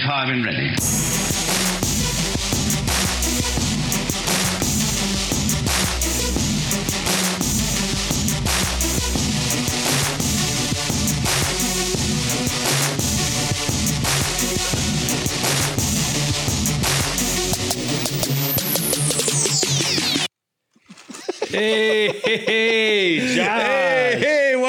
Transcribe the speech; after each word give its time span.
25 0.00 0.28
and 0.30 0.44
ready. 0.46 0.70
Hey, 21.50 22.79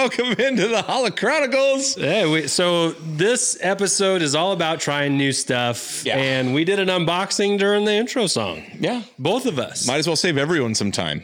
welcome 0.02 0.32
into 0.32 0.68
the 0.68 0.82
Holo 0.82 1.12
Chronicles. 1.12 1.94
Hey, 1.94 2.28
we, 2.28 2.48
so 2.48 2.94
this 2.94 3.56
episode 3.62 4.24
is 4.24 4.34
all 4.34 4.52
about 4.52 4.80
trying 4.80 5.16
new 5.16 5.32
stuff, 5.32 6.04
Yeah. 6.04 6.18
and 6.18 6.56
we 6.56 6.64
did 6.66 6.80
an 6.80 6.88
unboxing 6.88 7.60
during 7.60 7.86
the 7.86 7.94
intro 7.94 8.26
song. 8.26 8.64
Yeah. 8.80 9.04
Both 9.20 9.46
of 9.46 9.60
us. 9.60 9.86
Might 9.86 9.98
as 9.98 10.08
well 10.08 10.16
save 10.16 10.40
everyone 10.40 10.74
some 10.74 10.92
time. 10.92 11.24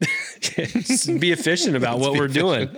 be 0.00 1.30
efficient 1.30 1.76
about 1.76 1.98
what 1.98 2.14
we're 2.14 2.26
doing. 2.26 2.70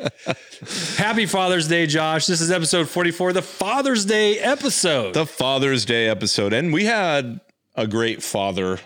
Happy 0.96 1.26
Father's 1.26 1.68
Day, 1.68 1.86
Josh. 1.86 2.26
This 2.26 2.40
is 2.40 2.50
episode 2.50 2.88
44, 2.88 3.32
the 3.32 3.42
Father's 3.42 4.04
Day 4.04 4.40
episode. 4.40 5.14
The 5.14 5.24
Father's 5.26 5.84
Day 5.84 6.08
episode. 6.08 6.52
And 6.52 6.72
we 6.72 6.84
had 6.86 7.38
a 7.76 7.86
great 7.86 8.24
father 8.24 8.80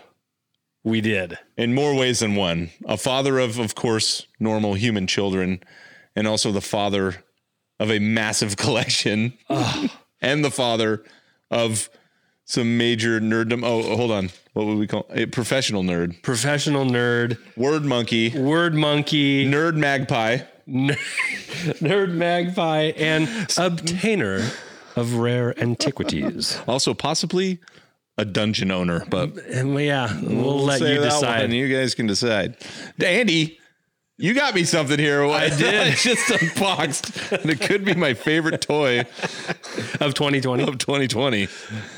we 0.83 1.01
did. 1.01 1.39
in 1.57 1.73
more 1.73 1.95
ways 1.95 2.19
than 2.19 2.35
one. 2.35 2.69
A 2.85 2.95
father 2.95 3.39
of, 3.39 3.57
of 3.57 3.73
course, 3.73 4.27
normal 4.39 4.75
human 4.75 5.07
children, 5.07 5.63
and 6.17 6.27
also 6.27 6.51
the 6.51 6.61
father 6.61 7.23
of 7.79 7.91
a 7.91 7.99
massive 7.99 8.57
collection, 8.63 9.33
and 10.19 10.43
the 10.43 10.49
father 10.49 11.03
of 11.51 11.89
some 12.43 12.77
major 12.77 13.21
nerddom. 13.21 13.63
Oh, 13.63 13.95
hold 13.95 14.11
on. 14.11 14.31
What 14.53 14.65
would 14.65 14.79
we 14.79 14.87
call 14.87 15.05
a 15.11 15.27
professional 15.27 15.83
nerd? 15.83 16.23
Professional 16.23 16.85
nerd, 16.85 17.37
Word 17.55 17.85
monkey, 17.85 18.31
word 18.37 18.73
monkey, 18.73 19.45
nerd 19.45 19.75
magpie. 19.75 20.39
nerd 20.67 22.13
magpie, 22.13 22.91
and 22.97 23.27
obtainer 23.27 24.51
of 24.95 25.13
rare 25.13 25.57
antiquities. 25.61 26.59
Also, 26.67 26.95
possibly 26.95 27.59
a 28.17 28.25
dungeon 28.25 28.71
owner, 28.71 29.05
but 29.07 29.35
yeah, 29.53 30.19
we'll, 30.23 30.59
let 30.63 30.81
you 30.81 30.99
decide. 30.99 31.41
one. 31.41 31.51
You 31.51 31.73
guys 31.73 31.93
can 31.93 32.07
decide. 32.07 32.57
Andy, 32.99 33.59
you 34.17 34.33
got 34.33 34.55
me 34.55 34.63
something 34.63 34.97
here. 34.99 35.23
I 35.25 35.49
did. 35.57 35.95
just 35.97 36.29
unboxed, 36.29 37.31
and 37.31 37.49
it 37.49 37.61
could 37.61 37.85
be 37.85 37.93
my 37.93 38.13
favorite 38.13 38.61
toy 38.61 38.99
of 39.99 40.13
2020. 40.13 40.63
of 40.63 40.77
2020, 40.77 41.43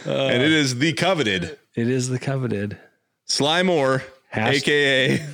uh, 0.05 0.09
and 0.09 0.41
it 0.43 0.51
is 0.51 0.79
the 0.79 0.93
coveted 0.93 1.57
It 1.75 1.87
is 1.89 2.09
the 2.09 2.19
coveted. 2.19 2.77
Sly 3.25 3.63
Moore, 3.63 4.03
Hasht- 4.33 4.67
aka 4.67 5.25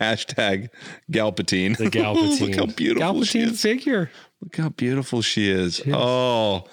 hashtag 0.00 0.68
Galpatine. 1.10 1.76
The 1.76 1.86
Galpatine. 1.90 2.40
Look 2.40 2.54
how 2.56 2.66
beautiful 2.66 3.24
she 3.24 3.38
Galpatine 3.40 3.50
is. 3.52 3.60
figure. 3.60 4.10
Look 4.42 4.56
how 4.56 4.68
beautiful 4.70 5.22
she 5.22 5.48
is. 5.50 5.80
Oh, 5.86 6.64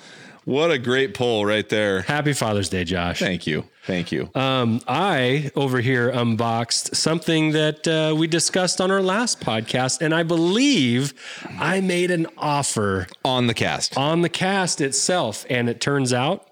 what 0.43 0.71
a 0.71 0.77
great 0.79 1.13
pull 1.13 1.45
right 1.45 1.67
there. 1.69 2.01
Happy 2.01 2.33
Father's 2.33 2.67
Day, 2.69 2.83
Josh. 2.83 3.19
Thank 3.19 3.45
you. 3.47 3.65
Thank 3.85 4.11
you. 4.11 4.29
Um, 4.35 4.79
I 4.87 5.49
over 5.55 5.79
here 5.81 6.09
unboxed 6.09 6.95
something 6.95 7.51
that 7.53 7.87
uh, 7.87 8.15
we 8.15 8.27
discussed 8.27 8.79
on 8.79 8.91
our 8.91 9.01
last 9.01 9.39
podcast, 9.39 10.01
and 10.01 10.13
I 10.13 10.21
believe 10.23 11.13
I 11.59 11.81
made 11.81 12.11
an 12.11 12.27
offer 12.37 13.07
On 13.25 13.47
the 13.47 13.55
cast. 13.55 13.97
on 13.97 14.21
the 14.21 14.29
cast 14.29 14.81
itself, 14.81 15.45
and 15.49 15.67
it 15.67 15.81
turns 15.81 16.13
out 16.13 16.47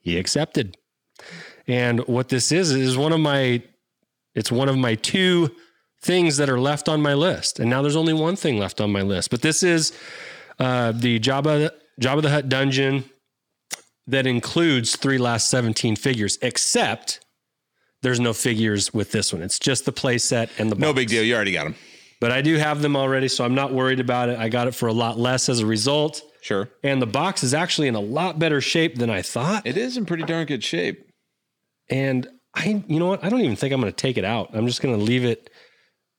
he 0.00 0.18
accepted. 0.18 0.76
And 1.68 2.00
what 2.08 2.28
this 2.28 2.50
is 2.50 2.72
is 2.72 2.96
one 2.96 3.12
of 3.12 3.20
my, 3.20 3.62
it's 4.34 4.50
one 4.50 4.68
of 4.68 4.76
my 4.76 4.96
two 4.96 5.54
things 6.02 6.38
that 6.38 6.48
are 6.48 6.58
left 6.58 6.88
on 6.88 7.00
my 7.00 7.14
list, 7.14 7.60
and 7.60 7.70
now 7.70 7.82
there's 7.82 7.96
only 7.96 8.14
one 8.14 8.34
thing 8.34 8.58
left 8.58 8.80
on 8.80 8.90
my 8.90 9.02
list. 9.02 9.30
But 9.30 9.42
this 9.42 9.62
is 9.62 9.92
uh, 10.58 10.90
the 10.92 11.20
Jabba 11.20 11.70
Jabba 12.00 12.22
the 12.22 12.30
Hutt 12.30 12.48
dungeon 12.48 13.04
that 14.08 14.26
includes 14.26 14.96
three 14.96 15.18
last 15.18 15.48
17 15.50 15.94
figures, 15.96 16.38
except 16.42 17.20
there's 18.02 18.18
no 18.20 18.32
figures 18.32 18.92
with 18.92 19.12
this 19.12 19.32
one. 19.32 19.42
It's 19.42 19.58
just 19.58 19.84
the 19.84 19.92
play 19.92 20.18
set 20.18 20.50
and 20.58 20.70
the 20.70 20.74
box. 20.74 20.82
No 20.82 20.92
big 20.92 21.08
deal. 21.08 21.22
You 21.22 21.34
already 21.34 21.52
got 21.52 21.64
them. 21.64 21.74
But 22.20 22.32
I 22.32 22.42
do 22.42 22.56
have 22.56 22.82
them 22.82 22.96
already, 22.96 23.28
so 23.28 23.44
I'm 23.44 23.54
not 23.54 23.72
worried 23.72 24.00
about 24.00 24.28
it. 24.28 24.38
I 24.38 24.48
got 24.48 24.66
it 24.66 24.74
for 24.74 24.88
a 24.88 24.92
lot 24.92 25.18
less 25.18 25.48
as 25.48 25.60
a 25.60 25.66
result. 25.66 26.20
Sure. 26.42 26.68
And 26.82 27.00
the 27.00 27.06
box 27.06 27.44
is 27.44 27.54
actually 27.54 27.86
in 27.88 27.94
a 27.94 28.00
lot 28.00 28.38
better 28.38 28.60
shape 28.60 28.96
than 28.96 29.08
I 29.10 29.22
thought. 29.22 29.66
It 29.66 29.76
is 29.76 29.96
in 29.96 30.04
pretty 30.06 30.24
darn 30.24 30.46
good 30.46 30.64
shape. 30.64 31.04
And 31.90 32.28
I, 32.54 32.82
you 32.88 32.98
know 32.98 33.06
what? 33.06 33.22
I 33.24 33.28
don't 33.28 33.40
even 33.40 33.56
think 33.56 33.72
I'm 33.72 33.80
going 33.80 33.92
to 33.92 33.96
take 33.96 34.18
it 34.18 34.24
out. 34.24 34.50
I'm 34.52 34.66
just 34.66 34.80
going 34.82 34.96
to 34.98 35.02
leave 35.02 35.24
it, 35.24 35.50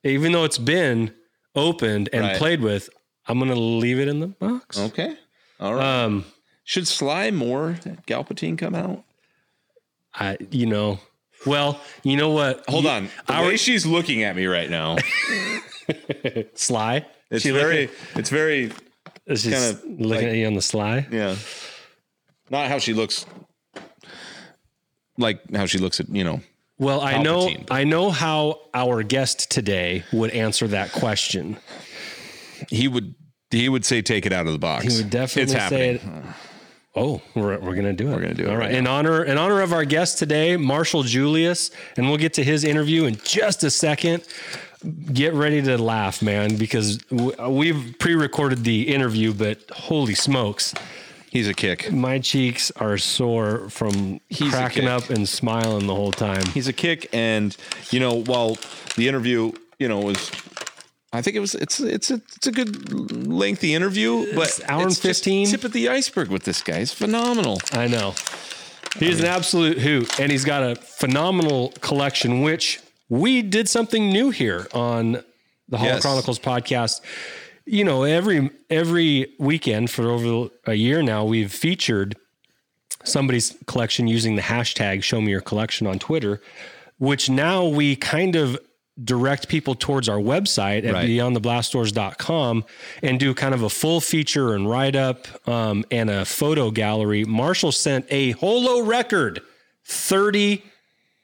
even 0.04 0.32
though 0.32 0.46
it's 0.46 0.58
been 0.58 1.14
opened 1.56 2.10
and 2.14 2.22
Right. 2.24 2.38
played 2.38 2.62
with. 2.62 2.90
I'm 3.28 3.38
going 3.40 3.52
to 3.52 3.60
leave 3.60 4.00
it 4.00 4.08
in 4.08 4.20
the 4.22 4.28
box. 4.28 4.80
Okay. 4.80 5.16
All 5.60 5.74
right. 5.76 6.04
Um, 6.04 6.26
Should 6.70 6.88
Sly 6.88 7.32
Moore 7.32 7.80
Galpatine 8.06 8.56
come 8.56 8.76
out? 8.76 9.04
I, 10.14 10.38
you 10.52 10.68
know, 10.68 11.00
well, 11.48 11.82
you 12.04 12.16
know 12.16 12.30
what? 12.30 12.64
Hold 12.70 12.84
You- 12.84 12.90
on. 12.92 13.10
The 13.26 13.34
Our- 13.34 13.48
way 13.48 13.58
she's 13.58 13.88
looking 13.88 14.22
at 14.22 14.36
me 14.36 14.46
right 14.46 14.70
now, 14.70 14.98
Sly. 16.54 17.08
it's 17.32 17.42
She 17.42 17.50
very, 17.50 17.88
looking- 17.88 17.96
it's 18.18 18.30
very, 18.30 18.72
It's 19.26 19.42
just 19.42 19.84
looking 19.84 20.00
like- 20.10 20.24
at 20.26 20.36
you 20.36 20.46
on 20.46 20.54
the 20.54 20.62
sly. 20.62 21.08
yeah. 21.12 21.38
Not 22.52 22.68
how 22.68 22.78
she 22.78 22.94
looks, 22.94 23.26
like 25.18 25.40
how 25.56 25.66
she 25.66 25.80
looks 25.80 26.00
at 26.00 26.08
you 26.10 26.24
know. 26.24 26.40
Well, 26.78 27.02
I 27.02 27.18
know, 27.20 27.50
but- 27.50 27.72
I 27.74 27.84
know 27.84 28.12
how 28.12 28.60
our 28.76 29.02
guest 29.02 29.50
today 29.50 30.04
would 30.14 30.30
answer 30.30 30.68
that 30.68 30.92
question. 30.92 31.58
He 32.70 32.88
would, 32.88 33.16
he 33.50 33.70
would 33.70 33.86
say, 33.86 34.04
take 34.04 34.28
it 34.28 34.32
out 34.34 34.46
of 34.46 34.54
the 34.54 34.60
box. 34.60 34.86
He 34.86 34.98
would 35.02 35.10
definitely 35.10 35.42
it's 35.42 35.52
say 35.70 35.98
happening. 35.98 36.18
it. 36.28 36.36
Oh, 36.96 37.22
we're, 37.36 37.60
we're 37.60 37.76
gonna 37.76 37.94
do 37.94 38.08
it. 38.10 38.16
We're 38.16 38.22
gonna 38.22 38.34
do 38.34 38.46
it 38.46 38.50
All 38.50 38.58
right 38.58 38.68
right. 38.68 38.76
In 38.76 38.88
honor 38.88 39.24
in 39.24 39.38
honor 39.38 39.62
of 39.62 39.74
our 39.74 39.86
guest 39.86 40.18
today, 40.18 40.58
Marshall 40.58 41.04
Julius, 41.04 41.72
and 41.98 42.08
we'll 42.08 42.18
get 42.18 42.34
to 42.34 42.44
his 42.44 42.64
interview 42.64 43.06
in 43.06 43.16
just 43.24 43.64
a 43.64 43.70
second. 43.70 44.24
Get 45.14 45.34
ready 45.34 45.62
to 45.62 45.78
laugh, 45.78 46.22
man, 46.22 46.56
because 46.56 47.00
we've 47.12 47.96
pre-recorded 48.00 48.64
the 48.64 48.88
interview, 48.94 49.34
but 49.34 49.70
holy 49.72 50.16
smokes, 50.16 50.74
He's 51.30 51.48
a 51.50 51.54
kick. 51.54 51.92
my 51.92 52.18
cheeks 52.20 52.72
are 52.78 52.98
sore 52.98 53.70
from 53.70 54.22
He's 54.30 54.52
cracking 54.52 54.88
up 54.88 55.10
and 55.10 55.28
smiling 55.28 55.86
the 55.86 55.94
whole 55.94 56.14
time. 56.14 56.46
He's 56.54 56.68
a 56.70 56.74
kick, 56.74 57.10
and 57.14 57.56
you 57.92 58.00
know, 58.00 58.24
while 58.24 58.58
the 58.96 59.08
interview, 59.08 59.52
you 59.80 59.88
know, 59.90 60.00
was. 60.00 60.32
I 61.12 61.22
think 61.22 61.36
it 61.36 61.40
was. 61.40 61.56
It's 61.56 61.80
it's 61.80 62.12
a 62.12 62.22
it's 62.36 62.48
a 62.48 62.52
good 62.52 63.26
lengthy 63.28 63.74
interview, 63.74 64.34
but 64.36 64.48
It's 64.48 64.64
hour 64.70 64.84
and 64.84 64.92
it's 64.92 65.00
15. 65.00 65.48
Tip 65.48 65.64
of 65.64 65.74
the 65.74 65.90
iceberg 65.90 66.30
with 66.30 66.44
this 66.44 66.62
guy. 66.62 66.80
He's 66.80 66.94
phenomenal. 66.94 67.60
I 67.72 67.88
know. 67.88 68.14
He's 68.98 69.20
an 69.20 69.26
absolute 69.26 69.80
hoot, 69.80 70.20
and 70.20 70.32
he's 70.32 70.46
got 70.46 70.64
a 70.64 70.76
phenomenal 70.76 71.74
collection, 71.82 72.42
which 72.42 72.80
we 73.08 73.42
did 73.42 73.68
something 73.70 74.10
new 74.10 74.30
here 74.30 74.68
on 74.74 75.24
the 75.68 75.78
Holo 75.78 75.94
Yes. 75.94 76.02
Chronicles 76.02 76.40
podcast. 76.40 77.02
You 77.66 77.84
know, 77.84 78.04
every 78.04 78.50
every 78.70 79.34
weekend 79.40 79.90
for 79.90 80.10
over 80.10 80.50
a 80.66 80.74
year 80.76 81.02
now, 81.02 81.26
we've 81.26 81.52
featured 81.52 82.18
somebody's 83.04 83.56
collection 83.68 84.08
using 84.08 84.36
the 84.36 84.42
hashtag 84.42 85.04
show 85.04 85.22
me 85.22 85.32
your 85.32 85.42
collection 85.42 85.88
on 85.88 86.00
Twitter, 86.00 86.42
which 86.98 87.30
now 87.30 87.66
we 87.66 87.96
kind 87.96 88.36
of 88.36 88.60
direct 89.04 89.48
people 89.48 89.76
towards 89.76 90.10
our 90.10 90.18
website 90.18 90.86
at 90.86 90.94
Right. 90.94 91.08
beyondtheblastdoors.com 91.10 92.66
and 93.02 93.20
do 93.20 93.34
kind 93.34 93.54
of 93.54 93.64
a 93.64 93.70
full 93.70 94.02
feature 94.02 94.54
and 94.56 94.70
write 94.70 94.96
up 94.96 95.28
um, 95.48 95.86
and 95.92 96.10
a 96.10 96.26
photo 96.26 96.72
gallery. 96.72 97.24
Marshall 97.26 97.72
sent 97.72 98.06
a 98.10 98.32
holo 98.32 98.82
record 98.82 99.42
30 99.86 100.64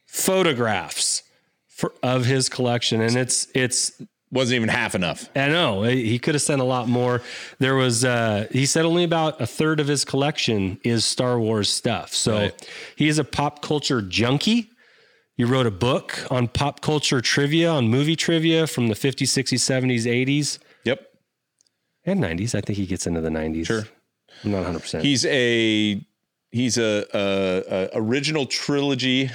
photographs 0.08 1.24
for, 1.68 1.94
of 2.02 2.26
his 2.26 2.48
collection 2.50 3.02
and 3.02 3.16
it's 3.18 3.48
it's 3.54 3.92
Wasn't 4.32 4.56
even 4.56 4.70
half 4.70 4.96
enough. 4.96 5.30
I 5.36 5.48
know 5.50 5.84
he 5.84 6.18
could 6.20 6.36
have 6.36 6.42
sent 6.42 6.60
a 6.60 6.66
lot 6.66 6.88
more. 6.90 7.22
There 7.60 7.76
was, 7.76 8.04
uh, 8.04 8.48
he 8.52 8.66
said 8.66 8.84
only 8.84 9.04
about 9.04 9.40
a 9.40 9.46
third 9.46 9.80
of 9.80 9.88
his 9.88 10.04
collection 10.04 10.78
is 10.84 11.06
Star 11.06 11.40
Wars 11.40 11.70
stuff. 11.70 12.14
So 12.14 12.34
Right. 12.38 12.70
he 12.96 13.08
is 13.08 13.18
a 13.20 13.24
pop 13.24 13.62
culture 13.62 14.02
junkie. 14.02 14.72
You 15.38 15.48
wrote 15.48 15.66
a 15.66 15.72
book 15.72 16.26
on 16.32 16.48
pop 16.48 16.82
culture 16.82 17.20
trivia, 17.22 17.70
on 17.70 17.90
movie 17.90 18.16
trivia 18.16 18.68
from 18.68 18.88
the 18.88 18.94
50s, 18.96 19.28
60s, 19.28 19.60
70s, 19.60 20.06
80s, 20.06 20.60
Yep. 20.86 21.02
and 22.06 22.22
90s. 22.22 22.56
I 22.56 22.62
think 22.62 22.78
he 22.78 22.86
gets 22.86 23.06
into 23.06 23.20
the 23.22 23.30
90s. 23.30 23.66
Sure. 23.68 23.84
I'm 24.44 24.52
not 24.52 24.66
100%. 24.66 25.02
He's 25.02 25.26
a 25.26 26.02
he's 26.52 26.78
a, 26.78 27.06
a, 27.14 27.90
a 27.96 28.00
original 28.02 28.46
trilogy 28.46 29.30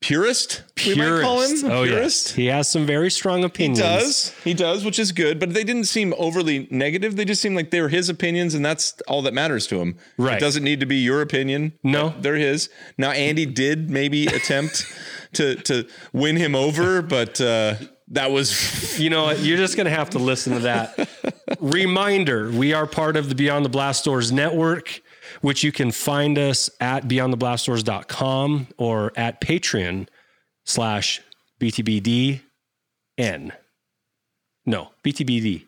purist. 0.00 0.62
We 0.86 0.94
might 0.94 1.20
call 1.20 1.42
him 1.42 1.70
Oh 1.70 1.84
purist. 1.84 2.28
yes, 2.28 2.32
he 2.32 2.46
has 2.46 2.68
some 2.70 2.86
very 2.86 3.10
strong 3.10 3.44
opinions. 3.44 3.78
He 3.78 3.84
does. 3.84 4.34
He 4.44 4.54
does, 4.54 4.84
which 4.84 4.98
is 4.98 5.12
good, 5.12 5.38
but 5.38 5.52
they 5.54 5.64
didn't 5.64 5.84
seem 5.84 6.14
overly 6.18 6.66
negative. 6.70 7.16
They 7.16 7.24
just 7.24 7.42
seemed 7.42 7.56
like 7.56 7.70
they 7.70 7.80
were 7.80 7.88
his 7.90 8.08
opinions, 8.08 8.54
and 8.54 8.64
that's 8.64 9.00
all 9.06 9.22
that 9.22 9.34
matters 9.34 9.66
to 9.68 9.78
him. 9.80 9.96
Right. 10.16 10.36
It 10.36 10.40
doesn't 10.40 10.64
need 10.64 10.80
to 10.80 10.86
be 10.86 10.96
your 10.96 11.20
opinion. 11.20 11.72
No. 11.82 12.14
They're 12.18 12.36
his. 12.36 12.70
Now, 12.96 13.10
Andy 13.10 13.44
did 13.46 13.90
maybe 13.90 14.26
attempt 14.38 14.86
to 15.34 15.56
to 15.56 15.86
win 16.12 16.36
him 16.36 16.54
over, 16.54 17.02
but 17.02 17.40
uh, 17.40 17.74
that 18.08 18.30
was 18.30 18.98
You 18.98 19.10
know? 19.10 19.30
You're 19.30 19.58
just 19.58 19.76
going 19.76 19.84
to 19.84 19.90
have 19.94 20.10
to 20.10 20.18
listen 20.18 20.54
to 20.54 20.60
that. 20.60 21.08
Reminder 21.60 22.50
we 22.50 22.72
are 22.72 22.86
part 22.86 23.16
of 23.16 23.28
the 23.28 23.34
Beyond 23.34 23.64
the 23.64 23.68
Blast 23.68 24.04
Doors 24.04 24.32
network, 24.32 25.02
which 25.40 25.64
you 25.64 25.72
can 25.72 25.90
find 25.90 26.38
us 26.38 26.70
at 26.80 27.04
beyondtheblastdoors.com 27.04 28.68
or 28.76 29.12
at 29.16 29.40
Patreon 29.40 30.08
slash 30.64 31.20
BTBDN. 31.60 32.40
No, 34.66 34.90
BTBD. 35.04 35.66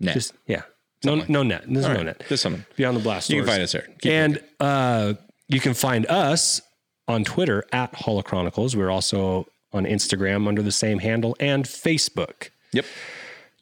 net. 0.00 0.14
Just, 0.14 0.34
yeah. 0.46 0.62
No, 1.04 1.24
no 1.28 1.42
net. 1.42 1.64
There's 1.66 1.86
no 1.86 1.94
right. 1.94 2.04
net. 2.04 2.24
Just 2.28 2.42
something. 2.42 2.64
Beyond 2.76 2.96
the 2.96 3.00
Blast 3.00 3.28
Doors. 3.28 3.36
You 3.36 3.42
can 3.42 3.50
find 3.50 3.62
us 3.62 3.72
there. 3.72 3.88
Keep 4.00 4.12
and 4.12 4.40
uh, 4.60 5.14
you 5.48 5.60
can 5.60 5.74
find 5.74 6.06
us 6.06 6.60
on 7.08 7.24
Twitter 7.24 7.64
at 7.72 7.92
Holochronicles. 7.92 8.76
We're 8.76 8.90
also 8.90 9.46
on 9.72 9.84
Instagram 9.84 10.46
under 10.46 10.62
the 10.62 10.72
same 10.72 10.98
handle 10.98 11.36
and 11.40 11.64
Facebook. 11.64 12.50
Yep. 12.72 12.84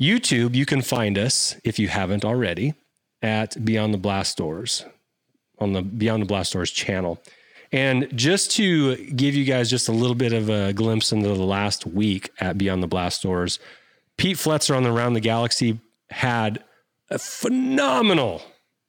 YouTube, 0.00 0.54
you 0.54 0.66
can 0.66 0.82
find 0.82 1.18
us 1.18 1.56
if 1.64 1.78
you 1.78 1.88
haven't 1.88 2.24
already 2.24 2.74
at 3.22 3.62
Beyond 3.64 3.94
the 3.94 3.98
Blast 3.98 4.36
Doors 4.36 4.84
on 5.60 5.72
the 5.72 5.82
Beyond 5.82 6.22
the 6.22 6.26
Blast 6.26 6.52
Doors 6.52 6.70
channel. 6.70 7.20
And 7.72 8.08
just 8.16 8.50
to 8.52 8.96
give 8.96 9.34
you 9.34 9.44
guys 9.44 9.70
just 9.70 9.88
a 9.88 9.92
little 9.92 10.16
bit 10.16 10.32
of 10.32 10.48
a 10.48 10.72
glimpse 10.72 11.12
into 11.12 11.28
the 11.28 11.44
last 11.44 11.86
week 11.86 12.30
at 12.40 12.58
Beyond 12.58 12.82
the 12.82 12.88
Blast 12.88 13.22
Doors, 13.22 13.60
Pete 14.16 14.36
Fletzer 14.36 14.76
on 14.76 14.82
the 14.82 14.92
Around 14.92 15.14
the 15.14 15.20
Galaxy 15.20 15.78
had 16.10 16.64
a 17.10 17.18
phenomenal 17.18 18.42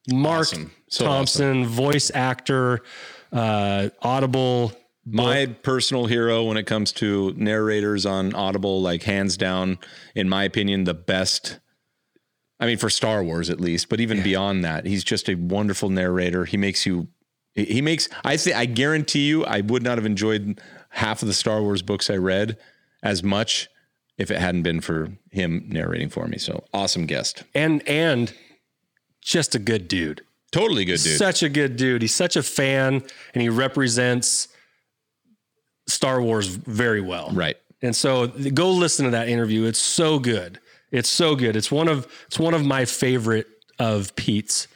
Marc 0.09 0.41
Awesome. 0.41 0.71
So 0.89 1.05
Thompson, 1.05 1.65
voice 1.65 2.11
actor, 2.13 2.81
uh, 3.31 3.89
Audible. 4.01 4.73
My 5.05 5.47
personal 5.47 6.05
hero 6.05 6.43
when 6.43 6.57
it 6.57 6.65
comes 6.65 6.91
to 6.93 7.33
narrators 7.35 8.05
on 8.05 8.35
Audible, 8.35 8.81
like 8.81 9.03
hands 9.03 9.37
down, 9.37 9.79
in 10.15 10.29
my 10.29 10.43
opinion, 10.43 10.83
the 10.83 10.93
best. 10.93 11.59
I 12.61 12.67
mean, 12.67 12.77
for 12.77 12.89
Star 12.89 13.23
Wars 13.23 13.49
at 13.49 13.59
least, 13.59 13.89
but 13.89 13.99
even 13.99 14.21
beyond 14.23 14.63
that, 14.63 14.85
he's 14.85 15.03
just 15.03 15.27
a 15.27 15.35
wonderful 15.35 15.89
narrator. 15.89 16.45
He 16.45 16.55
makes 16.57 16.85
you, 16.85 17.07
he 17.55 17.65
he 17.65 17.81
makes, 17.81 18.07
I 18.23 18.35
say, 18.37 18.53
I 18.53 18.65
guarantee 18.65 19.27
you, 19.27 19.43
I 19.43 19.61
would 19.61 19.81
not 19.83 19.97
have 19.97 20.05
enjoyed 20.05 20.61
half 20.89 21.21
of 21.23 21.27
the 21.27 21.33
Star 21.33 21.61
Wars 21.61 21.81
books 21.81 22.09
I 22.09 22.17
read 22.17 22.57
as 23.01 23.23
much 23.23 23.67
if 24.17 24.29
it 24.29 24.37
hadn't 24.39 24.61
been 24.61 24.79
for 24.79 25.09
him 25.31 25.65
narrating 25.69 26.09
for 26.09 26.27
me. 26.27 26.37
So 26.37 26.63
awesome 26.73 27.07
guest. 27.07 27.43
and 27.55 27.81
and 27.87 28.33
just 29.21 29.55
a 29.55 29.59
good 29.59 29.87
dude. 29.87 30.21
Totally 30.51 30.85
good 30.85 30.99
dude. 31.01 31.17
Such 31.17 31.43
a 31.43 31.49
good 31.49 31.77
dude. 31.77 32.01
He's 32.03 32.13
such 32.13 32.35
a 32.35 32.43
fan 32.43 33.03
and 33.33 33.41
he 33.41 33.49
represents 33.49 34.49
Star 35.87 36.21
Wars 36.21 36.47
very 36.47 37.01
well. 37.01 37.31
right. 37.33 37.57
And 37.83 37.95
so 37.95 38.27
go 38.27 38.69
listen 38.71 39.05
to 39.05 39.11
that 39.11 39.27
interview. 39.27 39.65
It's 39.65 39.79
so 39.79 40.19
good. 40.19 40.59
It's 40.91 41.09
so 41.09 41.35
good. 41.35 41.55
It's 41.55 41.71
one 41.71 41.87
of 41.87 42.07
it's 42.27 42.39
one 42.39 42.53
of 42.53 42.65
my 42.65 42.85
favorite 42.85 43.47
of 43.79 44.15
Pete's, 44.15 44.67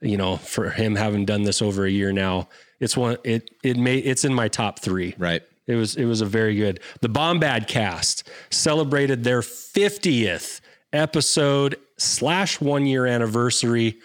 you 0.00 0.16
know, 0.16 0.36
for 0.36 0.70
him 0.70 0.94
having 0.96 1.24
done 1.24 1.42
this 1.42 1.60
over 1.60 1.84
a 1.84 1.90
year 1.90 2.12
now. 2.12 2.48
It's 2.80 2.96
one 2.96 3.16
it 3.24 3.50
it 3.62 3.76
may 3.76 3.96
it's 3.98 4.24
in 4.24 4.34
my 4.34 4.48
top 4.48 4.78
3. 4.78 5.14
Right. 5.18 5.42
It 5.66 5.76
was 5.76 5.96
it 5.96 6.04
was 6.04 6.20
a 6.20 6.26
very 6.26 6.56
good. 6.56 6.80
The 7.00 7.08
Bombad 7.08 7.68
cast 7.68 8.28
celebrated 8.50 9.24
their 9.24 9.40
50th 9.40 10.60
episode 10.92 11.76
slash 11.96 12.60
one 12.60 12.86
year 12.86 13.06
anniversary 13.06 13.98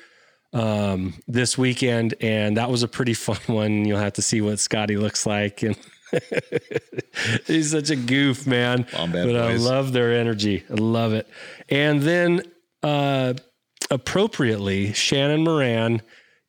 um, 0.53 1.13
this 1.27 1.57
weekend, 1.57 2.15
and 2.21 2.57
that 2.57 2.69
was 2.69 2.83
a 2.83 2.87
pretty 2.87 3.13
fun 3.13 3.37
one. 3.53 3.85
You'll 3.85 3.99
have 3.99 4.13
to 4.13 4.21
see 4.21 4.41
what 4.41 4.59
Scotty 4.59 4.97
looks 4.97 5.25
like, 5.25 5.63
and 5.63 5.77
he's 7.45 7.71
such 7.71 7.89
a 7.89 7.95
goof, 7.95 8.47
man. 8.47 8.85
But 8.91 9.35
I 9.35 9.55
love 9.55 9.93
their 9.93 10.13
energy. 10.13 10.63
I 10.69 10.73
love 10.73 11.13
it. 11.13 11.27
And 11.69 12.01
then 12.01 12.43
uh, 12.83 13.33
appropriately, 13.91 14.93
Shannon 14.93 15.43
Moran 15.43 16.01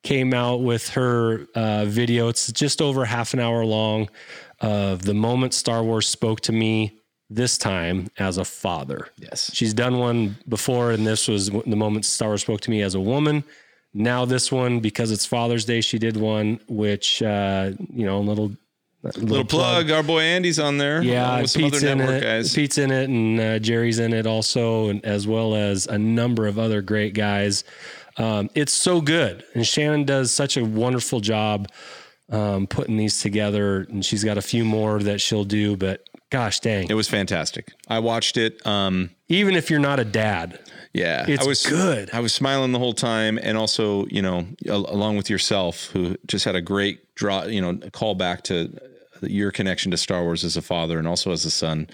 came 0.03 0.33
out 0.33 0.61
with 0.61 0.89
her 0.89 1.47
uh, 1.55 1.85
video. 1.85 2.27
It's 2.27 2.51
just 2.51 2.81
over 2.81 3.05
half 3.05 3.33
an 3.33 3.39
hour 3.39 3.65
long 3.65 4.09
of 4.59 5.03
the 5.03 5.13
moment 5.13 5.53
Star 5.53 5.83
Wars 5.83 6.07
spoke 6.07 6.41
to 6.41 6.51
me. 6.51 6.97
This 7.33 7.57
time 7.57 8.09
as 8.17 8.37
a 8.37 8.43
father. 8.43 9.07
Yes. 9.15 9.51
She's 9.53 9.73
done 9.73 9.99
one 9.99 10.35
before, 10.49 10.91
and 10.91 11.07
this 11.07 11.29
was 11.29 11.49
the 11.49 11.77
moment 11.77 12.03
Star 12.03 12.27
Wars 12.27 12.41
spoke 12.41 12.59
to 12.61 12.69
me 12.69 12.81
as 12.81 12.93
a 12.93 12.99
woman. 12.99 13.45
Now 13.93 14.25
this 14.25 14.51
one, 14.51 14.81
because 14.81 15.11
it's 15.11 15.25
Father's 15.25 15.63
Day, 15.63 15.79
she 15.79 15.97
did 15.97 16.17
one, 16.17 16.59
which 16.67 17.21
uh, 17.21 17.71
you 17.89 18.05
know, 18.05 18.17
a 18.17 18.57
little 19.03 19.23
Little 19.23 19.45
plug. 19.45 19.89
Our 19.91 20.03
boy 20.03 20.21
Andy's 20.21 20.59
on 20.59 20.77
there. 20.77 21.01
Yeah, 21.01 21.41
with 21.41 21.53
Pete's 21.53 21.83
in 21.83 22.01
it. 22.01 22.21
guys. 22.21 22.53
Pete's 22.53 22.77
in 22.77 22.91
it, 22.91 23.09
and 23.09 23.39
uh, 23.39 23.59
Jerry's 23.59 23.99
in 23.99 24.13
it 24.13 24.27
also, 24.27 24.89
and 24.89 25.03
as 25.05 25.27
well 25.27 25.55
as 25.55 25.87
a 25.87 25.97
number 25.97 26.47
of 26.47 26.59
other 26.59 26.81
great 26.81 27.13
guys. 27.13 27.63
Um, 28.17 28.49
it's 28.55 28.73
so 28.73 29.01
good, 29.01 29.43
and 29.55 29.65
Shannon 29.65 30.03
does 30.03 30.31
such 30.33 30.57
a 30.57 30.63
wonderful 30.63 31.19
job 31.21 31.69
um, 32.29 32.67
putting 32.67 32.97
these 32.97 33.21
together. 33.21 33.87
And 33.89 34.05
she's 34.05 34.23
got 34.23 34.37
a 34.37 34.41
few 34.41 34.63
more 34.65 34.99
that 34.99 35.19
she'll 35.21 35.45
do, 35.45 35.75
but 35.77 36.03
gosh 36.29 36.59
dang, 36.59 36.89
It 36.89 36.93
was 36.93 37.07
fantastic. 37.09 37.73
I 37.87 37.99
watched 37.99 38.37
it. 38.37 38.65
Um, 38.67 39.09
even 39.29 39.55
if 39.55 39.69
you're 39.69 39.79
not 39.79 39.99
a 39.99 40.05
dad, 40.05 40.59
yeah, 40.93 41.25
It's 41.27 41.43
I 41.43 41.47
was 41.47 41.65
good. 41.65 42.09
I 42.13 42.19
was 42.19 42.33
smiling 42.33 42.73
the 42.73 42.79
whole 42.79 42.93
time, 42.93 43.39
and 43.41 43.57
also, 43.57 44.05
you 44.07 44.21
know, 44.21 44.45
al- 44.67 44.89
along 44.93 45.15
with 45.17 45.29
yourself, 45.29 45.85
who 45.93 46.17
just 46.27 46.43
had 46.45 46.55
a 46.55 46.61
great 46.61 47.15
draw, 47.15 47.45
you 47.45 47.61
know, 47.61 47.77
call 47.91 48.13
back 48.13 48.43
to 48.43 48.77
your 49.29 49.51
connection 49.51 49.91
to 49.91 49.97
Star 49.97 50.23
Wars 50.23 50.43
as 50.43 50.57
a 50.57 50.61
father 50.61 50.97
and 50.97 51.07
also 51.07 51.31
as 51.31 51.45
a 51.45 51.51
son. 51.51 51.87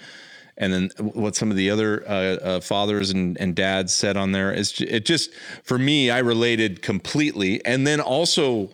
And 0.56 0.72
then 0.72 0.90
what 0.98 1.36
some 1.36 1.50
of 1.50 1.56
the 1.56 1.70
other 1.70 2.02
uh, 2.08 2.12
uh, 2.12 2.60
fathers 2.60 3.10
and, 3.10 3.38
and 3.38 3.54
dads 3.54 3.94
said 3.94 4.16
on 4.16 4.32
there 4.32 4.52
is 4.52 4.80
it 4.80 5.04
just 5.04 5.32
for 5.62 5.78
me 5.78 6.10
I 6.10 6.18
related 6.18 6.82
completely, 6.82 7.64
and 7.64 7.86
then 7.86 8.00
also 8.00 8.70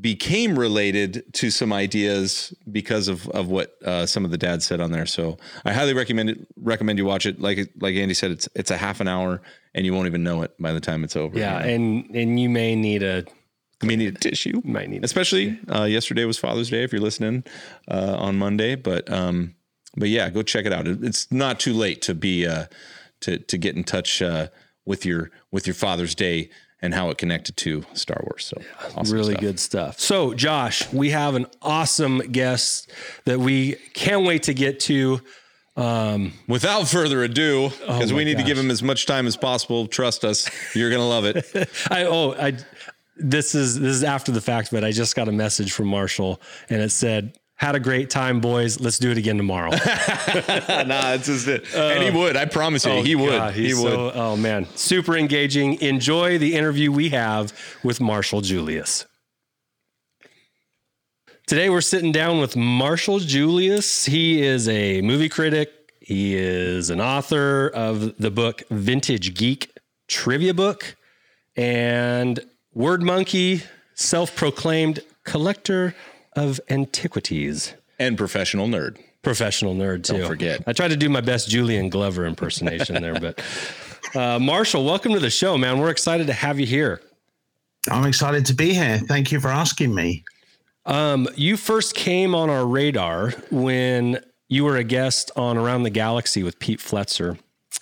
became 0.00 0.58
related 0.58 1.22
to 1.34 1.50
some 1.50 1.72
ideas 1.72 2.54
because 2.70 3.08
of 3.08 3.28
of 3.30 3.48
what 3.48 3.74
uh, 3.84 4.04
some 4.06 4.24
of 4.24 4.30
the 4.30 4.38
dads 4.38 4.66
said 4.66 4.80
on 4.80 4.92
there. 4.92 5.06
So 5.06 5.38
I 5.64 5.72
highly 5.72 5.94
recommend 5.94 6.30
it. 6.30 6.46
Recommend 6.56 6.98
you 6.98 7.06
watch 7.06 7.24
it. 7.24 7.40
Like 7.40 7.70
like 7.80 7.94
Andy 7.94 8.14
said, 8.14 8.30
it's 8.30 8.48
it's 8.54 8.70
a 8.70 8.76
half 8.76 9.00
an 9.00 9.08
hour, 9.08 9.40
and 9.74 9.86
you 9.86 9.94
won't 9.94 10.06
even 10.06 10.22
know 10.22 10.42
it 10.42 10.52
by 10.58 10.72
the 10.72 10.80
time 10.80 11.04
it's 11.04 11.16
over. 11.16 11.38
yeah, 11.38 11.60
you 11.60 11.64
know? 11.64 11.74
and 11.74 12.16
and 12.16 12.40
you 12.40 12.50
may 12.50 12.74
need 12.74 13.02
a 13.02 13.24
I 13.82 13.86
mean, 13.86 13.98
need 13.98 14.16
a 14.16 14.18
tissue. 14.18 14.60
might 14.64 14.88
need 14.88 15.04
Especially 15.04 15.58
uh, 15.68 15.84
yesterday 15.84 16.24
was 16.24 16.38
Father's 16.38 16.70
Day. 16.70 16.84
If 16.84 16.92
you're 16.92 17.02
listening 17.02 17.44
uh, 17.88 18.16
on 18.18 18.36
Monday, 18.36 18.74
but 18.74 19.10
um, 19.12 19.54
but 19.96 20.08
yeah, 20.08 20.30
go 20.30 20.42
check 20.42 20.66
it 20.66 20.72
out. 20.72 20.86
It's 20.86 21.30
not 21.30 21.60
too 21.60 21.72
late 21.72 22.02
to 22.02 22.14
be 22.14 22.46
uh, 22.46 22.66
to 23.20 23.38
to 23.38 23.58
get 23.58 23.76
in 23.76 23.84
touch 23.84 24.22
uh, 24.22 24.48
with 24.84 25.04
your 25.04 25.30
with 25.50 25.66
your 25.66 25.74
Father's 25.74 26.14
Day 26.14 26.50
and 26.84 26.92
how 26.92 27.08
it 27.08 27.16
connected 27.16 27.56
to 27.56 27.82
Star 27.94 28.20
Wars. 28.24 28.44
So 28.44 28.60
awesome 28.94 29.16
really 29.16 29.32
stuff. 29.32 29.40
good 29.40 29.58
stuff. 29.58 30.00
So, 30.00 30.34
Josh, 30.34 30.92
we 30.92 31.10
have 31.10 31.34
an 31.34 31.46
awesome 31.62 32.18
guest 32.18 32.92
that 33.24 33.40
we 33.40 33.76
can't 33.94 34.26
wait 34.26 34.44
to 34.44 34.54
get 34.54 34.80
to. 34.80 35.20
Without 36.46 36.86
further 36.86 37.24
ado, 37.24 37.70
because 37.70 38.12
my 38.12 38.18
we 38.18 38.24
need 38.24 38.36
to 38.36 38.44
give 38.44 38.56
him 38.56 38.70
as 38.70 38.82
much 38.82 39.06
time 39.06 39.26
as 39.26 39.36
possible. 39.36 39.88
Trust 39.88 40.24
us, 40.24 40.48
you're 40.76 40.90
gonna 40.90 41.08
love 41.08 41.24
it. 41.24 41.44
I 41.90 42.04
oh 42.04 42.32
I 42.32 42.56
this 43.16 43.54
is 43.54 43.78
this 43.78 43.96
is 43.96 44.04
after 44.04 44.32
the 44.32 44.40
fact, 44.40 44.70
but 44.70 44.84
I 44.84 44.90
just 44.90 45.14
got 45.16 45.28
a 45.28 45.32
message 45.32 45.72
from 45.72 45.86
Marshall 45.88 46.40
and 46.68 46.82
it 46.82 46.90
said, 46.90 47.38
"Had 47.54 47.74
a 47.74 47.80
great 47.80 48.10
time, 48.10 48.40
boys. 48.40 48.80
Let's 48.80 48.98
do 48.98 49.10
it 49.10 49.18
again 49.18 49.36
tomorrow." 49.36 49.70
nah, 49.70 51.12
it's 51.14 51.26
just 51.26 51.46
it. 51.48 51.72
and 51.74 52.02
he 52.02 52.10
would. 52.10 52.36
I 52.36 52.44
promise 52.46 52.84
you, 52.84 53.02
he 53.02 53.14
would. 53.14 53.34
Uh, 53.34 53.38
God, 53.38 53.54
he 53.54 53.74
would. 53.74 53.92
so- 53.92 54.12
oh 54.14 54.36
man, 54.36 54.66
super 54.74 55.16
engaging. 55.16 55.80
Enjoy 55.80 56.38
the 56.38 56.54
interview 56.54 56.90
we 56.90 57.10
have 57.10 57.52
with 57.82 58.00
Marshall 58.00 58.40
Julius. 58.40 59.06
Today 61.46 61.68
we're 61.68 61.82
sitting 61.82 62.10
down 62.10 62.40
with 62.40 62.56
Marshall 62.56 63.18
Julius. 63.18 64.06
He 64.06 64.42
is 64.42 64.66
a 64.68 65.02
movie 65.02 65.28
critic. 65.28 65.70
He 66.00 66.34
is 66.36 66.90
an 66.90 67.00
author 67.00 67.68
of 67.68 68.16
the 68.18 68.30
book 68.30 68.62
Vintage 68.70 69.34
Geek 69.34 69.70
Trivia 70.08 70.54
Book 70.54 70.96
and 71.56 72.40
Word 72.74 73.02
Monkey, 73.02 73.62
self-proclaimed 73.94 75.00
collector 75.24 75.94
of 76.36 76.60
antiquities. 76.68 77.74
and 77.98 78.18
professional 78.18 78.66
nerd. 78.66 78.98
Professional 79.22 79.74
nerd 79.74 80.02
too. 80.04 80.18
Don't 80.18 80.26
forget. 80.26 80.62
I 80.66 80.72
tried 80.72 80.88
to 80.88 80.96
do 80.96 81.08
my 81.08 81.20
best 81.20 81.48
Julian 81.48 81.88
Glover 81.88 82.26
impersonation 82.26 83.00
there, 83.00 83.18
but 83.18 83.40
uh, 84.14 84.38
Marshall, 84.38 84.84
welcome 84.84 85.12
to 85.12 85.20
the 85.20 85.30
show, 85.30 85.56
man. 85.56 85.78
We're 85.78 85.90
excited 85.90 86.26
to 86.26 86.32
have 86.32 86.58
you 86.60 86.66
here. 86.66 87.00
I'm 87.90 88.04
excited 88.06 88.44
to 88.46 88.54
be 88.54 88.74
here. 88.74 88.98
Thank 88.98 89.30
you 89.30 89.40
for 89.40 89.48
asking 89.48 89.94
me. 89.94 90.24
Um, 90.86 91.28
you 91.36 91.56
first 91.56 91.94
came 91.94 92.34
on 92.34 92.50
our 92.50 92.66
radar 92.66 93.30
when 93.50 94.22
you 94.48 94.64
were 94.64 94.76
a 94.76 94.84
guest 94.84 95.30
on 95.36 95.56
Around 95.56 95.84
the 95.84 95.90
Galaxy 95.90 96.42
with 96.42 96.58
Pete 96.58 96.80
Fletzer. 96.80 97.38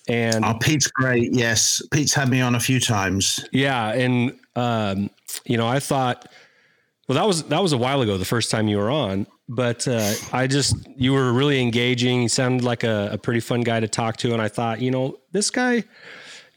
And 0.09 0.45
oh, 0.45 0.55
Pete's 0.61 0.89
great. 0.89 1.33
Yes, 1.33 1.81
Pete's 1.93 2.13
had 2.13 2.29
me 2.29 2.41
on 2.41 2.55
a 2.55 2.61
few 2.61 2.81
times. 2.81 3.45
Yeah, 3.53 3.93
and 3.93 4.39
um, 4.57 5.11
you 5.45 5.57
know, 5.57 5.69
I 5.69 5.79
thought, 5.79 6.29
well, 7.09 7.17
that 7.17 7.27
was 7.27 7.45
that 7.45 7.63
was 7.63 7.73
a 7.73 7.79
while 7.79 8.03
ago, 8.03 8.19
the 8.19 8.25
first 8.25 8.51
time 8.51 8.69
you 8.69 8.79
were 8.79 8.91
on. 8.91 9.27
But 9.49 9.87
uh, 9.87 10.15
I 10.33 10.47
just 10.47 10.77
you 10.97 11.13
were 11.13 11.33
really 11.33 11.61
engaging. 11.61 12.23
You 12.23 12.29
sounded 12.29 12.65
like 12.65 12.85
a, 12.85 13.11
a 13.13 13.19
pretty 13.19 13.41
fun 13.41 13.61
guy 13.63 13.81
to 13.81 13.89
talk 13.89 14.17
to, 14.19 14.33
and 14.33 14.43
I 14.43 14.49
thought, 14.49 14.81
you 14.81 14.91
know, 14.91 15.19
this 15.33 15.51
guy, 15.51 15.85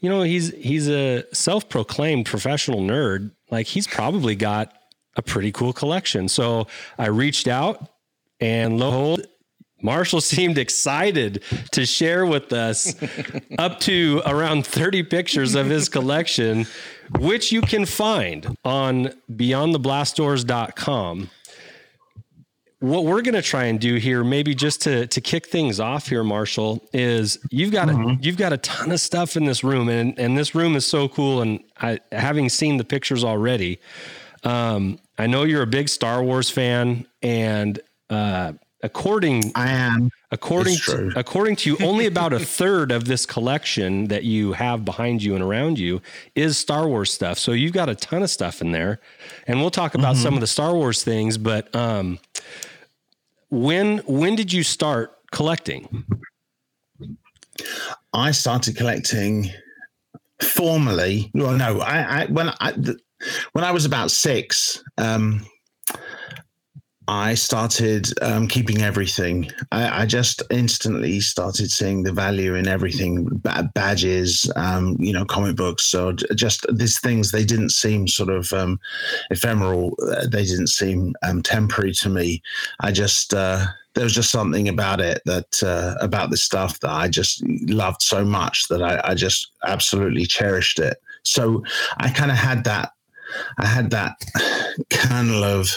you 0.00 0.08
know, 0.08 0.22
he's 0.22 0.52
he's 0.54 0.88
a 0.88 1.24
self-proclaimed 1.32 2.26
professional 2.26 2.80
nerd. 2.80 3.30
Like 3.50 3.66
he's 3.66 3.86
probably 3.86 4.34
got 4.34 4.72
a 5.16 5.22
pretty 5.22 5.52
cool 5.52 5.72
collection. 5.72 6.28
So 6.28 6.66
I 6.98 7.06
reached 7.06 7.48
out, 7.48 7.90
and 8.40 8.78
lo 8.78 9.16
Marshall 9.82 10.20
seemed 10.20 10.58
excited 10.58 11.42
to 11.72 11.84
share 11.84 12.24
with 12.24 12.52
us 12.52 12.94
up 13.58 13.80
to 13.80 14.22
around 14.24 14.66
30 14.66 15.02
pictures 15.04 15.54
of 15.54 15.66
his 15.66 15.88
collection, 15.88 16.66
which 17.18 17.52
you 17.52 17.60
can 17.60 17.84
find 17.84 18.56
on 18.64 19.12
beyondtheblastdoors.com. 19.30 21.30
What 22.80 23.04
we're 23.04 23.22
going 23.22 23.34
to 23.34 23.42
try 23.42 23.64
and 23.64 23.80
do 23.80 23.96
here, 23.96 24.22
maybe 24.22 24.54
just 24.54 24.82
to, 24.82 25.06
to 25.06 25.20
kick 25.20 25.46
things 25.46 25.80
off 25.80 26.08
here, 26.08 26.22
Marshall, 26.22 26.86
is 26.92 27.38
you've 27.50 27.72
got 27.72 27.88
mm-hmm. 27.88 28.10
a, 28.10 28.18
you've 28.20 28.36
got 28.36 28.52
a 28.52 28.58
ton 28.58 28.92
of 28.92 29.00
stuff 29.00 29.36
in 29.36 29.46
this 29.46 29.64
room, 29.64 29.88
and 29.88 30.18
and 30.18 30.36
this 30.36 30.54
room 30.54 30.76
is 30.76 30.84
so 30.84 31.08
cool. 31.08 31.40
And 31.40 31.64
I, 31.80 31.98
having 32.12 32.50
seen 32.50 32.76
the 32.76 32.84
pictures 32.84 33.24
already, 33.24 33.80
um, 34.44 34.98
I 35.16 35.26
know 35.26 35.44
you're 35.44 35.62
a 35.62 35.66
big 35.66 35.88
Star 35.88 36.22
Wars 36.22 36.50
fan, 36.50 37.06
and 37.22 37.80
uh, 38.10 38.52
according 38.82 39.52
I 39.54 39.70
am 39.70 40.10
according 40.30 40.76
to 40.84 41.12
according 41.16 41.56
to 41.56 41.70
you, 41.70 41.86
only 41.86 42.06
about 42.12 42.32
a 42.32 42.38
third 42.38 42.92
of 42.92 43.06
this 43.06 43.26
collection 43.26 44.08
that 44.08 44.24
you 44.24 44.52
have 44.52 44.84
behind 44.84 45.22
you 45.22 45.34
and 45.34 45.42
around 45.42 45.78
you 45.78 46.00
is 46.34 46.58
Star 46.58 46.86
Wars 46.88 47.12
stuff. 47.12 47.38
So 47.38 47.52
you've 47.52 47.72
got 47.72 47.88
a 47.88 47.94
ton 47.94 48.22
of 48.22 48.30
stuff 48.30 48.60
in 48.60 48.72
there, 48.72 49.00
and 49.46 49.60
we'll 49.60 49.70
talk 49.70 49.94
about 49.94 50.14
mm-hmm. 50.14 50.22
some 50.22 50.34
of 50.34 50.40
the 50.40 50.46
Star 50.46 50.74
Wars 50.74 51.02
things. 51.02 51.38
But 51.38 51.74
um, 51.74 52.18
when 53.50 53.98
when 53.98 54.36
did 54.36 54.52
you 54.52 54.62
start 54.62 55.16
collecting? 55.32 56.04
I 58.12 58.30
started 58.32 58.76
collecting 58.76 59.50
formally. 60.42 61.30
Well, 61.34 61.56
no, 61.56 61.80
I, 61.80 62.22
I 62.22 62.26
when 62.26 62.50
I 62.60 62.72
the, 62.72 62.98
when 63.52 63.64
I 63.64 63.70
was 63.70 63.84
about 63.84 64.10
six. 64.10 64.82
Um, 64.98 65.46
I 67.08 67.34
started 67.34 68.08
um, 68.22 68.48
keeping 68.48 68.82
everything. 68.82 69.50
I, 69.70 70.02
I, 70.02 70.06
just 70.06 70.42
instantly 70.50 71.20
started 71.20 71.70
seeing 71.70 72.02
the 72.02 72.12
value 72.12 72.54
in 72.54 72.66
everything 72.66 73.26
badges, 73.74 74.50
um, 74.56 74.96
you 74.98 75.12
know, 75.12 75.24
comic 75.24 75.54
books. 75.54 75.84
So 75.84 76.12
just 76.12 76.66
these 76.72 76.98
things, 76.98 77.30
they 77.30 77.44
didn't 77.44 77.70
seem 77.70 78.08
sort 78.08 78.30
of 78.30 78.52
um, 78.52 78.80
ephemeral. 79.30 79.96
Uh, 80.02 80.26
they 80.26 80.44
didn't 80.44 80.68
seem 80.68 81.14
um, 81.22 81.42
temporary 81.42 81.92
to 81.94 82.08
me. 82.08 82.42
I 82.80 82.90
just, 82.90 83.32
uh, 83.32 83.66
there 83.94 84.04
was 84.04 84.14
just 84.14 84.30
something 84.30 84.68
about 84.68 85.00
it 85.00 85.22
that, 85.26 85.62
uh, 85.62 85.94
about 86.00 86.30
this 86.30 86.42
stuff 86.42 86.80
that 86.80 86.90
I 86.90 87.08
just 87.08 87.42
loved 87.68 88.02
so 88.02 88.24
much 88.24 88.66
that 88.68 88.82
I, 88.82 89.00
I 89.04 89.14
just 89.14 89.52
absolutely 89.64 90.26
cherished 90.26 90.80
it. 90.80 90.96
So 91.22 91.62
I 91.98 92.10
kind 92.10 92.30
of 92.30 92.36
had 92.36 92.64
that 92.64 92.90
I 93.58 93.66
had 93.66 93.90
that 93.90 94.16
kernel 94.90 95.44
of 95.44 95.70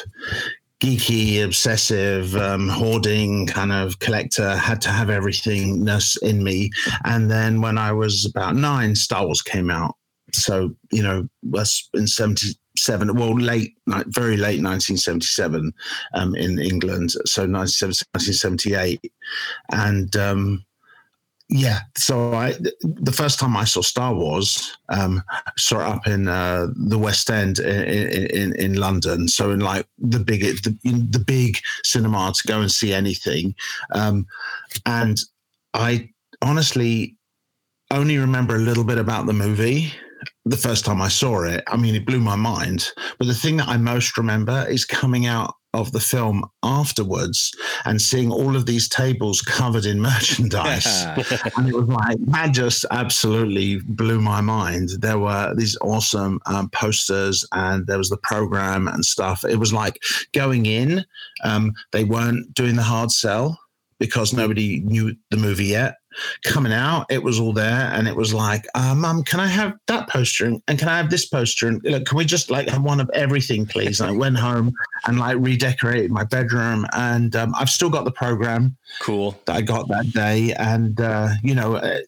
geeky, 0.81 1.43
obsessive, 1.43 2.35
um, 2.35 2.69
hoarding 2.69 3.45
kind 3.45 3.71
of 3.71 3.99
collector, 3.99 4.55
had 4.55 4.81
to 4.81 4.89
have 4.89 5.09
everything 5.09 5.85
in 6.21 6.43
me. 6.43 6.71
And 7.03 7.29
then 7.29 7.61
when 7.61 7.77
I 7.77 7.91
was 7.91 8.25
about 8.25 8.55
nine, 8.55 8.95
Star 8.95 9.25
Wars 9.25 9.41
came 9.41 9.69
out. 9.69 9.95
So, 10.31 10.75
you 10.91 11.03
know, 11.03 11.27
was 11.43 11.89
in 11.93 12.07
77, 12.07 13.15
well, 13.15 13.37
late, 13.37 13.73
very 14.07 14.37
late 14.37 14.61
1977 14.61 15.73
um, 16.13 16.35
in 16.35 16.59
England. 16.59 17.11
So 17.25 17.45
1978. 17.47 19.11
And, 19.71 20.15
um, 20.15 20.65
yeah, 21.49 21.79
so 21.97 22.33
I 22.33 22.53
the 22.83 23.11
first 23.11 23.39
time 23.39 23.57
I 23.57 23.63
saw 23.63 23.81
Star 23.81 24.13
Wars, 24.13 24.77
um, 24.89 25.23
saw 25.57 25.79
it 25.79 25.87
up 25.87 26.07
in 26.07 26.27
uh, 26.27 26.67
the 26.75 26.99
West 26.99 27.31
End 27.31 27.57
in, 27.57 28.27
in, 28.29 28.55
in 28.55 28.73
London. 28.75 29.27
So 29.27 29.49
in 29.49 29.59
like 29.59 29.87
the 29.97 30.19
big 30.19 30.41
the, 30.41 30.77
the 30.83 31.23
big 31.25 31.57
cinema 31.83 32.33
to 32.35 32.47
go 32.47 32.61
and 32.61 32.71
see 32.71 32.93
anything, 32.93 33.55
um, 33.95 34.27
and 34.85 35.17
I 35.73 36.09
honestly 36.43 37.15
only 37.89 38.19
remember 38.19 38.55
a 38.55 38.59
little 38.59 38.83
bit 38.83 38.99
about 38.99 39.25
the 39.25 39.33
movie 39.33 39.91
the 40.45 40.57
first 40.57 40.85
time 40.85 41.01
I 41.01 41.07
saw 41.07 41.43
it. 41.43 41.63
I 41.67 41.77
mean, 41.77 41.95
it 41.95 42.05
blew 42.05 42.19
my 42.19 42.35
mind. 42.35 42.89
But 43.17 43.27
the 43.27 43.33
thing 43.33 43.57
that 43.57 43.67
I 43.67 43.77
most 43.77 44.17
remember 44.17 44.67
is 44.69 44.85
coming 44.85 45.25
out 45.25 45.55
of 45.73 45.91
the 45.91 45.99
film 45.99 46.43
afterwards 46.63 47.55
and 47.85 48.01
seeing 48.01 48.31
all 48.31 48.55
of 48.55 48.65
these 48.65 48.89
tables 48.89 49.41
covered 49.41 49.85
in 49.85 50.01
merchandise. 50.01 51.05
and 51.57 51.69
it 51.69 51.75
was 51.75 51.87
like, 51.87 52.17
that 52.27 52.51
just 52.53 52.85
absolutely 52.91 53.79
blew 53.85 54.19
my 54.19 54.41
mind. 54.41 54.89
There 54.99 55.19
were 55.19 55.53
these 55.55 55.77
awesome 55.81 56.39
um, 56.45 56.69
posters 56.69 57.45
and 57.53 57.85
there 57.85 57.97
was 57.97 58.09
the 58.09 58.17
program 58.17 58.87
and 58.87 59.05
stuff. 59.05 59.45
It 59.45 59.57
was 59.57 59.71
like 59.71 60.01
going 60.33 60.65
in, 60.65 61.05
um, 61.43 61.73
they 61.91 62.03
weren't 62.03 62.53
doing 62.53 62.75
the 62.75 62.83
hard 62.83 63.11
sell 63.11 63.59
because 63.99 64.33
nobody 64.33 64.79
knew 64.79 65.15
the 65.29 65.37
movie 65.37 65.65
yet 65.65 65.98
coming 66.43 66.73
out, 66.73 67.05
it 67.09 67.23
was 67.23 67.39
all 67.39 67.53
there, 67.53 67.91
and 67.93 68.07
it 68.07 68.15
was 68.15 68.33
like, 68.33 68.65
uh, 68.75 68.95
"Mum, 68.95 69.23
can 69.23 69.39
I 69.39 69.47
have 69.47 69.73
that 69.87 70.09
poster 70.09 70.45
and, 70.45 70.61
and, 70.67 70.79
can 70.79 70.87
I 70.87 70.97
have 70.97 71.09
this 71.09 71.25
poster 71.25 71.67
and 71.67 71.81
look, 71.83 72.05
can 72.05 72.17
we 72.17 72.25
just 72.25 72.49
like 72.49 72.67
have 72.69 72.81
one 72.81 72.99
of 72.99 73.09
everything, 73.13 73.65
please?" 73.65 74.01
And 74.01 74.09
I 74.09 74.13
went 74.13 74.37
home 74.37 74.73
and 75.05 75.19
like 75.19 75.37
redecorated 75.39 76.11
my 76.11 76.23
bedroom, 76.23 76.85
and 76.93 77.35
um, 77.35 77.53
I've 77.57 77.69
still 77.69 77.89
got 77.89 78.05
the 78.05 78.11
program. 78.11 78.75
Cool. 79.01 79.39
That 79.45 79.55
I 79.55 79.61
got 79.61 79.87
that 79.89 80.11
day, 80.11 80.53
and 80.53 80.99
uh, 80.99 81.29
you 81.43 81.55
know. 81.55 81.75
Uh, 81.75 81.99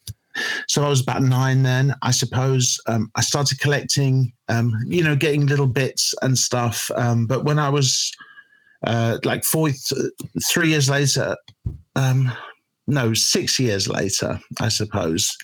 so 0.68 0.84
I 0.84 0.90
was 0.90 1.02
about 1.02 1.22
nine 1.22 1.62
then, 1.64 1.94
I 2.02 2.12
suppose. 2.12 2.80
Um, 2.88 3.12
I 3.16 3.22
started 3.22 3.60
collecting, 3.60 4.32
um, 4.48 4.74
you 4.88 5.04
know, 5.04 5.14
getting 5.16 5.46
little 5.46 5.68
bits 5.68 6.16
and 6.22 6.38
stuff. 6.38 6.90
Um, 6.96 7.28
but 7.28 7.44
when 7.44 7.60
I 7.60 7.68
was 7.68 8.12
uh, 8.88 9.18
like 9.24 9.44
four, 9.44 9.70
th- 9.70 10.12
three 10.46 10.70
years 10.70 10.90
later, 10.90 11.36
um, 11.96 12.32
no, 12.88 13.14
six 13.14 13.60
years 13.60 13.88
later, 13.88 14.40
I 14.60 14.70
suppose, 14.70 15.38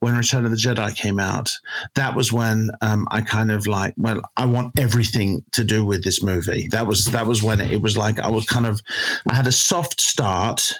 when 0.00 0.16
Return 0.16 0.44
of 0.44 0.50
the 0.50 0.56
Jedi 0.56 0.94
came 0.96 1.18
out, 1.18 1.50
that 1.94 2.14
was 2.14 2.32
when 2.32 2.70
um, 2.82 3.06
I 3.10 3.20
kind 3.20 3.50
of 3.50 3.66
like, 3.66 3.94
well, 3.96 4.20
I 4.36 4.46
want 4.46 4.78
everything 4.78 5.44
to 5.52 5.64
do 5.64 5.84
with 5.84 6.04
this 6.04 6.22
movie. 6.22 6.68
That 6.68 6.86
was 6.86 7.06
that 7.06 7.26
was 7.26 7.42
when 7.42 7.60
it, 7.60 7.82
was 7.82 7.96
like 7.96 8.18
I 8.20 8.30
was 8.30 8.46
kind 8.46 8.64
of, 8.64 8.80
I 9.28 9.34
had 9.34 9.46
a 9.46 9.52
soft 9.52 10.00
start, 10.00 10.72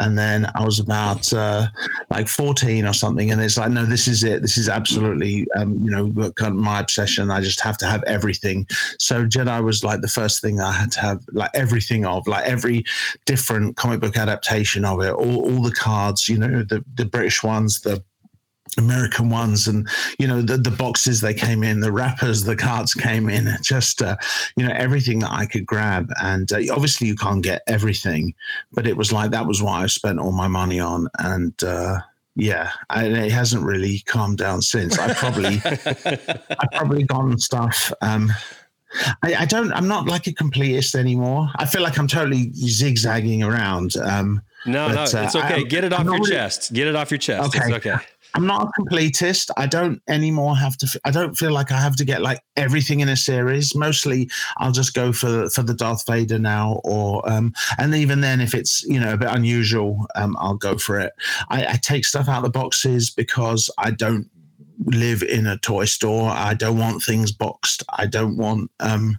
and 0.00 0.16
then 0.16 0.50
I 0.54 0.64
was 0.64 0.78
about 0.78 1.32
uh, 1.32 1.66
like 2.10 2.28
fourteen 2.28 2.86
or 2.86 2.92
something, 2.92 3.30
and 3.30 3.40
it's 3.40 3.56
like, 3.56 3.70
no, 3.70 3.86
this 3.86 4.06
is 4.06 4.22
it. 4.24 4.42
This 4.42 4.58
is 4.58 4.68
absolutely, 4.68 5.46
um, 5.56 5.78
you 5.82 5.90
know, 5.90 6.32
my 6.52 6.80
obsession. 6.80 7.30
I 7.30 7.40
just 7.40 7.60
have 7.60 7.78
to 7.78 7.86
have 7.86 8.02
everything. 8.04 8.66
So 8.98 9.24
Jedi 9.24 9.64
was 9.64 9.82
like 9.82 10.02
the 10.02 10.08
first 10.08 10.42
thing 10.42 10.60
I 10.60 10.72
had 10.72 10.92
to 10.92 11.00
have, 11.00 11.24
like 11.32 11.50
everything 11.54 12.04
of, 12.04 12.26
like 12.26 12.44
every 12.44 12.84
different 13.24 13.76
comic 13.76 14.00
book 14.00 14.16
adaptation 14.16 14.84
of 14.84 15.00
it, 15.00 15.12
all, 15.12 15.50
all 15.50 15.61
the 15.62 15.72
cards, 15.72 16.28
you 16.28 16.38
know, 16.38 16.62
the, 16.62 16.84
the 16.94 17.04
British 17.04 17.42
ones, 17.42 17.80
the 17.80 18.02
American 18.78 19.28
ones, 19.28 19.68
and 19.68 19.88
you 20.18 20.26
know 20.26 20.40
the 20.40 20.56
the 20.56 20.70
boxes 20.70 21.20
they 21.20 21.34
came 21.34 21.62
in, 21.62 21.80
the 21.80 21.92
wrappers, 21.92 22.44
the 22.44 22.56
cards 22.56 22.94
came 22.94 23.28
in, 23.28 23.48
just 23.62 24.02
uh, 24.02 24.16
you 24.56 24.66
know 24.66 24.72
everything 24.74 25.18
that 25.20 25.32
I 25.32 25.46
could 25.46 25.66
grab. 25.66 26.08
And 26.22 26.50
uh, 26.52 26.60
obviously 26.72 27.06
you 27.06 27.16
can't 27.16 27.42
get 27.42 27.62
everything, 27.66 28.34
but 28.72 28.86
it 28.86 28.96
was 28.96 29.12
like 29.12 29.30
that 29.30 29.46
was 29.46 29.62
what 29.62 29.82
I 29.82 29.86
spent 29.86 30.18
all 30.18 30.32
my 30.32 30.48
money 30.48 30.80
on, 30.80 31.08
and 31.18 31.62
uh, 31.62 31.98
yeah, 32.34 32.70
I, 32.88 33.06
it 33.06 33.32
hasn't 33.32 33.64
really 33.64 34.00
calmed 34.00 34.38
down 34.38 34.62
since. 34.62 34.98
I 34.98 35.12
probably 35.14 35.60
I 35.64 36.66
probably 36.72 37.02
gone 37.02 37.38
stuff. 37.38 37.92
Um, 38.00 38.32
I, 39.22 39.34
I, 39.34 39.44
don't. 39.44 39.72
I'm 39.72 39.88
not 39.88 40.06
like 40.06 40.26
a 40.26 40.32
completist 40.32 40.94
anymore. 40.94 41.48
I 41.56 41.66
feel 41.66 41.82
like 41.82 41.98
I'm 41.98 42.08
totally 42.08 42.52
zigzagging 42.52 43.42
around. 43.42 43.96
Um, 43.96 44.42
no, 44.66 44.88
but, 44.88 44.94
no, 44.94 45.02
it's 45.02 45.14
uh, 45.34 45.40
okay. 45.44 45.54
I, 45.54 45.62
Get 45.62 45.84
it 45.84 45.92
off 45.92 46.04
your 46.04 46.14
really, 46.14 46.30
chest. 46.30 46.72
Get 46.72 46.86
it 46.86 46.96
off 46.96 47.10
your 47.10 47.18
chest. 47.18 47.56
Okay. 47.56 47.66
It's 47.66 47.86
okay. 47.86 47.96
I'm 48.34 48.46
not 48.46 48.62
a 48.66 48.80
completist. 48.80 49.50
I 49.56 49.66
don't 49.66 50.00
anymore 50.08 50.56
have 50.56 50.76
to. 50.78 51.00
I 51.04 51.10
don't 51.10 51.36
feel 51.36 51.52
like 51.52 51.70
I 51.70 51.78
have 51.78 51.96
to 51.96 52.04
get 52.04 52.22
like 52.22 52.40
everything 52.56 53.00
in 53.00 53.08
a 53.08 53.16
series. 53.16 53.74
Mostly, 53.74 54.30
I'll 54.56 54.72
just 54.72 54.94
go 54.94 55.12
for 55.12 55.50
for 55.50 55.62
the 55.62 55.74
Darth 55.74 56.06
Vader 56.06 56.38
now, 56.38 56.80
or 56.84 57.28
um, 57.30 57.52
and 57.78 57.94
even 57.94 58.20
then, 58.20 58.40
if 58.40 58.54
it's 58.54 58.82
you 58.84 58.98
know 58.98 59.12
a 59.12 59.16
bit 59.16 59.28
unusual, 59.30 60.06
um, 60.14 60.36
I'll 60.40 60.54
go 60.54 60.78
for 60.78 60.98
it. 60.98 61.12
I, 61.50 61.66
I 61.66 61.76
take 61.82 62.04
stuff 62.04 62.28
out 62.28 62.38
of 62.38 62.44
the 62.44 62.58
boxes 62.58 63.10
because 63.10 63.70
I 63.78 63.90
don't 63.90 64.28
live 64.86 65.22
in 65.22 65.46
a 65.46 65.58
toy 65.58 65.84
store. 65.84 66.30
I 66.30 66.54
don't 66.54 66.78
want 66.78 67.02
things 67.02 67.32
boxed. 67.32 67.82
I 67.90 68.06
don't 68.06 68.36
want 68.36 68.70
um, 68.80 69.18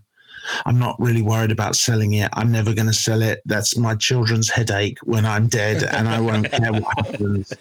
I'm 0.65 0.79
not 0.79 1.00
really 1.00 1.22
worried 1.22 1.51
about 1.51 1.75
selling 1.75 2.13
it. 2.13 2.29
I'm 2.34 2.51
never 2.51 2.74
going 2.74 2.88
to 2.88 2.93
sell 2.93 3.22
it. 3.22 3.41
That's 3.46 3.77
my 3.77 3.96
children's 3.96 4.50
headache 4.50 4.98
when 5.03 5.25
I'm 5.25 5.48
dead, 5.48 5.84
and 5.84 6.08
I 6.08 6.20
won't 6.20 6.51
care 6.51 6.72
what 6.72 6.98
happens. 6.98 7.53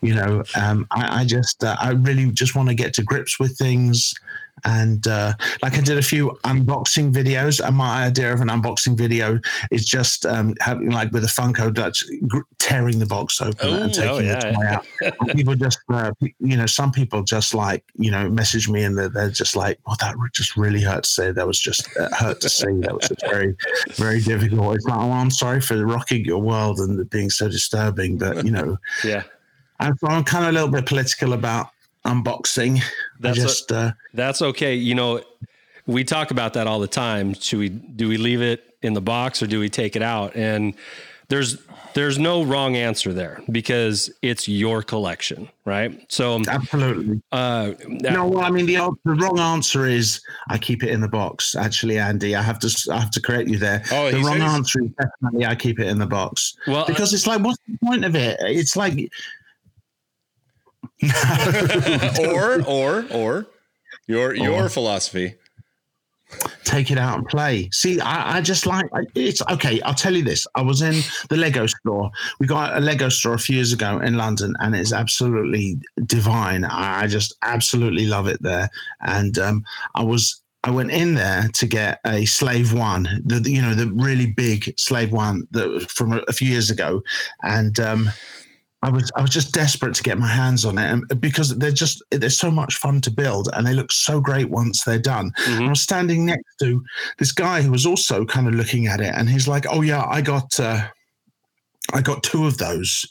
You 0.00 0.14
know, 0.14 0.44
um, 0.54 0.86
I, 0.90 1.22
I, 1.22 1.24
just, 1.24 1.64
uh, 1.64 1.76
I 1.80 1.90
really 1.90 2.30
just 2.30 2.54
want 2.54 2.68
to 2.68 2.74
get 2.74 2.94
to 2.94 3.02
grips 3.02 3.40
with 3.40 3.56
things. 3.56 4.14
And 4.64 5.06
uh, 5.06 5.34
like 5.62 5.76
I 5.76 5.80
did 5.80 5.98
a 5.98 6.02
few 6.02 6.38
unboxing 6.44 7.12
videos, 7.12 7.64
and 7.64 7.76
my 7.76 8.06
idea 8.06 8.32
of 8.32 8.40
an 8.40 8.48
unboxing 8.48 8.96
video 8.96 9.38
is 9.70 9.84
just 9.84 10.26
um, 10.26 10.54
having 10.60 10.90
like 10.90 11.12
with 11.12 11.24
a 11.24 11.28
Funko 11.28 11.72
Dutch 11.72 12.04
tearing 12.58 12.98
the 12.98 13.06
box 13.06 13.40
open 13.40 13.68
Ooh, 13.68 13.82
and 13.82 13.94
taking 13.94 14.10
oh, 14.10 14.18
yeah. 14.18 14.40
the 14.40 15.10
toy 15.10 15.12
out. 15.26 15.36
people 15.36 15.54
just, 15.54 15.78
uh, 15.88 16.12
you 16.20 16.56
know, 16.56 16.66
some 16.66 16.92
people 16.92 17.22
just 17.22 17.54
like 17.54 17.84
you 17.96 18.10
know 18.10 18.28
message 18.28 18.68
me 18.68 18.82
and 18.82 18.96
they're, 18.98 19.08
they're 19.08 19.30
just 19.30 19.56
like, 19.56 19.78
"Well, 19.86 19.96
that 20.00 20.14
just 20.32 20.56
really 20.56 20.82
hurt 20.82 21.04
to 21.04 21.08
say. 21.08 21.32
That 21.32 21.46
was 21.46 21.58
just 21.58 21.88
uh, 21.96 22.08
hurt 22.16 22.40
to 22.42 22.48
see. 22.48 22.72
That 22.80 22.94
was 22.94 23.08
just 23.08 23.22
very, 23.22 23.56
very 23.94 24.20
difficult." 24.20 24.76
It's 24.76 24.86
like, 24.86 24.98
"Oh, 24.98 25.12
I'm 25.12 25.30
sorry 25.30 25.60
for 25.60 25.84
rocking 25.86 26.24
your 26.24 26.40
world 26.40 26.78
and 26.78 27.08
being 27.10 27.30
so 27.30 27.48
disturbing," 27.48 28.18
but 28.18 28.44
you 28.44 28.50
know, 28.50 28.78
yeah. 29.04 29.22
And 29.80 29.98
so 29.98 30.08
I'm 30.08 30.24
kind 30.24 30.44
of 30.44 30.50
a 30.50 30.52
little 30.52 30.68
bit 30.68 30.86
political 30.86 31.32
about 31.32 31.70
unboxing. 32.08 32.82
That's 33.20 33.38
just 33.38 33.70
a, 33.70 33.76
uh, 33.76 33.92
that's 34.14 34.42
okay. 34.42 34.74
You 34.74 34.94
know, 34.94 35.22
we 35.86 36.04
talk 36.04 36.30
about 36.30 36.54
that 36.54 36.66
all 36.66 36.80
the 36.80 36.88
time. 36.88 37.34
Should 37.34 37.58
we 37.58 37.68
do 37.68 38.08
we 38.08 38.16
leave 38.16 38.42
it 38.42 38.76
in 38.82 38.94
the 38.94 39.00
box 39.00 39.42
or 39.42 39.46
do 39.46 39.60
we 39.60 39.68
take 39.68 39.96
it 39.96 40.02
out? 40.02 40.36
And 40.36 40.74
there's 41.28 41.58
there's 41.94 42.18
no 42.18 42.44
wrong 42.44 42.76
answer 42.76 43.12
there 43.12 43.40
because 43.50 44.10
it's 44.22 44.46
your 44.46 44.82
collection, 44.82 45.48
right? 45.64 46.00
So 46.08 46.40
absolutely. 46.48 47.20
Uh, 47.32 47.72
no, 47.86 48.26
well, 48.28 48.44
I 48.44 48.50
mean 48.50 48.66
the 48.66 48.76
the 49.04 49.14
wrong 49.14 49.38
answer 49.38 49.86
is 49.86 50.20
I 50.48 50.58
keep 50.58 50.82
it 50.82 50.90
in 50.90 51.00
the 51.00 51.08
box. 51.08 51.56
Actually, 51.56 51.98
Andy, 51.98 52.36
I 52.36 52.42
have 52.42 52.58
to 52.60 52.90
I 52.92 53.00
have 53.00 53.10
to 53.10 53.20
correct 53.20 53.48
you 53.48 53.58
there. 53.58 53.82
Oh, 53.90 54.10
the 54.10 54.18
wrong 54.18 54.38
says- 54.38 54.52
answer 54.52 54.82
is 54.82 54.90
definitely 54.92 55.46
I 55.46 55.54
keep 55.54 55.80
it 55.80 55.86
in 55.88 55.98
the 55.98 56.06
box. 56.06 56.56
Well, 56.66 56.86
because 56.86 57.12
uh, 57.12 57.16
it's 57.16 57.26
like, 57.26 57.40
what's 57.42 57.58
the 57.66 57.76
point 57.84 58.04
of 58.04 58.14
it? 58.14 58.38
It's 58.42 58.76
like 58.76 59.10
or 62.20 62.62
or 62.66 63.04
or 63.12 63.46
your 64.06 64.34
your 64.34 64.64
or. 64.64 64.68
philosophy. 64.68 65.34
Take 66.64 66.90
it 66.90 66.98
out 66.98 67.16
and 67.16 67.26
play. 67.26 67.70
See, 67.72 67.98
I, 68.00 68.36
I 68.36 68.40
just 68.42 68.66
like 68.66 68.84
it's 69.14 69.40
okay. 69.50 69.80
I'll 69.80 69.94
tell 69.94 70.14
you 70.14 70.22
this. 70.22 70.46
I 70.54 70.60
was 70.60 70.82
in 70.82 71.00
the 71.30 71.36
Lego 71.36 71.66
store. 71.66 72.10
We 72.38 72.46
got 72.46 72.76
a 72.76 72.80
Lego 72.80 73.08
store 73.08 73.34
a 73.34 73.38
few 73.38 73.56
years 73.56 73.72
ago 73.72 73.98
in 74.00 74.18
London, 74.18 74.54
and 74.60 74.76
it's 74.76 74.92
absolutely 74.92 75.80
divine. 76.04 76.64
I, 76.64 77.06
just 77.06 77.34
absolutely 77.42 78.06
love 78.06 78.26
it 78.26 78.42
there. 78.42 78.68
And 79.00 79.38
um, 79.38 79.64
I 79.94 80.04
was 80.04 80.42
I 80.64 80.70
went 80.70 80.90
in 80.90 81.14
there 81.14 81.48
to 81.54 81.66
get 81.66 82.00
a 82.04 82.26
Slave 82.26 82.74
One, 82.74 83.22
the 83.24 83.40
you 83.50 83.62
know 83.62 83.74
the 83.74 83.90
really 83.92 84.26
big 84.26 84.74
Slave 84.78 85.12
One 85.12 85.46
that 85.52 85.90
from 85.90 86.12
a, 86.12 86.18
a 86.28 86.32
few 86.32 86.48
years 86.50 86.70
ago, 86.70 87.02
and 87.42 87.80
um, 87.80 88.10
I 88.82 88.90
was 88.90 89.10
I 89.16 89.22
was 89.22 89.30
just 89.30 89.52
desperate 89.52 89.94
to 89.94 90.02
get 90.02 90.18
my 90.18 90.28
hands 90.28 90.64
on 90.64 90.78
it, 90.78 90.90
and 90.90 91.20
because 91.20 91.56
they're 91.58 91.72
just 91.72 92.02
they're 92.10 92.30
so 92.30 92.50
much 92.50 92.76
fun 92.76 93.00
to 93.02 93.10
build, 93.10 93.48
and 93.52 93.66
they 93.66 93.74
look 93.74 93.90
so 93.90 94.20
great 94.20 94.50
once 94.50 94.84
they're 94.84 95.00
done. 95.00 95.32
Mm-hmm. 95.46 95.64
I 95.64 95.68
was 95.70 95.80
standing 95.80 96.26
next 96.26 96.56
to 96.60 96.82
this 97.18 97.32
guy 97.32 97.62
who 97.62 97.72
was 97.72 97.86
also 97.86 98.24
kind 98.24 98.46
of 98.46 98.54
looking 98.54 98.86
at 98.86 99.00
it, 99.00 99.12
and 99.16 99.28
he's 99.28 99.48
like, 99.48 99.66
"Oh 99.68 99.82
yeah, 99.82 100.04
I 100.08 100.20
got 100.20 100.60
uh, 100.60 100.86
I 101.92 102.00
got 102.02 102.22
two 102.22 102.46
of 102.46 102.58
those." 102.58 103.04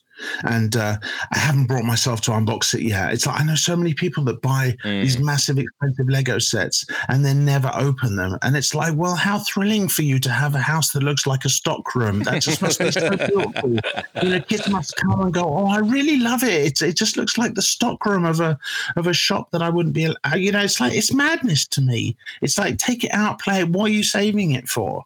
And 0.43 0.75
uh, 0.75 0.97
I 1.33 1.37
haven't 1.37 1.67
brought 1.67 1.83
myself 1.83 2.21
to 2.21 2.31
unbox 2.31 2.73
it 2.73 2.81
yet. 2.81 3.13
It's 3.13 3.25
like 3.25 3.39
I 3.39 3.43
know 3.43 3.55
so 3.55 3.75
many 3.75 3.93
people 3.93 4.23
that 4.25 4.41
buy 4.41 4.75
mm. 4.83 5.01
these 5.01 5.19
massive, 5.19 5.57
expensive 5.57 6.09
Lego 6.09 6.39
sets 6.39 6.85
and 7.09 7.23
then 7.23 7.45
never 7.45 7.71
open 7.75 8.15
them, 8.15 8.37
and 8.41 8.55
it's 8.55 8.73
like, 8.73 8.95
well, 8.95 9.15
how 9.15 9.39
thrilling 9.39 9.87
for 9.87 10.01
you 10.01 10.19
to 10.19 10.29
have 10.29 10.55
a 10.55 10.59
house 10.59 10.91
that 10.91 11.03
looks 11.03 11.27
like 11.27 11.45
a 11.45 11.49
stock 11.49 11.95
room. 11.95 12.23
That 12.23 12.41
just 12.41 12.61
must 12.61 12.79
be 12.79 12.91
so 12.91 13.09
beautiful. 13.17 13.77
You 14.21 14.29
know, 14.29 14.41
kids 14.41 14.69
must 14.69 14.95
come 14.95 15.21
and 15.21 15.33
go. 15.33 15.43
Oh, 15.43 15.67
I 15.67 15.79
really 15.79 16.19
love 16.19 16.43
it. 16.43 16.53
It's, 16.53 16.81
it 16.81 16.95
just 16.95 17.17
looks 17.17 17.37
like 17.37 17.53
the 17.53 17.61
stock 17.61 18.05
room 18.05 18.25
of 18.25 18.39
a 18.39 18.57
of 18.95 19.07
a 19.07 19.13
shop 19.13 19.51
that 19.51 19.61
I 19.61 19.69
wouldn't 19.69 19.95
be. 19.95 20.13
You 20.35 20.51
know, 20.51 20.61
it's 20.61 20.79
like 20.79 20.93
it's 20.93 21.13
madness 21.13 21.67
to 21.67 21.81
me. 21.81 22.15
It's 22.41 22.57
like 22.57 22.77
take 22.77 23.03
it 23.03 23.13
out, 23.13 23.39
play 23.39 23.61
it. 23.61 23.69
What 23.69 23.91
are 23.91 23.93
you 23.93 24.03
saving 24.03 24.51
it 24.51 24.67
for? 24.67 25.05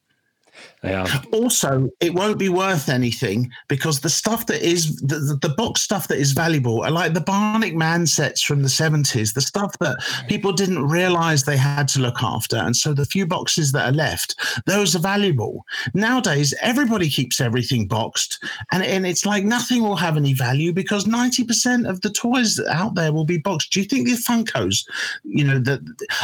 Also, 1.32 1.90
it 2.00 2.14
won't 2.14 2.40
be 2.40 2.50
worth 2.50 2.90
anything 2.90 3.52
because 3.68 4.00
the 4.00 4.10
stuff 4.10 4.48
that 4.48 4.62
is 4.62 4.96
the, 4.98 5.38
the 5.40 5.54
box 5.56 5.82
stuff 5.82 6.08
that 6.08 6.18
is 6.18 6.32
valuable 6.32 6.84
are 6.84 6.90
like 6.90 7.14
the 7.14 7.22
Bionic 7.22 7.76
Man 7.76 8.08
sets 8.08 8.42
from 8.42 8.64
the 8.64 8.68
70s, 8.68 9.34
the 9.34 9.42
stuff 9.42 9.78
that 9.80 9.98
people 10.28 10.52
didn't 10.52 10.88
realize 10.88 11.44
they 11.44 11.58
had 11.58 11.88
to 11.90 12.00
look 12.00 12.24
after. 12.24 12.58
And 12.58 12.76
so 12.76 12.94
the 12.94 13.06
few 13.06 13.28
boxes 13.28 13.72
that 13.74 13.90
are 13.90 13.96
left, 13.96 14.36
those 14.66 14.96
are 14.96 15.00
valuable. 15.00 15.66
Nowadays, 15.94 16.54
everybody 16.62 17.10
keeps 17.10 17.40
everything 17.40 17.88
boxed, 17.88 18.44
and, 18.72 18.84
and 18.84 19.06
it's 19.06 19.26
like 19.26 19.44
nothing 19.44 19.84
will 19.84 19.96
have 19.96 20.18
any 20.18 20.34
value 20.34 20.74
because 20.74 21.06
90% 21.06 21.88
of 21.88 22.02
the 22.02 22.10
toys 22.10 22.60
out 22.72 22.96
there 22.96 23.14
will 23.14 23.26
be 23.26 23.38
boxed. 23.38 23.72
Do 23.72 23.82
you 23.82 23.86
think 23.86 24.08
the 24.08 24.16
Funkos, 24.16 24.86
you 25.24 25.44
know, 25.44 25.60
that 25.60 25.82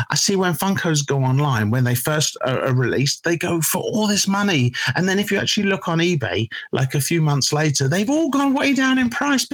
I 0.10 0.16
see 0.16 0.36
when 0.36 0.54
Funkos 0.54 1.06
go 1.06 1.24
online, 1.24 1.70
when 1.70 1.84
they 1.84 1.96
first 1.96 2.38
are, 2.42 2.62
are 2.62 2.74
released, 2.74 3.24
they 3.24 3.38
go 3.38 3.62
for 3.62 3.82
all 3.84 4.08
this 4.08 4.28
money. 4.28 4.47
And 4.96 5.08
then 5.08 5.20
if 5.20 5.32
you 5.32 5.38
actually 5.38 5.68
look 5.68 5.88
on 5.88 6.00
eBay, 6.00 6.48
like 6.72 6.94
a 6.94 7.02
few 7.02 7.22
months 7.22 7.54
later, 7.54 7.88
they've 7.88 8.10
all 8.10 8.30
gone 8.30 8.54
way 8.54 8.74
down 8.74 8.98
in 8.98 9.10
price 9.10 9.48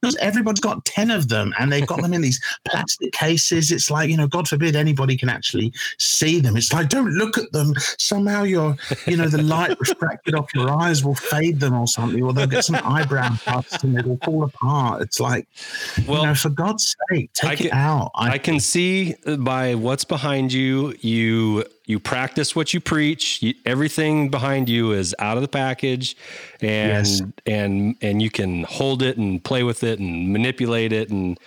because 0.00 0.16
everybody's 0.16 0.60
got 0.60 0.84
10 0.84 1.10
of 1.10 1.28
them 1.28 1.52
and 1.58 1.70
they've 1.70 1.86
got 1.86 2.00
them 2.00 2.14
in 2.14 2.20
these 2.20 2.40
plastic 2.68 3.12
cases. 3.12 3.70
It's 3.70 3.90
like, 3.90 4.08
you 4.10 4.16
know, 4.16 4.26
God 4.26 4.48
forbid 4.48 4.76
anybody 4.76 5.16
can 5.16 5.28
actually 5.28 5.72
see 5.98 6.40
them. 6.40 6.56
It's 6.56 6.72
like, 6.72 6.88
don't 6.88 7.12
look 7.12 7.36
at 7.36 7.52
them. 7.52 7.74
Somehow 7.98 8.44
your, 8.44 8.76
you 9.06 9.16
know, 9.16 9.28
the 9.28 9.42
light 9.42 9.78
refracted 9.78 10.34
off 10.34 10.48
your 10.54 10.70
eyes 10.70 11.04
will 11.04 11.14
fade 11.14 11.60
them 11.60 11.74
or 11.74 11.86
something, 11.86 12.22
or 12.22 12.32
they'll 12.32 12.46
get 12.46 12.64
some 12.64 12.76
eyebrow 12.82 13.36
puffs 13.44 13.82
and 13.84 13.98
it'll 13.98 14.18
fall 14.24 14.44
apart. 14.44 15.02
It's 15.02 15.20
like, 15.20 15.46
well, 16.06 16.20
you 16.20 16.26
know, 16.28 16.34
for 16.34 16.50
God's 16.50 16.96
sake, 17.10 17.32
take 17.34 17.58
can, 17.58 17.66
it 17.66 17.72
out. 17.72 18.10
I, 18.14 18.32
I 18.32 18.38
can 18.38 18.60
see 18.60 19.14
by 19.38 19.74
what's 19.74 20.04
behind 20.04 20.52
you, 20.52 20.94
you 21.00 21.64
you 21.90 22.00
practice 22.00 22.54
what 22.54 22.72
you 22.72 22.80
preach. 22.80 23.42
You, 23.42 23.54
everything 23.66 24.30
behind 24.30 24.68
you 24.68 24.92
is 24.92 25.14
out 25.18 25.36
of 25.36 25.42
the 25.42 25.48
package, 25.48 26.16
and 26.60 27.06
yes. 27.06 27.22
and 27.46 27.96
and 28.00 28.22
you 28.22 28.30
can 28.30 28.62
hold 28.64 29.02
it 29.02 29.18
and 29.18 29.42
play 29.42 29.62
with 29.62 29.82
it 29.82 29.98
and 29.98 30.32
manipulate 30.32 30.92
it 30.92 31.10
and. 31.10 31.38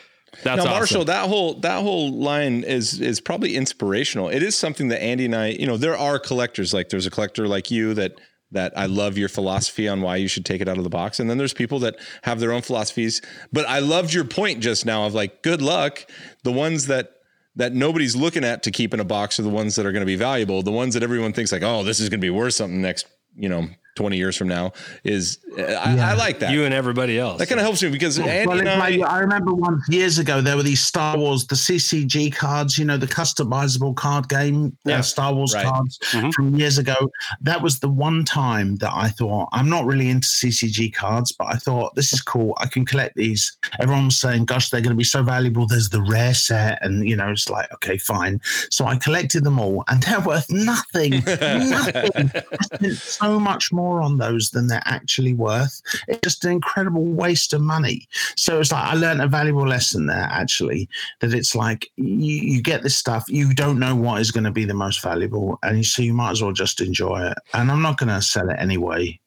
That's 0.43 0.65
now, 0.65 0.71
Marshall, 0.71 1.01
awesome. 1.01 1.07
that 1.07 1.29
whole 1.29 1.53
that 1.59 1.83
whole 1.83 2.11
line 2.11 2.63
is 2.63 2.99
is 2.99 3.21
probably 3.21 3.55
inspirational. 3.55 4.29
It 4.29 4.41
is 4.41 4.55
something 4.57 4.87
that 4.87 4.99
Andy 4.99 5.25
and 5.25 5.35
I, 5.35 5.49
you 5.49 5.67
know, 5.67 5.77
there 5.77 5.95
are 5.95 6.17
collectors 6.17 6.73
like 6.73 6.89
there's 6.89 7.05
a 7.05 7.11
collector 7.11 7.47
like 7.47 7.69
you 7.69 7.93
that 7.93 8.19
that 8.53 8.71
I 8.77 8.85
love 8.85 9.17
your 9.17 9.29
philosophy 9.29 9.87
on 9.87 10.01
why 10.01 10.15
you 10.15 10.27
should 10.27 10.45
take 10.45 10.61
it 10.61 10.67
out 10.67 10.77
of 10.77 10.83
the 10.83 10.89
box. 10.89 11.19
And 11.19 11.29
then 11.29 11.37
there's 11.37 11.53
people 11.53 11.79
that 11.79 11.97
have 12.23 12.39
their 12.39 12.51
own 12.51 12.61
philosophies. 12.61 13.21
But 13.51 13.67
I 13.67 13.79
loved 13.79 14.13
your 14.13 14.23
point 14.23 14.61
just 14.61 14.85
now 14.85 15.05
of 15.05 15.13
like, 15.13 15.41
good 15.41 15.61
luck. 15.61 16.05
The 16.43 16.51
ones 16.51 16.87
that 16.87 17.12
that 17.55 17.73
nobody's 17.73 18.15
looking 18.15 18.43
at 18.43 18.63
to 18.63 18.71
keep 18.71 18.93
in 18.93 18.99
a 18.99 19.05
box 19.05 19.39
are 19.39 19.43
the 19.43 19.49
ones 19.49 19.75
that 19.75 19.85
are 19.85 19.91
going 19.91 20.01
to 20.01 20.07
be 20.07 20.15
valuable. 20.15 20.63
The 20.63 20.71
ones 20.71 20.93
that 20.95 21.03
everyone 21.03 21.33
thinks 21.33 21.51
like, 21.51 21.63
oh, 21.63 21.83
this 21.83 21.99
is 21.99 22.09
going 22.09 22.19
to 22.19 22.25
be 22.25 22.29
worth 22.29 22.55
something 22.55 22.81
next, 22.81 23.05
you 23.35 23.49
know, 23.49 23.67
20 23.95 24.17
years 24.17 24.35
from 24.35 24.47
now 24.47 24.71
is 25.03 25.39
I, 25.57 25.61
yeah. 25.61 26.09
I, 26.09 26.13
like 26.13 26.39
that. 26.39 26.51
You 26.51 26.65
and 26.65 26.73
everybody 26.73 27.19
else. 27.19 27.37
That 27.37 27.47
kind 27.47 27.59
of 27.59 27.65
helps 27.65 27.83
me 27.83 27.89
because 27.89 28.17
Andy 28.17 28.47
well, 28.47 28.67
I, 28.67 28.89
like, 28.89 29.01
I 29.01 29.19
remember 29.19 29.53
once 29.53 29.87
years 29.87 30.17
ago 30.17 30.41
there 30.41 30.55
were 30.55 30.63
these 30.63 30.83
Star 30.83 31.17
Wars, 31.17 31.45
the 31.45 31.55
CCG 31.55 32.33
cards, 32.33 32.77
you 32.77 32.85
know, 32.85 32.97
the 32.97 33.07
customizable 33.07 33.95
card 33.95 34.27
game, 34.29 34.75
uh, 34.85 34.89
yeah. 34.89 34.99
uh, 34.99 35.01
Star 35.01 35.33
Wars 35.33 35.53
right. 35.53 35.65
cards 35.65 35.99
mm-hmm. 36.11 36.31
from 36.31 36.55
years 36.55 36.77
ago. 36.77 36.95
That 37.41 37.61
was 37.61 37.79
the 37.79 37.89
one 37.89 38.25
time 38.25 38.77
that 38.77 38.91
I 38.93 39.09
thought 39.09 39.49
I'm 39.51 39.69
not 39.69 39.85
really 39.85 40.09
into 40.09 40.27
CCG 40.27 40.93
cards, 40.93 41.31
but 41.31 41.47
I 41.47 41.57
thought 41.57 41.93
this 41.95 42.13
is 42.13 42.21
cool. 42.21 42.55
I 42.57 42.67
can 42.67 42.85
collect 42.85 43.15
these. 43.15 43.55
Everyone 43.79 44.05
was 44.05 44.19
saying, 44.19 44.45
"Gosh, 44.45 44.69
they're 44.69 44.81
going 44.81 44.95
to 44.95 44.97
be 44.97 45.03
so 45.03 45.21
valuable." 45.21 45.67
There's 45.67 45.89
the 45.89 46.01
rare 46.01 46.33
set, 46.33 46.79
and 46.81 47.07
you 47.07 47.15
know, 47.15 47.29
it's 47.29 47.49
like 47.49 47.71
okay, 47.75 47.97
fine. 47.97 48.41
So 48.71 48.85
I 48.85 48.95
collected 48.95 49.43
them 49.43 49.59
all, 49.59 49.83
and 49.87 50.01
they're 50.01 50.19
worth 50.19 50.51
nothing. 50.51 51.11
nothing. 51.25 52.31
I 52.35 52.63
spent 52.63 52.93
so 52.97 53.39
much 53.39 53.71
more 53.71 53.82
more 53.83 54.01
on 54.01 54.17
those 54.17 54.51
than 54.51 54.67
they're 54.67 54.89
actually 54.97 55.33
worth. 55.33 55.81
It's 56.07 56.19
just 56.23 56.45
an 56.45 56.51
incredible 56.51 57.05
waste 57.05 57.53
of 57.53 57.61
money. 57.61 58.07
So 58.35 58.59
it's 58.59 58.71
like 58.71 58.85
I 58.93 58.95
learned 58.95 59.21
a 59.21 59.27
valuable 59.27 59.67
lesson 59.67 60.05
there 60.05 60.27
actually 60.41 60.87
that 61.19 61.33
it's 61.33 61.55
like 61.55 61.89
you, 61.97 62.35
you 62.53 62.61
get 62.61 62.83
this 62.83 62.97
stuff, 62.97 63.25
you 63.27 63.53
don't 63.53 63.79
know 63.79 63.95
what 63.95 64.21
is 64.21 64.31
going 64.31 64.45
to 64.45 64.51
be 64.51 64.65
the 64.65 64.73
most 64.85 65.01
valuable, 65.01 65.59
and 65.63 65.85
so 65.85 66.01
you 66.01 66.13
might 66.13 66.31
as 66.31 66.41
well 66.41 66.53
just 66.53 66.81
enjoy 66.81 67.27
it. 67.31 67.37
And 67.53 67.71
I'm 67.71 67.81
not 67.81 67.97
going 67.97 68.09
to 68.09 68.21
sell 68.21 68.49
it 68.49 68.57
anyway. 68.59 69.19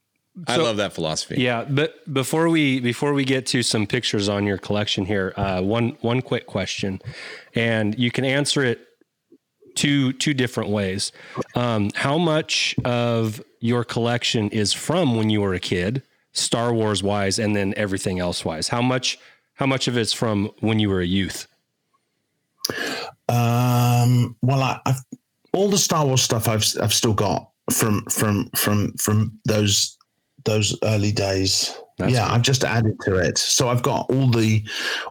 So, 0.48 0.54
I 0.54 0.56
love 0.56 0.76
that 0.76 0.92
philosophy. 0.92 1.36
Yeah, 1.38 1.64
but 1.64 2.12
before 2.12 2.50
we 2.50 2.78
before 2.80 3.14
we 3.14 3.24
get 3.24 3.46
to 3.46 3.62
some 3.62 3.86
pictures 3.86 4.28
on 4.28 4.44
your 4.44 4.58
collection 4.58 5.06
here, 5.06 5.32
uh, 5.36 5.62
one 5.62 5.96
one 6.02 6.20
quick 6.20 6.46
question, 6.46 7.00
and 7.54 7.98
you 7.98 8.10
can 8.10 8.26
answer 8.26 8.62
it 8.62 8.85
two 9.76 10.12
two 10.12 10.34
different 10.34 10.70
ways. 10.70 11.12
Um, 11.54 11.90
how 11.94 12.18
much 12.18 12.74
of 12.84 13.42
your 13.60 13.84
collection 13.84 14.48
is 14.50 14.72
from 14.72 15.16
when 15.16 15.30
you 15.30 15.40
were 15.40 15.54
a 15.54 15.60
kid, 15.60 16.02
Star 16.32 16.72
Wars 16.74 17.02
wise, 17.02 17.38
and 17.38 17.54
then 17.54 17.72
everything 17.76 18.18
else 18.18 18.44
wise? 18.44 18.68
How 18.68 18.82
much 18.82 19.18
how 19.54 19.66
much 19.66 19.86
of 19.86 19.96
it's 19.96 20.12
from 20.12 20.50
when 20.60 20.78
you 20.78 20.88
were 20.88 21.00
a 21.00 21.06
youth? 21.06 21.46
Um, 23.28 24.36
well, 24.42 24.62
I, 24.62 24.80
I've 24.84 25.00
all 25.52 25.68
the 25.68 25.78
Star 25.78 26.04
Wars 26.04 26.22
stuff 26.22 26.48
I've 26.48 26.64
I've 26.80 26.92
still 26.94 27.14
got 27.14 27.50
from 27.70 28.04
from 28.06 28.50
from 28.56 28.92
from 28.94 29.38
those 29.44 29.96
those 30.44 30.76
early 30.82 31.12
days. 31.12 31.74
That's 31.98 32.12
yeah, 32.12 32.26
cool. 32.26 32.34
I've 32.34 32.42
just 32.42 32.64
added 32.64 32.98
to 33.04 33.16
it. 33.16 33.38
So 33.38 33.68
I've 33.68 33.82
got 33.82 34.10
all 34.10 34.30
the 34.30 34.62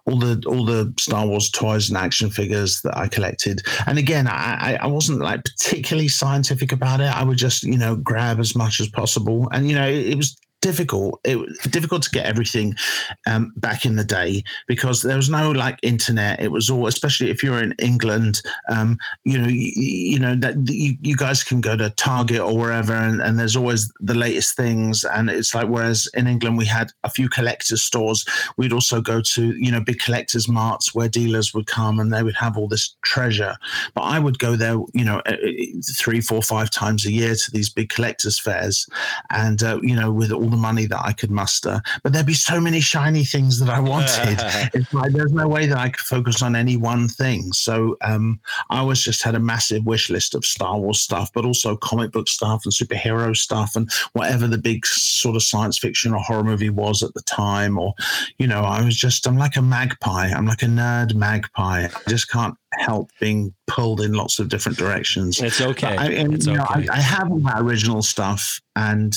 all 0.05 0.19
the 0.19 0.43
all 0.47 0.65
the 0.65 0.93
Star 0.99 1.25
Wars 1.25 1.49
toys 1.49 1.89
and 1.89 1.97
action 1.97 2.29
figures 2.29 2.81
that 2.81 2.95
I 2.95 3.07
collected. 3.07 3.63
And 3.87 3.97
again, 3.97 4.27
I 4.27 4.77
I- 4.81 4.87
wasn't 4.87 5.19
like 5.19 5.43
particularly 5.43 6.07
scientific 6.07 6.71
about 6.71 7.01
it. 7.01 7.13
I 7.13 7.23
would 7.23 7.37
just 7.37 7.63
you 7.63 7.77
know 7.77 7.95
grab 7.95 8.39
as 8.39 8.55
much 8.55 8.79
as 8.79 8.87
possible, 8.87 9.49
and 9.51 9.67
you 9.67 9.75
know 9.75 9.87
it 9.87 10.15
was 10.15 10.37
difficult. 10.65 11.19
It 11.23 11.37
was 11.37 11.55
difficult 11.69 12.01
to 12.03 12.09
get 12.09 12.25
everything 12.25 12.73
um, 13.27 13.53
back 13.57 13.85
in 13.85 13.97
the 13.97 14.03
day 14.03 14.43
because 14.65 15.03
there 15.03 15.15
was 15.15 15.29
no 15.29 15.51
like 15.51 15.77
internet. 15.83 16.39
It 16.39 16.51
was 16.51 16.71
all, 16.71 16.87
especially 16.87 17.29
if 17.29 17.43
you're 17.43 17.61
in 17.61 17.75
England, 17.77 18.41
um, 18.67 18.97
you 19.25 19.37
know, 19.37 19.47
you, 19.47 19.71
you 19.75 20.19
know 20.19 20.35
that 20.35 20.55
you, 20.67 20.97
you 21.01 21.15
guys 21.15 21.43
can 21.43 21.61
go 21.61 21.77
to 21.77 21.91
Target 21.91 22.39
or 22.39 22.57
wherever, 22.57 22.93
and, 22.93 23.21
and 23.21 23.37
there's 23.37 23.55
always 23.55 23.93
the 23.99 24.15
latest 24.15 24.55
things. 24.55 25.03
And 25.03 25.29
it's 25.29 25.53
like 25.53 25.67
whereas 25.67 26.09
in 26.15 26.25
England 26.25 26.57
we 26.57 26.65
had 26.65 26.89
a 27.03 27.11
few 27.11 27.29
collectors 27.29 27.83
stores, 27.83 28.25
we'd 28.57 28.73
also 28.73 29.01
go 29.01 29.21
to 29.21 29.55
you 29.57 29.71
know 29.71 29.81
big 29.81 29.99
collectors 29.99 30.47
marts 30.47 30.95
where 30.95 31.07
dealers 31.07 31.53
would 31.53 31.67
come 31.67 31.99
and 31.99 32.11
they 32.11 32.23
would 32.23 32.35
have 32.37 32.57
all 32.57 32.67
this 32.67 32.95
treasure. 33.03 33.55
But 33.93 34.01
I 34.01 34.17
would 34.17 34.39
go 34.39 34.55
there, 34.55 34.77
you 34.95 35.05
know, 35.05 35.21
three, 35.95 36.21
four, 36.21 36.41
five 36.41 36.71
times 36.71 37.05
a 37.05 37.11
year 37.11 37.35
to 37.35 37.51
these 37.51 37.69
big 37.69 37.89
collectors 37.89 38.39
fairs, 38.39 38.87
and 39.29 39.61
uh, 39.61 39.79
you 39.83 39.95
know, 39.95 40.11
with 40.11 40.31
all 40.31 40.54
the 40.55 40.61
money 40.61 40.85
that 40.85 41.01
I 41.03 41.11
could 41.11 41.31
muster. 41.31 41.81
But 42.03 42.13
there'd 42.13 42.25
be 42.25 42.33
so 42.33 42.59
many 42.59 42.79
shiny 42.79 43.25
things 43.25 43.59
that 43.59 43.69
I 43.69 43.79
wanted. 43.79 44.39
it's 44.73 44.93
like 44.93 45.11
there's 45.11 45.33
no 45.33 45.47
way 45.47 45.65
that 45.67 45.77
I 45.77 45.89
could 45.89 46.05
focus 46.05 46.41
on 46.41 46.55
any 46.55 46.77
one 46.77 47.07
thing. 47.07 47.51
So 47.53 47.97
um, 48.01 48.39
I 48.69 48.79
always 48.79 49.01
just 49.01 49.23
had 49.23 49.35
a 49.35 49.39
massive 49.39 49.85
wish 49.85 50.09
list 50.09 50.35
of 50.35 50.45
Star 50.45 50.79
Wars 50.79 51.01
stuff, 51.01 51.31
but 51.33 51.45
also 51.45 51.75
comic 51.75 52.11
book 52.11 52.27
stuff 52.27 52.63
and 52.65 52.73
superhero 52.73 53.35
stuff 53.35 53.75
and 53.75 53.91
whatever 54.13 54.47
the 54.47 54.57
big 54.57 54.85
sort 54.85 55.35
of 55.35 55.43
science 55.43 55.77
fiction 55.77 56.13
or 56.13 56.19
horror 56.19 56.43
movie 56.43 56.69
was 56.69 57.03
at 57.03 57.13
the 57.13 57.21
time. 57.23 57.77
Or, 57.77 57.93
you 58.37 58.47
know, 58.47 58.61
I 58.61 58.83
was 58.83 58.95
just 58.95 59.27
I'm 59.27 59.37
like 59.37 59.57
a 59.57 59.61
magpie. 59.61 60.29
I'm 60.29 60.45
like 60.45 60.63
a 60.63 60.67
nerd 60.67 61.15
magpie. 61.15 61.85
I 61.85 62.09
just 62.09 62.29
can't 62.31 62.55
help 62.77 63.09
being 63.19 63.53
pulled 63.67 64.01
in 64.01 64.13
lots 64.13 64.39
of 64.39 64.49
different 64.49 64.77
directions. 64.77 65.41
It's 65.41 65.61
okay. 65.61 65.95
I, 65.97 66.07
and, 66.07 66.33
it's 66.33 66.45
know. 66.45 66.65
I, 66.67 66.85
I 66.91 66.99
have 66.99 67.31
all 67.31 67.39
that 67.39 67.61
original 67.61 68.01
stuff, 68.01 68.59
and 68.75 69.15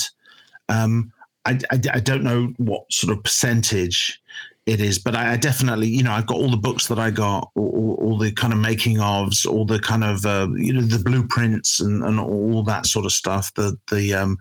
um, 0.68 1.12
I, 1.48 1.58
I, 1.70 1.80
I 1.94 2.00
don't 2.00 2.22
know 2.22 2.52
what 2.58 2.92
sort 2.92 3.16
of 3.16 3.24
percentage 3.24 4.20
it 4.66 4.82
is, 4.82 4.98
but 4.98 5.16
I, 5.16 5.37
definitely, 5.38 5.88
you 5.88 6.02
know, 6.02 6.12
I've 6.12 6.26
got 6.26 6.37
all 6.37 6.50
the 6.50 6.58
books 6.58 6.88
that 6.88 6.98
I 6.98 7.11
got, 7.11 7.50
all, 7.54 7.70
all, 7.70 7.94
all 7.94 8.18
the 8.18 8.30
kind 8.32 8.52
of 8.52 8.58
making 8.58 8.98
ofs, 8.98 9.46
all 9.46 9.64
the 9.64 9.78
kind 9.78 10.04
of, 10.04 10.26
uh, 10.26 10.48
you 10.56 10.74
know, 10.74 10.82
the 10.82 11.02
blueprints 11.02 11.80
and, 11.80 12.04
and 12.04 12.20
all 12.20 12.62
that 12.64 12.84
sort 12.84 13.06
of 13.06 13.12
stuff. 13.12 13.52
The 13.54 13.78
the 13.90 14.12
um, 14.12 14.37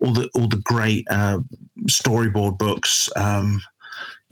all 0.00 0.12
the 0.12 0.30
all 0.34 0.46
the 0.46 0.62
great 0.64 1.06
uh, 1.10 1.40
storyboard 1.88 2.56
books. 2.56 3.08
Um, 3.16 3.60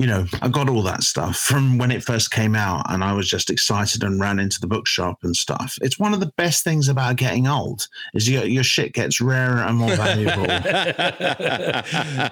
you 0.02 0.08
know, 0.08 0.26
I 0.42 0.48
got 0.48 0.68
all 0.68 0.82
that 0.82 1.04
stuff 1.04 1.36
from 1.36 1.78
when 1.78 1.92
it 1.92 2.02
first 2.02 2.32
came 2.32 2.56
out, 2.56 2.82
and 2.90 3.04
I 3.04 3.12
was 3.12 3.28
just 3.28 3.50
excited 3.50 4.02
and 4.02 4.20
ran 4.20 4.40
into 4.40 4.58
the 4.60 4.66
bookshop 4.66 5.18
and 5.22 5.34
stuff. 5.36 5.78
It's 5.80 5.96
one 5.98 6.12
of 6.12 6.18
the 6.18 6.32
best 6.36 6.64
things 6.64 6.88
about 6.88 7.14
getting 7.16 7.46
old 7.46 7.86
is 8.12 8.28
your 8.28 8.44
your 8.44 8.64
shit 8.64 8.94
gets 8.94 9.20
rarer 9.20 9.58
and 9.62 9.76
more 9.78 9.94
valuable. 9.94 10.42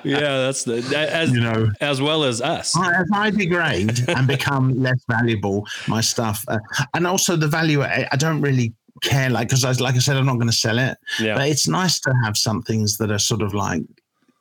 yeah, 0.04 0.36
that's 0.44 0.64
the 0.64 0.82
as 1.12 1.30
you 1.30 1.40
know, 1.40 1.68
as 1.80 2.00
well 2.02 2.24
as 2.24 2.40
us. 2.42 2.76
as 2.76 3.06
I 3.12 3.30
degrade 3.30 4.08
and 4.08 4.26
become 4.26 4.74
less 4.82 5.00
valuable, 5.08 5.66
my 5.86 6.00
stuff, 6.00 6.44
uh, 6.48 6.58
and 6.94 7.06
also 7.06 7.36
the 7.36 7.48
value. 7.48 7.82
I, 7.82 8.08
I 8.10 8.16
don't 8.16 8.40
really 8.40 8.74
care, 9.02 9.30
like 9.30 9.48
because 9.48 9.64
I 9.64 9.72
like 9.82 9.94
I 9.94 9.98
said, 9.98 10.16
I'm 10.16 10.26
not 10.26 10.34
going 10.36 10.48
to 10.48 10.52
sell 10.52 10.78
it, 10.78 10.98
Yeah. 11.20 11.34
but 11.36 11.48
it's 11.48 11.68
nice 11.68 12.00
to 12.00 12.12
have 12.24 12.36
some 12.36 12.62
things 12.62 12.96
that 12.98 13.10
are 13.10 13.18
sort 13.18 13.42
of 13.42 13.54
like, 13.54 13.82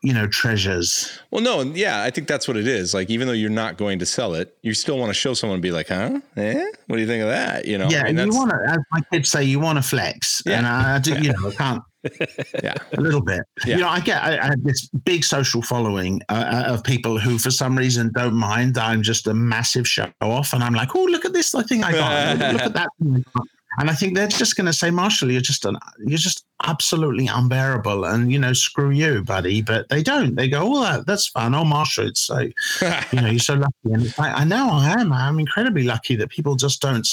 you 0.01 0.13
know, 0.13 0.27
treasures. 0.27 1.19
Well, 1.31 1.41
no, 1.43 1.62
yeah, 1.62 2.03
I 2.03 2.09
think 2.09 2.27
that's 2.27 2.47
what 2.47 2.55
it 2.55 2.67
is. 2.67 2.93
Like, 2.93 3.09
even 3.09 3.27
though 3.27 3.33
you're 3.33 3.49
not 3.49 3.77
going 3.77 3.99
to 3.99 4.05
sell 4.05 4.33
it, 4.33 4.55
you 4.62 4.73
still 4.73 4.97
want 4.97 5.09
to 5.09 5.13
show 5.13 5.33
someone 5.33 5.55
and 5.55 5.62
be 5.62 5.71
like, 5.71 5.89
huh? 5.89 6.19
Eh? 6.38 6.65
What 6.88 6.95
do 6.95 7.01
you 7.01 7.07
think 7.07 7.21
of 7.23 7.29
that? 7.29 7.65
You 7.65 7.77
know, 7.77 7.89
yeah, 7.89 8.03
I 8.03 8.13
mean, 8.13 8.27
you 8.31 8.38
want 8.38 8.51
to, 8.51 8.57
as 8.67 8.77
my 8.91 9.01
kids 9.12 9.29
say, 9.29 9.43
you 9.43 9.59
want 9.59 9.77
to 9.77 9.81
flex, 9.81 10.41
Yeah. 10.45 10.59
and 10.59 10.67
I, 10.67 10.95
I 10.95 10.99
do, 10.99 11.15
you 11.21 11.33
know, 11.33 11.49
I 11.49 11.53
can't. 11.53 11.83
yeah. 12.63 12.75
a 12.93 13.01
little 13.01 13.19
bit. 13.19 13.41
Yeah. 13.65 13.75
You 13.75 13.81
know, 13.81 13.89
I 13.89 13.99
get 13.99 14.23
I, 14.23 14.38
I 14.39 14.45
have 14.45 14.63
this 14.63 14.88
big 15.03 15.25
social 15.25 15.62
following 15.62 16.21
uh, 16.29 16.63
of 16.67 16.81
people 16.85 17.19
who, 17.19 17.38
for 17.38 17.51
some 17.51 17.77
reason, 17.77 18.09
don't 18.13 18.35
mind. 18.35 18.77
I'm 18.77 19.03
just 19.03 19.27
a 19.27 19.33
massive 19.33 19.85
show 19.85 20.09
off, 20.21 20.53
and 20.53 20.63
I'm 20.63 20.73
like, 20.73 20.95
oh, 20.95 21.03
look 21.03 21.25
at 21.25 21.33
this 21.33 21.51
thing 21.67 21.83
I 21.83 21.91
got. 21.91 22.53
look 22.53 22.62
at 22.62 22.73
that. 22.73 22.89
I 23.79 23.85
got." 23.85 23.89
And 23.89 23.89
I 23.89 23.93
think 23.95 24.15
they're 24.15 24.27
just 24.27 24.55
going 24.55 24.67
to 24.67 24.73
say, 24.73 24.91
Marshall, 24.91 25.31
you're 25.31 25.41
just 25.41 25.65
an, 25.65 25.77
you're 25.99 26.17
just 26.17 26.45
absolutely 26.65 27.27
unbearable, 27.27 28.05
and 28.05 28.31
you 28.31 28.39
know, 28.39 28.53
screw 28.53 28.89
you, 28.89 29.23
buddy. 29.23 29.61
But 29.61 29.89
they 29.89 30.03
don't. 30.03 30.35
They 30.35 30.49
go, 30.49 30.77
oh, 30.77 30.81
that, 30.81 31.05
that's 31.05 31.27
fun. 31.27 31.55
Oh, 31.55 31.63
Marshall, 31.63 32.07
it's 32.07 32.21
so 32.21 32.39
you 33.11 33.21
know, 33.21 33.27
you're 33.27 33.39
so 33.39 33.55
lucky. 33.55 33.73
And 33.85 34.17
like, 34.17 34.35
I 34.35 34.43
know 34.43 34.69
I 34.71 34.95
am. 34.99 35.13
I'm 35.13 35.39
incredibly 35.39 35.83
lucky 35.83 36.15
that 36.17 36.29
people 36.29 36.55
just 36.55 36.81
don't 36.81 37.07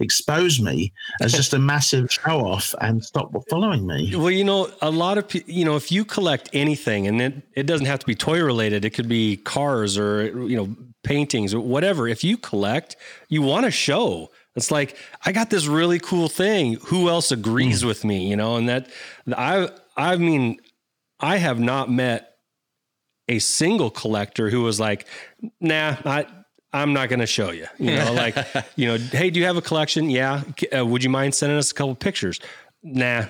expose 0.00 0.60
me 0.60 0.92
as 1.20 1.32
just 1.42 1.52
a 1.52 1.58
massive 1.58 2.12
show 2.12 2.46
off 2.46 2.74
and 2.80 3.04
stop 3.04 3.32
following 3.48 3.86
me. 3.86 4.14
Well, 4.14 4.30
you 4.30 4.44
know, 4.44 4.70
a 4.80 4.90
lot 4.90 5.18
of 5.18 5.28
people, 5.28 5.52
you 5.52 5.64
know, 5.64 5.76
if 5.76 5.90
you 5.90 6.04
collect 6.04 6.48
anything, 6.52 7.06
and 7.06 7.20
it, 7.20 7.42
it 7.54 7.66
doesn't 7.66 7.86
have 7.86 7.98
to 8.00 8.06
be 8.06 8.14
toy 8.14 8.42
related, 8.42 8.84
it 8.84 8.90
could 8.90 9.08
be 9.08 9.36
cars 9.38 9.98
or, 9.98 10.26
you 10.48 10.56
know, 10.56 10.76
paintings 11.02 11.52
or 11.52 11.60
whatever. 11.60 12.08
If 12.08 12.22
you 12.24 12.36
collect, 12.36 12.96
you 13.28 13.42
want 13.42 13.64
to 13.64 13.70
show. 13.70 14.30
It's 14.54 14.70
like, 14.70 14.96
I 15.24 15.32
got 15.32 15.50
this 15.50 15.66
really 15.66 15.98
cool 15.98 16.28
thing. 16.28 16.74
Who 16.86 17.08
else 17.08 17.32
agrees 17.32 17.84
with 17.84 18.04
me? 18.04 18.28
You 18.28 18.36
know, 18.36 18.56
and 18.56 18.68
that 18.68 18.88
I, 19.34 19.70
I 19.96 20.16
mean, 20.16 20.60
I 21.20 21.38
have 21.38 21.58
not 21.58 21.90
met 21.90 22.36
a 23.28 23.38
single 23.38 23.90
collector 23.90 24.50
who 24.50 24.62
was 24.62 24.78
like, 24.78 25.06
nah, 25.60 25.96
I, 26.04 26.26
I'm 26.72 26.92
not 26.92 27.08
going 27.08 27.20
to 27.20 27.26
show 27.26 27.50
you. 27.50 27.66
You 27.78 27.96
know, 27.96 28.12
like, 28.16 28.36
you 28.76 28.88
know, 28.88 28.98
hey, 28.98 29.30
do 29.30 29.40
you 29.40 29.46
have 29.46 29.56
a 29.56 29.62
collection? 29.62 30.10
Yeah. 30.10 30.42
Uh, 30.76 30.84
would 30.84 31.02
you 31.02 31.10
mind 31.10 31.34
sending 31.34 31.58
us 31.58 31.70
a 31.70 31.74
couple 31.74 31.94
pictures? 31.94 32.40
Nah, 32.82 33.26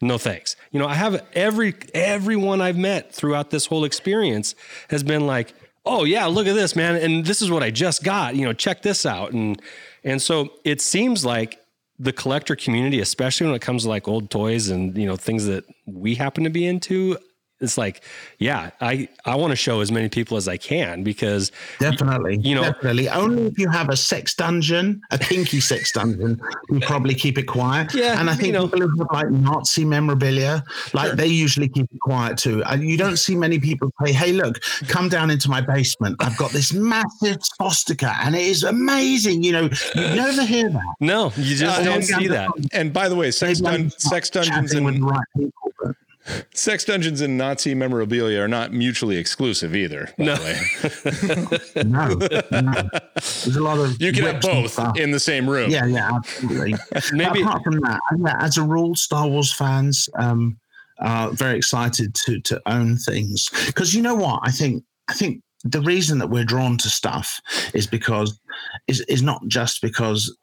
no 0.00 0.18
thanks. 0.18 0.56
You 0.72 0.80
know, 0.80 0.86
I 0.86 0.94
have 0.94 1.24
every 1.32 1.74
everyone 1.94 2.60
I've 2.60 2.76
met 2.76 3.14
throughout 3.14 3.50
this 3.50 3.66
whole 3.66 3.84
experience 3.84 4.54
has 4.90 5.02
been 5.02 5.26
like, 5.26 5.54
oh 5.84 6.04
yeah, 6.04 6.26
look 6.26 6.46
at 6.46 6.54
this, 6.54 6.74
man, 6.74 6.96
and 6.96 7.24
this 7.24 7.40
is 7.40 7.50
what 7.50 7.62
I 7.62 7.70
just 7.70 8.02
got. 8.02 8.34
You 8.34 8.44
know, 8.46 8.52
check 8.52 8.82
this 8.82 9.06
out, 9.06 9.32
and 9.32 9.60
and 10.06 10.22
so 10.22 10.50
it 10.64 10.80
seems 10.80 11.24
like 11.24 11.60
the 11.98 12.12
collector 12.12 12.54
community, 12.56 13.00
especially 13.00 13.46
when 13.46 13.56
it 13.56 13.62
comes 13.62 13.82
to 13.82 13.88
like 13.88 14.06
old 14.06 14.30
toys 14.30 14.68
and 14.68 14.96
you 14.96 15.06
know 15.06 15.16
things 15.16 15.46
that 15.46 15.64
we 15.86 16.14
happen 16.14 16.44
to 16.44 16.50
be 16.50 16.66
into. 16.66 17.18
It's 17.58 17.78
like, 17.78 18.02
yeah, 18.38 18.70
I 18.82 19.08
I 19.24 19.34
want 19.36 19.50
to 19.52 19.56
show 19.56 19.80
as 19.80 19.90
many 19.90 20.10
people 20.10 20.36
as 20.36 20.46
I 20.46 20.58
can 20.58 21.02
because 21.02 21.52
Definitely. 21.80 22.38
you 22.42 22.54
know- 22.54 22.64
definitely. 22.64 23.08
Only 23.08 23.46
if 23.46 23.58
you 23.58 23.70
have 23.70 23.88
a 23.88 23.96
sex 23.96 24.34
dungeon, 24.34 25.00
a 25.10 25.16
kinky 25.18 25.60
sex 25.60 25.90
dungeon, 25.92 26.38
you 26.70 26.80
probably 26.80 27.14
keep 27.14 27.38
it 27.38 27.44
quiet. 27.44 27.94
Yeah, 27.94 28.20
And 28.20 28.28
I 28.28 28.34
you 28.34 28.38
think 28.40 28.52
know. 28.52 28.68
people 28.68 28.88
who 28.88 28.98
have 28.98 29.08
like 29.10 29.30
Nazi 29.30 29.86
memorabilia, 29.86 30.62
like 30.92 31.12
they 31.12 31.28
usually 31.28 31.68
keep 31.70 31.86
it 31.90 32.00
quiet 32.00 32.36
too. 32.36 32.62
And 32.64 32.82
you 32.86 32.98
don't 32.98 33.16
see 33.16 33.34
many 33.34 33.58
people 33.58 33.90
say, 34.04 34.12
hey, 34.12 34.32
look, 34.32 34.60
come 34.88 35.08
down 35.08 35.30
into 35.30 35.48
my 35.48 35.62
basement. 35.62 36.16
I've 36.20 36.36
got 36.36 36.50
this 36.50 36.74
massive 36.74 37.38
swastika 37.42 38.14
and 38.22 38.34
it 38.36 38.42
is 38.42 38.64
amazing. 38.64 39.42
You 39.42 39.52
know, 39.52 39.62
you 39.94 40.02
never 40.24 40.44
hear 40.44 40.68
that. 40.68 40.94
no, 41.00 41.32
you 41.38 41.56
just 41.56 41.80
Uh, 41.80 41.84
don't 41.84 42.02
see 42.02 42.28
that. 42.28 42.50
And 42.72 42.92
by 42.92 43.08
the 43.08 43.14
way, 43.16 43.30
sex, 43.30 43.60
dun- 43.60 43.88
sex 43.96 44.28
dungeons 44.28 44.72
chatting 44.72 44.84
with 44.84 44.96
and 44.96 45.04
the 45.04 45.08
right 45.08 45.24
people. 45.34 45.72
But 45.82 45.96
sex 46.54 46.84
dungeons 46.84 47.20
and 47.20 47.36
Nazi 47.38 47.74
memorabilia 47.74 48.40
are 48.40 48.48
not 48.48 48.72
mutually 48.72 49.16
exclusive 49.16 49.74
either. 49.76 50.08
By 50.18 50.24
No. 50.24 50.34
way. 50.34 50.60
no, 51.84 52.08
no. 52.60 52.88
There's 53.14 53.56
a 53.56 53.62
lot 53.62 53.78
of 53.78 54.00
you 54.00 54.12
can 54.12 54.24
have 54.24 54.40
both 54.40 54.78
in 54.96 55.10
the 55.10 55.20
same 55.20 55.48
room. 55.48 55.70
Yeah, 55.70 55.86
yeah, 55.86 56.10
absolutely. 56.14 56.74
Maybe- 57.12 57.42
But 57.42 57.48
apart 57.48 57.62
from 57.64 57.80
that, 57.80 58.00
yeah, 58.18 58.36
as 58.40 58.56
a 58.56 58.62
rule, 58.62 58.94
Star 58.94 59.26
Wars 59.28 59.52
fans 59.52 60.08
um, 60.18 60.58
are 61.00 61.30
very 61.30 61.56
excited 61.56 62.14
to 62.26 62.40
to 62.40 62.60
own 62.66 62.96
things 62.96 63.50
because 63.66 63.94
you 63.94 64.02
know 64.02 64.14
what? 64.14 64.40
I 64.42 64.50
think 64.50 64.82
I 65.08 65.14
think 65.14 65.42
the 65.64 65.80
reason 65.80 66.18
that 66.18 66.28
we're 66.28 66.44
drawn 66.44 66.76
to 66.78 66.88
stuff 66.88 67.40
is 67.74 67.86
because 67.86 68.38
is 68.88 69.00
is 69.08 69.22
not 69.22 69.40
just 69.48 69.82
because 69.82 70.34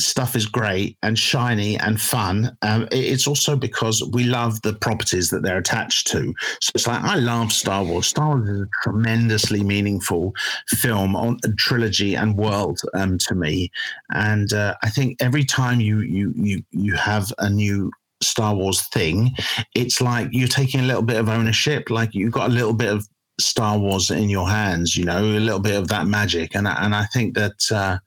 stuff 0.00 0.36
is 0.36 0.46
great 0.46 0.96
and 1.02 1.18
shiny 1.18 1.78
and 1.78 2.00
fun. 2.00 2.56
Um, 2.62 2.88
it's 2.90 3.26
also 3.26 3.56
because 3.56 4.02
we 4.12 4.24
love 4.24 4.60
the 4.62 4.74
properties 4.74 5.30
that 5.30 5.42
they're 5.42 5.58
attached 5.58 6.06
to. 6.08 6.34
So 6.60 6.72
it's 6.74 6.86
like 6.86 7.02
I 7.02 7.16
love 7.16 7.52
Star 7.52 7.84
Wars. 7.84 8.06
Star 8.06 8.36
Wars 8.36 8.48
is 8.48 8.60
a 8.62 8.68
tremendously 8.82 9.62
meaningful 9.62 10.34
film 10.68 11.16
on 11.16 11.38
trilogy 11.56 12.14
and 12.14 12.36
world 12.36 12.80
um, 12.94 13.18
to 13.18 13.34
me. 13.34 13.70
And 14.12 14.52
uh, 14.52 14.74
I 14.82 14.90
think 14.90 15.16
every 15.20 15.44
time 15.44 15.80
you 15.80 16.00
you 16.00 16.32
you 16.36 16.62
you 16.70 16.94
have 16.94 17.32
a 17.38 17.48
new 17.48 17.90
Star 18.22 18.54
Wars 18.54 18.86
thing, 18.88 19.34
it's 19.74 20.00
like 20.00 20.28
you're 20.32 20.48
taking 20.48 20.80
a 20.80 20.86
little 20.86 21.02
bit 21.02 21.16
of 21.16 21.28
ownership. 21.28 21.90
Like 21.90 22.14
you've 22.14 22.32
got 22.32 22.50
a 22.50 22.52
little 22.52 22.74
bit 22.74 22.92
of 22.92 23.06
Star 23.38 23.78
Wars 23.78 24.10
in 24.10 24.28
your 24.30 24.48
hands, 24.48 24.96
you 24.96 25.04
know, 25.04 25.18
a 25.22 25.38
little 25.40 25.60
bit 25.60 25.74
of 25.76 25.88
that 25.88 26.06
magic. 26.06 26.54
And, 26.54 26.66
I- 26.66 26.82
and 26.84 26.94
I 26.94 27.04
think 27.06 27.34
that 27.34 27.70
uh, 27.70 27.98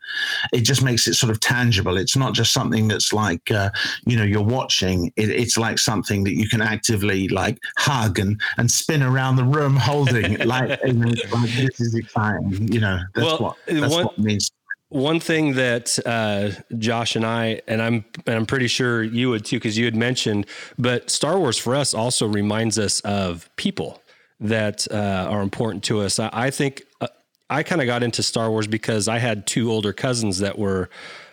it 0.52 0.62
just 0.62 0.84
makes 0.84 1.08
it 1.08 1.14
sort 1.14 1.30
of 1.32 1.40
tangible. 1.40 1.98
It's 1.98 2.16
not 2.18 2.34
just 2.34 2.52
something 2.52 2.88
that's 2.88 3.14
like, 3.14 3.52
uh, 3.52 3.70
you 4.06 4.18
know, 4.18 4.24
you're 4.24 4.42
watching. 4.44 5.12
It, 5.18 5.30
it's 5.30 5.58
like 5.58 5.78
something 5.78 6.24
that 6.24 6.34
you 6.36 6.50
can 6.50 6.62
actively 6.62 7.28
like 7.28 7.60
hug 7.78 8.18
and, 8.20 8.42
and 8.58 8.72
spin 8.72 9.04
around 9.04 9.36
the 9.36 9.44
room 9.44 9.76
holding. 9.76 10.38
like, 10.48 10.70
like, 10.84 11.50
this 11.56 11.80
is 11.80 11.94
exciting. 11.96 12.72
You 12.74 12.80
know, 12.80 13.00
that's 13.14 13.26
Well, 13.28 13.38
what 13.40 13.58
that's 13.68 13.94
one- 13.94 14.06
what 14.06 14.14
it 14.18 14.20
means. 14.24 14.52
one 14.90 15.20
thing 15.20 15.54
that 15.54 16.00
uh, 16.08 16.50
Josh 16.80 17.16
and 17.16 17.24
I, 17.24 17.62
and 17.68 17.84
I'm, 17.84 18.04
and 18.26 18.36
I'm 18.36 18.46
pretty 18.48 18.68
sure 18.68 19.04
you 19.04 19.30
would 19.30 19.46
too, 19.46 19.58
because 19.58 19.78
you 19.78 19.86
had 19.86 19.96
mentioned, 19.96 20.48
but 20.80 21.12
Star 21.12 21.38
Wars 21.38 21.60
for 21.60 21.76
us 21.76 21.94
also 21.94 22.28
reminds 22.28 22.80
us 22.80 23.00
of 23.02 23.48
people 23.56 24.02
that 24.40 24.88
uh, 24.92 25.28
are 25.30 25.42
important 25.42 25.84
to 25.86 26.02
us. 26.02 26.20
I, 26.20 26.30
I 26.32 26.50
think 26.50 26.84
uh, 27.02 27.08
I 27.50 27.64
kind 27.64 27.82
of 27.82 27.88
got 27.88 28.04
into 28.04 28.24
Star 28.24 28.50
Wars 28.50 28.68
because 28.68 29.08
I 29.08 29.18
had 29.18 29.48
two 29.48 29.72
older 29.72 29.94
cousins 29.94 30.40
that 30.40 30.58
were. 30.58 30.90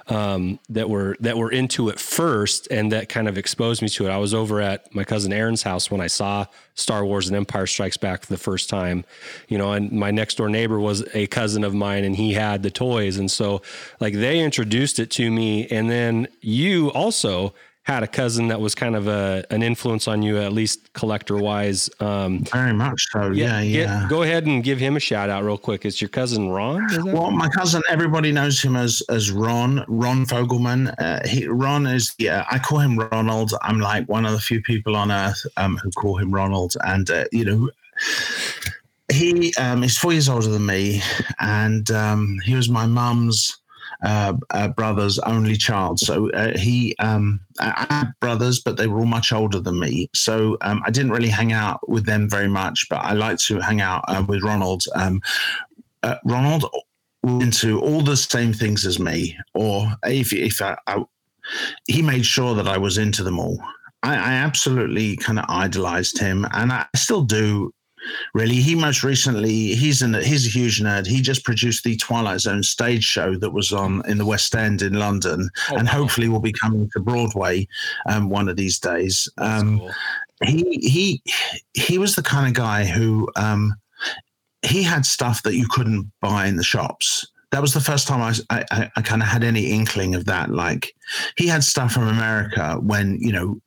Um, 0.09 0.61
that 0.69 0.89
were 0.89 1.17
that 1.19 1.37
were 1.37 1.51
into 1.51 1.89
it 1.89 1.99
first, 1.99 2.69
and 2.71 2.93
that 2.93 3.09
kind 3.09 3.27
of 3.27 3.37
exposed 3.37 3.83
me 3.83 3.89
to 3.89 4.07
it. 4.07 4.11
I 4.11 4.19
was 4.19 4.35
over 4.35 4.61
at 4.61 4.95
my 4.95 5.03
cousin 5.03 5.33
Aaron's 5.33 5.65
house 5.65 5.91
when 5.91 6.01
I 6.01 6.07
saw 6.07 6.47
Star 6.77 7.05
Wars 7.05 7.27
and 7.27 7.37
Empire 7.37 7.67
Strikes 7.67 7.97
Back 7.97 8.23
for 8.23 8.33
the 8.33 8.39
first 8.39 8.71
time, 8.71 9.05
you 9.49 9.59
know. 9.59 9.73
And 9.73 9.91
my 9.91 10.13
next 10.13 10.37
door 10.37 10.49
neighbor 10.49 10.79
was 10.79 11.03
a 11.13 11.27
cousin 11.27 11.65
of 11.65 11.75
mine, 11.75 12.05
and 12.05 12.15
he 12.15 12.35
had 12.35 12.63
the 12.63 12.71
toys, 12.71 13.17
and 13.17 13.29
so 13.29 13.63
like 13.99 14.15
they 14.15 14.39
introduced 14.39 15.01
it 15.01 15.11
to 15.11 15.29
me. 15.29 15.67
And 15.67 15.91
then 15.91 16.29
you 16.41 16.93
also 16.93 17.53
had 17.87 18.03
a 18.03 18.07
cousin 18.09 18.49
that 18.49 18.61
was 18.61 18.75
kind 18.75 18.97
of 18.97 19.07
a 19.07 19.45
an 19.51 19.63
influence 19.63 20.09
on 20.09 20.21
you, 20.21 20.39
at 20.39 20.53
least 20.53 20.93
collector 20.93 21.37
wise. 21.37 21.89
Um, 22.01 22.41
Very 22.53 22.73
much 22.73 23.01
so. 23.13 23.31
Yeah, 23.31 23.63
get- 23.63 23.71
yeah. 23.71 24.07
go 24.11 24.23
ahead 24.23 24.45
and 24.45 24.65
give 24.65 24.81
him 24.81 24.97
a 24.97 25.01
shout 25.01 25.31
out 25.31 25.45
real 25.45 25.57
quick. 25.57 25.85
It's 25.85 26.01
your 26.03 26.09
cousin 26.09 26.49
Ron. 26.49 26.85
Well, 27.13 27.31
my 27.31 27.49
cousin, 27.49 27.83
everybody 27.89 28.33
knows 28.33 28.61
him 28.61 28.75
as 28.75 29.03
as 29.09 29.31
Ron, 29.31 29.85
Ron 29.87 30.27
Fogelman. 30.27 30.93
Uh, 30.99 31.27
he, 31.29 31.47
Ron 31.47 31.87
is, 31.87 32.13
yeah, 32.19 32.45
I 32.51 32.59
call 32.59 32.81
him 32.81 32.99
Ronald. 32.99 33.53
I'm 33.63 33.79
like 33.79 34.09
one 34.09 34.27
of 34.27 34.33
the 34.33 34.41
few 34.41 34.61
people 34.63 34.97
on 34.97 35.13
earth 35.13 35.47
um, 35.57 35.77
who 35.77 35.91
call 35.93 36.17
him 36.19 36.35
Ronald. 36.35 36.75
And, 36.85 37.09
uh, 37.09 37.27
you 37.31 37.45
know, 37.45 37.71
he 39.13 39.55
um, 39.55 39.85
is 39.85 39.97
four 39.97 40.13
years 40.13 40.29
older 40.29 40.49
than 40.49 40.67
me. 40.67 41.03
And 41.39 41.89
um, 41.93 42.39
he 42.45 42.57
was 42.57 42.69
my 42.69 42.87
mum's 42.87 43.39
uh, 43.47 43.55
uh, 43.55 43.66
brother's 44.77 45.19
only 45.21 45.57
child. 45.57 45.99
So 45.99 46.31
uh, 46.33 46.57
he, 46.57 46.95
um, 46.99 47.41
I 47.59 47.87
had 47.89 48.13
brothers, 48.21 48.61
but 48.61 48.77
they 48.77 48.87
were 48.87 49.01
all 49.01 49.07
much 49.07 49.33
older 49.33 49.61
than 49.61 49.79
me. 49.79 50.09
So 50.15 50.57
um, 50.61 50.83
I 50.85 50.91
didn't 50.91 51.13
really 51.13 51.29
hang 51.29 51.53
out 51.53 51.89
with 51.89 52.07
them 52.07 52.29
very 52.29 52.49
much, 52.49 52.87
but 52.89 52.97
I 53.05 53.13
like 53.13 53.39
to 53.41 53.61
hang 53.61 53.81
out 53.81 54.05
uh, 54.09 54.25
with 54.29 54.43
Ronald. 54.43 54.85
Um, 54.95 55.21
uh, 56.03 56.17
Ronald 56.25 56.65
into 57.25 57.81
all 57.81 58.03
the 58.03 58.17
same 58.17 58.53
things 58.53 58.87
as 58.87 58.99
me, 58.99 59.37
or 59.55 59.89
if 60.05 60.33
if 60.33 60.63
I, 60.63 60.77
I 60.87 61.05
he 61.87 62.03
made 62.03 62.25
sure 62.25 62.55
that 62.55 62.69
I 62.69 62.79
was 62.79 62.99
into 62.99 63.23
them 63.23 63.39
all. 63.39 63.61
I 64.03 64.35
absolutely 64.35 65.17
kind 65.17 65.39
of 65.39 65.47
idolized 65.49 66.19
him, 66.19 66.47
and 66.53 66.73
I 66.73 66.87
still 66.95 67.23
do. 67.23 67.73
Really, 68.35 68.57
he 68.57 68.75
most 68.75 69.03
recently 69.03 69.75
he's 69.75 70.03
an 70.03 70.15
he's 70.15 70.47
a 70.47 70.51
huge 70.51 70.81
nerd. 70.81 71.07
He 71.07 71.21
just 71.21 71.45
produced 71.45 71.85
the 71.85 71.97
Twilight 71.97 72.41
Zone 72.41 72.63
stage 72.63 73.05
show 73.05 73.37
that 73.37 73.51
was 73.51 73.73
on 73.73 74.03
in 74.09 74.19
the 74.19 74.27
West 74.27 74.55
End 74.55 74.83
in 74.83 74.95
London, 74.95 75.49
Oh, 75.71 75.77
and 75.77 75.87
wow. 75.89 75.95
hopefully 75.95 76.29
will 76.29 76.41
be 76.41 76.53
coming 76.53 76.89
to 76.93 77.01
Broadway 77.01 77.67
um, 78.09 78.29
one 78.29 78.49
of 78.49 78.57
these 78.57 78.79
days. 78.79 79.29
Um, 79.39 79.79
cool. 79.79 79.91
he 80.45 80.79
he 80.83 81.23
he 81.75 81.99
was 81.99 82.15
the 82.17 82.23
kind 82.23 82.47
of 82.47 82.55
guy 82.55 82.85
who 82.85 83.29
um, 83.37 83.75
he 84.63 84.83
had 84.83 85.05
stuff 85.07 85.43
that 85.43 85.55
you 85.57 85.67
couldn't 85.69 86.11
buy 86.21 86.47
in 86.47 86.57
the 86.57 86.65
shops. 86.65 87.27
That 87.53 87.63
was 87.63 87.73
the 87.75 87.81
first 87.81 88.07
time 88.09 88.21
I 88.51 88.65
I, 88.71 88.91
I 88.97 89.03
kind 89.03 89.23
of 89.23 89.29
had 89.29 89.45
any 89.45 89.71
inkling 89.71 90.15
of 90.15 90.25
that. 90.27 90.51
Like 90.51 90.93
he 91.37 91.47
had 91.47 91.65
stuff 91.65 91.93
from 91.93 92.09
America 92.09 92.77
when 92.81 93.19
you 93.21 93.33
know 93.33 93.61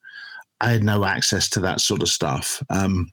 I 0.62 0.72
had 0.72 0.84
no 0.84 1.06
access 1.06 1.50
to 1.52 1.60
that 1.62 1.80
sort 1.82 2.02
of 2.02 2.10
stuff. 2.10 2.62
Um, 2.70 3.10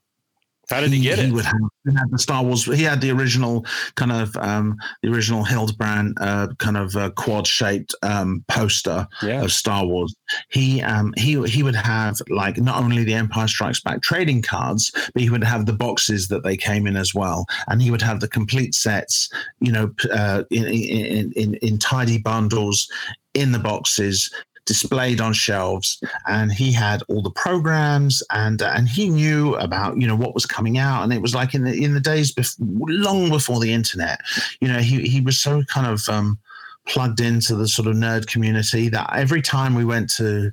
How 0.69 0.81
did 0.81 0.91
he 0.91 0.99
get 0.99 1.19
He 1.19 1.25
it? 1.25 1.31
would 1.33 1.45
have, 1.45 1.55
he 1.85 1.93
had 1.95 2.11
the 2.11 2.19
Star 2.19 2.43
Wars. 2.43 2.65
He 2.65 2.83
had 2.83 2.99
the 3.01 3.11
original 3.11 3.65
kind 3.95 4.11
of 4.11 4.35
um, 4.37 4.77
the 5.01 5.09
original 5.09 5.43
Hildebrandt 5.43 6.17
uh, 6.19 6.47
kind 6.59 6.77
of 6.77 6.95
uh, 6.95 7.09
quad 7.11 7.47
shaped 7.47 7.95
um, 8.03 8.43
poster 8.47 9.07
Yeah. 9.21 9.43
of 9.43 9.51
Star 9.51 9.85
Wars. 9.85 10.13
He 10.49 10.81
um 10.81 11.13
he 11.17 11.41
he 11.47 11.63
would 11.63 11.75
have 11.75 12.17
like 12.29 12.57
not 12.57 12.83
only 12.83 13.03
the 13.03 13.13
Empire 13.13 13.47
Strikes 13.47 13.79
Back 13.81 14.01
trading 14.01 14.41
cards, 14.41 14.91
but 15.13 15.21
he 15.21 15.29
would 15.29 15.43
have 15.43 15.65
the 15.65 15.73
boxes 15.73 16.27
that 16.27 16.43
they 16.43 16.57
came 16.57 16.85
in 16.87 16.95
as 16.97 17.13
well, 17.15 17.45
and 17.67 17.81
he 17.81 17.89
would 17.91 18.01
have 18.01 18.19
the 18.19 18.27
complete 18.27 18.75
sets, 18.75 19.29
you 19.61 19.71
know, 19.71 19.89
uh, 20.11 20.43
in, 20.51 20.65
in 20.65 21.31
in 21.33 21.53
in 21.55 21.77
tidy 21.77 22.17
bundles 22.17 22.89
in 23.33 23.51
the 23.51 23.59
boxes 23.59 24.33
displayed 24.67 25.19
on 25.19 25.33
shelves 25.33 25.99
and 26.27 26.51
he 26.51 26.71
had 26.71 27.01
all 27.07 27.21
the 27.21 27.31
programs 27.31 28.21
and 28.31 28.61
uh, 28.61 28.71
and 28.75 28.87
he 28.87 29.09
knew 29.09 29.55
about 29.55 29.99
you 29.99 30.05
know 30.05 30.15
what 30.15 30.35
was 30.35 30.45
coming 30.45 30.77
out 30.77 31.03
and 31.03 31.13
it 31.13 31.21
was 31.21 31.33
like 31.33 31.55
in 31.55 31.63
the 31.63 31.83
in 31.83 31.93
the 31.93 31.99
days 31.99 32.31
before 32.31 32.65
long 32.87 33.29
before 33.29 33.59
the 33.59 33.73
internet. 33.73 34.19
You 34.61 34.67
know 34.67 34.79
he 34.79 35.01
he 35.01 35.21
was 35.21 35.39
so 35.39 35.63
kind 35.63 35.87
of 35.87 36.07
um 36.09 36.37
plugged 36.85 37.19
into 37.19 37.53
the 37.55 37.67
sort 37.67 37.87
of 37.87 37.95
nerd 37.95 38.27
community 38.27 38.87
that 38.87 39.09
every 39.13 39.41
time 39.41 39.75
we 39.75 39.83
went 39.83 40.09
to 40.09 40.51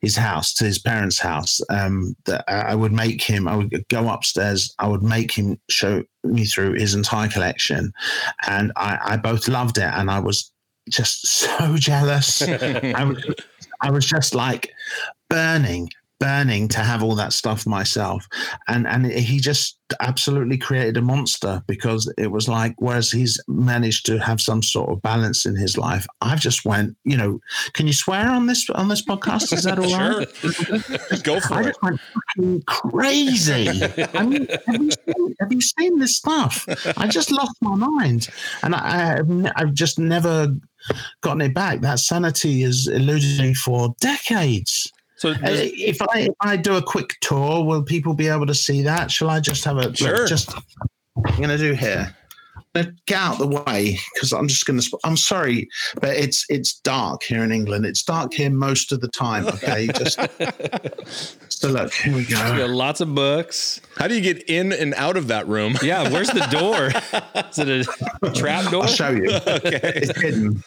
his 0.00 0.16
house 0.16 0.54
to 0.54 0.64
his 0.64 0.78
parents 0.78 1.18
house 1.18 1.60
um 1.68 2.16
that 2.24 2.44
I 2.48 2.74
would 2.74 2.92
make 2.92 3.22
him 3.22 3.48
I 3.48 3.56
would 3.56 3.84
go 3.88 4.08
upstairs 4.08 4.74
I 4.78 4.88
would 4.88 5.02
make 5.02 5.32
him 5.32 5.58
show 5.68 6.04
me 6.22 6.44
through 6.44 6.74
his 6.74 6.94
entire 6.94 7.28
collection. 7.28 7.92
And 8.46 8.72
I 8.76 8.98
I 9.02 9.16
both 9.16 9.48
loved 9.48 9.78
it 9.78 9.90
and 9.92 10.10
I 10.10 10.20
was 10.20 10.50
just 10.88 11.26
so 11.40 11.76
jealous. 11.76 12.42
I 12.42 13.04
was 13.04 13.24
I 13.84 13.90
was 13.90 14.06
just 14.06 14.34
like 14.34 14.72
burning, 15.28 15.90
burning 16.18 16.68
to 16.68 16.80
have 16.80 17.02
all 17.02 17.14
that 17.16 17.34
stuff 17.34 17.66
myself. 17.66 18.26
And 18.66 18.86
and 18.86 19.04
he 19.04 19.40
just 19.40 19.78
absolutely 20.00 20.56
created 20.56 20.96
a 20.96 21.02
monster 21.02 21.62
because 21.66 22.10
it 22.16 22.30
was 22.30 22.48
like 22.48 22.74
whereas 22.78 23.10
he's 23.10 23.38
managed 23.46 24.06
to 24.06 24.18
have 24.18 24.40
some 24.40 24.62
sort 24.62 24.88
of 24.88 25.02
balance 25.02 25.44
in 25.44 25.54
his 25.54 25.76
life, 25.76 26.06
I've 26.22 26.40
just 26.40 26.64
went, 26.64 26.96
you 27.04 27.18
know, 27.18 27.40
can 27.74 27.86
you 27.86 27.92
swear 27.92 28.30
on 28.30 28.46
this 28.46 28.70
on 28.70 28.88
this 28.88 29.04
podcast? 29.04 29.52
Is 29.52 29.64
that 29.64 29.78
all 29.78 29.84
right? 29.84 30.34
Sure. 30.34 31.18
Go 31.22 31.40
for 31.40 31.60
it. 31.60 31.60
I 31.60 31.60
it. 31.60 31.66
just 31.66 31.82
went 31.82 32.00
fucking 32.00 32.62
crazy. 32.66 33.68
I 34.14 34.22
mean, 34.24 34.48
have 34.66 34.82
you, 34.82 34.90
seen, 34.90 35.36
have 35.40 35.52
you 35.52 35.60
seen 35.60 35.98
this 35.98 36.16
stuff? 36.16 36.64
I 36.96 37.06
just 37.06 37.30
lost 37.30 37.56
my 37.60 37.74
mind, 37.74 38.28
and 38.62 38.74
I, 38.74 39.18
I've, 39.18 39.52
I've 39.56 39.74
just 39.74 39.98
never 39.98 40.56
gotten 41.22 41.40
it 41.42 41.54
back. 41.54 41.80
That 41.80 41.98
sanity 41.98 42.62
has 42.62 42.86
eluded 42.86 43.40
me 43.40 43.54
for 43.54 43.94
decades. 44.00 44.90
So 45.16 45.30
Uh, 45.30 45.36
If 45.42 46.02
I 46.02 46.18
if 46.20 46.34
I 46.40 46.56
do 46.56 46.76
a 46.76 46.82
quick 46.82 47.14
tour, 47.20 47.64
will 47.64 47.82
people 47.82 48.14
be 48.14 48.28
able 48.28 48.46
to 48.46 48.54
see 48.54 48.82
that? 48.82 49.10
Shall 49.10 49.30
I 49.30 49.40
just 49.40 49.64
have 49.64 49.76
a 49.78 49.82
look, 49.82 49.96
Sure. 49.96 50.26
just 50.26 50.54
I'm 51.26 51.36
going 51.36 51.48
to 51.48 51.56
do 51.58 51.72
here. 51.72 52.14
I'm 52.74 52.82
gonna 52.82 52.96
Get 53.06 53.18
out 53.18 53.38
the 53.38 53.46
way 53.46 53.98
because 54.14 54.32
I'm 54.32 54.48
just 54.48 54.66
going 54.66 54.80
to. 54.80 54.98
I'm 55.04 55.16
sorry, 55.16 55.68
but 56.00 56.10
it's 56.16 56.44
it's 56.48 56.74
dark 56.80 57.22
here 57.22 57.44
in 57.44 57.52
England. 57.52 57.86
It's 57.86 58.02
dark 58.02 58.32
here 58.34 58.50
most 58.50 58.90
of 58.92 59.00
the 59.00 59.08
time. 59.08 59.46
Okay, 59.46 59.86
just 59.96 60.18
so 61.50 61.68
look. 61.68 61.92
Here 61.92 62.14
we 62.14 62.22
you 62.22 62.30
go. 62.30 62.56
got 62.56 62.70
lots 62.70 63.00
of 63.00 63.14
books. 63.14 63.80
How 63.96 64.08
do 64.08 64.14
you 64.14 64.20
get 64.20 64.48
in 64.48 64.72
and 64.72 64.94
out 64.94 65.16
of 65.16 65.28
that 65.28 65.46
room? 65.46 65.76
Yeah, 65.82 66.08
where's 66.10 66.30
the 66.30 66.46
door? 66.50 66.86
Is 67.50 67.58
it 67.58 67.86
a 68.22 68.30
trap 68.32 68.70
door? 68.70 68.82
I'll 68.84 68.88
show 68.88 69.10
you. 69.10 69.30
Okay. 69.46 69.80
It's 69.96 70.20
hidden. 70.20 70.62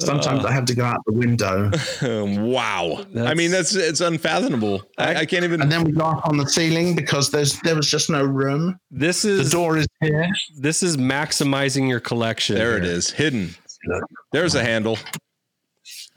Sometimes 0.00 0.44
uh. 0.44 0.48
I 0.48 0.52
have 0.52 0.64
to 0.66 0.74
go 0.74 0.84
out 0.84 0.98
the 1.06 1.12
window, 1.12 1.70
wow. 2.02 3.04
I 3.16 3.34
mean, 3.34 3.50
that's 3.50 3.74
it's 3.74 4.00
unfathomable. 4.00 4.82
I, 4.98 5.16
I 5.16 5.26
can't 5.26 5.44
even. 5.44 5.60
and 5.62 5.70
then 5.70 5.84
we 5.84 5.92
go 5.92 6.04
up 6.04 6.26
on 6.26 6.36
the 6.38 6.46
ceiling 6.48 6.96
because 6.96 7.30
there's 7.30 7.60
there 7.60 7.76
was 7.76 7.88
just 7.90 8.10
no 8.10 8.24
room. 8.24 8.78
This 8.90 9.24
is 9.24 9.50
The 9.50 9.56
door 9.56 9.76
is 9.76 9.86
here. 10.00 10.26
this 10.58 10.82
is 10.82 10.96
maximizing 10.96 11.88
your 11.88 12.00
collection. 12.00 12.56
There 12.56 12.76
it 12.76 12.84
here. 12.84 12.92
is, 12.92 13.10
hidden. 13.10 13.50
Look. 13.86 14.04
There's 14.32 14.54
a 14.54 14.62
handle, 14.64 14.96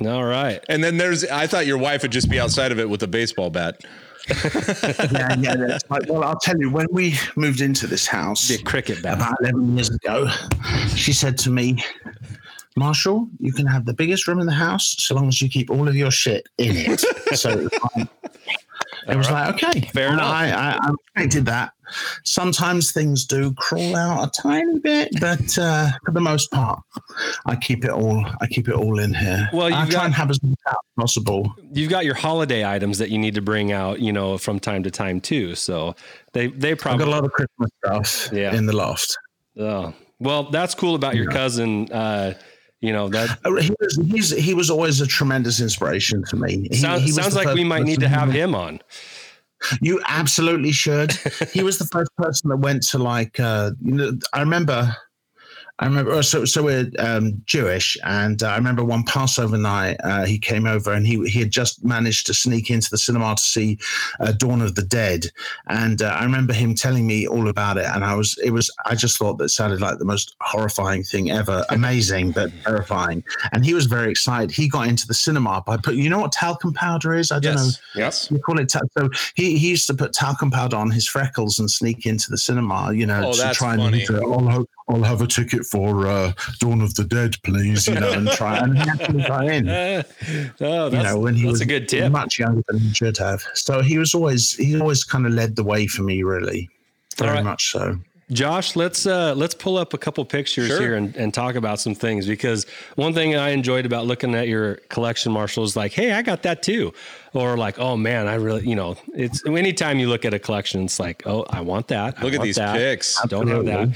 All 0.05 0.23
right. 0.25 0.63
and 0.69 0.83
then 0.83 0.97
there's. 0.97 1.23
I 1.25 1.47
thought 1.47 1.65
your 1.65 1.77
wife 1.77 2.01
would 2.03 2.11
just 2.11 2.29
be 2.29 2.39
outside 2.39 2.71
of 2.71 2.79
it 2.79 2.89
with 2.89 3.03
a 3.03 3.07
baseball 3.07 3.49
bat. 3.49 3.81
yeah, 5.11 5.35
yeah. 5.39 5.55
That's 5.55 5.83
like, 5.89 6.03
well, 6.09 6.23
I'll 6.23 6.39
tell 6.39 6.57
you, 6.59 6.71
when 6.71 6.87
we 6.91 7.15
moved 7.35 7.61
into 7.61 7.85
this 7.85 8.07
house 8.07 8.47
Be 8.47 8.55
a 8.55 8.63
cricket 8.63 9.03
bat. 9.03 9.15
about 9.17 9.35
11 9.41 9.75
years 9.77 9.89
ago, 9.91 10.27
she 10.95 11.13
said 11.13 11.37
to 11.39 11.51
me, 11.51 11.83
Marshall, 12.75 13.27
you 13.39 13.53
can 13.53 13.65
have 13.67 13.85
the 13.85 13.93
biggest 13.93 14.27
room 14.27 14.39
in 14.39 14.45
the 14.45 14.53
house 14.53 14.95
so 14.97 15.15
long 15.15 15.27
as 15.27 15.41
you 15.41 15.49
keep 15.49 15.69
all 15.69 15.87
of 15.87 15.95
your 15.95 16.11
shit 16.11 16.47
in 16.57 16.75
it. 16.75 16.99
so 17.37 17.69
um, 17.95 18.09
it 19.07 19.15
was 19.15 19.29
like, 19.31 19.53
okay. 19.55 19.81
Fair 19.93 20.09
enough. 20.13 20.23
I, 20.23 20.49
I, 20.51 20.79
I 20.81 20.89
respected 20.91 21.45
that. 21.45 21.71
Sometimes 22.23 22.91
things 22.91 23.25
do 23.25 23.53
crawl 23.53 23.95
out 23.95 24.27
a 24.27 24.41
tiny 24.41 24.79
bit, 24.79 25.09
but 25.21 25.57
uh, 25.57 25.91
for 26.03 26.11
the 26.11 26.19
most 26.19 26.51
part, 26.51 26.81
I 27.45 27.55
keep 27.55 27.85
it 27.85 27.91
all. 27.91 28.25
I 28.41 28.47
keep 28.47 28.67
it 28.67 28.73
all 28.73 28.99
in 28.99 29.13
here. 29.13 29.47
Well, 29.53 29.71
I 29.73 29.81
you've 29.81 29.91
try 29.91 30.05
and 30.05 30.13
have 30.13 30.31
as 30.31 30.41
much 30.41 30.57
out 30.67 30.73
as 30.73 31.01
possible. 31.01 31.53
You've 31.71 31.91
got 31.91 32.03
your 32.03 32.15
holiday 32.15 32.65
items 32.65 32.97
that 32.97 33.09
you 33.11 33.19
need 33.19 33.35
to 33.35 33.41
bring 33.41 33.71
out, 33.71 33.99
you 33.99 34.11
know, 34.11 34.37
from 34.37 34.59
time 34.59 34.81
to 34.83 34.91
time 34.91 35.21
too. 35.21 35.53
So 35.55 35.95
they 36.33 36.47
they 36.47 36.71
I've 36.71 36.79
probably 36.79 37.05
got 37.05 37.07
a 37.07 37.11
lot 37.11 37.23
of 37.23 37.31
Christmas 37.31 37.69
stuff 37.85 38.29
Yeah. 38.33 38.55
in 38.55 38.65
the 38.65 38.75
loft. 38.75 39.15
Oh, 39.57 39.93
well, 40.19 40.43
that's 40.43 40.73
cool 40.73 40.95
about 40.95 41.15
your 41.15 41.29
cousin. 41.31 41.89
Uh, 41.91 42.33
you 42.81 42.91
know 42.91 43.09
that 43.09 43.39
He 43.61 43.71
was, 43.79 43.99
he's, 44.07 44.29
he 44.31 44.53
was 44.53 44.69
always 44.69 45.01
a 45.01 45.07
tremendous 45.07 45.59
inspiration 45.59 46.23
to 46.29 46.35
me. 46.35 46.67
He- 46.69 46.77
sounds, 46.77 47.03
he 47.03 47.11
sounds 47.11 47.35
like 47.35 47.53
we 47.53 47.63
might 47.63 47.83
need 47.83 47.99
to 47.99 48.07
have 48.07 48.31
him 48.31 48.55
on. 48.55 48.79
You 49.81 50.01
absolutely 50.07 50.71
should. 50.71 51.11
he 51.53 51.63
was 51.63 51.77
the 51.79 51.85
first 51.85 52.11
person 52.17 52.49
that 52.49 52.57
went 52.57 52.83
to 52.89 52.97
like 52.97 53.39
uh, 53.39 53.71
you 53.81 53.93
know. 53.93 54.11
I 54.33 54.41
remember. 54.41 54.95
I 55.79 55.85
remember. 55.87 56.11
oh, 56.13 56.21
So, 56.21 56.45
so 56.45 56.63
we're 56.63 56.89
um, 56.99 57.41
Jewish, 57.45 57.97
and 58.05 58.41
uh, 58.41 58.47
I 58.47 58.55
remember 58.55 58.83
one 58.83 59.03
Passover 59.03 59.57
night 59.57 59.97
uh, 60.05 60.25
he 60.25 60.39
came 60.39 60.65
over, 60.65 60.93
and 60.93 61.05
he 61.05 61.21
he 61.29 61.39
had 61.39 61.51
just 61.51 61.83
managed 61.83 62.27
to 62.27 62.33
sneak 62.33 62.69
into 62.69 62.89
the 62.89 62.97
cinema 62.97 63.35
to 63.35 63.43
see 63.43 63.77
uh, 64.21 64.31
Dawn 64.31 64.61
of 64.61 64.75
the 64.75 64.83
Dead, 64.83 65.25
and 65.67 66.01
uh, 66.01 66.05
I 66.17 66.23
remember 66.23 66.53
him 66.53 66.75
telling 66.75 67.05
me 67.05 67.27
all 67.27 67.49
about 67.49 67.77
it, 67.77 67.85
and 67.85 68.05
I 68.05 68.15
was 68.15 68.37
it 68.41 68.51
was 68.51 68.71
I 68.85 68.95
just 68.95 69.17
thought 69.17 69.37
that 69.39 69.49
sounded 69.49 69.81
like 69.81 69.97
the 69.99 70.05
most 70.05 70.35
horrifying 70.39 71.03
thing 71.03 71.29
ever, 71.31 71.65
amazing 71.69 72.31
but 72.31 72.51
terrifying, 72.63 73.21
and 73.51 73.65
he 73.65 73.73
was 73.73 73.85
very 73.85 74.09
excited. 74.09 74.51
He 74.51 74.69
got 74.69 74.87
into 74.87 75.05
the 75.07 75.13
cinema 75.13 75.61
by 75.67 75.75
put 75.75 75.95
you 75.95 76.09
know 76.09 76.19
what 76.19 76.31
talcum 76.31 76.73
powder 76.73 77.13
is? 77.15 77.33
I 77.33 77.39
don't 77.39 77.55
know. 77.55 77.63
Yes. 77.63 77.81
Yes. 77.95 78.31
You 78.31 78.39
call 78.39 78.59
it 78.59 78.69
ta- 78.69 78.79
so 78.97 79.09
he, 79.35 79.57
he 79.57 79.69
used 79.71 79.87
to 79.87 79.93
put 79.93 80.13
talcum 80.13 80.51
powder 80.51 80.77
on 80.77 80.89
his 80.89 81.05
freckles 81.05 81.59
and 81.59 81.69
sneak 81.69 82.05
into 82.05 82.29
the 82.29 82.37
cinema, 82.37 82.93
you 82.93 83.05
know, 83.05 83.23
Oh, 83.25 83.33
to 83.33 83.53
try 83.53 83.73
and 83.73 83.81
have, 84.49 84.65
I'll 84.87 85.01
have 85.03 85.21
a 85.21 85.27
ticket 85.27 85.65
for 85.65 86.07
uh, 86.07 86.33
Dawn 86.59 86.81
of 86.81 86.93
the 86.93 87.03
Dead, 87.05 87.35
please, 87.43 87.87
you 87.87 87.95
know, 87.99 88.11
and 88.11 88.29
try 88.29 88.59
and 88.59 88.77
he 88.77 88.87
actually 88.87 89.23
got 89.23 89.47
in. 89.47 89.67
oh, 90.61 90.87
You 90.91 91.03
know, 91.03 91.19
when 91.19 91.33
he 91.35 91.43
that's 91.43 91.51
was 91.53 91.61
a 91.61 91.65
good 91.65 91.89
tip. 91.89 92.11
much 92.11 92.37
younger 92.37 92.61
than 92.67 92.79
he 92.79 92.93
should 92.93 93.17
have. 93.17 93.41
So 93.55 93.81
he 93.81 93.97
was 93.97 94.13
always 94.13 94.51
he 94.53 94.79
always 94.79 95.03
kind 95.03 95.25
of 95.25 95.33
led 95.33 95.55
the 95.55 95.63
way 95.63 95.87
for 95.87 96.03
me, 96.03 96.21
really, 96.23 96.69
very 97.17 97.29
All 97.31 97.35
right. 97.37 97.43
much 97.43 97.71
so. 97.71 97.97
Josh, 98.31 98.75
let's 98.75 99.05
uh, 99.05 99.35
let's 99.35 99.53
pull 99.53 99.77
up 99.77 99.93
a 99.93 99.99
couple 99.99 100.25
pictures 100.25 100.67
Sure. 100.67 100.79
here 100.81 100.95
and, 100.95 101.15
and 101.15 101.31
talk 101.31 101.53
about 101.53 101.79
some 101.79 101.93
things 101.93 102.25
because 102.25 102.65
one 102.95 103.13
thing 103.13 103.35
I 103.35 103.49
enjoyed 103.49 103.85
about 103.85 104.07
looking 104.07 104.33
at 104.33 104.47
your 104.47 104.77
collection, 104.89 105.31
Marshall, 105.31 105.63
is 105.63 105.75
like, 105.75 105.91
hey, 105.93 106.11
I 106.11 106.23
got 106.23 106.41
that 106.41 106.63
too, 106.63 106.91
or 107.33 107.55
like, 107.55 107.77
oh 107.77 107.95
man, 107.95 108.27
I 108.27 108.33
really, 108.35 108.67
you 108.67 108.75
know, 108.75 108.95
it's 109.13 109.45
anytime 109.45 109.99
you 109.99 110.09
look 110.09 110.25
at 110.25 110.33
a 110.33 110.39
collection, 110.39 110.85
it's 110.85 110.99
like, 110.99 111.21
oh, 111.27 111.45
I 111.51 111.61
want 111.61 111.87
that. 111.89 112.17
I 112.17 112.23
Look 112.23 112.33
at 112.33 112.41
these 112.41 112.55
that. 112.55 112.75
pics. 112.75 113.15
I 113.23 113.27
don't 113.27 113.47
have 113.47 113.63
that. 113.65 113.89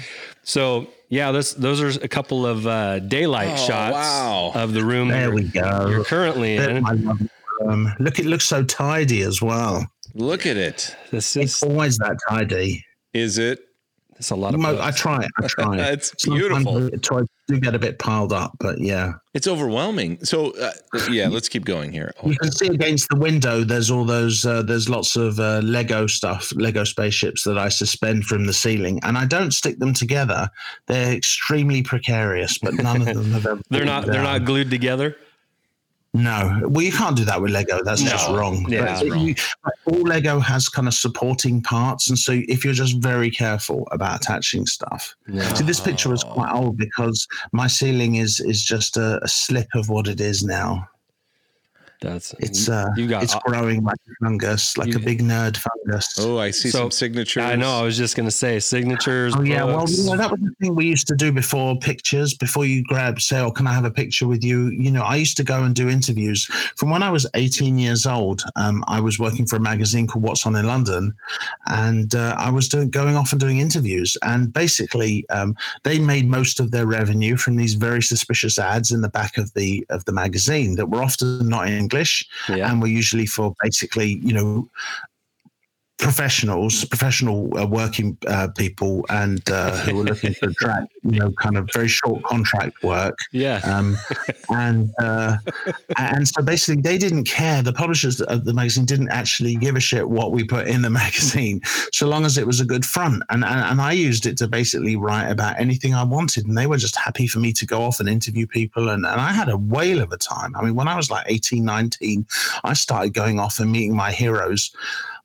Absolutely. 0.50 0.86
So 0.88 0.94
yeah, 1.10 1.32
this 1.32 1.54
those 1.54 1.82
are 1.82 2.04
a 2.04 2.08
couple 2.08 2.46
of 2.46 2.66
uh, 2.68 3.00
daylight 3.00 3.52
Oh, 3.54 3.68
shots 3.68 3.94
wow. 3.94 4.52
of 4.56 4.74
the 4.74 4.84
room 4.84 5.10
There 5.10 5.24
you're, 5.26 5.34
we 5.34 5.44
go. 5.44 5.88
you're 5.90 6.04
currently 6.04 6.58
There- 6.58 6.70
in. 6.70 6.86
I 6.86 6.92
love 6.94 7.22
it. 7.22 7.30
Um, 7.68 7.94
look, 8.00 8.20
it 8.20 8.26
looks 8.26 8.46
so 8.46 8.64
tidy 8.64 9.22
as 9.22 9.42
well. 9.42 9.86
Look 10.16 10.46
at 10.46 10.56
it. 10.56 10.96
This 11.12 11.36
It's 11.36 11.58
is 11.62 11.64
always 11.64 11.98
that 11.98 12.18
tidy. 12.30 12.86
Is 13.14 13.38
it? 13.38 13.60
It's 14.20 14.30
a 14.32 14.36
lot 14.36 14.54
of. 14.54 14.60
Mo- 14.60 14.74
books. 14.76 14.86
I 14.86 14.92
try 14.92 15.24
it. 15.24 15.32
I 15.42 15.48
try 15.48 15.78
it. 15.78 15.94
It's 15.94 16.14
Sometimes 16.24 16.40
beautiful. 16.66 16.94
it 16.94 17.02
tries 17.02 17.26
to 17.50 17.60
get 17.60 17.74
a 17.74 17.80
bit 17.80 17.98
piled 17.98 18.32
up, 18.32 18.52
but 18.60 18.80
yeah. 18.80 19.14
It's 19.34 19.48
overwhelming. 19.48 20.24
So 20.26 20.52
uh, 20.52 20.72
yeah, 21.10 21.28
let's 21.30 21.48
keep 21.50 21.66
going 21.66 21.92
here. 21.92 22.12
Oh, 22.22 22.30
You 22.30 22.38
can 22.38 22.52
see 22.52 22.68
against 22.68 23.10
the 23.10 23.16
window. 23.16 23.64
There's 23.64 23.90
all 23.90 24.04
those. 24.06 24.46
Uh, 24.46 24.62
there's 24.62 24.90
lots 24.90 25.16
of 25.16 25.40
uh, 25.40 25.62
Lego 25.64 26.06
stuff, 26.08 26.52
Lego 26.56 26.84
spaceships 26.84 27.44
that 27.46 27.58
I 27.58 27.70
suspend 27.70 28.26
from 28.26 28.46
the 28.46 28.54
ceiling, 28.54 29.00
and 29.04 29.18
I 29.18 29.26
don't 29.26 29.52
stick 29.52 29.80
them 29.80 29.94
together. 29.94 30.50
They're 30.88 31.14
extremely 31.14 31.82
precarious, 31.82 32.58
but 32.58 32.74
none 32.76 33.02
of 33.02 33.06
them 33.16 33.32
have 33.32 33.46
ever. 33.46 33.62
they're 33.70 33.80
been 33.82 33.88
not. 33.88 34.06
They're 34.06 34.16
down. 34.16 34.24
not 34.24 34.46
glued 34.46 34.70
together. 34.70 35.16
No, 36.14 36.62
well, 36.64 36.84
you 36.84 36.92
can't 36.92 37.16
do 37.16 37.24
that 37.26 37.40
with 37.40 37.52
Lego. 37.52 37.84
That's 37.84 38.02
just 38.02 38.28
wrong. 38.30 38.66
Yeah, 38.68 38.86
that's 38.86 39.04
you- 39.04 39.14
wrong. 39.14 39.36
but 39.64 39.74
all 39.86 40.02
Lego 40.02 40.40
has 40.40 40.68
kind 40.68 40.88
of 40.88 40.96
supporting 40.96 41.62
parts, 41.62 42.10
and 42.10 42.18
so 42.18 42.42
if 42.48 42.66
you're 42.66 42.74
just 42.74 42.98
very 42.98 43.30
careful 43.30 43.88
about 43.92 44.22
attaching 44.22 44.66
stuff. 44.66 45.16
See, 45.56 45.64
this 45.64 45.80
picture 45.80 46.10
was 46.10 46.24
quite 46.24 46.52
old 46.52 46.78
because 46.78 47.28
my 47.52 47.68
ceiling 47.68 48.16
is 48.16 48.40
is 48.40 48.64
just 48.64 48.98
a, 48.98 49.24
a 49.24 49.28
slip 49.28 49.68
of 49.76 49.90
what 49.90 50.08
it 50.08 50.20
is 50.20 50.44
now. 50.44 50.88
That's 52.02 52.34
It's 52.40 52.70
uh, 52.70 52.88
you 52.96 53.08
got 53.08 53.24
it's 53.24 53.36
growing 53.46 53.84
like 53.84 53.98
a 54.10 54.26
fungus, 54.26 54.78
like 54.78 54.88
you- 54.90 54.96
a 54.96 55.00
big 55.00 55.22
nerd 55.22 55.58
fungus. 55.58 56.16
Oh, 56.18 56.38
I 56.38 56.52
see 56.52 56.70
So, 56.70 56.80
some 56.80 56.92
signatures. 56.92 57.44
I 57.44 57.56
know. 57.56 57.72
I 57.80 57.84
was 57.84 57.98
just 57.98 58.16
gonna 58.16 58.32
say 58.32 58.60
signatures. 58.60 59.34
Oh 59.36 59.42
yeah, 59.42 59.66
well, 59.66 59.86
you 59.90 60.06
know, 60.06 60.16
that 60.16 60.32
was 60.32 60.40
the 60.40 60.52
thing 60.62 60.76
we 60.76 60.86
used 60.86 61.08
to 61.08 61.16
do 61.16 61.32
before 61.34 61.78
pictures. 61.78 62.34
Before 62.36 62.64
you 62.64 62.84
grab, 62.84 63.20
say, 63.20 63.40
"Oh, 63.42 63.52
can 63.52 63.68
I 63.68 63.74
have 63.74 63.84
a 63.84 63.92
picture 63.92 64.28
with 64.28 64.46
you?" 64.46 64.70
You 64.70 64.92
know, 64.92 65.04
I 65.04 65.18
used 65.18 65.36
to 65.38 65.44
go 65.44 65.64
and 65.64 65.76
do 65.76 65.90
interviews. 65.90 66.46
From 66.78 66.90
when 66.90 67.04
I 67.04 67.10
was 67.10 67.28
18 67.34 67.78
years 67.78 68.06
old, 68.06 68.44
um, 68.56 68.82
I 68.88 69.02
was 69.02 69.20
working 69.20 69.46
for 69.46 69.58
a 69.58 69.60
magazine 69.60 70.08
called 70.08 70.24
What's 70.24 70.46
On 70.46 70.56
in 70.56 70.66
London, 70.68 71.14
and 71.68 72.16
uh, 72.16 72.34
I 72.38 72.50
was 72.50 72.70
doing 72.70 72.90
going 72.90 73.18
off 73.18 73.34
and 73.34 73.42
doing 73.42 73.60
interviews. 73.60 74.16
And 74.24 74.54
basically, 74.54 75.28
um, 75.30 75.54
they 75.84 76.00
made 76.00 76.30
most 76.30 76.62
of 76.62 76.72
their 76.72 76.86
revenue 76.88 77.36
from 77.36 77.58
these 77.58 77.74
very 77.74 78.02
suspicious 78.02 78.58
ads 78.58 78.92
in 78.92 79.02
the 79.02 79.10
back 79.10 79.38
of 79.38 79.54
the 79.54 79.86
of 79.90 80.06
the 80.06 80.14
magazine 80.14 80.76
that 80.76 80.86
were 80.88 81.02
often 81.04 81.50
not 81.50 81.68
in 81.68 81.89
English 81.90 82.28
yeah. 82.48 82.72
and 82.72 82.82
were 82.82 82.88
usually 82.88 83.26
for 83.26 83.54
basically, 83.64 84.20
you 84.24 84.34
know, 84.34 84.70
professionals, 86.00 86.86
professional 86.86 87.56
uh, 87.60 87.66
working 87.66 88.18
uh, 88.28 88.48
people, 88.58 89.06
and 89.10 89.48
uh, 89.50 89.76
who 89.80 89.98
were 89.98 90.04
looking 90.04 90.34
for 90.34 90.52
track, 90.54 90.86
you 91.04 91.20
know, 91.20 91.32
kind 91.34 91.58
of 91.58 91.70
very 91.74 91.90
short 91.90 92.24
contract 92.24 92.82
work. 92.84 93.18
Yeah. 93.34 93.60
Um, 93.66 93.98
and 94.50 94.92
uh, 94.98 95.38
and 95.98 96.28
so 96.28 96.42
basically, 96.42 96.82
they 96.82 96.98
didn't 96.98 97.26
care. 97.26 97.62
The 97.62 97.74
publishers 97.74 98.22
of 98.22 98.46
the 98.46 98.54
magazine 98.54 98.86
didn't 98.86 99.10
actually 99.10 99.56
give 99.56 99.76
a 99.76 99.82
shit 99.82 100.10
what 100.10 100.32
we 100.32 100.44
put 100.46 100.68
in 100.68 100.82
the 100.82 100.90
magazine, 101.04 101.62
so 101.92 102.08
long 102.08 102.26
as 102.26 102.38
it 102.38 102.48
was 102.48 102.62
a 102.62 102.66
good 102.66 102.86
front. 102.86 103.22
And 103.30 103.44
and, 103.44 103.60
and 103.60 103.82
I 103.82 103.92
used 103.92 104.26
it 104.26 104.38
to 104.38 104.48
basically 104.48 104.96
write 104.96 105.30
about 105.30 105.60
anything 105.60 105.94
I 105.94 106.04
wanted, 106.04 106.48
and 106.48 106.58
they 106.58 106.68
were 106.68 106.78
just 106.78 106.96
happy 106.96 107.28
for 107.28 107.40
me 107.40 107.52
to 107.54 107.66
go 107.66 107.82
off 107.84 108.00
and 108.00 108.08
interview 108.08 108.48
people. 108.48 108.90
And, 108.90 109.06
and 109.06 109.20
I 109.20 109.34
had 109.34 109.50
a 109.50 109.58
whale 109.58 110.02
of 110.02 110.14
a 110.14 110.18
time. 110.18 110.56
I 110.56 110.64
mean, 110.64 110.76
when 110.76 110.88
I 110.88 110.96
was 110.96 111.12
like 111.12 111.26
18, 111.28 111.64
19, 111.64 112.26
I 112.64 112.74
started 112.74 113.14
going 113.14 113.38
off 113.40 113.60
and 113.60 113.72
meeting 113.72 113.96
my 113.96 114.12
heroes. 114.12 114.72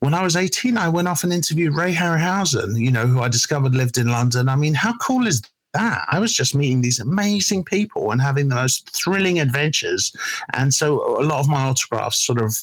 When 0.05 0.13
I 0.13 0.23
was 0.23 0.37
18, 0.37 0.77
I 0.77 0.91
went 0.91 1.09
off 1.09 1.25
and 1.25 1.33
interviewed 1.33 1.75
Ray 1.75 1.95
Harryhausen, 1.95 2.79
you 2.79 2.91
know, 2.91 3.07
who 3.07 3.23
I 3.23 3.29
discovered 3.29 3.75
lived 3.75 3.97
in 3.97 4.09
London. 4.09 4.51
I 4.51 4.55
mean, 4.55 4.75
how 4.75 4.95
cool 4.99 5.27
is 5.27 5.41
that? 5.73 6.05
I 6.11 6.19
was 6.19 6.31
just 6.31 6.55
meeting 6.55 6.83
these 6.83 7.01
amazing 7.01 7.65
people 7.65 8.11
and 8.11 8.21
having 8.21 8.51
the 8.51 8.55
most 8.55 8.95
thrilling 8.95 9.41
adventures. 9.41 10.15
And 10.53 10.75
so 10.75 11.19
a 11.19 11.25
lot 11.25 11.41
of 11.41 11.49
my 11.49 11.63
autographs 11.63 12.19
sort 12.23 12.39
of 12.39 12.55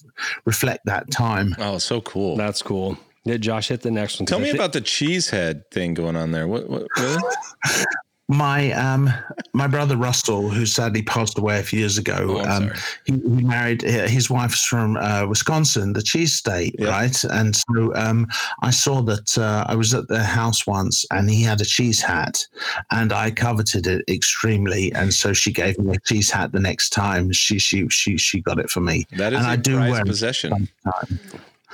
reflect 0.45 0.85
that 0.85 1.09
time. 1.09 1.55
Oh, 1.57 1.79
so 1.79 1.99
cool. 2.01 2.37
That's 2.37 2.61
cool. 2.61 2.95
Yeah, 3.23 3.37
Josh, 3.37 3.69
hit 3.69 3.81
the 3.81 3.89
next 3.89 4.19
one. 4.19 4.27
Tell 4.27 4.39
me 4.39 4.51
thi- 4.51 4.57
about 4.57 4.73
the 4.73 4.81
cheesehead 4.81 5.63
thing 5.71 5.95
going 5.95 6.15
on 6.15 6.29
there. 6.29 6.47
What? 6.47 6.69
What? 6.69 6.85
Really? 6.99 7.35
My 8.31 8.71
um, 8.71 9.09
my 9.51 9.67
brother 9.67 9.97
Russell, 9.97 10.49
who 10.49 10.65
sadly 10.65 11.01
passed 11.01 11.37
away 11.37 11.59
a 11.59 11.63
few 11.63 11.79
years 11.79 11.97
ago, 11.97 12.37
Oh, 12.39 12.49
um, 12.49 12.71
he, 13.05 13.11
he 13.13 13.43
married 13.43 13.83
uh, 13.83 14.07
his 14.07 14.29
wife's 14.29 14.63
from 14.63 14.95
uh, 14.95 15.25
Wisconsin, 15.27 15.91
the 15.91 16.01
cheese 16.01 16.33
state, 16.33 16.73
Yeah. 16.79 16.91
right? 16.91 17.23
And 17.25 17.53
so 17.57 17.93
um, 17.95 18.27
I 18.61 18.71
saw 18.71 19.01
that 19.01 19.37
uh, 19.37 19.65
I 19.67 19.75
was 19.75 19.93
at 19.93 20.07
their 20.07 20.23
house 20.23 20.65
once, 20.65 21.05
and 21.11 21.29
he 21.29 21.43
had 21.43 21.59
a 21.59 21.65
cheese 21.65 22.01
hat, 22.01 22.47
and 22.91 23.11
I 23.11 23.31
coveted 23.31 23.85
it 23.85 24.05
extremely, 24.07 24.93
and 24.93 25.13
so 25.13 25.33
she 25.33 25.51
gave 25.51 25.77
me 25.77 25.97
a 25.97 25.99
cheese 25.99 26.31
hat 26.31 26.53
the 26.53 26.59
next 26.61 26.91
time. 26.91 27.33
She 27.33 27.59
she 27.59 27.89
she 27.89 28.17
she 28.17 28.39
got 28.39 28.59
it 28.59 28.69
for 28.69 28.79
me. 28.79 29.05
That 29.17 29.33
is 29.33 29.39
And 29.39 29.47
a 29.47 29.51
I 29.51 29.55
do 29.57 29.75
prized 29.75 29.91
wear 29.91 30.05
possession. 30.05 30.69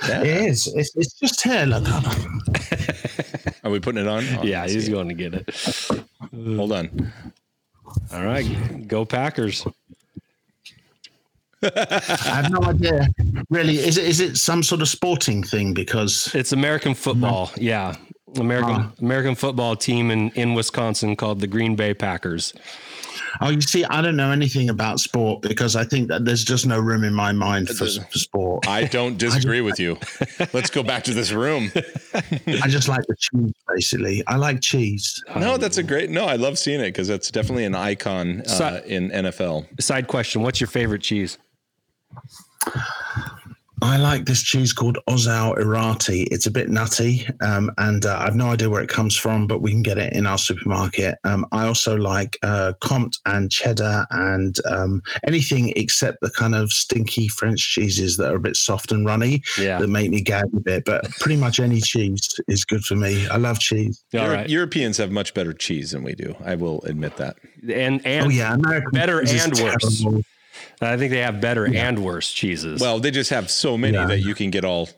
Time. 0.00 0.10
Yeah. 0.10 0.20
It 0.22 0.46
is. 0.50 0.66
It's, 0.74 0.96
it's 0.96 1.14
just 1.14 1.42
here. 1.42 1.64
Look. 1.66 1.86
Are 3.64 3.70
we 3.70 3.80
putting 3.80 4.00
it 4.02 4.08
on? 4.08 4.24
Oh, 4.38 4.42
Yeah, 4.44 4.66
he's 4.66 4.86
see. 4.86 4.92
going 4.92 5.08
to 5.08 5.14
get 5.14 5.34
it. 5.34 5.54
Hold 6.56 6.72
on. 6.72 7.12
All 8.12 8.24
right, 8.24 8.86
go 8.86 9.04
Packers. 9.04 9.66
I 11.62 12.08
have 12.24 12.50
no 12.52 12.62
idea. 12.62 13.08
Really, 13.50 13.78
is 13.78 13.98
it 13.98 14.04
is 14.04 14.20
it 14.20 14.36
some 14.36 14.62
sort 14.62 14.80
of 14.80 14.88
sporting 14.88 15.42
thing? 15.42 15.74
Because 15.74 16.32
It's 16.34 16.52
American 16.52 16.94
football. 16.94 17.50
Yeah, 17.56 17.96
American 18.36 18.74
Ah. 18.76 18.92
American 19.00 19.34
football 19.34 19.74
team 19.74 20.10
in 20.10 20.30
in 20.30 20.54
Wisconsin 20.54 21.16
called 21.16 21.40
the 21.40 21.46
Green 21.48 21.74
Bay 21.74 21.94
Packers. 21.94 22.52
Oh, 23.40 23.50
you 23.50 23.60
see, 23.60 23.84
I 23.84 24.02
don't 24.02 24.16
know 24.16 24.30
anything 24.30 24.68
about 24.70 25.00
sport 25.00 25.42
because 25.42 25.76
I 25.76 25.84
think 25.84 26.08
that 26.08 26.24
there's 26.24 26.44
just 26.44 26.66
no 26.66 26.78
room 26.78 27.04
in 27.04 27.14
my 27.14 27.32
mind 27.32 27.68
for, 27.68 27.86
for 27.86 28.18
sport. 28.18 28.68
I 28.68 28.84
don't 28.84 29.18
disagree 29.26 29.60
with 29.60 29.78
you. 29.78 29.96
Let's 30.52 30.70
go 30.70 30.82
back 30.82 31.04
to 31.04 31.14
this 31.14 31.32
room. 31.32 31.70
I 32.14 32.68
just 32.68 32.88
like 32.88 33.04
the 33.06 33.16
cheese, 33.18 33.52
basically. 33.68 34.22
I 34.26 34.36
like 34.36 34.60
cheese. 34.60 35.22
No, 35.36 35.56
that's 35.56 35.78
a 35.78 35.82
great. 35.82 36.10
No, 36.10 36.26
I 36.26 36.36
love 36.36 36.58
seeing 36.58 36.80
it 36.80 36.88
because 36.88 37.08
that's 37.08 37.30
definitely 37.30 37.64
an 37.64 37.74
icon 37.74 38.42
uh, 38.42 38.44
So- 38.48 38.82
in 38.86 39.10
NFL. 39.10 39.80
Side 39.80 40.08
question: 40.08 40.42
What's 40.42 40.60
your 40.60 40.68
favorite 40.68 41.02
cheese? 41.02 41.38
I 43.80 43.96
like 43.96 44.24
this 44.24 44.42
cheese 44.42 44.72
called 44.72 44.98
Ossau-Iraty. 45.06 46.22
It's 46.32 46.46
a 46.46 46.50
bit 46.50 46.68
nutty, 46.68 47.26
um, 47.40 47.70
and 47.78 48.04
uh, 48.04 48.16
I've 48.20 48.34
no 48.34 48.48
idea 48.48 48.68
where 48.68 48.82
it 48.82 48.88
comes 48.88 49.16
from, 49.16 49.46
but 49.46 49.62
we 49.62 49.70
can 49.70 49.82
get 49.82 49.98
it 49.98 50.12
in 50.14 50.26
our 50.26 50.36
supermarket. 50.38 51.16
Um, 51.24 51.46
I 51.52 51.66
also 51.66 51.96
like 51.96 52.36
uh, 52.42 52.72
Comte 52.80 53.16
and 53.26 53.50
cheddar 53.52 54.04
and 54.10 54.56
um, 54.66 55.00
anything 55.26 55.72
except 55.76 56.20
the 56.22 56.30
kind 56.30 56.54
of 56.56 56.72
stinky 56.72 57.28
French 57.28 57.60
cheeses 57.60 58.16
that 58.16 58.32
are 58.32 58.36
a 58.36 58.40
bit 58.40 58.56
soft 58.56 58.90
and 58.90 59.06
runny 59.06 59.42
Yeah. 59.58 59.78
that 59.78 59.88
make 59.88 60.10
me 60.10 60.22
gag 60.22 60.46
a 60.56 60.60
bit. 60.60 60.84
But 60.84 61.08
pretty 61.20 61.36
much 61.36 61.60
any 61.60 61.80
cheese 61.80 62.28
is 62.48 62.64
good 62.64 62.84
for 62.84 62.96
me. 62.96 63.28
I 63.28 63.36
love 63.36 63.60
cheese. 63.60 64.02
All 64.14 64.20
Euro- 64.20 64.34
right. 64.34 64.48
Europeans 64.48 64.96
have 64.96 65.12
much 65.12 65.34
better 65.34 65.52
cheese 65.52 65.92
than 65.92 66.02
we 66.02 66.14
do. 66.14 66.34
I 66.44 66.56
will 66.56 66.82
admit 66.82 67.16
that. 67.18 67.36
And 67.72 68.04
and 68.04 68.26
oh 68.26 68.28
yeah, 68.30 68.54
American 68.54 68.90
better 68.92 69.20
and 69.20 69.28
worse. 69.60 70.00
terrible. 70.00 70.22
I 70.80 70.96
think 70.96 71.10
they 71.10 71.18
have 71.20 71.40
better 71.40 71.66
and 71.66 72.04
worse 72.04 72.30
cheeses. 72.32 72.80
Well, 72.80 73.00
they 73.00 73.10
just 73.10 73.30
have 73.30 73.50
so 73.50 73.76
many 73.76 73.94
Yeah. 73.96 74.06
that 74.06 74.20
you 74.20 74.34
can 74.34 74.50
get 74.50 74.64
all 74.64 74.88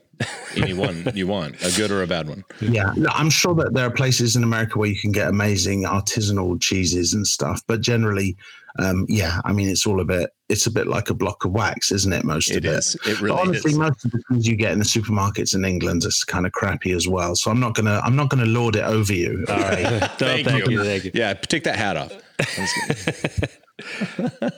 any 0.54 0.74
one 0.74 1.10
you 1.14 1.26
want, 1.26 1.56
a 1.64 1.74
good 1.76 1.90
or 1.90 2.02
a 2.02 2.06
bad 2.06 2.28
one. 2.28 2.44
Yeah, 2.60 2.92
no, 2.96 3.08
I'm 3.14 3.30
sure 3.30 3.54
that 3.54 3.72
there 3.72 3.86
are 3.86 3.90
places 3.90 4.36
in 4.36 4.42
America 4.44 4.78
where 4.78 4.88
you 4.90 4.98
can 5.00 5.12
get 5.12 5.28
amazing 5.28 5.84
artisanal 5.84 6.60
cheeses 6.60 7.14
and 7.14 7.26
stuff, 7.26 7.62
but 7.66 7.80
generally, 7.80 8.36
um, 8.78 9.06
yeah, 9.08 9.40
I 9.46 9.52
mean, 9.54 9.68
it's 9.70 9.86
all 9.86 9.98
a 10.00 10.04
bit, 10.04 10.28
it's 10.50 10.66
a 10.66 10.70
bit 10.70 10.86
like 10.86 11.08
a 11.08 11.14
block 11.14 11.46
of 11.46 11.52
wax, 11.52 11.90
isn't 11.90 12.12
it? 12.12 12.22
Most 12.24 12.50
It 12.50 12.58
of 12.58 12.64
it. 12.66 12.78
is. 12.78 12.94
It 12.96 13.00
But 13.04 13.20
really 13.22 13.40
honestly, 13.40 13.70
is. 13.72 13.78
most 13.78 14.04
of 14.04 14.10
the 14.10 14.20
things 14.28 14.46
you 14.46 14.56
get 14.56 14.72
in 14.72 14.78
the 14.78 14.84
supermarkets 14.84 15.54
in 15.54 15.64
England 15.64 16.04
is 16.04 16.22
kind 16.22 16.44
of 16.44 16.52
crappy 16.52 16.92
as 16.92 17.08
well. 17.08 17.34
So 17.34 17.50
I'm 17.50 17.58
not 17.58 17.74
gonna, 17.74 18.00
I'm 18.04 18.14
not 18.14 18.28
gonna 18.28 18.44
lord 18.46 18.76
it 18.76 18.84
over 18.84 19.14
you. 19.14 19.46
All 19.48 19.56
right. 19.58 19.86
Thank 20.18 20.46
thank, 20.46 20.66
you. 20.66 20.72
you. 20.72 20.84
Thank 20.84 21.04
you. 21.06 21.10
Yeah, 21.14 21.32
take 21.32 21.64
that 21.64 21.76
hat 21.76 21.96
off. 21.96 22.12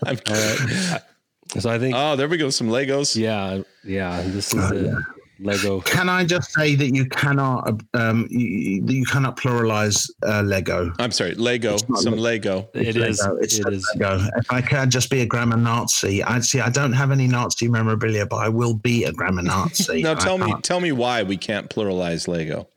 I'm 0.04 0.16
kidding. 0.16 0.98
So 1.58 1.70
I 1.70 1.78
think, 1.78 1.94
Oh, 1.96 2.16
there 2.16 2.28
we 2.28 2.36
go. 2.36 2.50
Some 2.50 2.68
Legos. 2.68 3.14
yeah, 3.16 3.62
yeah. 3.84 4.22
This 4.26 4.54
is 4.54 4.70
a 4.70 4.96
Lego. 5.40 5.80
Can 5.80 6.08
I 6.08 6.24
just 6.24 6.52
say 6.52 6.74
that 6.76 6.94
you 6.94 7.04
cannot, 7.06 7.80
um, 7.94 8.26
you, 8.30 8.80
that 8.86 8.92
you 8.94 9.04
cannot 9.04 9.36
pluralize 9.36 10.08
uh, 10.26 10.40
Lego? 10.42 10.92
I'm 10.98 11.10
sorry, 11.10 11.34
Lego. 11.34 11.76
Some 11.96 12.16
Lego. 12.16 12.68
It 12.74 12.96
is. 12.96 13.20
Lego. 13.20 13.36
It's 13.36 13.58
It 13.58 13.68
just. 13.70 13.96
Lego. 13.96 14.24
If 14.36 14.50
I 14.52 14.60
can 14.62 14.88
just 14.88 15.10
be 15.10 15.20
a 15.20 15.26
grammar 15.26 15.56
Nazi, 15.56 16.22
I'd 16.22 16.44
see. 16.44 16.60
I 16.60 16.70
don't 16.70 16.92
have 16.92 17.10
any 17.10 17.26
Nazi 17.26 17.68
memorabilia, 17.68 18.24
but 18.24 18.36
I 18.36 18.48
will 18.48 18.74
be 18.74 19.04
a 19.04 19.12
grammar 19.12 19.42
Nazi. 19.42 20.02
Now 20.04 20.12
I 20.12 20.14
tell 20.14 20.38
me, 20.38 20.46
can't- 20.46 20.64
tell 20.64 20.80
me 20.80 20.92
why 20.92 21.22
we 21.22 21.36
can't 21.36 21.68
pluralize 21.68 22.28
Lego. 22.28 22.68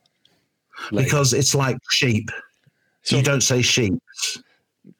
because 0.90 1.32
it's 1.32 1.54
like 1.54 1.78
sheep. 1.90 2.30
So- 3.04 3.16
you 3.16 3.22
don't 3.22 3.42
say 3.42 3.62
sheep. 3.62 3.94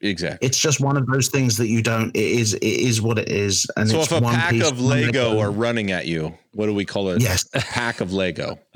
Exactly. 0.01 0.47
It's 0.47 0.59
just 0.59 0.81
one 0.81 0.97
of 0.97 1.07
those 1.07 1.29
things 1.29 1.57
that 1.57 1.69
you 1.69 1.83
don't. 1.83 2.15
It 2.15 2.23
is. 2.23 2.55
It 2.55 2.65
is 2.65 3.01
what 3.01 3.19
it 3.19 3.29
is. 3.31 3.67
And 3.77 3.89
So 3.89 3.99
it's 4.01 4.11
if 4.13 4.19
a 4.19 4.21
one 4.21 4.35
pack 4.35 4.55
of 4.55 4.79
one 4.79 5.03
Lego 5.03 5.39
are 5.39 5.51
running 5.51 5.91
at 5.91 6.07
you, 6.07 6.37
what 6.53 6.67
do 6.67 6.75
we 6.75 6.85
call 6.85 7.11
it? 7.11 7.23
Yes. 7.23 7.49
A 7.55 7.61
pack 7.61 8.01
of 8.01 8.13
Lego. 8.13 8.59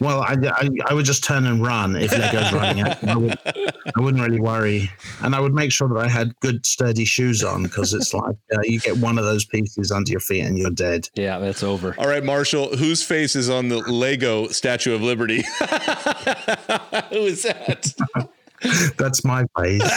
Well, 0.00 0.22
I, 0.22 0.34
I, 0.42 0.68
I 0.90 0.94
would 0.94 1.04
just 1.04 1.24
turn 1.24 1.46
and 1.46 1.62
run 1.64 1.94
if 1.96 2.10
Lego's 2.10 2.52
running 2.52 2.80
at 2.80 3.02
me. 3.02 3.10
I, 3.10 3.16
would, 3.16 3.38
I 3.44 4.00
wouldn't 4.00 4.22
really 4.22 4.40
worry, 4.40 4.90
and 5.22 5.34
I 5.34 5.40
would 5.40 5.54
make 5.54 5.72
sure 5.72 5.88
that 5.88 5.96
I 5.96 6.08
had 6.08 6.38
good 6.40 6.66
sturdy 6.66 7.04
shoes 7.04 7.42
on 7.44 7.62
because 7.62 7.94
it's 7.94 8.12
like 8.12 8.36
uh, 8.54 8.60
you 8.64 8.80
get 8.80 8.96
one 8.98 9.18
of 9.18 9.24
those 9.24 9.44
pieces 9.44 9.90
under 9.92 10.10
your 10.10 10.20
feet 10.20 10.40
and 10.42 10.58
you're 10.58 10.70
dead. 10.70 11.08
Yeah, 11.14 11.38
that's 11.38 11.62
over. 11.62 11.94
All 11.96 12.08
right, 12.08 12.24
Marshall, 12.24 12.76
whose 12.76 13.02
face 13.02 13.36
is 13.36 13.48
on 13.48 13.68
the 13.68 13.78
Lego 13.78 14.48
Statue 14.48 14.94
of 14.94 15.00
Liberty? 15.00 15.42
Who 17.10 17.20
is 17.26 17.44
that? 17.44 17.94
That's 18.98 19.24
my 19.24 19.44
face. 19.58 19.82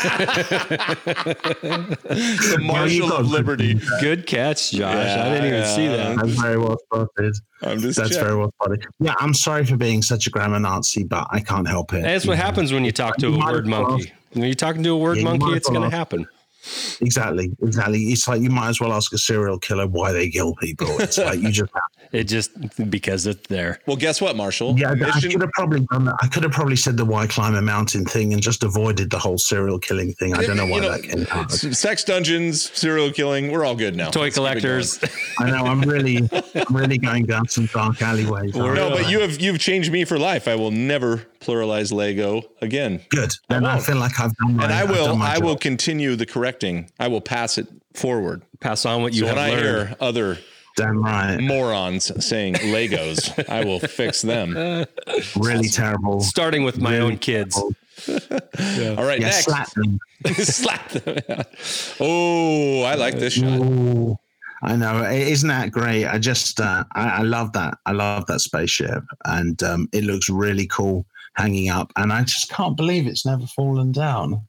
The 2.08 2.58
you 2.60 2.66
Marshal 2.66 3.14
of 3.14 3.28
Liberty. 3.28 3.80
Good 4.02 4.26
catch, 4.28 4.72
Josh. 4.72 4.94
Yeah, 4.94 5.26
I 5.26 5.30
didn't 5.30 5.48
even 5.48 5.66
see 5.66 5.88
that. 5.88 6.18
That's 6.18 6.40
very 6.40 6.58
well 6.58 6.78
spotted. 6.86 7.36
I'm 7.62 7.80
just 7.80 7.98
That's 7.98 8.10
checking. 8.10 8.24
very 8.26 8.38
well 8.38 8.52
spotted. 8.62 8.86
Yeah, 9.00 9.14
I'm 9.20 9.34
sorry 9.34 9.66
for 9.66 9.78
being 9.78 10.02
such 10.02 10.28
a 10.28 10.30
grammar 10.30 10.60
Nazi, 10.60 11.04
but 11.04 11.28
I 11.32 11.40
can't 11.40 11.68
help 11.68 11.94
it. 11.94 12.02
That's 12.04 12.26
what 12.26 12.38
happens 12.38 12.72
when 12.72 12.86
you 12.86 12.92
talk 12.92 13.18
to 13.18 13.30
You 13.30 13.36
a 13.42 13.46
word 13.46 13.66
as 13.66 13.72
well 13.72 13.90
monkey. 13.90 14.12
When 14.34 14.46
you're 14.46 14.54
talking 14.54 14.84
to 14.84 14.90
a 14.90 14.98
word 14.98 15.18
Yeah, 15.18 15.24
monkey, 15.24 15.54
it's 15.54 15.70
going 15.70 15.82
to 15.82 15.88
ask. 15.88 15.96
happen. 15.96 16.28
Exactly, 17.02 17.52
exactly. 17.62 18.00
It's 18.06 18.28
like 18.28 18.42
you 18.42 18.50
might 18.50 18.70
as 18.70 18.80
well 18.80 18.94
ask 18.94 19.14
a 19.14 19.18
serial 19.18 19.60
killer 19.60 19.88
why 19.88 20.12
they 20.12 20.30
kill 20.30 20.56
people. 20.56 20.88
It's 21.00 21.18
like 21.30 21.40
you 21.40 21.52
just 21.52 21.72
have 21.74 21.84
It 22.12 22.24
just 22.26 22.52
because 22.90 23.26
it's 23.28 23.48
there. 23.48 23.80
Well, 23.86 23.98
guess 23.98 24.22
what, 24.22 24.36
Marshall? 24.36 24.78
Yeah, 24.80 24.92
I 24.92 24.96
Mission- 24.96 25.32
could 25.32 25.42
have 25.42 25.52
probably 25.52 25.82
done 25.92 26.06
that. 26.06 26.16
I 26.22 26.28
could 26.28 26.44
have 26.44 26.52
probably 26.52 26.76
said 26.76 26.98
the 26.98 27.06
why 27.06 27.28
climb 27.28 27.56
a 27.56 27.62
mountain 27.62 28.06
thing 28.06 28.34
and 28.34 28.42
just 28.42 28.64
avoided 28.64 29.10
the 29.10 29.20
whole 29.20 29.38
serial 29.38 29.80
killing 29.80 30.14
thing. 30.14 30.34
I 30.34 30.46
don't 30.46 30.58
know 30.58 30.66
why 30.66 30.76
You 30.78 30.82
know, 30.82 30.92
that 30.92 31.04
came 31.04 31.28
out. 31.32 31.52
Sex 31.52 32.04
dungeons, 32.04 32.72
serial 32.78 33.12
killing. 33.12 33.52
We're 33.52 33.66
all 33.66 33.76
good 33.76 33.96
now. 33.96 34.10
Toy 34.10 34.24
Let's 34.32 34.36
keep 34.38 34.44
it 34.46 34.46
going. 34.46 34.62
collectors. 34.62 35.00
I 35.40 35.50
know 35.52 35.66
I'm 35.66 35.82
really, 35.82 36.30
I'm 36.56 36.76
really 36.76 36.98
going 36.98 37.26
down 37.26 37.48
some 37.48 37.66
dark 37.68 38.02
alleyways. 38.02 38.56
No, 38.56 38.90
but 38.90 39.10
you 39.10 39.20
have 39.22 39.40
you've 39.42 39.60
changed 39.60 39.92
me 39.92 40.06
for 40.06 40.18
life. 40.18 40.48
I 40.48 40.56
will 40.56 40.72
never 40.72 41.26
pluralize 41.40 41.92
Lego 41.92 42.42
again. 42.62 43.02
good. 43.10 43.32
Then 43.50 43.66
I, 43.66 43.74
won't. 43.76 43.86
feel 43.86 43.98
like 43.98 44.20
I've 44.20 44.36
done 44.38 44.56
my. 44.58 44.64
And 44.66 44.74
I 44.74 44.84
will 44.84 45.06
done 45.08 45.20
my 45.20 45.36
I 45.36 45.38
will 45.40 45.58
continue 45.58 46.16
the 46.16 46.26
correcting. 46.26 46.90
I 47.00 47.08
will 47.08 47.22
pass 47.22 47.58
it 47.58 47.68
forward. 47.94 48.44
Pass 48.60 48.86
on 48.86 49.02
what 49.02 49.14
you 49.14 49.22
So 49.22 49.28
have 49.28 49.36
when 49.38 49.46
I 49.46 49.50
hear 49.60 49.96
other 50.00 50.38
Damn 50.76 51.04
right. 51.04 51.40
morons 51.40 52.12
saying 52.24 52.54
Legos, 52.56 53.48
I 53.50 53.64
will 53.66 53.80
fix 53.80 54.22
them. 54.22 54.86
Really 55.36 55.70
terrible. 55.70 56.22
Starting 56.22 56.64
with 56.64 56.80
my 56.80 57.00
own 57.00 57.18
kids. 57.18 57.58
All 57.58 57.66
right, 58.10 59.20
Yeah, 59.20 59.28
next. 59.28 59.46
slap 59.46 59.70
them. 59.72 60.00
Slap 60.36 60.90
them. 60.90 61.44
Oh, 62.00 62.84
I 62.84 62.94
like 62.96 63.16
this 63.18 63.34
shot. 63.34 63.60
Ooh, 63.60 64.16
I 64.64 64.76
know. 64.76 65.04
Isn't 65.10 65.50
that 65.50 65.72
great? 65.72 66.06
I 66.06 66.18
just, 66.20 66.60
uh, 66.60 66.84
I, 66.94 67.10
I 67.10 67.22
love 67.22 67.54
that. 67.54 67.78
I 67.86 67.92
love 67.94 68.26
that 68.28 68.42
spaceship, 68.42 69.04
and 69.26 69.62
um, 69.64 69.90
it 69.94 70.04
looks 70.04 70.30
really 70.30 70.68
cool 70.68 71.06
hanging 71.38 71.70
up. 71.70 71.92
And 71.96 72.12
I 72.12 72.24
just 72.24 72.50
can't 72.50 72.76
believe 72.76 73.08
it's 73.08 73.26
never 73.26 73.46
fallen 73.48 73.92
down. 73.92 74.42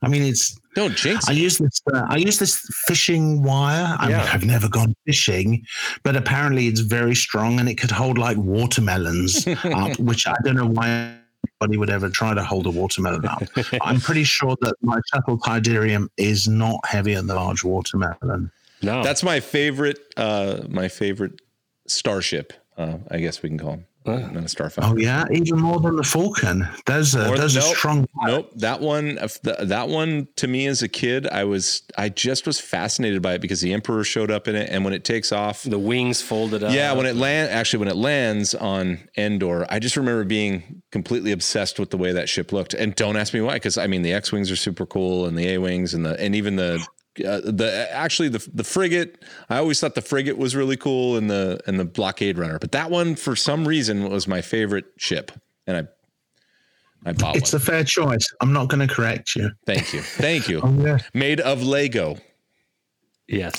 I 0.00 0.06
mean, 0.08 0.22
it's 0.22 0.56
Don't 0.76 0.96
jinx 0.96 1.28
I 1.28 1.32
use 1.32 1.58
this. 1.58 1.80
Uh, 1.92 2.06
I 2.08 2.18
use 2.18 2.38
this 2.38 2.56
fishing 2.86 3.42
wire. 3.42 3.96
I 3.98 4.06
mean, 4.06 4.10
Yeah. 4.16 4.30
I've 4.32 4.44
never 4.44 4.68
gone 4.68 4.94
fishing, 5.06 5.64
but 6.04 6.14
apparently 6.14 6.68
it's 6.68 6.80
very 6.80 7.16
strong 7.16 7.58
and 7.58 7.68
it 7.68 7.74
could 7.78 7.90
hold 7.90 8.16
like 8.16 8.36
watermelons 8.36 9.44
up, 9.64 9.98
which 9.98 10.26
I 10.28 10.34
don't 10.44 10.54
know 10.54 10.68
why 10.68 11.16
anybody 11.60 11.78
would 11.78 11.90
ever 11.90 12.08
try 12.08 12.32
to 12.32 12.44
hold 12.44 12.66
a 12.66 12.70
watermelon 12.70 13.26
up. 13.26 13.42
I'm 13.82 14.00
pretty 14.00 14.22
sure 14.22 14.56
that 14.60 14.74
my 14.82 15.00
shuttle 15.12 15.36
Tydirium 15.36 16.08
is 16.16 16.46
not 16.46 16.78
heavier 16.86 17.16
than 17.16 17.26
the 17.26 17.34
large 17.34 17.64
watermelon. 17.64 18.52
No. 18.82 19.02
That's 19.02 19.24
my 19.24 19.40
favorite. 19.40 19.98
Uh, 20.16 20.60
my 20.68 20.86
favorite 20.86 21.40
starship. 21.88 22.52
Uh, 22.76 22.98
I 23.10 23.18
guess 23.18 23.42
we 23.42 23.48
can 23.48 23.58
call 23.58 23.72
him. 23.72 23.86
Not 24.16 24.36
a 24.36 24.40
starfighter. 24.46 24.90
Oh 24.92 24.96
yeah, 24.96 25.24
even 25.32 25.58
more 25.58 25.78
than 25.80 25.96
the 25.96 26.02
Falcon. 26.02 26.66
There's 26.86 27.14
a 27.14 27.18
More 27.26 27.28
than- 27.32 27.40
those 27.42 27.56
are 27.56 27.60
nope. 27.60 27.76
strong. 27.76 28.08
Nope, 28.24 28.50
that 28.56 28.80
one. 28.80 29.18
if 29.20 29.40
the- 29.42 29.56
That 29.60 29.88
one 29.88 30.28
to 30.36 30.48
me 30.48 30.66
as 30.66 30.82
a 30.82 30.88
kid, 30.88 31.26
I 31.28 31.44
was, 31.44 31.82
I 31.96 32.08
just 32.08 32.46
was 32.46 32.58
fascinated 32.60 33.20
by 33.22 33.34
it 33.34 33.40
because 33.40 33.60
the 33.60 33.72
Emperor 33.72 34.04
showed 34.04 34.30
up 34.30 34.48
in 34.48 34.54
it, 34.56 34.68
and 34.70 34.84
when 34.84 34.92
it 34.94 35.04
takes 35.04 35.32
off, 35.32 35.62
the 35.64 35.78
wings 35.78 36.22
folded 36.22 36.62
up. 36.62 36.72
yeah, 36.72 36.92
when 36.92 37.06
it 37.06 37.16
land, 37.16 37.50
actually 37.50 37.80
when 37.80 37.88
it 37.88 37.96
lands 37.96 38.54
on 38.54 38.98
Endor, 39.16 39.66
I 39.68 39.78
just 39.78 39.96
remember 39.96 40.24
being 40.24 40.82
completely 40.92 41.32
obsessed 41.32 41.78
with 41.78 41.90
the 41.90 41.96
way 41.98 42.12
that 42.12 42.28
ship 42.28 42.52
looked. 42.52 42.74
And 42.74 42.94
don't 42.94 43.16
ask 43.16 43.34
me 43.34 43.40
why, 43.40 43.54
because 43.54 43.76
I 43.78 43.86
mean 43.86 44.02
the 44.02 44.12
X 44.12 44.32
wings 44.32 44.50
are 44.50 44.56
super 44.56 44.86
cool, 44.86 45.26
and 45.26 45.36
the 45.36 45.48
A 45.54 45.58
wings, 45.58 45.94
and 45.94 46.04
the 46.06 46.18
and 46.20 46.34
even 46.34 46.56
the. 46.56 46.84
Uh, 47.24 47.40
the 47.44 47.88
actually 47.92 48.28
the 48.28 48.46
the 48.54 48.64
frigate 48.64 49.24
I 49.48 49.58
always 49.58 49.80
thought 49.80 49.94
the 49.94 50.02
frigate 50.02 50.38
was 50.38 50.54
really 50.56 50.76
cool 50.76 51.16
and 51.16 51.28
the 51.30 51.58
and 51.66 51.78
the 51.78 51.84
blockade 51.84 52.38
runner 52.38 52.58
but 52.58 52.72
that 52.72 52.90
one 52.90 53.16
for 53.16 53.34
some 53.36 53.66
reason 53.66 54.08
was 54.10 54.28
my 54.28 54.40
favorite 54.42 54.86
ship 54.96 55.32
and 55.66 55.76
I 55.76 57.08
I 57.08 57.12
bought 57.12 57.36
It's 57.36 57.52
one 57.52 57.62
a 57.62 57.64
fair 57.64 57.84
choice. 57.84 58.26
I'm 58.40 58.52
not 58.52 58.68
going 58.68 58.86
to 58.86 58.92
correct 58.92 59.34
you. 59.36 59.50
thank 59.66 59.92
you 59.92 60.00
thank 60.02 60.48
you 60.48 60.60
Oh 60.64 60.72
yeah. 60.80 60.98
made 61.14 61.40
of 61.40 61.62
Lego 61.62 62.16
Yes. 63.30 63.58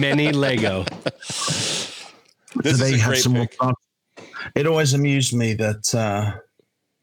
Many 0.00 0.32
Lego. 0.32 0.84
this 1.24 1.94
Do 2.62 2.68
is 2.70 2.78
they 2.80 2.94
a 2.94 2.98
have 2.98 3.08
great 3.10 3.22
some 3.22 3.32
more 3.34 3.46
pick. 3.46 3.54
fun? 3.54 3.74
It 4.56 4.66
always 4.66 4.94
amused 4.94 5.32
me 5.32 5.54
that 5.54 5.94
uh, 5.94 6.32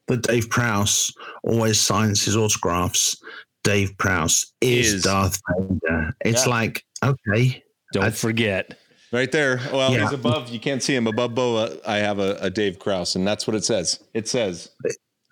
that 0.07 0.23
Dave 0.23 0.49
Prowse 0.49 1.13
always 1.43 1.79
signs 1.79 2.23
his 2.25 2.35
autographs. 2.35 3.15
Dave 3.63 3.97
Prowse 3.97 4.53
is, 4.61 4.93
Is. 4.95 5.03
Darth 5.03 5.39
Vader. 5.57 6.13
It's 6.21 6.45
Yeah. 6.45 6.51
like 6.51 6.85
okay, 7.03 7.63
Don't 7.93 8.03
I- 8.05 8.09
forget. 8.11 8.77
Right 9.11 9.31
there. 9.31 9.59
Well, 9.71 9.93
Yeah. 9.93 10.01
he's 10.05 10.13
above. 10.13 10.49
You 10.49 10.59
can't 10.59 10.81
see 10.81 10.95
him 10.95 11.05
above 11.05 11.35
Boa. 11.35 11.77
I 11.85 11.97
have 11.97 12.17
a, 12.17 12.35
a 12.41 12.49
Dave 12.49 12.79
Prowse, 12.79 13.15
and 13.15 13.27
that's 13.27 13.45
what 13.45 13.55
it 13.55 13.63
says. 13.63 13.99
It 14.15 14.27
says, 14.27 14.69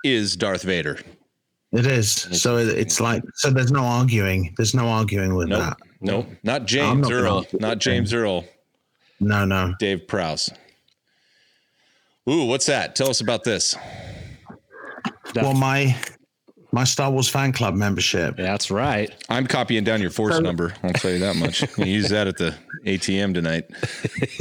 "Is 0.03 0.35
Darth 0.35 0.61
Vader." 0.63 0.99
it 1.73 1.85
is. 1.87 2.11
So 2.11 2.57
it's 2.57 2.99
like 3.01 3.23
so. 3.35 3.49
There's 3.49 3.71
no 3.71 3.83
arguing. 3.83 4.53
There's 4.57 4.75
no 4.75 4.87
arguing 4.87 5.33
with 5.35 5.47
Nope. 5.47 5.59
that. 5.61 5.77
Nope. 6.01 6.27
Not 6.43 6.65
James 6.65 7.07
not 7.07 7.11
Earl. 7.11 7.45
Not 7.59 7.79
James 7.79 8.13
Earl. 8.13 8.45
No, 9.19 9.45
no. 9.45 9.73
Dave 9.79 10.07
Prowse. 10.07 10.49
Ooh, 12.29 12.45
what's 12.45 12.67
that? 12.67 12.95
Tell 12.95 13.09
us 13.09 13.19
about 13.21 13.43
this. 13.43 13.75
Well, 15.35 15.53
my 15.55 15.95
my 16.73 16.83
Star 16.83 17.11
Wars 17.11 17.27
fan 17.27 17.51
club 17.51 17.75
membership. 17.75 18.37
That's 18.37 18.71
right. 18.71 19.11
I'm 19.29 19.45
copying 19.47 19.83
down 19.83 20.01
your 20.01 20.11
force 20.11 20.35
So- 20.35 20.39
number. 20.41 20.73
I'll 20.83 20.93
tell 20.93 21.11
you 21.11 21.19
that 21.19 21.35
much. 21.35 21.63
You 21.77 21.85
use 21.85 22.09
that 22.09 22.27
at 22.27 22.37
the 22.37 22.55
ATM 22.85 23.33
tonight. 23.33 23.65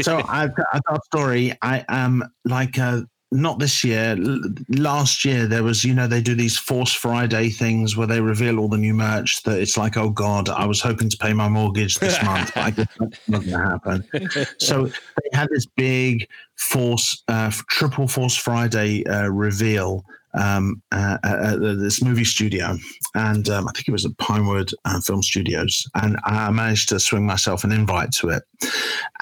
so 0.03 0.23
I've 0.29 0.55
got, 0.55 0.67
I've 0.73 0.83
got 0.85 0.97
a 0.99 1.01
story. 1.07 1.53
I 1.63 1.85
am 1.89 2.23
like 2.45 2.79
uh, 2.79 3.03
not 3.33 3.59
this 3.59 3.83
year. 3.85 4.17
L- 4.19 4.41
last 4.71 5.25
year 5.25 5.47
there 5.47 5.63
was, 5.63 5.85
you 5.85 5.95
know, 5.95 6.07
they 6.07 6.21
do 6.21 6.35
these 6.35 6.57
Force 6.59 6.93
Friday 6.93 7.49
things 7.49 7.97
where 7.97 8.07
they 8.07 8.21
reveal 8.21 8.59
all 8.59 8.69
the 8.69 8.77
new 8.79 8.95
merch. 8.95 9.43
That 9.45 9.59
it's 9.61 9.77
like, 9.77 9.97
oh 9.97 10.11
god, 10.11 10.49
I 10.49 10.67
was 10.67 10.81
hoping 10.81 11.09
to 11.11 11.17
pay 11.17 11.33
my 11.33 11.49
mortgage 11.49 11.97
this 11.99 12.21
month, 12.25 12.53
but 12.55 12.65
I 12.65 12.71
guess 12.71 12.87
that's 12.99 13.29
not 13.29 13.45
going 13.45 13.51
to 13.53 13.59
happen. 13.59 14.49
So 14.59 14.87
they 14.87 15.31
had 15.39 15.49
this 15.51 15.67
big 15.77 16.29
Force 16.57 17.23
uh, 17.29 17.51
Triple 17.71 18.07
Force 18.09 18.37
Friday 18.37 19.05
uh, 19.07 19.29
reveal 19.29 20.05
um, 20.35 20.83
uh, 20.93 21.19
at 21.23 21.61
this 21.61 22.03
movie 22.03 22.25
studio, 22.25 22.77
and 23.15 23.49
um, 23.49 23.69
I 23.69 23.73
think 23.73 23.89
it 23.89 23.93
was 23.93 24.05
at 24.05 24.17
Pinewood 24.19 24.73
uh, 24.85 25.01
Film 25.01 25.23
Studios, 25.23 25.89
and 25.95 26.19
I 26.25 26.51
managed 26.51 26.89
to 26.91 27.01
swing 27.01 27.27
myself 27.27 27.65
an 27.65 27.73
invite 27.73 28.13
to 28.13 28.31
it. 28.31 28.43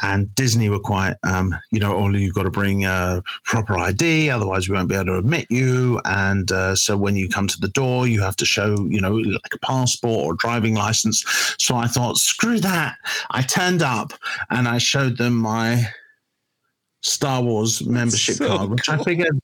And 0.03 0.35
Disney 0.35 0.69
were 0.69 0.81
quite, 0.81 1.17
um, 1.25 1.55
you 1.71 1.81
know, 1.81 1.95
only 1.97 2.23
you've 2.23 2.35
got 2.35 2.45
to 2.45 2.51
bring 2.51 2.85
a 2.85 3.23
proper 3.45 3.79
ID, 3.79 4.31
otherwise 4.31 4.69
we 4.69 4.75
won't 4.75 4.89
be 4.89 4.95
able 4.95 5.07
to 5.07 5.19
admit 5.19 5.47
you. 5.51 6.01
And 6.05 6.51
uh, 6.53 6.75
so 6.75 6.97
when 6.97 7.17
you 7.17 7.29
come 7.29 7.49
to 7.49 7.61
the 7.61 7.69
door, 7.69 8.07
you 8.07 8.21
have 8.21 8.37
to 8.37 8.45
show, 8.45 8.77
you 8.89 9.01
know, 9.01 9.15
like 9.15 9.55
a 9.55 9.59
passport 9.59 10.27
or 10.27 10.35
driving 10.35 10.75
license. 10.75 11.25
So 11.59 11.77
I 11.77 11.87
thought, 11.87 12.19
screw 12.19 12.61
that. 12.61 12.97
I 13.31 13.43
turned 13.43 13.83
up 13.83 14.13
and 14.51 14.69
I 14.69 14.79
showed 14.79 15.17
them 15.17 15.37
my 15.37 15.87
Star 17.03 17.43
Wars 17.43 17.85
membership 17.87 18.37
So 18.37 18.49
card, 18.49 18.71
which 18.71 18.89
I 18.89 19.03
figured 19.03 19.39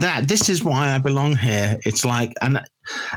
that 0.00 0.28
this 0.28 0.48
is 0.48 0.62
why 0.64 0.94
I 0.94 0.98
belong 0.98 1.36
here. 1.36 1.78
It's 1.84 2.04
like 2.04 2.32
and 2.42 2.58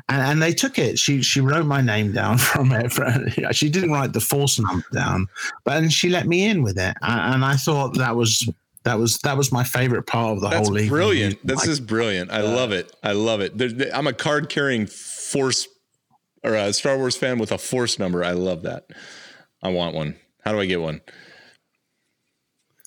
and, 0.10 0.22
and 0.22 0.42
they 0.42 0.54
took 0.54 0.78
it. 0.78 1.00
She 1.00 1.22
she 1.22 1.42
wrote 1.42 1.66
my 1.66 1.82
name 1.82 2.12
down 2.12 2.38
from 2.50 2.72
it. 2.72 2.92
For, 2.92 3.06
she 3.52 3.70
didn't 3.70 3.92
write 3.92 4.14
the 4.14 4.20
force 4.20 4.60
number 4.60 4.86
down, 4.94 5.28
but 5.64 5.78
and 5.78 5.92
she 5.92 6.10
let 6.10 6.28
me 6.28 6.46
in 6.46 6.64
with 6.64 6.78
it. 6.78 6.96
And, 7.02 7.36
and 7.36 7.46
I 7.46 7.56
thought 7.56 7.98
that 7.98 8.16
was 8.16 8.50
that 8.84 8.98
was 8.98 9.20
that 9.20 9.38
was 9.38 9.52
my 9.52 9.64
favorite 9.64 10.08
part 10.08 10.36
of 10.38 10.42
the 10.42 10.50
That's 10.50 10.68
whole 10.68 10.78
evening. 10.78 10.90
brilliant. 10.90 11.48
This 11.48 11.60
Like, 11.60 11.70
is 11.70 11.80
brilliant. 11.80 12.32
I 12.32 12.42
uh, 12.42 12.50
love 12.50 12.72
it. 12.72 12.96
I 13.04 13.12
love 13.14 13.42
it. 13.42 13.58
There's, 13.58 13.74
I'm 13.94 14.08
a 14.08 14.14
card 14.14 14.50
carrying 14.50 14.88
force 14.88 15.68
or 16.44 16.56
a 16.56 16.74
Star 16.74 16.98
Wars 16.98 17.16
fan 17.16 17.38
with 17.38 17.52
a 17.52 17.58
force 17.58 18.00
number. 18.00 18.24
I 18.24 18.32
love 18.32 18.64
that. 18.64 18.86
I 19.62 19.70
want 19.70 19.96
one. 19.96 20.16
How 20.44 20.52
do 20.52 20.60
I 20.60 20.66
get 20.66 20.82
one? 20.82 21.02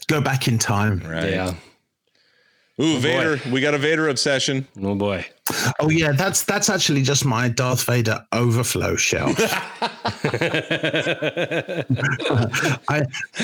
go 0.06 0.20
back 0.20 0.48
in 0.48 0.58
time. 0.58 0.98
Right. 1.00 1.30
Yeah. 1.30 1.54
Ooh, 2.80 2.98
Vader. 2.98 3.40
We 3.50 3.60
got 3.60 3.74
a 3.74 3.78
Vader 3.78 4.08
obsession. 4.08 4.66
Oh 4.82 4.96
boy. 4.96 5.24
Oh 5.78 5.90
yeah, 5.90 6.12
that's 6.12 6.42
that's 6.42 6.68
actually 6.68 7.02
just 7.02 7.24
my 7.24 7.48
Darth 7.48 7.84
Vader 7.84 8.24
overflow 8.32 8.96
shelf. 8.96 9.36
I, 12.88 13.02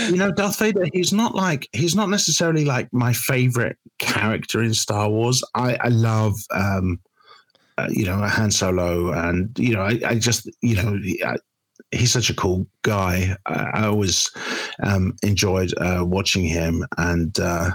you 0.08 0.16
know, 0.16 0.32
Darth 0.32 0.58
Vader. 0.58 0.86
He's 0.92 1.12
not 1.12 1.36
like 1.36 1.68
he's 1.72 1.94
not 1.94 2.08
necessarily 2.08 2.64
like 2.64 2.92
my 2.92 3.12
favorite 3.12 3.78
character 3.98 4.62
in 4.62 4.74
Star 4.74 5.08
Wars. 5.08 5.44
I 5.54 5.76
I 5.80 5.88
love. 5.88 6.34
um 6.50 7.00
uh, 7.78 7.88
you 7.88 8.04
know, 8.04 8.16
Han 8.16 8.50
Solo, 8.50 9.12
and 9.12 9.58
you 9.58 9.74
know, 9.74 9.80
I, 9.80 9.98
I 10.06 10.18
just, 10.18 10.50
you 10.60 10.76
know, 10.76 10.98
I, 11.24 11.36
he's 11.92 12.12
such 12.12 12.28
a 12.28 12.34
cool 12.34 12.66
guy. 12.82 13.36
I, 13.46 13.70
I 13.74 13.86
always 13.86 14.30
um, 14.82 15.16
enjoyed 15.22 15.72
uh, 15.78 16.04
watching 16.06 16.44
him, 16.44 16.84
and 16.98 17.38
uh, 17.40 17.70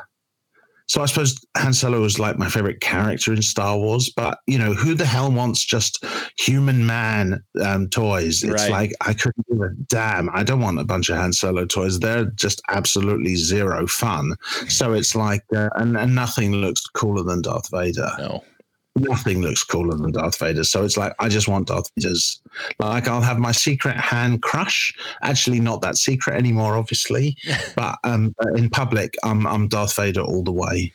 so 0.87 1.01
I 1.01 1.05
suppose 1.07 1.35
Han 1.57 1.73
Solo 1.73 1.99
was 2.01 2.19
like 2.19 2.37
my 2.37 2.49
favorite 2.49 2.79
character 2.81 3.33
in 3.33 3.41
Star 3.41 3.77
Wars. 3.77 4.11
But 4.15 4.39
you 4.47 4.57
know, 4.57 4.73
who 4.73 4.93
the 4.93 5.05
hell 5.05 5.31
wants 5.31 5.65
just 5.65 6.03
human 6.37 6.85
man 6.85 7.43
um, 7.63 7.89
toys? 7.89 8.43
It's 8.43 8.53
Right. 8.63 8.71
like 8.71 8.91
I 9.01 9.13
couldn't 9.13 9.45
give 9.49 9.61
a 9.61 9.69
damn. 9.87 10.29
I 10.31 10.43
don't 10.43 10.61
want 10.61 10.79
a 10.79 10.83
bunch 10.83 11.09
of 11.09 11.17
Han 11.17 11.33
Solo 11.33 11.65
toys. 11.65 11.99
They're 11.99 12.25
just 12.25 12.61
absolutely 12.69 13.35
zero 13.35 13.87
fun. 13.87 14.35
So 14.67 14.93
it's 14.93 15.15
like, 15.15 15.41
uh, 15.55 15.69
and, 15.75 15.97
and 15.97 16.13
nothing 16.15 16.53
looks 16.53 16.81
cooler 16.87 17.23
than 17.23 17.41
Darth 17.41 17.69
Vader 17.71 18.11
No. 18.19 18.43
Nothing 18.97 19.41
looks 19.41 19.61
cooler 19.61 19.97
than 19.97 20.13
Darth 20.13 20.39
Vader. 20.39 20.63
So 20.63 20.85
it's 20.85 20.95
like 20.95 21.13
I 21.19 21.27
just 21.27 21.49
want 21.49 21.67
Darth 21.67 21.91
Vader's. 21.97 22.39
Like 22.79 23.09
I'll 23.09 23.21
have 23.21 23.39
my 23.39 23.51
secret 23.51 23.97
Han 23.97 24.39
crush. 24.39 24.93
Actually, 25.21 25.59
not 25.59 25.81
that 25.81 25.97
secret 25.97 26.37
anymore, 26.37 26.77
obviously. 26.77 27.35
but 27.75 27.99
um, 28.05 28.33
in 28.55 28.69
public, 28.69 29.15
I'm 29.23 29.45
I'm 29.47 29.67
Darth 29.67 29.97
Vader 29.97 30.21
all 30.21 30.43
the 30.43 30.53
way. 30.53 30.93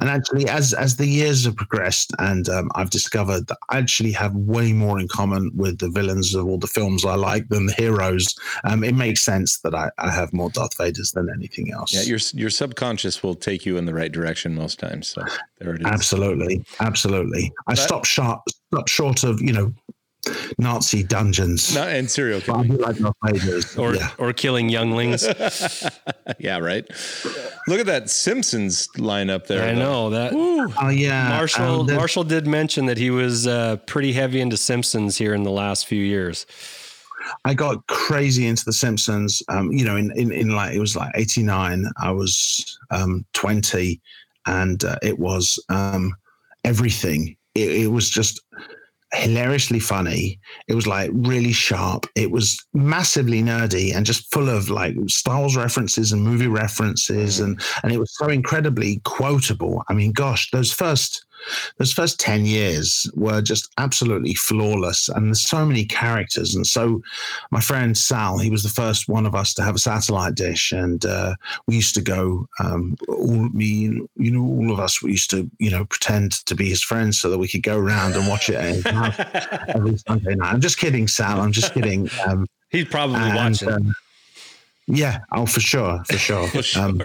And 0.00 0.10
actually, 0.10 0.48
as 0.48 0.74
as 0.74 0.96
the 0.96 1.06
years 1.06 1.44
have 1.44 1.54
progressed, 1.54 2.12
and 2.18 2.48
um, 2.48 2.68
I've 2.74 2.90
discovered 2.90 3.46
that 3.46 3.58
I 3.68 3.78
actually 3.78 4.12
have 4.12 4.34
way 4.34 4.72
more 4.72 4.98
in 4.98 5.06
common 5.06 5.52
with 5.54 5.78
the 5.78 5.88
villains 5.88 6.34
of 6.34 6.46
all 6.46 6.58
the 6.58 6.66
films 6.66 7.04
I 7.04 7.14
like 7.14 7.48
than 7.48 7.66
the 7.66 7.74
heroes. 7.74 8.34
Um, 8.64 8.82
it 8.82 8.96
makes 8.96 9.22
sense 9.22 9.60
that 9.60 9.74
I, 9.74 9.90
I 9.98 10.10
have 10.10 10.32
more 10.32 10.50
Darth 10.50 10.76
Vaders 10.76 11.14
than 11.14 11.30
anything 11.30 11.72
else. 11.72 11.94
Yeah, 11.94 12.02
your 12.02 12.18
your 12.34 12.50
subconscious 12.50 13.22
will 13.22 13.36
take 13.36 13.64
you 13.64 13.76
in 13.76 13.84
the 13.84 13.94
right 13.94 14.10
direction 14.10 14.56
most 14.56 14.80
times. 14.80 15.06
So 15.06 15.22
there 15.60 15.74
it 15.74 15.82
is. 15.82 15.86
Absolutely, 15.86 16.64
absolutely. 16.80 17.19
I 17.66 17.74
stopped 17.74 18.06
short, 18.06 18.40
stopped 18.72 18.88
short 18.88 19.24
of 19.24 19.40
you 19.40 19.52
know 19.52 19.72
Nazi 20.58 21.02
dungeons. 21.02 21.74
Not 21.74 21.88
and 21.88 22.10
serial 22.10 22.42
But 22.46 22.56
I 22.58 22.66
killing. 22.66 23.12
like 23.22 23.78
Or 23.78 23.94
yeah. 23.94 24.10
or 24.18 24.32
killing 24.32 24.68
younglings. 24.68 25.26
Yeah, 26.38 26.58
right. 26.58 26.86
Look 27.66 27.80
at 27.80 27.86
that 27.86 28.08
Simpsons 28.08 28.88
lineup 28.96 29.46
there. 29.46 29.68
I 29.68 29.74
know 29.74 30.10
that. 30.10 30.32
Oh 30.32 30.88
yeah, 30.88 31.28
Marshall 31.30 31.80
Um, 31.80 31.86
the- 31.86 31.94
Marshall 31.96 32.24
did 32.24 32.46
mention 32.46 32.86
that 32.86 32.96
he 32.98 33.10
was 33.10 33.46
uh, 33.46 33.76
pretty 33.86 34.12
heavy 34.12 34.40
into 34.40 34.56
Simpsons 34.56 35.16
here 35.18 35.34
in 35.34 35.42
the 35.42 35.50
last 35.50 35.86
few 35.86 36.02
years. 36.02 36.46
I 37.44 37.52
got 37.54 37.86
crazy 37.88 38.46
into 38.46 38.64
The 38.64 38.72
Simpsons. 38.72 39.42
Um, 39.48 39.70
you 39.72 39.84
know, 39.84 39.96
in, 39.96 40.10
in 40.16 40.32
in 40.32 40.50
like 40.50 40.74
it 40.74 40.80
was 40.80 40.96
like 40.96 41.10
eighty 41.14 41.42
nine. 41.42 41.84
I 42.00 42.10
was 42.12 42.78
um 42.90 43.24
twenty, 43.34 44.00
and 44.46 44.82
uh, 44.84 44.96
it 45.02 45.18
was 45.18 45.58
um 45.68 46.14
everything. 46.64 47.36
It, 47.54 47.70
it 47.70 47.86
was 47.88 48.08
just 48.08 48.40
hilariously 49.12 49.80
funny. 49.80 50.38
It 50.68 50.74
was 50.74 50.86
like 50.86 51.10
really 51.12 51.52
sharp. 51.52 52.06
It 52.14 52.30
was 52.30 52.64
massively 52.72 53.42
nerdy 53.42 53.94
and 53.94 54.06
just 54.06 54.32
full 54.32 54.48
of 54.48 54.70
like 54.70 54.94
Star 55.08 55.40
Wars 55.40 55.56
references 55.56 56.12
and 56.12 56.22
movie 56.22 56.46
references, 56.46 57.40
mm. 57.40 57.44
and 57.44 57.62
and 57.82 57.92
it 57.92 57.98
was 57.98 58.16
so 58.16 58.28
incredibly 58.28 59.00
quotable. 59.04 59.82
I 59.88 59.94
mean, 59.94 60.12
gosh, 60.12 60.50
those 60.52 60.72
first 60.72 61.24
those 61.78 61.92
first 61.92 62.18
10 62.20 62.46
years 62.46 63.10
were 63.14 63.40
just 63.40 63.70
absolutely 63.78 64.34
flawless 64.34 65.08
and 65.08 65.26
there's 65.26 65.48
so 65.48 65.64
many 65.64 65.84
characters 65.84 66.54
and 66.54 66.66
so 66.66 67.00
my 67.50 67.60
friend 67.60 67.96
sal 67.96 68.38
he 68.38 68.50
was 68.50 68.62
the 68.62 68.68
first 68.68 69.08
one 69.08 69.26
of 69.26 69.34
us 69.34 69.54
to 69.54 69.62
have 69.62 69.74
a 69.74 69.78
satellite 69.78 70.34
dish 70.34 70.72
and 70.72 71.04
uh, 71.04 71.34
we 71.66 71.74
used 71.76 71.94
to 71.94 72.02
go 72.02 72.46
um, 72.58 72.96
all 73.08 73.48
me 73.50 74.00
you 74.16 74.30
know 74.30 74.42
all 74.42 74.72
of 74.72 74.80
us 74.80 75.02
we 75.02 75.10
used 75.12 75.30
to 75.30 75.50
you 75.58 75.70
know 75.70 75.84
pretend 75.84 76.32
to 76.46 76.54
be 76.54 76.68
his 76.68 76.82
friends 76.82 77.18
so 77.20 77.30
that 77.30 77.38
we 77.38 77.48
could 77.48 77.62
go 77.62 77.78
around 77.78 78.14
and 78.14 78.28
watch 78.28 78.48
it 78.48 78.56
every 79.68 79.96
sunday 79.96 80.34
night 80.34 80.52
i'm 80.52 80.60
just 80.60 80.78
kidding 80.78 81.08
sal 81.08 81.40
i'm 81.40 81.52
just 81.52 81.72
kidding 81.72 82.08
um, 82.26 82.46
He's 82.70 82.84
probably 82.86 83.16
and, 83.20 83.34
watching. 83.34 83.68
um, 83.72 83.94
yeah, 84.86 85.20
oh, 85.32 85.46
for 85.46 85.60
sure, 85.60 86.02
for 86.04 86.18
sure. 86.18 86.48
For 86.48 86.62
sure. 86.62 86.82
Um, 86.82 87.02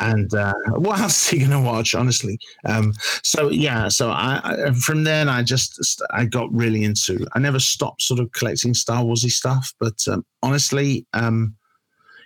and 0.00 0.32
uh, 0.34 0.54
what 0.76 1.00
else 1.00 1.32
are 1.32 1.36
you 1.36 1.48
going 1.48 1.62
to 1.62 1.68
watch, 1.68 1.94
honestly? 1.94 2.38
Um, 2.64 2.92
so 3.22 3.50
yeah, 3.50 3.88
so 3.88 4.10
I, 4.10 4.40
I 4.44 4.72
from 4.72 5.04
then 5.04 5.28
I 5.28 5.42
just 5.42 6.02
I 6.10 6.24
got 6.24 6.52
really 6.52 6.84
into. 6.84 7.26
I 7.34 7.38
never 7.38 7.60
stopped 7.60 8.02
sort 8.02 8.20
of 8.20 8.32
collecting 8.32 8.74
Star 8.74 9.02
Warsy 9.02 9.30
stuff, 9.30 9.74
but 9.78 10.06
um, 10.08 10.24
honestly, 10.42 11.06
um, 11.12 11.54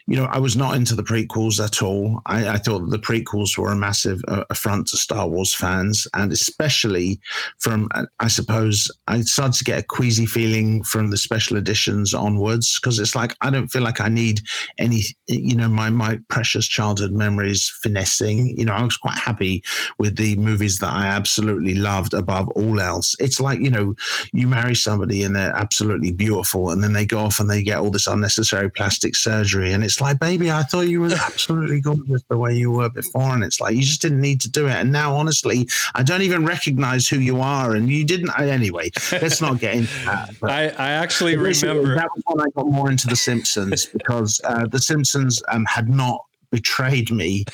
you 0.07 0.16
know, 0.16 0.26
I 0.26 0.38
was 0.38 0.57
not 0.57 0.76
into 0.76 0.94
the 0.94 1.02
prequels 1.02 1.62
at 1.62 1.82
all. 1.82 2.20
I, 2.26 2.48
I 2.48 2.57
thought 2.59 2.90
the 2.90 2.98
prequels 2.98 3.59
were 3.59 3.72
a 3.72 3.76
massive 3.76 4.20
uh, 4.28 4.44
affront 4.50 4.86
to 4.88 4.96
Star 4.96 5.28
Wars 5.28 5.52
fans, 5.52 6.07
and 6.14 6.30
especially 6.32 7.20
from, 7.59 7.88
uh, 7.94 8.07
I 8.20 8.28
suppose, 8.28 8.88
I 9.09 9.20
started 9.22 9.59
to 9.59 9.64
get 9.64 9.80
a 9.80 9.82
queasy 9.82 10.24
feeling 10.24 10.84
from 10.84 11.11
the 11.11 11.16
special 11.16 11.57
editions 11.57 12.14
onwards 12.14 12.78
because 12.78 13.00
it's 13.00 13.16
like 13.16 13.34
I 13.40 13.50
don't 13.50 13.66
feel 13.68 13.82
like 13.82 14.00
I 14.00 14.09
need 14.09 14.40
any, 14.78 15.02
you 15.26 15.57
know, 15.57 15.68
my 15.68 15.90
my 15.90 16.20
precious 16.28 16.68
childhood 16.68 17.12
memories 17.12 17.72
finessing. 17.82 18.57
You 18.57 18.64
know, 18.64 18.74
I 18.74 18.84
was 18.84 18.96
quite 18.96 19.18
happy 19.18 19.64
with 19.98 20.16
the 20.16 20.36
movies 20.36 20.78
that 20.78 20.92
I 20.92 21.07
absolutely 21.07 21.74
loved 21.74 22.14
above 22.14 22.48
all 22.50 22.80
else. 22.80 23.16
It's 23.18 23.40
like 23.40 23.59
you 23.59 23.70
know, 23.70 23.96
you 24.32 24.46
marry 24.46 24.76
somebody 24.76 25.24
and 25.24 25.34
they're 25.34 25.57
absolutely 25.57 26.12
beautiful, 26.12 26.70
and 26.70 26.84
then 26.84 26.92
they 26.92 27.07
go 27.07 27.18
off 27.18 27.40
and 27.40 27.50
they 27.50 27.64
get 27.64 27.78
all 27.78 27.90
this 27.90 28.07
unnecessary 28.07 28.70
plastic 28.70 29.16
surgery, 29.16 29.72
and 29.72 29.82
it's 29.82 29.95
like, 30.01 30.18
baby, 30.18 30.51
I 30.51 30.62
thought 30.62 30.82
you 30.82 31.01
were 31.01 31.12
absolutely 31.26 31.80
gorgeous 31.80 32.22
the 32.28 32.36
way 32.36 32.55
you 32.55 32.70
were 32.70 32.88
before, 32.88 33.34
and 33.34 33.44
it's 33.44 33.61
like 33.61 33.74
you 33.74 33.82
just 33.82 34.03
didn't 34.03 34.20
need 34.20 34.40
to 34.42 34.51
do 34.51 34.66
it, 34.66 34.74
and 34.74 34.92
now 34.92 35.14
honestly, 35.14 35.68
I 35.94 36.03
don't 36.03 36.22
even 36.22 36.44
recognize 36.44 37.09
who 37.09 37.18
you 37.18 37.40
are, 37.40 37.74
and 37.74 37.88
you 37.88 38.05
didn't. 38.05 38.30
Anyway, 38.38 38.90
let's 39.12 39.40
not 39.40 39.59
get 39.59 39.74
into 39.74 40.05
that. 40.05 40.34
I, 40.42 40.68
I 40.70 40.90
actually 40.92 41.36
remember. 41.36 41.94
that 41.94 42.09
was 42.14 42.22
when 42.26 42.47
I 42.47 42.51
got 42.51 42.66
more 42.66 42.90
into 42.90 43.07
The 43.07 43.16
Simpsons 43.16 43.86
because 43.92 44.40
uh, 44.44 44.66
The 44.66 44.78
Simpsons 44.78 45.42
um, 45.49 45.64
had 45.66 45.88
not 45.88 46.24
betrayed 46.51 47.11
me, 47.11 47.44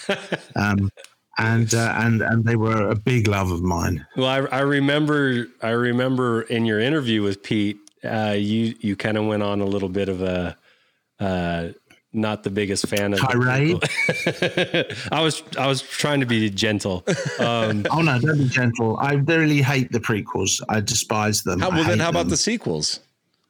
um, 0.57 0.91
and 1.39 1.75
uh, 1.75 1.95
and 1.99 2.23
and 2.23 2.45
they 2.45 2.57
were 2.57 2.89
a 2.89 2.95
big 2.95 3.29
love 3.29 3.51
of 3.51 3.63
mine. 3.63 4.07
Well, 4.17 4.29
I, 4.29 4.57
I 4.57 4.61
remember. 4.61 5.49
I 5.63 5.71
remember 5.71 6.43
in 6.43 6.65
your 6.67 6.81
interview 6.81 7.23
with 7.23 7.43
Pete, 7.43 7.79
uh, 8.05 8.35
you 8.37 8.75
you 8.81 8.97
kind 8.97 9.17
of 9.17 9.27
went 9.27 9.43
on 9.43 9.61
a 9.61 9.67
little 9.67 9.89
bit 9.89 10.09
of 10.09 10.23
a 10.23 10.57
uh, 11.21 11.69
not 12.13 12.43
the 12.43 12.51
biggest 12.51 12.87
fan 12.89 13.15
of 13.15 13.21
the 13.21 13.27
Tirade? 13.27 13.77
prequel. 13.81 15.09
I 15.13 15.21
was 15.23 15.43
I 15.59 15.67
was 15.67 15.83
trying 15.83 16.21
to 16.21 16.27
be 16.27 16.51
gentle. 16.51 17.05
Um, 17.39 17.87
Oh 17.91 18.03
no, 18.03 18.19
don't 18.19 18.39
be 18.39 18.49
gentle. 18.49 18.99
I 18.99 19.15
really 19.15 19.63
hate 19.63 19.93
the 19.93 20.01
prequels. 20.01 20.61
I 20.69 20.81
despise 20.81 21.43
them. 21.43 21.61
How, 21.61 21.71
well, 21.71 21.85
then 21.85 21.99
hate 21.99 22.01
how 22.01 22.11
about 22.11 22.29
the 22.29 22.37
sequels? 22.37 23.01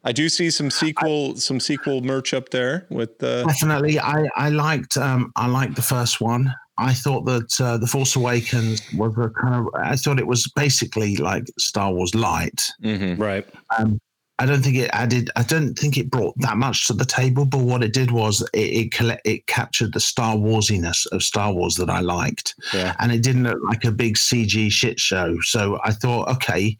I 0.04 0.12
do 0.12 0.28
see 0.28 0.50
some 0.50 0.70
sequel 0.70 1.36
some 1.36 1.60
sequel 1.60 2.02
merch 2.02 2.34
up 2.34 2.50
there 2.50 2.86
with 2.90 3.22
uh, 3.22 3.44
Definitely, 3.44 4.00
I 4.00 4.28
I 4.36 4.48
liked 4.50 4.96
um 4.96 5.32
I 5.36 5.46
liked 5.46 5.76
the 5.76 5.82
first 5.82 6.20
one. 6.20 6.52
I 6.78 6.94
thought 6.94 7.26
that 7.26 7.60
uh, 7.60 7.76
the 7.76 7.86
Force 7.86 8.16
Awakens 8.16 8.80
was 8.94 9.12
a 9.18 9.28
kind 9.28 9.54
of. 9.54 9.68
I 9.74 9.94
thought 9.94 10.18
it 10.18 10.26
was 10.26 10.50
basically 10.56 11.16
like 11.16 11.44
Star 11.58 11.92
Wars 11.92 12.14
light. 12.14 12.70
mhm. 12.82 13.18
right. 13.18 13.46
Um, 13.78 14.00
I 14.42 14.46
don't 14.46 14.60
think 14.60 14.76
it 14.76 14.90
added. 14.92 15.30
I 15.36 15.44
don't 15.44 15.78
think 15.78 15.96
it 15.96 16.10
brought 16.10 16.34
that 16.38 16.56
much 16.56 16.88
to 16.88 16.94
the 16.94 17.04
table. 17.04 17.44
But 17.44 17.60
what 17.60 17.84
it 17.84 17.92
did 17.92 18.10
was 18.10 18.42
it 18.52 18.92
it, 19.00 19.20
it 19.24 19.46
captured 19.46 19.92
the 19.92 20.00
Star 20.00 20.36
Warsiness 20.36 21.06
of 21.06 21.22
Star 21.22 21.52
Wars 21.52 21.76
that 21.76 21.88
I 21.88 22.00
liked, 22.00 22.56
Yeah. 22.74 22.96
and 22.98 23.12
it 23.12 23.22
didn't 23.22 23.44
look 23.44 23.60
like 23.64 23.84
a 23.84 23.92
big 23.92 24.16
CG 24.16 24.70
shit 24.72 24.98
show. 24.98 25.38
So 25.42 25.78
I 25.84 25.92
thought, 25.92 26.28
okay, 26.28 26.76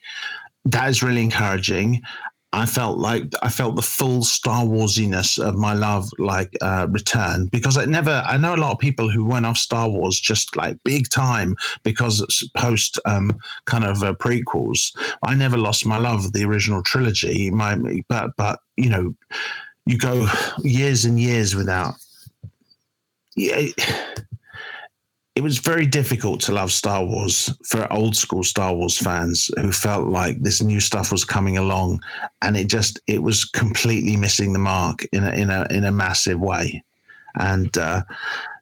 that 0.65 0.89
is 0.91 1.05
really 1.05 1.23
encouraging. 1.23 2.03
I 2.55 2.67
felt 2.67 2.99
like 2.99 3.25
I 3.43 3.49
felt 3.49 3.77
the 3.77 3.83
full 3.83 4.23
Star 4.25 4.67
Warsiness 4.67 5.39
of 5.39 5.57
my 5.57 5.73
love 5.73 6.11
like 6.19 6.55
uh, 6.61 6.87
return 6.91 7.47
because 7.47 7.79
I 7.79 7.87
never. 7.87 8.23
I 8.27 8.37
know 8.37 8.55
a 8.55 8.57
lot 8.57 8.73
of 8.73 8.79
people 8.79 9.09
who 9.09 9.25
went 9.25 9.47
off 9.47 9.57
Star 9.57 9.89
Wars 9.89 10.21
just 10.21 10.55
like 10.55 10.77
big 10.85 11.09
time 11.09 11.57
because 11.83 12.21
it's 12.21 12.47
post 12.51 12.99
um, 13.07 13.39
kind 13.65 13.85
of 13.85 14.03
uh, 14.03 14.13
prequels. 14.15 14.95
I 15.23 15.35
never 15.35 15.57
lost 15.57 15.87
my 15.87 15.97
love 15.97 16.27
of 16.27 16.33
the 16.35 16.45
original 16.45 16.83
trilogy. 16.83 17.51
My 17.51 17.79
but 18.09 18.33
but 18.37 18.61
you 18.77 18.91
know, 18.91 19.15
you 19.87 19.97
go 19.97 20.29
years 20.63 21.07
and 21.07 21.19
years 21.19 21.55
without. 21.55 21.95
Yeah. 23.35 23.69
It, 25.43 25.47
it 25.47 25.49
was 25.49 25.59
very 25.59 25.87
difficult 25.87 26.41
to 26.43 26.53
love 26.53 26.71
Star 26.73 27.05
Wars 27.05 27.53
for 27.67 27.93
old 27.93 28.17
school 28.17 28.45
Star 28.45 28.75
Wars 28.75 28.99
fans 28.99 29.51
who 29.61 29.73
felt 29.73 30.09
like 30.09 30.41
this 30.41 30.63
new 30.63 30.81
stuff 30.81 31.11
was 31.11 31.25
coming 31.25 31.59
along, 31.59 32.01
and 32.43 32.57
it 32.57 32.69
just 32.69 33.01
it 33.07 33.23
was 33.23 33.45
completely 33.45 34.17
missing 34.17 34.53
the 34.53 34.59
mark 34.59 35.05
in 35.13 35.25
a 35.25 35.31
in 35.31 35.51
a 35.51 35.67
in 35.71 35.85
a 35.85 35.93
massive 35.93 36.41
way. 36.41 36.83
And 37.35 37.77
uh, 37.79 38.03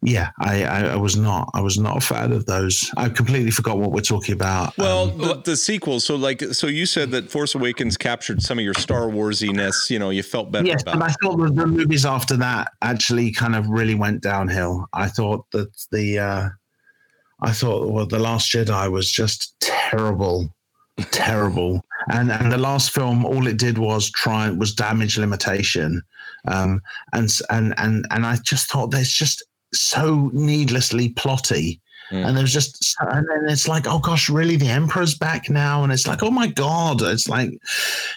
yeah, 0.02 0.30
I, 0.38 0.64
I, 0.64 0.80
I 0.92 0.96
was 0.96 1.16
not 1.16 1.50
I 1.54 1.60
was 1.60 1.76
not 1.76 1.96
a 1.96 2.00
fan 2.00 2.32
of 2.32 2.46
those. 2.46 2.90
I 2.96 3.08
completely 3.08 3.50
forgot 3.50 3.78
what 3.78 3.90
we're 3.90 4.00
talking 4.00 4.32
about. 4.32 4.78
Well, 4.78 5.10
Um, 5.10 5.18
the, 5.18 5.42
the 5.44 5.56
sequel. 5.56 5.98
So, 6.00 6.14
like, 6.14 6.40
so 6.54 6.68
you 6.68 6.86
said 6.86 7.10
that 7.10 7.30
Force 7.30 7.56
Awakens 7.56 7.96
captured 7.96 8.42
some 8.42 8.58
of 8.58 8.64
your 8.64 8.74
Star 8.74 9.08
Warsiness. 9.08 9.90
You 9.90 9.98
know, 9.98 10.10
you 10.10 10.22
felt 10.22 10.52
better 10.52 10.66
yes, 10.66 10.82
about. 10.82 11.00
but 11.00 11.10
I 11.10 11.12
thought 11.20 11.36
the, 11.38 11.50
the 11.52 11.66
movies 11.66 12.06
after 12.06 12.36
that 12.36 12.72
actually 12.80 13.32
kind 13.32 13.56
of 13.56 13.68
really 13.68 13.96
went 13.96 14.22
downhill. 14.22 14.86
I 14.92 15.08
thought 15.08 15.50
that 15.50 15.70
the 15.90 16.20
uh, 16.20 16.48
I 17.42 17.52
thought 17.52 17.88
well, 17.88 18.06
the 18.06 18.18
Last 18.18 18.50
Jedi 18.52 18.90
was 18.90 19.10
just 19.10 19.54
terrible, 19.60 20.54
terrible, 21.10 21.82
and 22.10 22.30
and 22.30 22.52
the 22.52 22.58
last 22.58 22.90
film 22.90 23.24
all 23.24 23.46
it 23.46 23.56
did 23.56 23.78
was 23.78 24.10
try 24.10 24.50
was 24.50 24.74
damage 24.74 25.18
limitation, 25.18 26.02
um, 26.48 26.80
and 27.12 27.30
and 27.50 27.74
and 27.78 28.06
and 28.10 28.26
I 28.26 28.36
just 28.44 28.70
thought 28.70 28.90
there's 28.90 29.12
just 29.12 29.42
so 29.72 30.30
needlessly 30.32 31.10
plotty. 31.10 31.80
Mm. 32.10 32.26
And 32.26 32.36
there's 32.36 32.52
just, 32.52 32.96
and 33.00 33.26
then 33.28 33.48
it's 33.48 33.68
like, 33.68 33.86
oh 33.86 33.98
gosh, 33.98 34.28
really? 34.28 34.56
The 34.56 34.68
Emperor's 34.68 35.14
back 35.14 35.48
now, 35.48 35.84
and 35.84 35.92
it's 35.92 36.06
like, 36.06 36.22
oh 36.22 36.30
my 36.30 36.48
god! 36.48 37.02
It's 37.02 37.28
like 37.28 37.50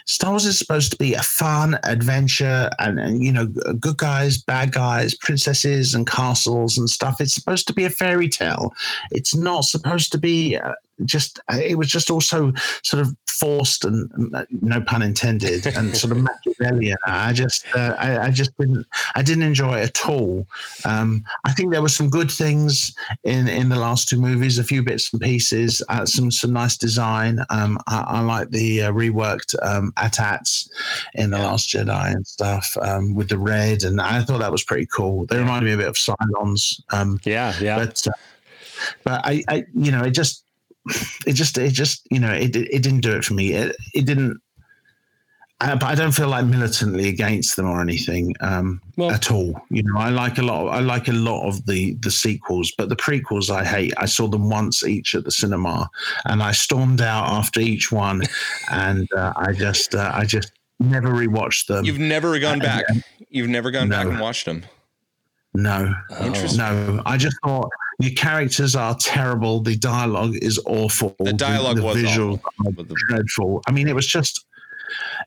Star 0.06 0.32
Wars 0.32 0.46
is 0.46 0.58
supposed 0.58 0.91
to 0.91 0.98
be 0.98 1.14
a 1.14 1.22
fun 1.22 1.78
adventure, 1.84 2.70
and, 2.80 3.00
and 3.00 3.24
you 3.24 3.32
know, 3.32 3.46
good 3.46 3.98
guys, 3.98 4.38
bad 4.38 4.72
guys, 4.72 5.16
princesses, 5.16 5.94
and 5.94 6.08
castles 6.08 6.78
and 6.78 6.89
stuff. 6.89 7.22
It's 7.22 7.36
supposed 7.36 7.68
to 7.68 7.74
be 7.74 7.86
a 7.86 7.89
fairy 7.89 8.30
tale. 8.30 8.74
It's 9.12 9.36
not 9.36 9.66
supposed 9.66 10.12
to 10.14 10.18
be 10.18 10.58
uh, 10.58 10.74
just. 11.06 11.39
It 11.51 11.78
was 11.78 11.89
just 11.89 12.10
also 12.10 12.54
sort 12.84 13.01
of 13.01 13.16
forced 13.28 13.84
and 13.84 14.10
uh, 14.36 14.45
no 14.62 14.80
pun 14.82 15.01
intended, 15.01 15.66
and 15.66 15.95
sort 15.97 16.12
of 16.12 16.20
Machiavellian. 16.20 16.97
I 17.06 17.34
just, 17.34 17.66
uh, 17.76 17.95
I, 17.97 18.28
I 18.28 18.30
just 18.30 18.56
didn't, 18.60 18.86
I 19.16 19.24
didn't 19.24 19.43
enjoy 19.43 19.80
it 19.80 19.89
at 19.89 20.08
all. 20.08 20.47
Um, 20.86 21.24
I 21.43 21.51
think 21.51 21.72
there 21.72 21.82
were 21.82 21.89
some 21.89 22.10
good 22.10 22.30
things 22.32 22.95
in 23.24 23.47
in 23.47 23.70
the 23.70 23.76
last 23.76 24.08
two 24.08 24.20
movies, 24.20 24.60
a 24.60 24.64
few 24.64 24.84
bits 24.84 25.12
and 25.12 25.22
pieces, 25.22 25.82
uh, 25.89 26.06
some 26.06 26.32
some 26.32 26.54
nice 26.54 26.78
design. 26.78 27.39
Um, 27.49 27.80
I, 27.88 28.04
I 28.08 28.20
like 28.22 28.49
the 28.51 28.84
uh, 28.84 28.91
reworked 28.91 29.56
um, 29.64 29.91
ATATs 29.97 30.70
in 31.16 31.32
the 31.32 31.39
Last 31.39 31.70
Jedi 31.70 32.14
and 32.14 32.26
stuff 32.26 32.78
um, 32.82 33.16
with 33.16 33.30
the 33.30 33.39
red, 33.39 33.84
and 33.84 33.99
I 33.99 34.24
thought 34.24 34.39
that 34.39 34.51
was 34.51 34.64
pretty 34.64 34.86
cool. 34.86 35.26
They 35.26 35.39
reminded 35.39 35.66
me 35.68 35.74
a 35.74 35.78
bit 35.78 35.88
of 35.88 35.95
Cylons, 35.95 36.82
um, 36.91 37.20
Yeah. 37.24 37.54
Yeah. 37.60 37.78
but 37.78 38.06
uh, 38.08 38.12
but 39.04 39.22
I, 39.26 39.43
I, 39.47 39.66
you 39.74 39.91
know, 39.91 40.04
it 40.04 40.12
just, 40.12 40.43
it 41.26 41.34
just, 41.34 41.58
it 41.58 41.72
just, 41.74 42.06
you 42.12 42.20
know, 42.20 42.32
it 42.34 42.56
it 42.56 42.82
didn't 42.84 43.02
do 43.02 43.16
it 43.16 43.24
for 43.24 43.34
me. 43.34 43.54
It 43.54 43.76
it 43.94 44.06
didn't. 44.06 44.40
Uh, 45.62 45.76
but 45.78 45.86
I 45.86 45.96
don't 45.96 46.12
feel 46.12 46.28
like 46.28 46.46
militantly 46.46 47.08
against 47.08 47.56
them 47.56 47.68
or 47.70 47.80
anything. 47.80 48.36
Um, 48.42 48.82
Well- 48.98 49.12
at 49.12 49.32
all. 49.32 49.62
You 49.70 49.84
know, 49.84 49.98
I 49.98 50.10
like 50.10 50.38
a 50.38 50.42
lot. 50.42 50.68
Of, 50.68 50.74
I 50.74 50.80
like 50.80 51.08
a 51.08 51.14
lot 51.14 51.48
of 51.48 51.66
the 51.66 51.94
the 52.02 52.12
sequels, 52.12 52.74
but 52.78 52.90
the 52.90 52.98
prequels 52.98 53.50
I 53.50 53.64
hate. 53.64 53.94
I 53.98 54.06
saw 54.06 54.28
them 54.28 54.50
once 54.50 54.84
each 54.84 55.16
at 55.16 55.24
the 55.24 55.32
cinema, 55.32 55.90
and 56.26 56.44
I 56.44 56.52
stormed 56.52 57.00
out 57.02 57.28
after 57.30 57.62
each 57.62 57.92
one, 57.92 58.24
and 58.72 59.08
uh, 59.14 59.32
I 59.38 59.54
just 59.54 59.96
uh, 59.96 60.12
I 60.14 60.26
just 60.26 60.52
never 60.82 61.10
rewatched 61.10 61.68
them. 61.68 61.86
You've 61.86 62.00
never 62.00 62.38
gone 62.40 62.60
back. 62.60 62.84
You've 63.30 63.50
never 63.50 63.72
gone 63.72 63.88
back 63.88 64.06
and 64.06 64.20
watched 64.20 64.46
them. 64.46 64.64
no, 65.54 65.94
Interesting. 66.20 66.58
no. 66.58 67.02
I 67.06 67.16
just 67.16 67.38
thought 67.44 67.70
the 68.00 68.12
characters 68.12 68.76
are 68.76 68.96
terrible. 68.96 69.62
The 69.62 69.76
dialogue 69.76 70.36
is 70.41 70.60
awful. 70.66 71.16
The 71.20 71.34
dialogue 71.34 71.80
was 71.80 71.98
visuals 71.98 72.39
awful, 72.60 72.70
are 72.70 72.72
but 72.72 72.88
dreadful. 72.89 73.62
I 73.68 73.72
mean, 73.72 73.88
it 73.88 73.96
was 73.96 74.08
just. 74.08 74.46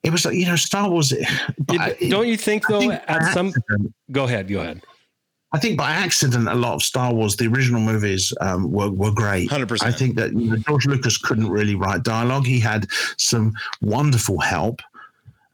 It 0.04 0.10
was 0.10 0.24
like 0.24 0.34
you 0.36 0.46
know 0.46 0.56
Star 0.56 0.88
Wars. 0.88 1.08
Did- 1.08 1.80
I- 1.80 1.96
don't 2.08 2.28
you 2.28 2.36
think 2.36 2.66
though? 2.68 2.80
think 2.80 2.92
at 2.92 3.20
by 3.20 3.32
some, 3.32 3.52
go 4.12 4.24
ahead. 4.24 4.48
Go 4.48 4.60
ahead. 4.60 4.82
I 5.52 5.58
think 5.58 5.78
by 5.78 5.90
accident, 5.90 6.48
a 6.48 6.54
lot 6.54 6.74
of 6.74 6.82
Star 6.82 7.14
Wars, 7.14 7.36
the 7.36 7.46
original 7.46 7.80
movies, 7.80 8.32
um, 8.40 8.70
were 8.70 8.90
were 8.90 9.10
great. 9.12 9.48
100%. 9.48 9.82
I 9.82 9.90
think 9.92 10.16
that 10.16 10.32
you 10.32 10.50
know, 10.50 10.56
George 10.56 10.86
Lucas 10.86 11.16
couldn't 11.16 11.48
really 11.48 11.74
write 11.74 12.02
dialogue. 12.02 12.46
He 12.46 12.60
had 12.60 12.86
some 13.16 13.54
wonderful 13.80 14.38
help, 14.38 14.82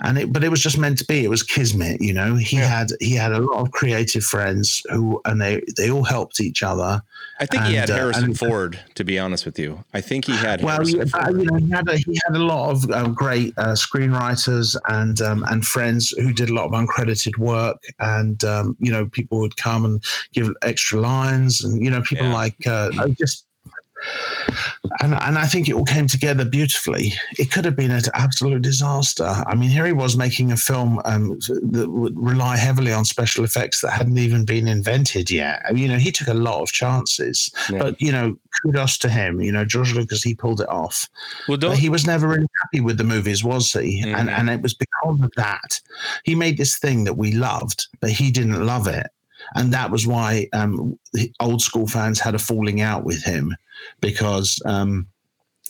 and 0.03 0.19
it, 0.19 0.33
but 0.33 0.45
it 0.45 0.49
was 0.51 0.61
just 0.63 0.79
meant 0.79 0.99
to 0.99 1.05
be. 1.05 1.25
It 1.25 1.29
was 1.31 1.43
kismet, 1.43 2.01
you 2.01 2.13
know. 2.13 2.35
He 2.37 2.57
Yeah. 2.59 2.67
had 2.67 2.89
he 3.01 3.13
had 3.15 3.33
a 3.33 3.39
lot 3.41 3.63
of 3.63 3.71
creative 3.73 4.25
friends 4.25 4.83
who, 4.91 5.21
and 5.25 5.41
they 5.41 5.63
they 5.77 5.91
all 5.91 6.05
helped 6.05 6.41
each 6.41 6.63
other. 6.63 7.03
I 7.41 7.47
think 7.47 7.65
he 7.65 7.77
And, 7.77 7.89
had 7.89 7.91
uh, 7.91 7.95
Harrison 7.97 8.25
and- 8.25 8.39
Ford. 8.39 8.79
To 8.95 9.05
be 9.05 9.19
honest 9.19 9.45
with 9.47 9.59
you, 9.59 9.85
I 9.95 10.01
think 10.01 10.27
he 10.27 10.33
had 10.37 10.63
Well, 10.63 10.79
but, 10.79 11.09
Ford. 11.11 11.39
you 11.41 11.45
know, 11.47 11.57
he 11.57 11.71
had 11.71 11.89
a, 11.89 11.97
he 11.97 12.21
had 12.27 12.37
a 12.37 12.45
lot 12.53 12.71
of 12.71 12.91
um, 12.91 13.15
great 13.15 13.53
uh, 13.57 13.75
screenwriters 13.75 14.77
and 14.89 15.21
um, 15.23 15.45
and 15.49 15.67
friends 15.67 16.11
who 16.11 16.33
did 16.33 16.51
a 16.51 16.55
lot 16.55 16.67
of 16.67 16.73
uncredited 16.73 17.37
work, 17.39 17.79
and 17.99 18.43
um, 18.45 18.77
you 18.81 18.93
know, 18.93 19.07
people 19.07 19.39
would 19.41 19.57
come 19.57 19.85
and 19.85 20.03
give 20.33 20.51
extra 20.63 21.01
lines, 21.01 21.65
and 21.65 21.83
you 21.85 21.91
know, 21.91 22.03
people 22.03 22.27
Yeah. 22.27 22.35
like 22.35 22.67
uh, 22.67 22.91
just. 23.19 23.47
And, 25.01 25.15
and 25.15 25.39
I 25.39 25.47
think 25.47 25.69
it 25.69 25.75
all 25.75 25.85
came 25.85 26.07
together 26.07 26.45
beautifully. 26.45 27.13
It 27.39 27.51
could 27.51 27.65
have 27.65 27.77
been 27.77 27.91
an 27.91 28.03
absolute 28.15 28.63
disaster. 28.63 29.25
I 29.47 29.55
mean, 29.55 29.71
here 29.71 29.87
he 29.87 29.93
was 29.93 30.17
making 30.17 30.53
a 30.53 30.57
film 30.57 31.01
um, 31.05 31.39
that 31.71 31.89
would 31.89 32.19
rely 32.19 32.57
heavily 32.57 32.93
on 32.93 33.05
special 33.05 33.45
effects 33.45 33.81
that 33.81 33.93
hadn't 33.93 34.19
even 34.19 34.45
been 34.45 34.69
invented 34.69 35.31
yet. 35.31 35.63
I 35.69 35.73
mean, 35.73 35.85
you 35.85 35.89
know, 35.89 35.99
he 35.99 36.13
took 36.13 36.29
a 36.29 36.35
lot 36.35 36.63
of 36.63 36.73
chances. 36.73 37.51
Yeah. 37.71 37.79
But 37.79 38.01
you 38.01 38.13
know, 38.13 38.37
kudos 38.63 38.99
to 38.99 39.09
him. 39.09 39.41
You 39.41 39.53
know, 39.53 39.65
George 39.65 39.95
Lucas, 39.95 40.23
he 40.23 40.35
pulled 40.35 40.61
it 40.61 40.69
off. 40.69 41.09
Well, 41.49 41.59
But 41.59 41.79
he 41.79 41.89
was 41.89 42.07
never 42.07 42.29
really 42.29 42.49
happy 42.63 42.81
with 42.81 42.99
the 42.99 43.05
movies, 43.05 43.43
was 43.45 43.73
he? 43.73 44.01
And 44.01 44.29
Mhm. 44.29 44.39
and 44.39 44.51
it 44.51 44.63
was 44.63 44.75
because 44.75 45.21
of 45.23 45.33
that 45.37 45.81
he 46.25 46.35
made 46.35 46.57
this 46.59 46.79
thing 46.79 47.05
that 47.05 47.15
we 47.15 47.33
loved, 47.33 47.87
but 48.01 48.11
he 48.11 48.31
didn't 48.31 48.65
love 48.67 48.87
it, 48.87 49.07
and 49.55 49.73
that 49.73 49.91
was 49.91 50.07
why 50.07 50.49
um, 50.53 50.99
old 51.41 51.63
school 51.63 51.87
fans 51.87 52.21
had 52.21 52.35
a 52.35 52.39
falling 52.39 52.81
out 52.81 53.05
with 53.05 53.23
him 53.23 53.55
because. 54.01 54.61
Um, 54.65 55.07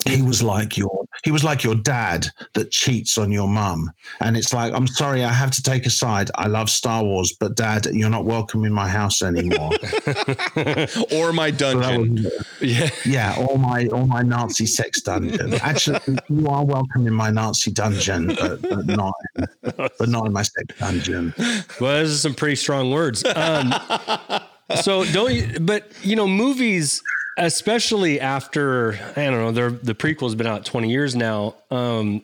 he 0.06 0.20
was 0.20 0.42
like 0.42 0.76
your 0.76 1.04
he 1.22 1.30
was 1.30 1.44
like 1.44 1.62
your 1.62 1.76
dad 1.76 2.26
that 2.54 2.72
cheats 2.72 3.18
on 3.18 3.30
your 3.30 3.46
mum 3.46 3.88
and 4.20 4.36
it's 4.36 4.52
like 4.52 4.72
i'm 4.72 4.86
sorry 4.86 5.22
i 5.22 5.28
have 5.32 5.50
to 5.52 5.62
take 5.62 5.86
a 5.86 5.90
side 5.90 6.28
i 6.34 6.48
love 6.48 6.68
star 6.68 7.04
wars 7.04 7.36
but 7.38 7.54
dad 7.54 7.86
you're 7.92 8.10
not 8.10 8.24
welcome 8.24 8.64
in 8.64 8.72
my 8.72 8.88
house 8.88 9.22
anymore 9.22 9.70
or 11.12 11.32
my 11.32 11.52
So 11.52 11.74
dungeon. 11.80 12.14
was- 12.24 12.46
yeah. 12.60 12.90
yeah, 13.04 13.34
all 13.38 13.58
my 13.58 13.86
all 13.92 14.06
my 14.06 14.22
Nazi 14.22 14.66
sex 14.66 15.00
dungeon. 15.02 15.54
Actually, 15.54 16.00
you 16.28 16.48
are 16.48 16.64
welcome 16.64 17.06
in 17.06 17.14
my 17.14 17.30
Nazi 17.30 17.70
dungeon, 17.70 18.28
but, 18.28 18.60
but 18.62 18.86
not 18.86 19.14
but 19.62 20.08
not 20.08 20.26
in 20.26 20.32
my 20.32 20.42
sex 20.42 20.74
dungeon. 20.78 21.34
Well, 21.80 21.98
those 21.98 22.12
are 22.14 22.18
some 22.18 22.34
pretty 22.34 22.56
strong 22.56 22.90
words. 22.90 23.24
Um, 23.36 23.72
so 24.82 25.04
don't 25.12 25.32
you? 25.34 25.60
But 25.60 25.90
you 26.02 26.16
know, 26.16 26.26
movies, 26.26 27.02
especially 27.38 28.20
after 28.20 28.94
I 29.16 29.24
don't 29.24 29.54
know, 29.54 29.70
the 29.70 29.94
prequel's 29.94 30.34
been 30.34 30.46
out 30.46 30.64
twenty 30.64 30.90
years 30.90 31.14
now. 31.14 31.56
Um, 31.70 32.22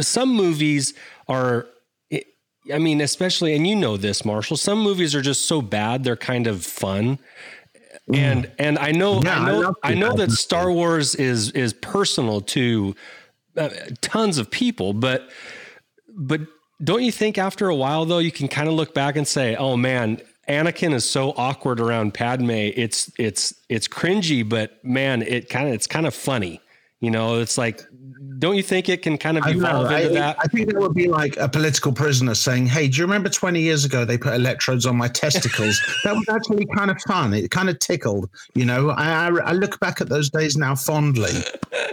some 0.00 0.34
movies 0.34 0.94
are, 1.28 1.66
I 2.72 2.78
mean, 2.78 3.00
especially, 3.00 3.54
and 3.56 3.66
you 3.66 3.74
know 3.74 3.96
this, 3.96 4.24
Marshall. 4.24 4.56
Some 4.56 4.80
movies 4.80 5.14
are 5.14 5.22
just 5.22 5.46
so 5.46 5.62
bad 5.62 6.04
they're 6.04 6.16
kind 6.16 6.46
of 6.46 6.64
fun. 6.64 7.18
And 8.12 8.50
and 8.58 8.78
I 8.78 8.92
know 8.92 9.20
Yeah, 9.22 9.40
I 9.40 9.42
I 9.42 9.46
know 9.50 9.58
love 9.60 9.74
I, 9.82 9.94
know 9.94 10.12
that. 10.14 10.30
Star 10.30 10.70
Wars 10.70 11.14
is 11.14 11.50
is 11.52 11.72
personal 11.72 12.40
to 12.42 12.94
uh, 13.56 13.70
tons 14.00 14.38
of 14.38 14.50
people, 14.50 14.92
but 14.92 15.28
but 16.14 16.42
don't 16.84 17.02
you 17.02 17.10
think 17.10 17.38
after 17.38 17.68
a 17.68 17.74
while 17.74 18.04
though 18.04 18.18
you 18.18 18.30
can 18.30 18.46
kind 18.48 18.68
of 18.68 18.74
look 18.74 18.94
back 18.94 19.16
and 19.16 19.26
say, 19.26 19.56
"Oh 19.56 19.76
man, 19.76 20.20
Anakin 20.48 20.94
is 20.94 21.08
so 21.08 21.32
awkward 21.36 21.80
around 21.80 22.14
Padme. 22.14 22.50
It's 22.50 23.10
it's 23.18 23.54
it's 23.68 23.88
cringy, 23.88 24.48
but 24.48 24.84
man, 24.84 25.22
it 25.22 25.48
kind 25.48 25.68
of 25.68 25.74
it's 25.74 25.86
kind 25.86 26.06
of 26.06 26.14
funny." 26.14 26.60
You 27.00 27.10
know, 27.10 27.40
it's 27.40 27.58
like 27.58 27.82
don't 28.38 28.56
you 28.56 28.62
think 28.62 28.88
it 28.88 29.02
can 29.02 29.16
kind 29.18 29.38
of 29.38 29.44
I 29.44 29.52
know, 29.52 29.82
into 29.84 29.94
I, 29.94 30.08
that? 30.08 30.36
I 30.38 30.44
think 30.48 30.70
that 30.72 30.78
would 30.80 30.94
be 30.94 31.08
like 31.08 31.36
a 31.36 31.48
political 31.48 31.92
prisoner 31.92 32.34
saying, 32.34 32.66
"Hey, 32.66 32.88
do 32.88 32.98
you 32.98 33.04
remember 33.04 33.28
20 33.28 33.60
years 33.60 33.84
ago 33.84 34.04
they 34.04 34.18
put 34.18 34.34
electrodes 34.34 34.86
on 34.86 34.96
my 34.96 35.08
testicles? 35.08 35.80
that 36.04 36.14
was 36.14 36.28
actually 36.28 36.66
kind 36.74 36.90
of 36.90 37.00
fun. 37.02 37.34
It 37.34 37.50
kind 37.50 37.68
of 37.68 37.78
tickled. 37.78 38.28
You 38.54 38.64
know, 38.64 38.90
I, 38.90 39.28
I, 39.28 39.28
I 39.28 39.52
look 39.52 39.78
back 39.80 40.00
at 40.00 40.08
those 40.08 40.30
days 40.30 40.56
now 40.56 40.74
fondly. 40.74 41.32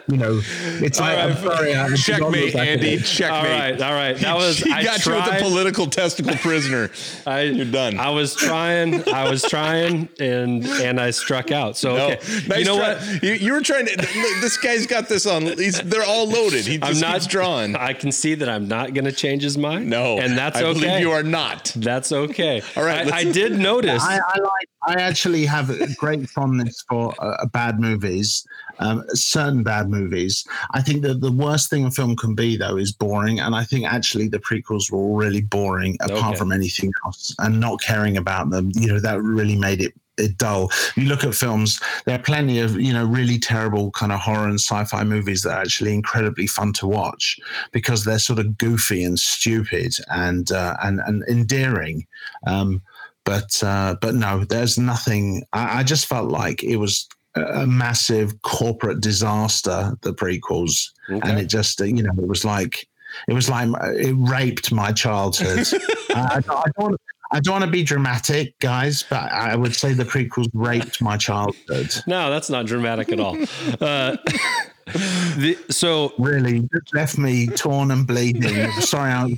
You 0.07 0.17
know, 0.17 0.41
it's 0.81 0.99
like 0.99 1.17
I'm 1.17 1.35
sorry, 1.37 1.75
I- 1.75 1.93
Checkmate, 1.95 2.45
look 2.45 2.53
back 2.53 2.61
at 2.61 2.67
Andy. 2.79 2.93
it. 2.93 3.03
Checkmate. 3.05 3.31
all 3.31 3.43
right, 3.59 3.81
all 3.81 3.93
right. 3.93 4.17
That 4.17 4.35
was 4.43 4.59
he 4.59 4.71
I 4.71 4.83
got 4.83 5.05
you 5.05 5.13
with 5.13 5.23
tried. 5.23 5.39
the 5.39 5.43
political 5.43 5.87
testicle 5.87 6.35
prisoner. 6.35 6.89
I, 7.27 7.41
You're 7.43 7.65
done. 7.65 7.99
I 7.99 8.09
was 8.09 8.35
trying. 8.35 9.07
I 9.09 9.29
was 9.29 9.43
trying, 9.43 10.09
and 10.19 10.65
and 10.65 10.99
I 10.99 11.11
struck 11.11 11.51
out. 11.51 11.77
So 11.77 11.95
No, 11.95 12.05
okay, 12.11 12.19
nice 12.47 12.59
you 12.59 12.65
know 12.65 12.77
try. 12.77 12.93
what? 12.95 13.23
You, 13.23 13.33
you 13.33 13.53
were 13.53 13.61
trying 13.61 13.85
to. 13.85 13.95
This 14.41 14.57
guy's 14.57 14.85
got 14.87 15.07
this 15.09 15.25
on. 15.25 15.43
He's, 15.43 15.79
they're 15.81 16.03
all 16.05 16.27
loaded. 16.33 16.65
He 16.65 16.77
just 16.77 16.95
I'm 16.95 16.99
not 16.99 17.13
keeps 17.21 17.27
drawing. 17.27 17.75
I 17.89 17.93
can 17.93 18.11
see 18.11 18.35
that 18.35 18.49
I'm 18.49 18.67
not 18.67 18.93
going 18.93 19.05
to 19.05 19.11
change 19.11 19.43
his 19.43 19.57
mind. 19.57 19.89
No, 19.89 20.19
and 20.19 20.37
that's 20.37 20.57
I 20.57 20.63
okay. 20.63 20.79
believe 20.79 20.99
you 20.99 21.11
are 21.11 21.23
not. 21.23 21.71
That's 21.75 22.11
okay. 22.11 22.61
All 22.75 22.83
right, 22.83 23.11
I, 23.11 23.17
I 23.19 23.23
did 23.31 23.57
notice. 23.71 24.03
I, 24.03 24.17
I 24.17 24.39
like. 24.39 24.69
I 24.85 24.95
actually 24.95 25.45
have 25.45 25.69
a 25.69 25.87
great 25.95 26.29
fondness 26.29 26.83
for 26.89 27.13
uh, 27.19 27.45
bad 27.53 27.79
movies, 27.79 28.45
um, 28.79 29.03
certain 29.13 29.63
bad 29.63 29.89
movies. 29.89 30.45
I 30.71 30.81
think 30.81 31.03
that 31.03 31.21
the 31.21 31.31
worst 31.31 31.69
thing 31.69 31.85
a 31.85 31.91
film 31.91 32.17
can 32.17 32.35
be, 32.35 32.57
though, 32.57 32.75
is 32.75 32.91
boring. 32.91 33.39
And 33.39 33.55
I 33.55 33.63
think 33.63 33.85
actually 33.85 34.27
the 34.27 34.39
prequels 34.39 34.91
were 34.91 34.97
all 34.97 35.15
really 35.15 35.41
boring, 35.41 35.95
apart 36.01 36.31
Okay. 36.31 36.37
from 36.37 36.51
anything 36.51 36.91
else, 37.05 37.33
and 37.39 37.61
not 37.61 37.81
caring 37.81 38.17
about 38.17 38.49
them. 38.49 38.71
You 38.75 38.87
know, 38.87 38.99
that 38.99 39.21
really 39.21 39.55
made 39.55 39.81
it. 39.81 39.93
It 40.17 40.37
dull. 40.37 40.69
You 40.95 41.05
look 41.05 41.23
at 41.23 41.33
films. 41.33 41.79
There 42.05 42.15
are 42.15 42.21
plenty 42.21 42.59
of 42.59 42.79
you 42.79 42.93
know 42.93 43.03
really 43.05 43.39
terrible 43.39 43.89
kind 43.91 44.11
of 44.11 44.19
horror 44.19 44.47
and 44.47 44.59
sci-fi 44.59 45.03
movies 45.03 45.41
that 45.41 45.57
are 45.57 45.61
actually 45.61 45.93
incredibly 45.93 46.45
fun 46.45 46.71
to 46.73 46.87
watch 46.87 47.39
because 47.71 48.03
they're 48.05 48.19
sort 48.19 48.37
of 48.39 48.57
goofy 48.57 49.03
and 49.03 49.19
stupid 49.19 49.95
and 50.09 50.51
uh, 50.51 50.75
and 50.83 50.99
and 51.07 51.23
endearing. 51.27 52.05
Um, 52.45 52.81
but 53.25 53.61
uh, 53.63 53.95
but 54.01 54.13
no, 54.13 54.43
there's 54.43 54.77
nothing. 54.77 55.43
I, 55.53 55.79
I 55.79 55.83
just 55.83 56.05
felt 56.05 56.29
like 56.29 56.63
it 56.63 56.77
was 56.77 57.07
a 57.35 57.65
massive 57.65 58.39
corporate 58.43 59.01
disaster. 59.01 59.97
The 60.01 60.13
prequels, 60.13 60.91
and 61.23 61.39
it 61.39 61.45
just 61.47 61.81
uh, 61.81 61.85
you 61.85 62.03
know 62.03 62.13
it 62.19 62.27
was 62.27 62.45
like 62.45 62.87
it 63.27 63.33
was 63.33 63.49
like 63.49 63.69
uh, 63.69 63.93
it 63.93 64.13
raped 64.17 64.71
my 64.71 64.91
childhood. 64.91 65.65
Don't- 66.09 66.49
I 66.49 66.63
don't. 66.77 67.01
I 67.33 67.39
don't 67.39 67.53
want 67.53 67.65
to 67.65 67.71
be 67.71 67.83
dramatic, 67.83 68.57
guys, 68.59 69.03
but 69.09 69.31
I 69.31 69.55
would 69.55 69.75
say 69.75 69.93
the 69.93 70.05
prequels 70.05 70.49
raped 70.53 71.01
my 71.01 71.17
childhood. 71.17 71.95
no, 72.05 72.29
that's 72.29 72.49
not 72.49 72.67
dramatic 72.67 73.11
at 73.11 73.19
all. 73.19 73.35
Uh, 73.81 74.17
the, 74.85 75.57
so 75.69 76.13
Really, 76.19 76.59
just 76.59 76.93
left 76.93 77.17
me 77.17 77.47
torn 77.47 77.89
and 77.89 78.05
bleeding. 78.05 78.69
Sorry, 78.73 79.11
I, 79.11 79.35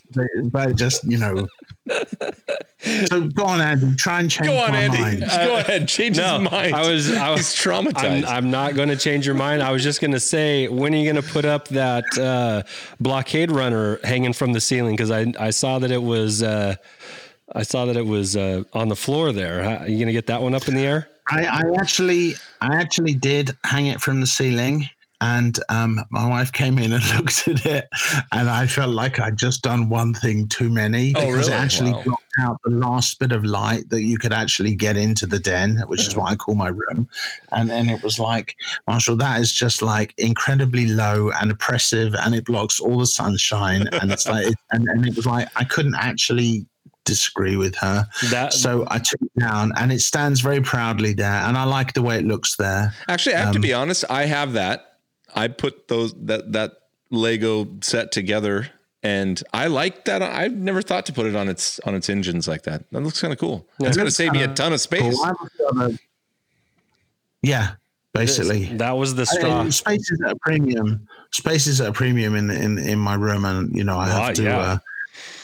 but 0.51 0.75
just 0.75 1.03
you 1.05 1.17
know. 1.17 1.47
So 3.07 3.27
go 3.29 3.45
on, 3.45 3.61
Andy. 3.61 3.95
Try 3.95 4.19
and 4.19 4.29
change 4.29 4.47
Go 4.49 4.57
on, 4.57 4.71
my 4.71 4.79
Andy. 4.79 4.99
mind. 4.99 5.19
Just 5.19 5.37
go 5.37 5.57
ahead. 5.57 5.87
Change 5.87 6.17
no, 6.17 6.39
his 6.39 6.51
mind. 6.51 6.75
I 6.75 6.91
was 6.91 7.11
I 7.13 7.29
was 7.29 7.53
He's 7.53 7.63
traumatized. 7.63 8.25
I'm, 8.25 8.45
I'm 8.45 8.51
not 8.51 8.75
going 8.75 8.89
to 8.89 8.97
change 8.97 9.25
your 9.25 9.35
mind. 9.35 9.63
I 9.63 9.71
was 9.71 9.83
just 9.83 10.01
going 10.01 10.11
to 10.11 10.19
say, 10.19 10.67
when 10.67 10.93
are 10.93 10.97
you 10.97 11.11
going 11.11 11.23
to 11.23 11.31
put 11.31 11.45
up 11.45 11.67
that 11.69 12.03
uh, 12.17 12.63
blockade 12.99 13.51
runner 13.51 13.99
hanging 14.03 14.33
from 14.33 14.53
the 14.53 14.59
ceiling? 14.61 14.95
Because 14.95 15.11
I 15.11 15.31
I 15.39 15.51
saw 15.51 15.79
that 15.79 15.91
it 15.91 16.03
was 16.03 16.43
uh, 16.43 16.75
I 17.55 17.63
saw 17.63 17.85
that 17.85 17.95
it 17.95 18.05
was 18.05 18.35
uh, 18.35 18.63
on 18.73 18.89
the 18.89 18.95
floor 18.95 19.31
there. 19.31 19.63
How- 19.63 19.77
Are 19.77 19.87
you 19.87 19.95
going 19.97 20.07
to 20.07 20.13
get 20.13 20.27
that 20.27 20.41
one 20.41 20.53
up 20.53 20.67
in 20.67 20.75
the 20.75 20.85
air? 20.85 21.07
I, 21.29 21.45
I 21.45 21.61
actually, 21.79 22.35
I 22.61 22.75
actually 22.75 23.15
did 23.15 23.51
hang 23.63 23.87
it 23.87 23.99
from 24.01 24.19
the 24.21 24.27
ceiling, 24.27 24.87
and 25.21 25.57
um, 25.69 25.99
my 26.11 26.27
wife 26.29 26.51
came 26.51 26.77
in 26.77 26.91
and 26.93 27.03
looked 27.15 27.47
at 27.47 27.65
it, 27.65 27.87
and 28.31 28.49
I 28.49 28.67
felt 28.67 28.91
like 28.91 29.19
I'd 29.19 29.37
just 29.37 29.63
done 29.63 29.89
one 29.89 30.13
thing 30.13 30.47
too 30.49 30.69
many 30.69 31.13
Oh, 31.15 31.21
because 31.21 31.47
it 31.47 31.53
actually 31.53 31.93
Wow. 31.93 32.03
blocked 32.05 32.21
out 32.41 32.57
the 32.65 32.71
last 32.75 33.17
bit 33.17 33.31
of 33.31 33.45
light 33.45 33.89
that 33.89 34.03
you 34.03 34.17
could 34.17 34.33
actually 34.33 34.75
get 34.75 34.97
into 34.97 35.25
the 35.25 35.39
den, 35.39 35.81
which 35.87 36.05
is 36.05 36.15
what 36.17 36.29
I 36.31 36.35
call 36.35 36.53
my 36.55 36.67
room, 36.67 37.07
and 37.53 37.69
then 37.69 37.89
it 37.89 38.03
was 38.03 38.19
like, 38.19 38.55
Marshall, 38.85 39.15
that 39.15 39.39
is 39.39 39.51
just 39.53 39.81
like 39.81 40.13
incredibly 40.17 40.87
low 40.87 41.31
and 41.41 41.49
oppressive, 41.49 42.13
and 42.13 42.35
it 42.35 42.43
blocks 42.45 42.79
all 42.81 42.99
the 42.99 43.07
sunshine, 43.07 43.87
and 43.93 44.11
it's 44.11 44.27
like, 44.27 44.53
and, 44.71 44.87
and 44.89 45.07
it 45.07 45.15
was 45.15 45.25
like 45.25 45.47
I 45.55 45.63
couldn't 45.63 45.95
actually 45.95 46.67
disagree 47.05 47.55
with 47.55 47.75
her. 47.75 48.05
That 48.31 48.53
So 48.53 48.85
I 48.89 48.97
took 48.99 49.21
it 49.21 49.39
down, 49.39 49.71
and 49.77 49.91
it 49.91 50.01
stands 50.01 50.41
very 50.41 50.61
proudly 50.61 51.13
there, 51.13 51.41
and 51.47 51.57
I 51.57 51.63
like 51.63 51.93
the 51.93 52.01
way 52.01 52.17
it 52.17 52.25
looks 52.25 52.55
there. 52.57 52.93
Actually, 53.07 53.35
I 53.35 53.39
have 53.39 53.51
to 53.53 53.57
Um, 53.59 53.61
be 53.61 53.73
honest. 53.73 54.03
I 54.09 54.25
have 54.25 54.53
that. 54.53 54.97
I 55.33 55.47
put 55.47 55.87
those 55.87 56.13
that 56.25 56.51
that 56.53 56.73
Lego 57.11 57.67
set 57.81 58.11
together, 58.11 58.69
and 59.03 59.41
I 59.53 59.67
like 59.67 60.05
that. 60.05 60.21
I've 60.21 60.53
never 60.55 60.81
thought 60.81 61.05
to 61.05 61.13
put 61.13 61.25
it 61.25 61.35
on 61.35 61.47
its 61.49 61.79
on 61.85 61.93
its 61.95 62.09
engines 62.09 62.47
like 62.47 62.63
that. 62.63 62.83
That 62.91 63.01
looks 63.01 63.21
kind 63.21 63.31
of 63.33 63.39
cool. 63.39 63.67
It's 63.79 63.95
going 63.97 64.07
to 64.07 64.11
save 64.13 64.31
me 64.33 64.41
a 64.43 64.47
ton 64.47 64.73
of 64.73 64.81
space. 64.81 65.01
Cool. 65.01 65.23
I 65.25 65.31
was 65.31 65.51
gonna- 65.71 65.99
yeah, 67.41 67.71
basically. 68.13 68.65
that 68.77 68.91
was 68.97 69.15
the 69.15 69.21
I- 69.23 69.25
straw. 69.25 69.69
space 69.69 70.09
is 70.11 70.19
at 70.25 70.31
a 70.31 70.35
premium. 70.37 71.07
Space 71.31 71.67
is 71.67 71.81
at 71.81 71.89
a 71.89 71.93
premium 71.93 72.35
in 72.35 72.49
in 72.49 72.77
in 72.79 72.97
my 72.99 73.15
room, 73.15 73.45
and 73.45 73.75
you 73.75 73.83
know 73.83 73.97
I 73.99 74.07
have 74.07 74.21
Ah, 74.21 74.31
to 74.31 74.43
yeah. 74.43 74.57
uh, 74.57 74.73
get 74.75 74.81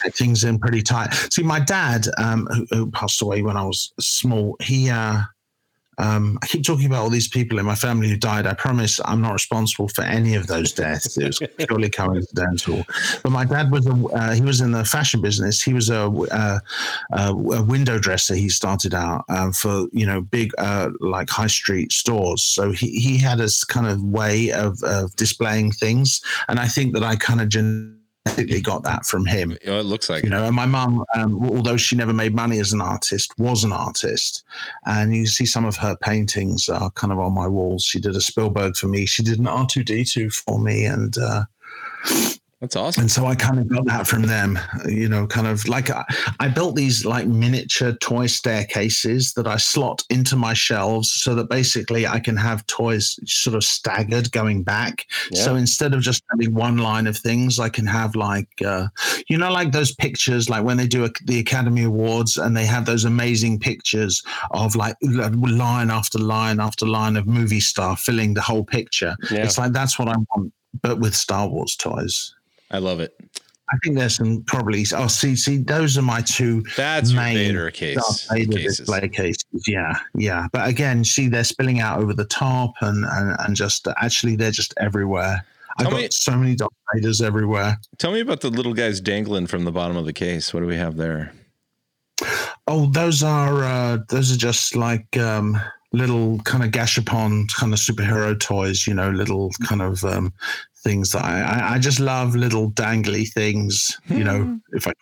things 0.10 0.44
in 0.44 0.60
pretty 0.60 0.82
tight. 0.82 1.14
See, 1.32 1.44
my 1.44 1.60
dad, 1.60 2.08
um, 2.18 2.48
who, 2.48 2.66
who 2.72 2.92
passed 2.92 3.22
away 3.22 3.42
when 3.42 3.58
I 3.58 3.64
was 3.64 3.94
small, 4.00 4.56
he. 4.60 4.90
Uh, 4.90 5.24
um, 6.02 6.40
I 6.42 6.48
keep 6.48 6.64
talking 6.64 6.88
about 6.88 7.04
all 7.04 7.10
these 7.10 7.28
people 7.28 7.60
in 7.60 7.66
my 7.66 7.76
family 7.76 8.10
who 8.10 8.18
died. 8.18 8.48
I 8.48 8.54
promise 8.54 9.00
I'm 9.06 9.22
not 9.22 9.34
responsible 9.34 9.88
for 9.88 10.04
any 10.04 10.36
of 10.36 10.48
those 10.48 10.74
deaths. 10.74 11.18
It 11.18 11.28
was 11.28 11.40
purely 11.58 11.90
coincidental. 11.90 12.84
But 13.22 13.32
my 13.32 13.46
dad 13.46 13.72
was 13.72 13.86
a, 13.86 13.92
uh, 13.92 14.34
he 14.34 14.42
was 14.42 14.62
in 14.62 14.72
the 14.72 14.84
fashion 14.84 15.22
business. 15.22 15.62
He 15.62 15.74
was 15.74 15.90
a, 15.90 16.06
uh, 16.06 16.60
a, 17.12 17.30
a 17.30 17.64
window 17.64 18.00
dresser. 18.00 18.34
He 18.34 18.50
started 18.50 18.96
out 18.96 19.26
um, 19.30 19.54
for 19.54 19.88
you 19.92 20.06
know 20.06 20.22
big 20.22 20.52
uh, 20.58 20.90
like 21.02 21.30
high 21.30 21.48
street 21.48 21.92
stores. 21.92 22.44
So 22.44 22.72
he 22.72 23.00
he 23.00 23.18
had 23.18 23.40
a 23.40 23.50
kind 23.68 23.86
of 23.86 24.02
way 24.02 24.52
of, 24.52 24.82
of 24.84 25.16
displaying 25.18 25.72
things, 25.72 26.22
and 26.48 26.60
I 26.60 26.68
think 26.68 26.94
that 26.94 27.04
I 27.04 27.16
kind 27.16 27.42
of 27.42 27.50
genetically 28.26 28.62
got 28.62 28.84
that 28.84 29.06
from 29.06 29.26
him. 29.26 29.58
Oh, 29.68 29.80
it 29.80 29.86
looks 29.86 30.10
like 30.10 30.24
you 30.24 30.30
know 30.30 30.46
and 30.46 30.56
my 30.56 30.66
mum 30.66 31.04
um, 31.16 31.44
although 31.50 31.78
she 31.78 31.96
never 31.96 32.14
made 32.14 32.36
money 32.36 32.60
as 32.60 32.74
an 32.74 32.82
artist 32.82 33.34
was 33.38 33.64
an 33.64 33.74
artist. 33.74 34.44
And 34.86 35.16
you 35.16 35.26
see 35.26 35.46
some 35.46 35.66
of 35.66 35.78
her 35.78 35.96
paintings 35.96 36.70
are 36.70 36.92
kind 36.92 37.12
of 37.12 37.20
on 37.20 37.34
my 37.34 37.48
walls. 37.48 37.84
She 37.84 38.00
did 38.00 38.16
a 38.16 38.22
spielberg 38.22 38.76
for 38.76 38.88
me. 38.88 39.06
She 39.06 39.24
did 39.24 39.40
an 39.40 39.46
r2d2 39.46 40.34
for 40.34 40.60
me. 40.60 40.86
And 40.86 41.18
uh, 41.18 41.46
that's 42.62 42.76
awesome. 42.76 43.02
and 43.02 43.12
so 43.12 43.26
I 43.26 43.34
kind 43.34 43.58
of 43.58 43.68
got 43.68 43.86
that 43.86 44.06
from 44.06 44.22
them, 44.22 44.60
you 44.88 45.10
know, 45.10 45.26
kind 45.26 45.48
of 45.48 45.68
like 45.68 45.90
I, 45.90 46.06
I 46.40 46.48
built 46.48 46.76
these 46.76 47.06
like 47.06 47.26
miniature 47.26 47.94
toy 47.94 48.28
staircases 48.28 49.34
that 49.34 49.48
I 49.48 49.58
slot 49.58 50.04
into 50.12 50.36
my 50.36 50.54
shelves 50.54 51.12
so 51.12 51.34
that 51.36 51.50
basically 51.50 52.06
I 52.06 52.20
can 52.20 52.38
have 52.38 52.66
toys 52.68 53.20
sort 53.26 53.56
of 53.56 53.64
staggered 53.64 54.32
going 54.32 54.62
back. 54.62 55.08
So 55.34 55.56
instead 55.56 55.96
of 55.96 56.02
just 56.02 56.24
having 56.30 56.54
one 56.54 56.78
line 56.78 57.08
of 57.08 57.18
things, 57.18 57.60
I 57.60 57.70
can 57.70 57.88
have 57.88 58.16
like, 58.16 58.48
uh, 58.64 58.90
you 59.28 59.40
know, 59.40 59.52
like 59.52 59.72
those 59.72 59.96
pictures, 59.96 60.48
like 60.48 60.64
when 60.64 60.78
they 60.78 60.88
do 60.88 61.06
a, 61.06 61.10
the 61.26 61.40
Academy 61.40 61.84
Awards 61.84 62.38
and 62.38 62.56
they 62.56 62.66
have 62.66 62.86
those 62.86 63.06
amazing 63.06 63.60
pictures 63.60 64.22
of 64.52 64.76
like 64.76 64.96
line 65.02 65.90
after 65.90 66.20
line 66.20 66.60
after 66.60 66.86
line 66.86 67.18
of 67.18 67.26
movie 67.26 67.60
star 67.60 67.98
filling 67.98 68.36
the 68.36 68.42
whole 68.42 68.64
picture. 68.64 69.16
Yeah. 69.32 69.46
It's 69.46 69.58
like 69.58 69.72
that's 69.72 69.98
what 69.98 70.10
I 70.10 70.16
want, 70.36 70.54
but 70.84 71.00
with 71.00 71.16
Star 71.16 71.48
Wars 71.48 71.76
toys. 71.76 72.36
I 72.72 72.80
love 72.80 73.00
it. 73.00 73.14
I 73.74 73.78
think 73.84 73.98
there's 73.98 74.16
some 74.16 74.44
probably. 74.48 74.86
Oh, 74.94 75.08
see, 75.08 75.36
see, 75.36 75.58
those 75.58 75.98
are 75.98 76.02
my 76.02 76.22
two 76.22 76.62
That's 76.76 77.14
main 77.14 77.36
Vader 77.38 77.72
case. 77.72 77.96
Darth 77.96 78.28
Vader 78.30 78.58
cases. 78.58 78.78
display 78.80 79.08
cases. 79.08 79.46
Yeah, 79.66 79.98
yeah. 80.16 80.48
But 80.52 80.68
again, 80.68 81.06
see, 81.06 81.30
they're 81.30 81.46
spilling 81.46 81.80
out 81.80 82.00
over 82.02 82.14
the 82.14 82.26
top, 82.26 82.74
and 82.82 83.06
and, 83.06 83.36
and 83.40 83.56
just 83.56 83.88
actually, 83.98 84.36
they're 84.36 84.52
just 84.52 84.74
everywhere. 84.78 85.46
I've 85.78 85.86
Tell 85.86 85.92
got 85.92 86.02
me- 86.02 86.10
so 86.12 86.36
many 86.38 86.56
Darth 86.56 86.72
Vaders 86.94 87.24
everywhere. 87.24 87.78
Tell 87.98 88.12
me 88.12 88.20
about 88.20 88.42
the 88.42 88.50
little 88.50 88.74
guys 88.74 89.00
dangling 89.00 89.48
from 89.48 89.64
the 89.64 89.72
bottom 89.72 89.96
of 89.96 90.06
the 90.06 90.12
case. 90.14 90.54
What 90.54 90.60
do 90.60 90.66
we 90.66 90.76
have 90.76 90.98
there? 90.98 91.32
Oh, 92.68 92.88
those 92.88 93.24
are 93.24 93.64
uh, 93.64 93.98
those 94.10 94.34
are 94.34 94.38
just 94.38 94.76
like 94.76 95.18
um, 95.18 95.58
little 95.94 96.40
kind 96.40 96.64
of 96.64 96.72
gashapon 96.72 97.48
kind 97.58 97.74
of 97.74 97.80
superhero 97.80 98.38
toys. 98.38 98.86
You 98.86 98.94
know, 98.94 99.10
little 99.12 99.50
kind 99.66 99.82
of 99.82 100.04
um, 100.04 100.34
things 100.84 101.12
that 101.12 101.24
I, 101.24 101.42
I, 101.42 101.74
I 101.74 101.80
just 101.80 102.00
love 102.00 102.36
little 102.36 102.72
dangly 102.72 103.32
things. 103.32 103.98
You 104.10 104.24
know, 104.24 104.44
hmm. 104.44 104.56
if 104.74 104.88
I, 104.88 104.94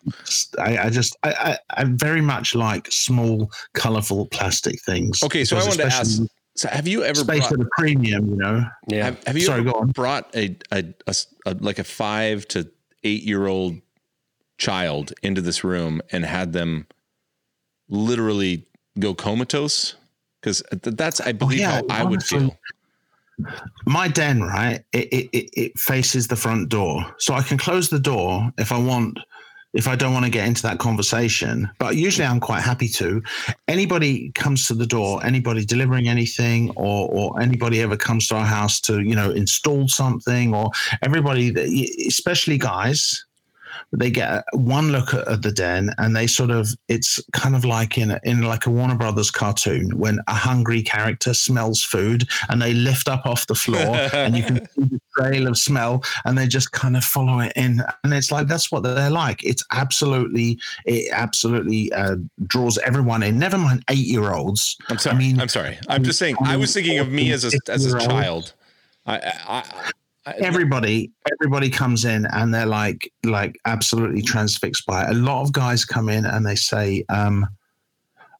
I, 0.59 0.85
I 0.85 0.89
just, 0.89 1.15
I, 1.23 1.31
I, 1.31 1.81
I 1.81 1.83
very 1.85 2.21
much 2.21 2.53
like 2.55 2.91
small, 2.91 3.51
colorful 3.73 4.27
plastic 4.27 4.81
things. 4.83 5.23
Okay, 5.23 5.45
so 5.45 5.55
I 5.55 5.59
Because 5.59 5.77
wanted 5.77 5.89
to 5.89 5.95
ask. 5.97 6.21
So 6.55 6.67
have 6.67 6.87
you 6.87 7.03
ever 7.03 7.15
space 7.21 7.47
brought, 7.47 7.53
at 7.53 7.59
a 7.61 7.69
premium. 7.77 8.29
You 8.29 8.35
know, 8.35 8.65
Yeah. 8.89 9.05
have, 9.05 9.23
have 9.25 9.37
you 9.37 9.45
Sorry, 9.45 9.61
ever 9.61 9.71
go 9.71 9.79
on. 9.79 9.87
brought 9.91 10.35
a, 10.35 10.57
a, 10.71 10.83
a 11.07 11.09
s- 11.09 11.27
a- 11.45 11.53
like 11.53 11.79
a 11.79 11.85
five 11.85 12.45
to 12.49 12.69
eight 13.03 13.23
year 13.23 13.47
old 13.47 13.79
child 14.57 15.13
into 15.23 15.41
this 15.41 15.63
room 15.63 16.01
and 16.11 16.25
had 16.25 16.51
them 16.51 16.85
literally 17.87 18.67
go 18.99 19.13
comatose? 19.13 19.95
Because 20.41 20.61
that's 20.81 21.21
I 21.21 21.29
oh, 21.29 21.33
believe 21.33 21.59
yeah, 21.59 21.81
how 21.81 21.83
I 21.89 22.03
would 22.03 22.23
feel. 22.23 22.57
My 23.85 24.07
den, 24.07 24.41
right? 24.41 24.83
It, 24.93 25.29
it 25.33 25.49
it 25.53 25.79
faces 25.79 26.27
the 26.27 26.35
front 26.35 26.69
door, 26.69 27.05
so 27.17 27.33
I 27.33 27.41
can 27.41 27.57
close 27.57 27.89
the 27.89 27.99
door 27.99 28.51
if 28.57 28.71
I 28.71 28.77
want. 28.77 29.19
If 29.71 29.87
I 29.87 29.95
don't 29.95 30.13
want 30.13 30.25
to 30.25 30.31
get 30.31 30.47
into 30.47 30.63
that 30.63 30.79
conversation, 30.79 31.69
but 31.77 31.95
usually 31.95 32.25
I'm 32.25 32.39
quite 32.39 32.61
happy 32.61 32.87
to. 32.87 33.21
Anybody 33.67 34.31
comes 34.31 34.65
to 34.65 34.73
the 34.73 34.87
door, 34.87 35.23
anybody 35.23 35.63
delivering 35.63 36.07
anything, 36.07 36.71
or 36.71 37.07
or 37.11 37.39
anybody 37.39 37.79
ever 37.81 37.95
comes 37.95 38.27
to 38.29 38.35
our 38.35 38.45
house 38.45 38.81
to 38.81 39.01
you 39.01 39.13
know 39.13 39.29
install 39.29 39.87
something, 39.87 40.55
or 40.55 40.71
everybody, 41.03 41.53
especially 42.07 42.57
guys, 42.57 43.23
they 43.91 44.11
get 44.11 44.43
one 44.53 44.91
look 44.91 45.13
at, 45.13 45.27
at 45.27 45.41
the 45.41 45.51
den 45.51 45.93
and 45.97 46.15
they 46.15 46.27
sort 46.27 46.51
of 46.51 46.69
it's 46.87 47.19
kind 47.33 47.55
of 47.55 47.65
like 47.65 47.97
in 47.97 48.11
a, 48.11 48.19
in 48.23 48.41
like 48.41 48.65
a 48.65 48.69
Warner 48.69 48.95
Brothers 48.95 49.31
cartoon 49.31 49.97
when 49.97 50.19
a 50.27 50.33
hungry 50.33 50.81
character 50.81 51.33
smells 51.33 51.83
food 51.83 52.27
and 52.49 52.61
they 52.61 52.73
lift 52.73 53.07
up 53.07 53.25
off 53.25 53.47
the 53.47 53.55
floor 53.55 53.95
and 54.13 54.37
you 54.37 54.43
can 54.43 54.67
see 54.69 54.83
the 54.83 55.01
trail 55.17 55.47
of 55.47 55.57
smell 55.57 56.03
and 56.25 56.37
they 56.37 56.47
just 56.47 56.71
kind 56.71 56.95
of 56.95 57.03
follow 57.03 57.39
it 57.39 57.53
in 57.55 57.81
and 58.03 58.13
it's 58.13 58.31
like 58.31 58.47
that's 58.47 58.71
what 58.71 58.83
they're 58.83 59.09
like 59.09 59.43
it's 59.43 59.63
absolutely 59.71 60.59
it 60.85 61.09
absolutely 61.11 61.91
uh, 61.93 62.15
draws 62.45 62.77
everyone 62.79 63.23
in 63.23 63.39
never 63.39 63.57
mind 63.57 63.83
eight 63.89 63.97
year 63.97 64.33
olds 64.33 64.77
I'm 64.89 64.97
sorry. 64.97 65.15
I 65.15 65.19
mean- 65.19 65.39
am 65.39 65.47
sorry. 65.47 65.77
I'm 65.87 66.03
just 66.03 66.19
saying. 66.19 66.35
I 66.43 66.57
was 66.57 66.73
thinking 66.73 66.99
of 66.99 67.09
me 67.09 67.31
as 67.31 67.45
a 67.45 67.57
as 67.69 67.85
a 67.91 67.99
child. 67.99 68.53
I, 69.05 69.17
I 69.47 69.91
everybody 70.37 71.11
everybody 71.31 71.69
comes 71.69 72.05
in 72.05 72.25
and 72.33 72.53
they're 72.53 72.65
like 72.65 73.11
like 73.23 73.55
absolutely 73.65 74.21
transfixed 74.21 74.85
by 74.85 75.03
it. 75.03 75.09
A 75.11 75.13
lot 75.13 75.41
of 75.41 75.51
guys 75.51 75.85
come 75.85 76.09
in 76.09 76.25
and 76.25 76.45
they 76.45 76.55
say 76.55 77.03
um 77.09 77.47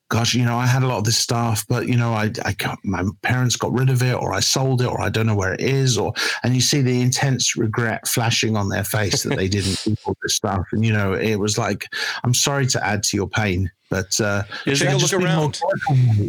gosh 0.10 0.34
you 0.34 0.44
know 0.44 0.58
i 0.58 0.66
had 0.66 0.82
a 0.82 0.88
lot 0.88 0.98
of 0.98 1.04
this 1.04 1.18
stuff 1.18 1.66
but 1.70 1.88
you 1.88 1.96
know 1.96 2.14
i 2.14 2.32
i 2.44 2.52
got, 2.54 2.80
my 2.84 3.04
parents 3.22 3.56
got 3.56 3.72
rid 3.72 3.90
of 3.90 4.02
it 4.02 4.16
or 4.16 4.34
i 4.34 4.40
sold 4.40 4.82
it 4.82 4.88
or 4.88 5.00
i 5.02 5.08
don't 5.08 5.28
know 5.28 5.36
where 5.36 5.54
it 5.54 5.62
is 5.62 5.98
or 5.98 6.12
and 6.44 6.56
you 6.56 6.62
see 6.62 6.82
the 6.82 7.00
intense 7.00 7.56
regret 7.56 8.08
flashing 8.08 8.58
on 8.58 8.70
their 8.70 8.84
face 8.84 9.24
that 9.24 9.38
they 9.38 9.48
didn't 9.48 9.76
keep 9.84 10.00
all 10.06 10.18
this 10.24 10.36
stuff. 10.36 10.66
And 10.72 10.84
you 10.84 10.92
know 10.92 11.14
it 11.14 11.36
was 11.36 11.58
like 11.58 11.86
i'm 12.24 12.34
sorry 12.34 12.66
to 12.68 12.84
add 12.84 13.04
to 13.04 13.18
your 13.18 13.30
pain 13.30 13.72
but 13.90 14.20
uh 14.22 14.44
Is 14.66 14.80
Take 14.80 14.90
a 14.90 14.92
that, 14.92 14.94
look 14.94 15.02
just 15.02 15.12
be 15.12 15.18
more 15.20 15.28
around. 15.28 15.60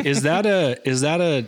is 0.07 0.23
that 0.23 0.47
a 0.47 0.79
is 0.89 1.01
that 1.03 1.21
a 1.21 1.47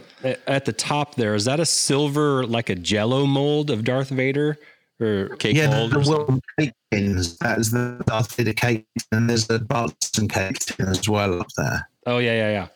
at 0.49 0.65
the 0.65 0.73
top 0.73 1.15
there? 1.15 1.35
Is 1.35 1.45
that 1.47 1.61
a 1.61 1.67
silver 1.67 2.45
like 2.47 2.71
a 2.71 2.75
Jello 2.75 3.27
mold 3.27 3.71
of 3.71 3.85
Darth 3.85 4.11
Vader 4.11 4.59
or 5.01 5.29
cake 5.37 5.57
yeah, 5.57 5.69
mold? 5.69 5.93
the, 5.93 5.99
the? 5.99 6.41
Cake 6.59 6.73
tins. 6.91 7.39
That 7.39 7.59
is 7.59 7.71
the 7.71 8.03
Darth 8.07 8.35
Vader 8.35 8.53
cake, 8.53 8.87
and 9.11 9.29
there's 9.29 9.47
the 9.47 9.59
Barton 9.59 10.29
cake 10.29 10.59
tin 10.59 10.89
as 10.89 11.09
well 11.09 11.41
up 11.41 11.49
there. 11.57 11.89
Oh 12.07 12.19
yeah, 12.19 12.35
yeah, 12.35 12.51
yeah. 12.51 12.69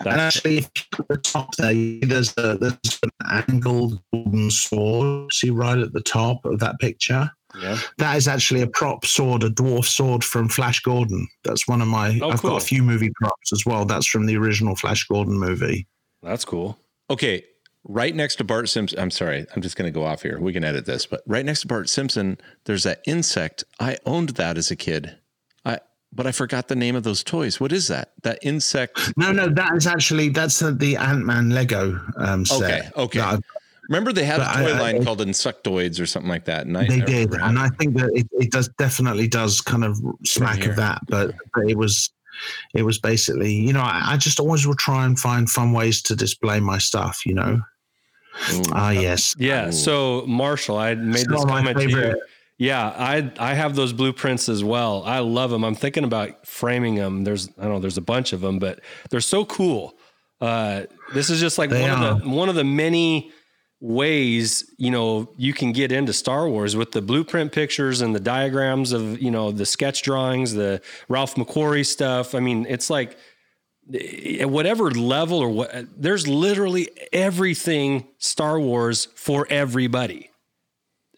And 0.00 0.20
actually, 0.20 0.58
if 0.58 0.70
you 0.76 0.82
look 0.98 1.00
at 1.00 1.08
the 1.08 1.16
top 1.18 1.54
there, 1.56 1.72
there's 2.02 2.34
a 2.36 2.58
there's 2.58 2.98
an 3.02 3.10
angled 3.48 4.00
golden 4.12 4.50
sword. 4.50 5.32
See 5.32 5.50
right 5.50 5.78
at 5.78 5.92
the 5.92 6.02
top 6.02 6.44
of 6.44 6.58
that 6.60 6.78
picture. 6.80 7.30
Yeah. 7.54 7.78
That 7.98 8.16
is 8.16 8.28
actually 8.28 8.62
a 8.62 8.66
prop 8.66 9.06
sword, 9.06 9.42
a 9.42 9.50
dwarf 9.50 9.84
sword 9.84 10.24
from 10.24 10.48
Flash 10.48 10.80
Gordon. 10.80 11.26
That's 11.44 11.68
one 11.68 11.80
of 11.80 11.88
my. 11.88 12.18
Oh, 12.22 12.30
I've 12.30 12.40
cool. 12.40 12.50
got 12.50 12.62
a 12.62 12.66
few 12.66 12.82
movie 12.82 13.12
props 13.14 13.52
as 13.52 13.64
well. 13.64 13.84
That's 13.84 14.06
from 14.06 14.26
the 14.26 14.36
original 14.36 14.74
Flash 14.74 15.04
Gordon 15.04 15.38
movie. 15.38 15.86
That's 16.22 16.44
cool. 16.44 16.78
Okay, 17.08 17.44
right 17.84 18.14
next 18.14 18.36
to 18.36 18.44
Bart 18.44 18.68
Simpson. 18.68 18.98
I'm 18.98 19.10
sorry, 19.10 19.46
I'm 19.54 19.62
just 19.62 19.76
going 19.76 19.90
to 19.90 19.94
go 19.94 20.04
off 20.04 20.22
here. 20.22 20.38
We 20.40 20.52
can 20.52 20.64
edit 20.64 20.86
this, 20.86 21.06
but 21.06 21.22
right 21.26 21.44
next 21.44 21.60
to 21.62 21.66
Bart 21.68 21.88
Simpson, 21.88 22.38
there's 22.64 22.82
that 22.82 23.00
insect. 23.06 23.64
I 23.80 23.98
owned 24.04 24.30
that 24.30 24.58
as 24.58 24.70
a 24.70 24.76
kid. 24.76 25.16
I 25.64 25.78
but 26.12 26.26
I 26.26 26.32
forgot 26.32 26.68
the 26.68 26.76
name 26.76 26.96
of 26.96 27.04
those 27.04 27.22
toys. 27.22 27.60
What 27.60 27.72
is 27.72 27.88
that? 27.88 28.12
That 28.22 28.38
insect. 28.42 29.12
No, 29.16 29.32
no, 29.32 29.48
that 29.48 29.76
is 29.76 29.86
actually 29.86 30.30
that's 30.30 30.58
the 30.58 30.96
Ant 30.96 31.24
Man 31.24 31.50
Lego 31.50 32.00
um, 32.16 32.44
set. 32.44 32.92
Okay, 32.96 33.18
okay. 33.20 33.38
That 33.88 33.94
I've 33.94 34.00
Remember 34.04 34.12
they 34.12 34.24
had 34.24 34.40
a 34.40 34.44
toy 34.44 34.72
I- 34.74 34.76
I- 34.76 34.80
line 34.92 35.04
called 35.04 35.20
Insectoids 35.20 36.00
or 36.00 36.06
something 36.06 36.28
like 36.30 36.44
that. 36.46 36.66
And 36.66 36.76
I, 36.76 36.86
they 36.86 37.00
did, 37.00 37.30
remember 37.32 37.36
and 37.40 37.58
having- 37.58 37.72
I 37.72 37.76
think 37.76 37.96
that 37.96 38.10
it, 38.14 38.26
it 38.32 38.50
does 38.50 38.68
definitely 38.78 39.28
does 39.28 39.60
kind 39.60 39.84
of 39.84 39.98
smack 40.24 40.58
here. 40.58 40.70
of 40.70 40.76
that, 40.76 41.00
but, 41.08 41.34
but 41.54 41.68
it 41.70 41.76
was 41.76 42.10
it 42.74 42.82
was 42.82 42.98
basically 42.98 43.52
you 43.54 43.72
know 43.72 43.80
I, 43.80 44.02
I 44.12 44.16
just 44.18 44.38
always 44.40 44.66
will 44.66 44.74
try 44.74 45.06
and 45.06 45.18
find 45.18 45.48
fun 45.48 45.72
ways 45.72 46.02
to 46.02 46.14
display 46.14 46.60
my 46.60 46.76
stuff. 46.78 47.24
You 47.24 47.34
know, 47.34 47.62
Ooh. 48.52 48.62
ah 48.72 48.90
yes, 48.90 49.34
Yeah. 49.38 49.68
Ooh. 49.68 49.72
So 49.72 50.24
Marshall, 50.26 50.76
I 50.76 50.94
made 50.94 51.20
Still 51.20 51.36
this 51.36 51.44
comment 51.46 51.78
to 51.78 51.88
you. 51.90 52.22
Yeah, 52.58 52.88
I 52.88 53.30
I 53.38 53.54
have 53.54 53.74
those 53.76 53.92
blueprints 53.92 54.48
as 54.50 54.62
well. 54.64 55.02
I 55.04 55.18
love 55.20 55.50
them. 55.50 55.64
I'm 55.64 55.74
thinking 55.74 56.04
about 56.04 56.46
framing 56.46 56.94
them. 56.94 57.24
There's 57.24 57.48
I 57.58 57.62
don't 57.62 57.72
know. 57.72 57.78
There's 57.80 57.98
a 57.98 58.02
bunch 58.02 58.32
of 58.32 58.40
them, 58.42 58.58
but 58.58 58.80
they're 59.10 59.20
so 59.20 59.44
cool. 59.44 59.94
Uh, 60.40 60.82
this 61.14 61.30
is 61.30 61.40
just 61.40 61.56
like 61.58 61.70
They 61.70 61.80
one 61.82 61.90
are. 61.90 62.04
of 62.12 62.22
the 62.22 62.28
one 62.28 62.48
of 62.50 62.54
the 62.54 62.64
many 62.64 63.30
ways 63.80 64.72
you 64.78 64.90
know 64.90 65.28
you 65.36 65.52
can 65.52 65.72
get 65.72 65.92
into 65.92 66.12
Star 66.12 66.48
Wars 66.48 66.76
with 66.76 66.92
the 66.92 67.02
blueprint 67.02 67.52
pictures 67.52 68.00
and 68.00 68.14
the 68.14 68.20
diagrams 68.20 68.92
of 68.92 69.20
you 69.20 69.30
know 69.30 69.50
the 69.52 69.66
sketch 69.66 70.02
drawings, 70.02 70.54
the 70.54 70.80
Ralph 71.08 71.34
McQuarrie 71.34 71.86
stuff. 71.86 72.34
I 72.34 72.40
mean, 72.40 72.66
it's 72.68 72.90
like 72.90 73.18
at 74.40 74.50
whatever 74.50 74.90
level 74.90 75.38
or 75.38 75.48
what 75.48 75.86
there's 75.96 76.26
literally 76.26 76.88
everything 77.12 78.08
Star 78.18 78.58
Wars 78.58 79.06
for 79.14 79.46
everybody. 79.50 80.30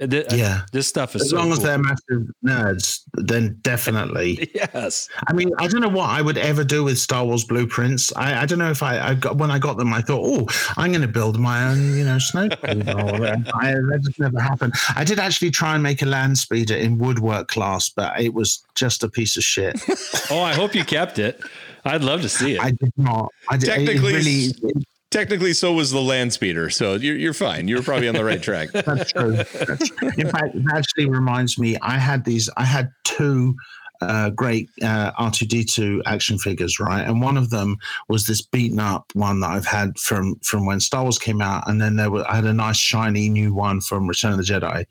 Th- 0.00 0.32
uh, 0.32 0.36
Yeah. 0.36 0.62
this 0.72 0.86
stuff 0.86 1.16
is 1.16 1.22
as 1.22 1.30
so 1.30 1.36
long 1.36 1.50
as 1.50 1.58
they're 1.58 1.76
massive 1.78 2.28
nerds, 2.44 3.00
then 3.14 3.58
definitely. 3.62 4.48
yes. 4.54 5.08
I 5.26 5.32
mean, 5.32 5.50
I 5.58 5.66
don't 5.66 5.80
know 5.80 5.88
what 5.88 6.08
I 6.08 6.22
would 6.22 6.38
ever 6.38 6.62
do 6.62 6.84
with 6.84 6.98
Star 6.98 7.24
Wars 7.24 7.44
blueprints. 7.44 8.12
I, 8.14 8.42
I 8.42 8.46
don't 8.46 8.60
know 8.60 8.70
if 8.70 8.82
I, 8.82 9.00
I 9.00 9.14
got 9.14 9.38
when 9.38 9.50
I 9.50 9.58
got 9.58 9.76
them, 9.76 9.92
I 9.92 10.00
thought, 10.00 10.20
oh, 10.24 10.46
I'm 10.76 10.92
going 10.92 11.02
to 11.02 11.08
build 11.08 11.38
my 11.40 11.68
own, 11.68 11.96
you 11.96 12.04
know, 12.04 12.16
snowcube. 12.16 12.86
or. 12.94 13.54
I, 13.54 13.72
that 13.72 14.00
just 14.04 14.20
never 14.20 14.38
happened. 14.40 14.74
I 14.94 15.02
did 15.02 15.18
actually 15.18 15.50
try 15.50 15.74
and 15.74 15.82
make 15.82 16.00
a 16.02 16.06
land 16.06 16.38
speeder 16.38 16.76
in 16.76 16.98
woodwork 16.98 17.48
class, 17.48 17.88
but 17.88 18.20
it 18.20 18.34
was 18.34 18.62
just 18.76 19.02
a 19.02 19.08
piece 19.08 19.36
of 19.36 19.42
shit. 19.44 19.80
Oh, 20.30 20.40
I 20.42 20.52
hope 20.52 20.74
you 20.74 20.84
kept 20.84 21.18
it. 21.18 21.40
I'd 21.86 22.02
love 22.04 22.20
to 22.20 22.28
see 22.28 22.56
it. 22.56 22.60
I 22.60 22.72
did 22.72 22.92
not. 22.98 23.32
I 23.48 23.56
did, 23.56 23.66
Technically, 23.66 24.14
it 24.14 24.60
really. 24.62 24.84
Technically, 25.10 25.54
so 25.54 25.72
was 25.72 25.90
the 25.90 26.02
land 26.02 26.34
speeder. 26.34 26.68
So 26.68 26.94
you're, 26.94 27.16
you're 27.16 27.32
fine. 27.32 27.66
You're 27.66 27.82
probably 27.82 28.08
on 28.08 28.14
the 28.14 28.24
right 28.24 28.42
track. 28.42 28.70
That's 28.72 29.12
true. 29.12 29.30
In 29.32 30.28
fact, 30.28 30.54
it 30.54 30.64
actually 30.70 31.08
reminds 31.08 31.58
me. 31.58 31.78
I 31.80 31.96
had 31.96 32.24
these. 32.24 32.50
I 32.58 32.64
had 32.64 32.90
two 33.04 33.56
uh, 34.00 34.30
great 34.30 34.68
uh, 34.82 35.12
R2D2 35.12 36.02
action 36.06 36.38
figures, 36.38 36.78
right? 36.78 37.02
And 37.02 37.20
one 37.20 37.36
of 37.36 37.50
them 37.50 37.78
was 38.08 38.26
this 38.26 38.42
beaten 38.42 38.78
up 38.78 39.10
one 39.14 39.40
that 39.40 39.50
I've 39.50 39.66
had 39.66 39.98
from 39.98 40.36
from 40.42 40.66
when 40.66 40.80
Star 40.80 41.02
Wars 41.02 41.18
came 41.18 41.40
out, 41.40 41.68
and 41.68 41.80
then 41.80 41.96
there 41.96 42.10
were 42.10 42.30
I 42.30 42.36
had 42.36 42.44
a 42.44 42.52
nice 42.52 42.76
shiny 42.76 43.28
new 43.28 43.54
one 43.54 43.80
from 43.80 44.06
Return 44.06 44.32
of 44.32 44.38
the 44.38 44.44
Jedi, 44.44 44.84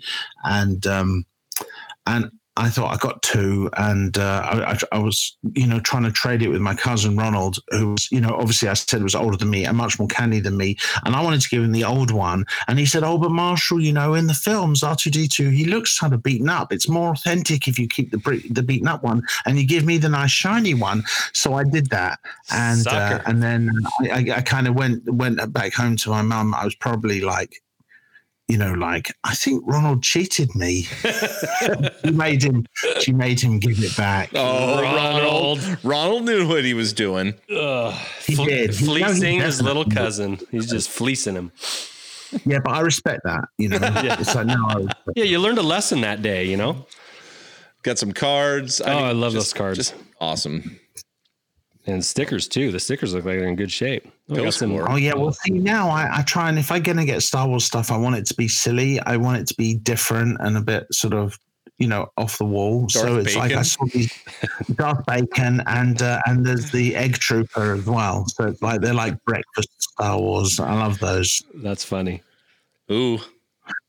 and 0.44 0.86
um, 0.88 1.26
and 2.06 2.32
I 2.58 2.70
thought 2.70 2.92
I 2.92 2.98
got 2.98 3.22
two, 3.22 3.70
and 3.78 4.18
uh, 4.18 4.42
I, 4.44 4.80
I, 4.92 4.98
was, 4.98 5.38
you 5.54 5.68
know, 5.68 5.80
trying 5.80 6.04
to 6.04 6.12
trade 6.12 6.42
it 6.42 6.50
with 6.50 6.60
my 6.60 6.74
cousin 6.74 7.16
Ronald, 7.16 7.60
who 7.70 7.92
was, 7.92 8.12
you 8.12 8.20
know, 8.20 8.36
obviously 8.36 8.68
I 8.68 8.74
said 8.74 9.04
was 9.04 9.14
older 9.14 9.38
than 9.38 9.52
me 9.52 9.66
and 9.66 9.78
much 9.78 10.00
more 10.00 10.08
candy 10.08 10.40
than 10.40 10.58
me, 10.58 10.76
and 11.06 11.16
I 11.16 11.22
wanted 11.22 11.42
to 11.42 11.50
give 11.50 11.64
him 11.64 11.72
the 11.72 11.84
old 11.84 12.10
one, 12.10 12.46
and 12.68 12.80
he 12.80 12.86
said, 12.88 13.04
"Oh, 13.04 13.20
but 13.20 13.30
Marshall, 13.30 13.80
you 13.80 13.94
know, 13.94 14.16
in 14.16 14.26
the 14.26 14.34
films 14.34 14.82
R 14.82 14.96
two 14.96 15.12
D 15.12 15.28
two, 15.28 15.50
he 15.50 15.66
looks 15.66 16.00
kind 16.00 16.14
of 16.14 16.24
beaten 16.24 16.50
up. 16.50 16.74
It's 16.74 16.90
more 16.90 17.12
authentic 17.12 17.68
if 17.68 17.78
you 17.78 17.88
keep 17.88 18.10
the 18.10 18.42
the 18.50 18.64
beaten 18.64 18.88
up 18.88 19.04
one, 19.04 19.22
and 19.46 19.60
you 19.60 19.68
give 19.68 19.86
me 19.86 20.00
the 20.00 20.10
nice 20.10 20.32
shiny 20.32 20.74
one." 20.74 21.04
So 21.34 21.54
I 21.54 21.64
did 21.64 21.92
that, 21.92 22.20
and 22.52 22.88
uh, 22.88 23.20
and 23.28 23.44
then 23.44 23.70
I, 24.02 24.10
I, 24.10 24.38
I 24.38 24.42
kind 24.42 24.68
of 24.68 24.74
went 24.74 25.04
went 25.06 25.54
back 25.54 25.74
home 25.74 25.96
to 25.98 26.10
my 26.10 26.24
mum. 26.24 26.56
I 26.56 26.66
was 26.66 26.76
probably 26.76 27.22
like. 27.22 27.62
You 28.48 28.58
know, 28.58 28.74
like 28.74 29.14
I 29.26 29.36
think 29.36 29.62
Ronald 29.68 30.02
cheated 30.04 30.56
me. 30.56 30.84
she 32.04 32.12
made 32.12 32.42
him. 32.44 32.66
She 33.02 33.12
made 33.12 33.42
him 33.42 33.60
give 33.60 33.84
it 33.84 33.96
back. 33.98 34.30
Oh, 34.34 34.82
Ronald. 34.82 35.60
Ronald. 35.62 35.78
Ronald 35.84 36.24
knew 36.26 36.48
what 36.48 36.64
he 36.64 36.74
was 36.74 36.94
doing. 36.94 37.34
Ugh. 37.54 37.94
He 38.26 38.36
Fle- 38.36 38.46
did. 38.46 38.74
He- 38.74 38.86
no, 38.88 38.94
he 38.94 39.04
Fleecing 39.04 39.40
his 39.42 39.62
little 39.62 39.84
cousin. 39.84 40.40
He's 40.50 40.70
just 40.70 40.90
fleecing 40.90 41.36
him. 41.36 41.52
Yeah, 42.46 42.60
but 42.64 42.72
I 42.74 42.80
respect 42.82 43.22
that. 43.26 43.46
You 43.58 43.70
know, 43.70 43.80
it's 43.82 44.34
like 44.36 44.48
no, 44.48 44.56
I 44.68 44.86
Yeah, 45.16 45.26
you 45.26 45.40
learned 45.40 45.58
a 45.58 45.64
lesson 45.64 46.02
that 46.02 46.22
day, 46.22 46.46
you 46.46 46.56
know? 46.58 46.86
Got 47.84 47.98
some 48.00 48.12
cards. 48.14 48.80
Oh, 48.82 48.90
I 48.92 49.12
love 49.12 49.34
just- 49.34 49.48
those 49.48 49.54
cards. 49.54 49.78
Just 49.78 49.96
awesome. 50.22 50.80
and 51.86 52.04
stickers 52.04 52.48
too. 52.48 52.72
The 52.72 52.80
stickers 52.80 53.14
look 53.14 53.26
like 53.26 53.40
they're 53.40 53.48
in 53.50 53.56
good 53.58 53.72
shape. 53.72 54.08
Oh, 54.30 54.34
we 54.34 54.38
got 54.38 54.44
Those 54.46 54.56
some- 54.58 54.74
were- 54.74 54.90
Oh 54.92 54.96
yeah, 54.98 55.14
well 55.16 55.32
see 55.32 55.52
now 55.54 55.90
I, 55.90 56.20
I 56.20 56.22
try 56.24 56.50
and 56.50 56.60
if 56.60 56.72
I'm 56.72 56.84
gonna 56.84 57.06
get 57.06 57.22
Star 57.24 57.48
Wars 57.48 57.64
stuff, 57.66 57.92
I 57.92 57.98
want 57.98 58.16
it 58.18 58.26
to 58.28 58.34
be 58.34 58.48
silly. 58.48 59.00
I 59.02 59.18
want 59.18 59.40
it 59.42 59.48
to 59.48 59.56
be 59.56 59.76
different 59.76 60.38
and 60.42 60.58
a 60.58 60.62
bit 60.62 60.86
sort 60.94 61.14
of 61.14 61.38
you 61.78 61.88
know 61.88 62.08
off 62.18 62.38
the 62.40 62.44
wall. 62.46 62.90
so 62.90 63.06
Darth 63.06 63.28
it's 63.28 63.36
like 63.36 63.52
I 63.54 63.62
saw 63.62 63.86
these 63.94 64.12
Darth 64.76 65.06
Bacon 65.06 65.62
and 65.68 66.02
uh, 66.02 66.20
and 66.26 66.46
there's 66.46 66.72
the 66.72 66.96
Egg 66.96 67.14
Trooper 67.20 67.74
as 67.76 67.86
well. 67.86 68.26
So 68.28 68.46
it's 68.48 68.62
like 68.62 68.82
they're 68.82 68.94
like 68.94 69.24
breakfast 69.26 69.70
Star 69.78 70.20
Wars. 70.20 70.60
I 70.60 70.74
love 70.74 70.98
those. 71.00 71.42
That's 71.54 71.86
funny. 71.86 72.24
Ooh, 72.92 73.20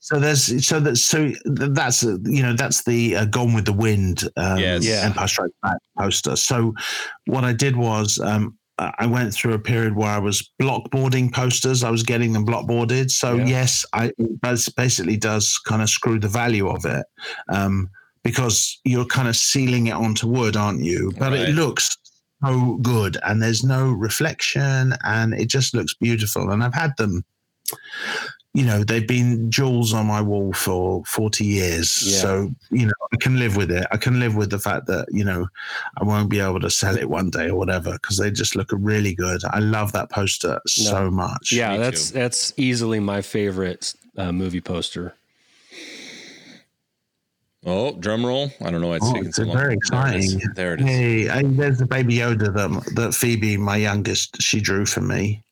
So 0.00 0.20
there's 0.20 0.66
so 0.66 0.80
that 0.80 0.96
so 0.98 1.32
that's 1.46 2.04
uh, 2.04 2.18
you 2.24 2.42
know 2.42 2.52
that's 2.52 2.84
the 2.84 3.16
uh, 3.16 3.24
Gone 3.24 3.54
with 3.54 3.64
the 3.64 3.72
Wind 3.72 4.28
um, 4.36 4.58
Yes. 4.58 4.84
Yeah. 4.84 5.02
Empire 5.06 5.26
Strikes 5.28 5.54
Back 5.62 5.78
poster. 5.98 6.36
So 6.36 6.74
what 7.26 7.44
I 7.44 7.52
did 7.54 7.74
was 7.76 8.18
um, 8.20 8.57
I 8.78 9.06
went 9.06 9.34
through 9.34 9.54
a 9.54 9.58
period 9.58 9.96
where 9.96 10.10
I 10.10 10.18
was 10.18 10.48
blockboarding 10.60 11.32
posters. 11.32 11.82
I 11.82 11.90
was 11.90 12.02
getting 12.02 12.32
them 12.32 12.46
blockboarded. 12.46 13.10
So 13.10 13.34
Yeah. 13.34 13.46
yes, 13.46 13.84
I 13.92 14.12
it 14.18 14.74
basically 14.76 15.16
does 15.16 15.58
kind 15.66 15.82
of 15.82 15.90
screw 15.90 16.18
the 16.20 16.28
value 16.28 16.68
of 16.68 16.84
it 16.84 17.04
um, 17.48 17.90
because 18.22 18.78
you're 18.84 19.04
kind 19.06 19.28
of 19.28 19.36
sealing 19.36 19.88
it 19.88 19.94
onto 19.94 20.28
wood, 20.28 20.56
aren't 20.56 20.84
you? 20.84 21.12
But 21.18 21.32
Right. 21.32 21.48
it 21.48 21.54
looks 21.54 21.96
so 22.44 22.76
good, 22.82 23.16
and 23.24 23.42
there's 23.42 23.64
no 23.64 23.90
reflection, 23.90 24.94
and 25.04 25.34
it 25.34 25.48
just 25.48 25.74
looks 25.74 25.94
beautiful. 25.94 26.50
And 26.50 26.62
I've 26.62 26.74
had 26.74 26.96
them 26.96 27.24
you 28.54 28.64
know 28.64 28.82
they've 28.82 29.06
been 29.06 29.50
jewels 29.50 29.92
on 29.92 30.06
my 30.06 30.20
wall 30.22 30.52
for 30.54 31.04
40 31.04 31.44
years 31.44 32.02
Yeah. 32.02 32.18
so 32.22 32.50
you 32.70 32.86
know 32.86 32.92
i 33.12 33.16
can 33.16 33.38
live 33.38 33.56
with 33.56 33.70
it 33.70 33.86
i 33.92 33.96
can 33.98 34.18
live 34.18 34.36
with 34.36 34.50
the 34.50 34.58
fact 34.58 34.86
that 34.86 35.06
you 35.12 35.22
know 35.22 35.46
i 36.00 36.04
won't 36.04 36.30
be 36.30 36.40
able 36.40 36.58
to 36.60 36.70
sell 36.70 36.96
it 36.96 37.08
one 37.10 37.28
day 37.30 37.48
or 37.50 37.56
whatever 37.56 37.92
because 37.92 38.16
they 38.16 38.30
just 38.30 38.56
look 38.56 38.70
really 38.72 39.14
good 39.14 39.42
i 39.50 39.58
love 39.58 39.92
that 39.92 40.10
poster 40.10 40.58
so 40.66 41.10
much 41.10 41.52
Yeah, 41.52 41.72
Me 41.72 41.78
that's 41.78 42.10
too. 42.10 42.18
that's 42.18 42.54
easily 42.56 43.00
my 43.00 43.20
favorite 43.22 43.94
uh, 44.16 44.32
movie 44.32 44.62
poster. 44.62 45.14
oh, 47.66 47.92
drum 47.98 48.24
roll! 48.24 48.50
I 48.64 48.70
don't 48.70 48.80
know 48.80 48.88
why 48.88 48.96
it's 48.96 49.04
Oh, 49.06 49.12
taking 49.12 49.28
it's 49.28 49.36
so 49.36 49.42
long. 49.44 49.56
very 49.56 49.76
There 49.90 50.06
it 50.08 50.14
is. 50.16 50.34
exciting. 50.34 50.54
There 50.54 50.74
it 50.74 50.80
is. 50.80 50.86
hey 50.86 51.28
I, 51.28 51.42
there's 51.44 51.78
the 51.78 51.86
baby 51.86 52.16
yoda 52.16 52.52
that, 52.54 52.94
that 52.94 53.14
phoebe 53.14 53.56
my 53.56 53.76
youngest 53.76 54.40
she 54.40 54.60
drew 54.60 54.86
for 54.86 55.00
me 55.02 55.42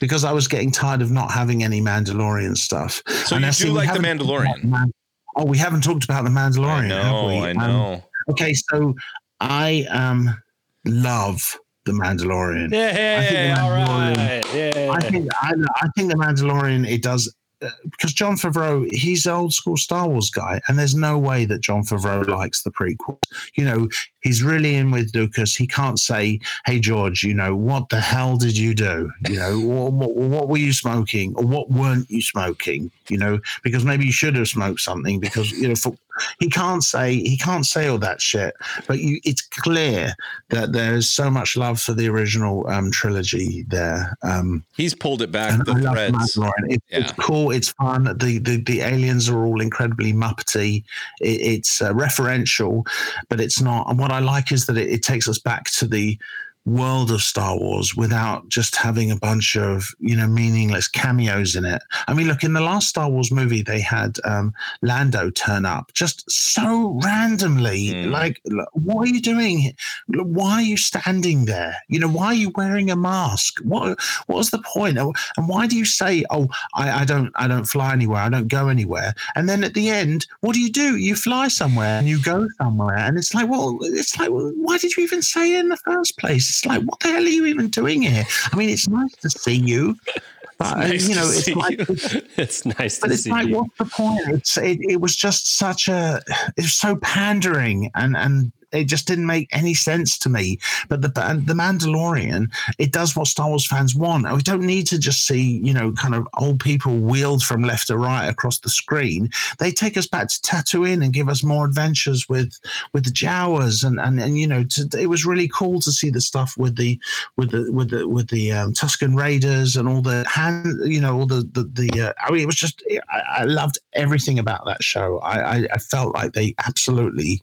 because 0.00 0.24
i 0.24 0.32
was 0.32 0.48
getting 0.48 0.70
tired 0.72 1.02
of 1.02 1.10
not 1.10 1.30
having 1.30 1.62
any 1.62 1.80
mandalorian 1.80 2.56
stuff 2.56 3.02
So 3.26 3.36
And 3.36 3.44
you 3.44 3.48
I 3.48 3.52
do 3.52 3.72
like 3.72 3.92
the 3.92 4.00
Mandalorian? 4.00 4.64
Man- 4.64 4.92
oh 5.36 5.44
we 5.44 5.56
haven't 5.58 5.82
talked 5.82 6.04
about 6.04 6.24
the 6.24 6.30
mandalorian 6.30 6.90
I 6.92 7.02
have 7.04 7.24
we 7.26 7.60
I 7.60 7.70
Um. 7.70 8.02
Okay, 8.28 8.52
so 8.54 8.94
I 9.40 9.86
um 9.90 10.36
love 10.84 11.56
the 11.84 11.92
Mandalorian. 11.92 12.70
Yeah, 12.72 13.56
all 13.62 13.70
right. 13.70 14.44
Yeah. 14.54 14.90
I 14.92 15.00
think 15.00 15.28
I, 15.40 15.52
I 15.76 15.88
think 15.96 16.10
the 16.10 16.16
Mandalorian 16.16 16.86
it 16.88 17.02
does 17.02 17.34
uh, 17.62 17.68
because 17.90 18.12
Jon 18.12 18.36
Favreau 18.36 18.86
he's 18.92 19.26
an 19.26 19.32
old 19.32 19.52
school 19.52 19.76
Star 19.76 20.08
Wars 20.08 20.30
guy, 20.30 20.60
and 20.68 20.78
there's 20.78 20.94
no 20.94 21.18
way 21.18 21.44
that 21.46 21.60
Jon 21.60 21.82
Favreau 21.82 22.26
likes 22.28 22.62
the 22.62 22.70
prequel. 22.70 23.18
You 23.56 23.64
know, 23.64 23.88
he's 24.22 24.42
really 24.42 24.74
in 24.74 24.90
with 24.90 25.14
Lucas. 25.14 25.54
He 25.54 25.66
can't 25.66 25.98
say, 25.98 26.40
"Hey 26.66 26.80
George, 26.80 27.22
you 27.22 27.34
know 27.34 27.54
what 27.54 27.88
the 27.88 28.00
hell 28.00 28.36
did 28.36 28.56
you 28.56 28.74
do? 28.74 29.10
You 29.28 29.36
know, 29.36 29.60
what, 29.90 29.92
what, 29.92 30.16
what 30.16 30.48
were 30.48 30.58
you 30.58 30.72
smoking, 30.72 31.34
or 31.36 31.44
what 31.44 31.70
weren't 31.70 32.10
you 32.10 32.22
smoking? 32.22 32.90
You 33.08 33.18
know, 33.18 33.40
because 33.62 33.84
maybe 33.84 34.06
you 34.06 34.12
should 34.12 34.36
have 34.36 34.48
smoked 34.48 34.80
something 34.80 35.20
because 35.20 35.50
you 35.52 35.68
know." 35.68 35.74
For, 35.74 35.94
he 36.38 36.48
can't 36.48 36.82
say 36.82 37.14
he 37.14 37.36
can't 37.36 37.66
say 37.66 37.88
all 37.88 37.98
that 37.98 38.20
shit, 38.20 38.54
but 38.86 38.98
you, 38.98 39.20
it's 39.24 39.42
clear 39.42 40.14
that 40.50 40.72
there 40.72 40.94
is 40.94 41.08
so 41.08 41.30
much 41.30 41.56
love 41.56 41.80
for 41.80 41.94
the 41.94 42.08
original 42.08 42.68
um, 42.68 42.90
trilogy 42.90 43.64
there. 43.68 44.16
Um, 44.22 44.64
He's 44.76 44.94
pulled 44.94 45.22
it 45.22 45.32
back 45.32 45.64
the 45.64 45.74
threads. 45.74 46.38
It, 46.68 46.82
It's 46.88 47.12
cool. 47.12 47.50
It's 47.50 47.70
fun. 47.70 48.04
The, 48.04 48.38
the 48.38 48.62
the 48.62 48.80
aliens 48.80 49.28
are 49.28 49.44
all 49.44 49.60
incredibly 49.60 50.12
muppety. 50.12 50.84
It, 51.20 51.40
it's 51.40 51.82
uh, 51.82 51.92
referential, 51.92 52.86
but 53.28 53.40
it's 53.40 53.60
not. 53.60 53.88
And 53.88 53.98
what 54.10 54.16
I 54.16 54.24
like 54.24 54.50
is 54.50 54.66
that 54.66 54.76
it, 54.76 54.90
it 54.90 55.02
takes 55.02 55.28
us 55.28 55.38
back 55.38 55.70
to 55.72 55.86
the 55.86 56.18
world 56.66 57.10
of 57.10 57.22
Star 57.22 57.58
Wars 57.58 57.96
without 57.96 58.48
just 58.48 58.76
having 58.76 59.10
a 59.10 59.16
bunch 59.16 59.56
of 59.56 59.94
you 59.98 60.16
know 60.16 60.26
meaningless 60.26 60.88
cameos 60.88 61.56
in 61.56 61.64
it. 61.64 61.82
I 62.06 62.14
mean, 62.14 62.28
look 62.28 62.42
in 62.42 62.52
the 62.52 62.60
last 62.60 62.88
Star 62.88 63.08
Wars 63.08 63.32
movie, 63.32 63.62
they 63.62 63.80
had 63.80 64.18
um, 64.24 64.52
Lando 64.82 65.30
turn 65.30 65.64
up 65.64 65.92
just 65.94 66.30
so 66.30 67.00
randomly. 67.02 67.88
Mm. 67.88 68.10
Like, 68.10 68.40
what 68.72 69.08
are 69.08 69.12
you 69.12 69.20
doing? 69.20 69.74
Why 70.08 70.54
are 70.54 70.62
you 70.62 70.76
standing 70.76 71.46
there? 71.46 71.76
You 71.88 72.00
know, 72.00 72.08
why 72.08 72.26
are 72.26 72.34
you 72.34 72.52
wearing 72.54 72.90
a 72.90 72.96
mask? 72.96 73.58
What 73.62 73.98
what 74.26 74.36
was 74.36 74.50
the 74.50 74.62
point? 74.62 74.98
And 74.98 75.14
why 75.48 75.66
do 75.66 75.76
you 75.76 75.84
say, 75.84 76.24
"Oh, 76.30 76.48
I, 76.74 77.02
I 77.02 77.04
don't, 77.04 77.32
I 77.36 77.48
don't 77.48 77.64
fly 77.64 77.92
anywhere. 77.92 78.20
I 78.20 78.28
don't 78.28 78.48
go 78.48 78.68
anywhere"? 78.68 79.14
And 79.34 79.48
then 79.48 79.64
at 79.64 79.74
the 79.74 79.88
end, 79.88 80.26
what 80.40 80.54
do 80.54 80.60
you 80.60 80.70
do? 80.70 80.96
You 80.96 81.16
fly 81.16 81.48
somewhere 81.48 81.98
and 81.98 82.08
you 82.08 82.22
go 82.22 82.48
somewhere, 82.58 82.98
and 82.98 83.16
it's 83.16 83.34
like, 83.34 83.48
well, 83.48 83.78
it's 83.82 84.18
like, 84.18 84.28
why 84.30 84.78
did 84.78 84.96
you 84.96 85.02
even 85.02 85.22
say 85.22 85.54
it 85.54 85.60
in 85.60 85.68
the 85.68 85.76
first 85.78 86.18
place? 86.18 86.49
It's 86.50 86.66
like, 86.66 86.82
what 86.82 87.00
the 87.00 87.08
hell 87.08 87.22
are 87.22 87.26
you 87.28 87.46
even 87.46 87.68
doing 87.68 88.02
here? 88.02 88.26
I 88.52 88.56
mean, 88.56 88.68
it's 88.68 88.88
nice 88.88 89.14
to 89.22 89.30
see 89.30 89.54
you, 89.56 89.96
but 90.58 90.76
uh, 90.76 90.80
Nice 90.88 91.08
you 91.08 91.14
know, 91.14 91.28
it's 91.30 91.48
like. 91.54 91.78
you. 91.78 91.86
it's 92.36 92.64
nice 92.66 92.98
But 92.98 93.08
to 93.08 93.12
it's 93.14 93.22
see 93.24 93.30
like, 93.30 93.48
you. 93.48 93.56
what's 93.56 93.78
the 93.78 93.84
point? 93.86 94.28
It's 94.28 94.56
it, 94.56 94.78
it 94.88 95.00
was 95.00 95.16
just 95.16 95.56
such 95.56 95.88
a 95.88 96.20
it 96.56 96.62
was 96.62 96.74
so 96.74 96.96
pandering 96.96 97.90
and 97.94 98.16
and 98.16 98.52
it 98.72 98.84
just 98.84 99.06
didn't 99.06 99.26
make 99.26 99.48
any 99.52 99.74
sense 99.74 100.18
to 100.18 100.28
me. 100.28 100.58
But 100.88 101.02
the 101.02 101.08
the 101.08 101.54
Mandalorian, 101.54 102.52
it 102.78 102.92
does 102.92 103.16
what 103.16 103.26
Star 103.26 103.48
Wars 103.48 103.66
fans 103.66 103.94
want. 103.94 104.30
We 104.32 104.42
don't 104.42 104.62
need 104.62 104.86
to 104.88 104.98
just 104.98 105.26
see 105.26 105.60
you 105.62 105.72
know 105.72 105.92
kind 105.92 106.14
of 106.14 106.26
old 106.38 106.60
people 106.60 106.98
wheeled 106.98 107.42
from 107.42 107.62
left 107.62 107.88
to 107.88 107.98
right 107.98 108.26
across 108.26 108.60
the 108.60 108.70
screen. 108.70 109.30
They 109.58 109.72
take 109.72 109.96
us 109.96 110.06
back 110.06 110.28
to 110.28 110.40
Tatooine 110.40 111.04
and 111.04 111.12
give 111.12 111.28
us 111.28 111.42
more 111.42 111.64
adventures 111.64 112.28
with 112.28 112.58
with 112.92 113.04
the 113.04 113.10
Jawas 113.10 113.84
and 113.84 114.00
and 114.00 114.20
and 114.20 114.38
you 114.38 114.46
know 114.46 114.64
to, 114.64 114.88
it 114.98 115.06
was 115.06 115.26
really 115.26 115.48
cool 115.48 115.80
to 115.80 115.92
see 115.92 116.10
the 116.10 116.20
stuff 116.20 116.54
with 116.56 116.76
the 116.76 116.98
with 117.36 117.50
the 117.50 117.72
with 117.72 117.90
the 117.90 118.08
with 118.08 118.28
the 118.28 118.52
um, 118.52 118.72
Tusken 118.72 119.16
Raiders 119.16 119.76
and 119.76 119.88
all 119.88 120.02
the 120.02 120.24
hand, 120.28 120.66
you 120.84 121.00
know, 121.00 121.18
all 121.18 121.26
the 121.26 121.48
the, 121.52 121.64
the 121.64 122.08
uh, 122.08 122.12
I 122.20 122.30
mean, 122.30 122.42
it 122.42 122.46
was 122.46 122.56
just 122.56 122.82
I, 123.10 123.42
I 123.42 123.44
loved 123.44 123.78
everything 123.94 124.38
about 124.38 124.64
that 124.66 124.82
show. 124.82 125.18
I, 125.18 125.56
I 125.56 125.66
I 125.72 125.78
felt 125.78 126.14
like 126.14 126.32
they 126.32 126.54
absolutely 126.66 127.42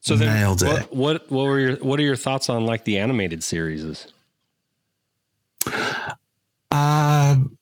So 0.00 0.16
then, 0.16 0.34
nailed 0.34 0.62
it. 0.62 0.66
what, 0.66 0.94
what 0.94 1.30
what 1.30 1.42
were 1.44 1.60
your 1.60 1.76
what 1.76 2.00
are 2.00 2.02
your 2.02 2.16
thoughts 2.16 2.48
on 2.48 2.64
like 2.64 2.84
the 2.84 2.98
animated 2.98 3.44
series? 3.44 4.06
Um, 6.72 7.58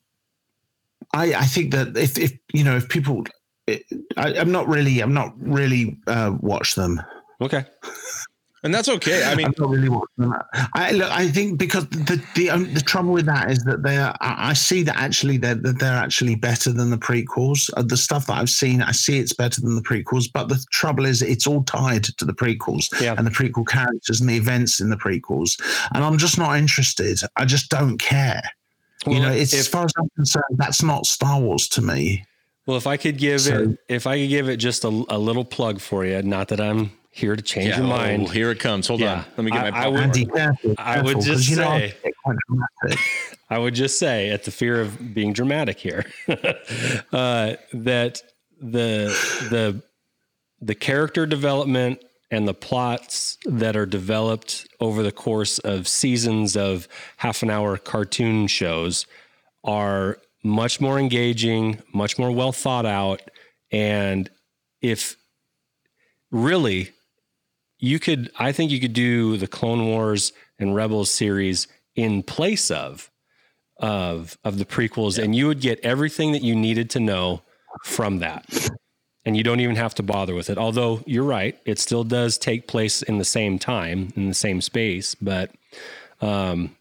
I 1.12 1.34
I 1.34 1.47
think 1.47 1.72
that 1.72 1.97
if 1.97 2.16
if 2.18 2.32
you 2.53 2.62
know 2.62 2.76
if 2.76 2.89
people, 2.89 3.24
I, 3.68 4.34
I'm 4.36 4.53
not 4.53 4.68
really 4.68 5.01
I'm 5.01 5.14
not 5.14 5.32
really 5.36 5.99
uh, 6.07 6.36
watch 6.41 6.74
them. 6.74 7.03
Okay. 7.41 7.64
And 8.64 8.74
that's 8.74 8.88
okay. 8.88 9.22
I 9.24 9.36
mean, 9.36 9.52
really. 9.59 9.88
I 10.74 10.90
look. 10.90 11.11
I 11.12 11.28
think 11.28 11.59
because 11.59 11.86
the 11.90 12.20
the 12.34 12.50
um, 12.50 12.72
the 12.74 12.80
trouble 12.80 13.12
with 13.12 13.26
that 13.26 13.50
is 13.52 13.61
that 13.64 13.84
they 13.84 13.98
are. 13.98 14.16
I 14.20 14.52
see 14.52 14.82
that 14.82 14.96
actually 14.96 15.36
they're 15.36 15.54
that 15.54 15.78
they're 15.78 15.96
actually 15.96 16.34
better 16.34 16.72
than 16.72 16.90
the 16.90 16.96
prequels. 16.98 17.70
Uh, 17.76 17.82
the 17.82 17.96
stuff 17.96 18.26
that 18.26 18.36
I've 18.38 18.50
seen, 18.50 18.82
I 18.82 18.90
see 18.90 19.18
it's 19.20 19.32
better 19.32 19.61
than 19.61 19.76
the 19.76 19.82
prequels. 19.82 20.24
But 20.32 20.48
the 20.48 20.59
trouble 20.72 21.06
is, 21.06 21.22
it's 21.22 21.46
all 21.46 21.62
tied 21.62 22.04
to 22.04 22.24
the 22.24 22.32
prequels 22.32 22.88
Yeah. 23.00 23.14
and 23.16 23.24
the 23.24 23.30
prequel 23.30 23.66
characters 23.66 24.20
and 24.20 24.28
the 24.28 24.36
events 24.36 24.80
in 24.80 24.90
the 24.90 24.96
prequels. 24.96 25.61
And 25.94 26.02
I'm 26.02 26.18
just 26.18 26.36
not 26.36 26.56
interested. 26.59 27.20
I 27.36 27.44
just 27.44 27.70
don't 27.70 27.98
care. 27.98 28.42
you 29.06 29.20
know, 29.20 29.30
it's 29.30 29.54
as 29.54 29.68
far 29.68 29.84
as 29.84 29.92
I'm 29.96 30.09
concerned, 30.16 30.44
that's 30.56 30.82
not 30.82 31.06
Star 31.06 31.40
Wars 31.40 31.68
to 31.68 31.80
me. 31.82 32.24
well, 32.66 32.76
if 32.76 32.88
I 32.88 32.96
could 32.96 33.18
give 33.18 33.42
So- 33.42 33.62
it, 33.62 33.78
if 33.88 34.06
I 34.09 34.18
could 34.18 34.30
give 34.30 34.48
it 34.48 34.56
just 34.56 34.82
a, 34.84 34.88
a 35.09 35.16
little 35.18 35.44
plug 35.44 35.80
for 35.80 36.04
you, 36.04 36.20
not 36.22 36.48
that 36.48 36.61
I'm 36.61 36.90
here 37.19 37.35
to 37.35 37.43
change 37.43 37.69
yeah, 37.71 37.79
your 37.79 37.87
oh, 37.87 37.89
mind. 37.89 38.31
here 38.31 38.51
it 38.53 38.61
comes. 38.61 38.87
Hold 38.87 39.01
Yeah. 39.01 39.14
on. 39.14 39.25
Let 39.37 39.45
me 39.45 39.51
get 39.51 39.64
I- 39.64 39.71
my 39.71 39.85
I 39.85 39.89
would- 39.89 40.33
careful, 40.33 40.75
I 40.79 41.03
would 41.03 41.21
just 41.21 41.51
know, 41.51 41.57
say- 41.57 41.95
get 42.05 42.12
quite 42.25 42.37
dramatic. 42.49 43.01
I 43.51 43.59
would 43.59 43.75
just 43.75 43.99
say, 43.99 44.31
at 44.31 44.45
the 44.45 44.51
fear 44.51 44.81
of 44.81 45.14
being 45.14 45.33
dramatic 45.33 45.79
here, 45.79 46.05
uh, 46.29 47.55
that 47.73 48.23
the 48.61 49.09
the 49.51 49.83
the 50.61 50.75
character 50.75 51.27
development 51.27 52.03
and 52.31 52.47
the 52.47 52.55
plots 52.55 53.39
that 53.47 53.75
are 53.77 53.87
developed 53.87 54.66
over 54.81 55.03
the 55.03 55.12
course 55.12 55.59
of 55.61 55.89
seasons 55.89 56.57
of 56.57 56.87
half 57.16 57.43
an 57.43 57.51
hour 57.51 57.79
cartoon 57.79 58.47
shows 58.47 59.07
are 59.64 60.19
much 60.45 60.81
more 60.81 60.99
engaging, 60.99 61.81
much 61.95 62.19
more 62.19 62.31
well 62.31 62.53
thought 62.53 62.87
out, 62.87 63.23
and 63.73 64.31
if 64.83 65.16
really 66.31 66.91
you 67.79 67.99
could 67.99 68.31
i 68.39 68.51
think 68.53 68.70
you 68.70 68.81
could 68.81 68.93
do 68.93 69.37
the 69.37 69.47
clone 69.47 69.87
wars 69.87 70.33
and 70.59 70.74
rebels 70.74 71.11
series 71.11 71.66
in 71.95 72.22
place 72.22 72.70
of 72.70 73.11
of 73.79 74.37
of 74.45 74.59
the 74.59 74.64
prequels 74.64 75.22
and 75.22 75.35
you 75.37 75.47
would 75.47 75.61
get 75.61 75.79
everything 75.85 76.33
that 76.33 76.43
you 76.43 76.55
needed 76.55 76.91
to 76.91 76.99
know 77.01 77.43
from 77.85 78.18
that 78.18 78.45
and 79.24 79.37
you 79.37 79.43
don't 79.45 79.61
even 79.61 79.76
have 79.76 79.95
to 79.95 80.03
bother 80.03 80.35
with 80.35 80.49
it. 80.49 80.57
Although 80.57 81.03
you're 81.05 81.22
right, 81.24 81.59
it 81.66 81.79
still 81.79 82.03
does 82.03 82.39
take 82.39 82.66
place 82.66 83.03
in 83.03 83.18
the 83.18 83.24
same 83.26 83.59
time 83.59 84.11
in 84.16 84.29
the 84.29 84.35
same 84.35 84.61
space, 84.62 85.14
but 85.16 85.51
um, 86.22 86.74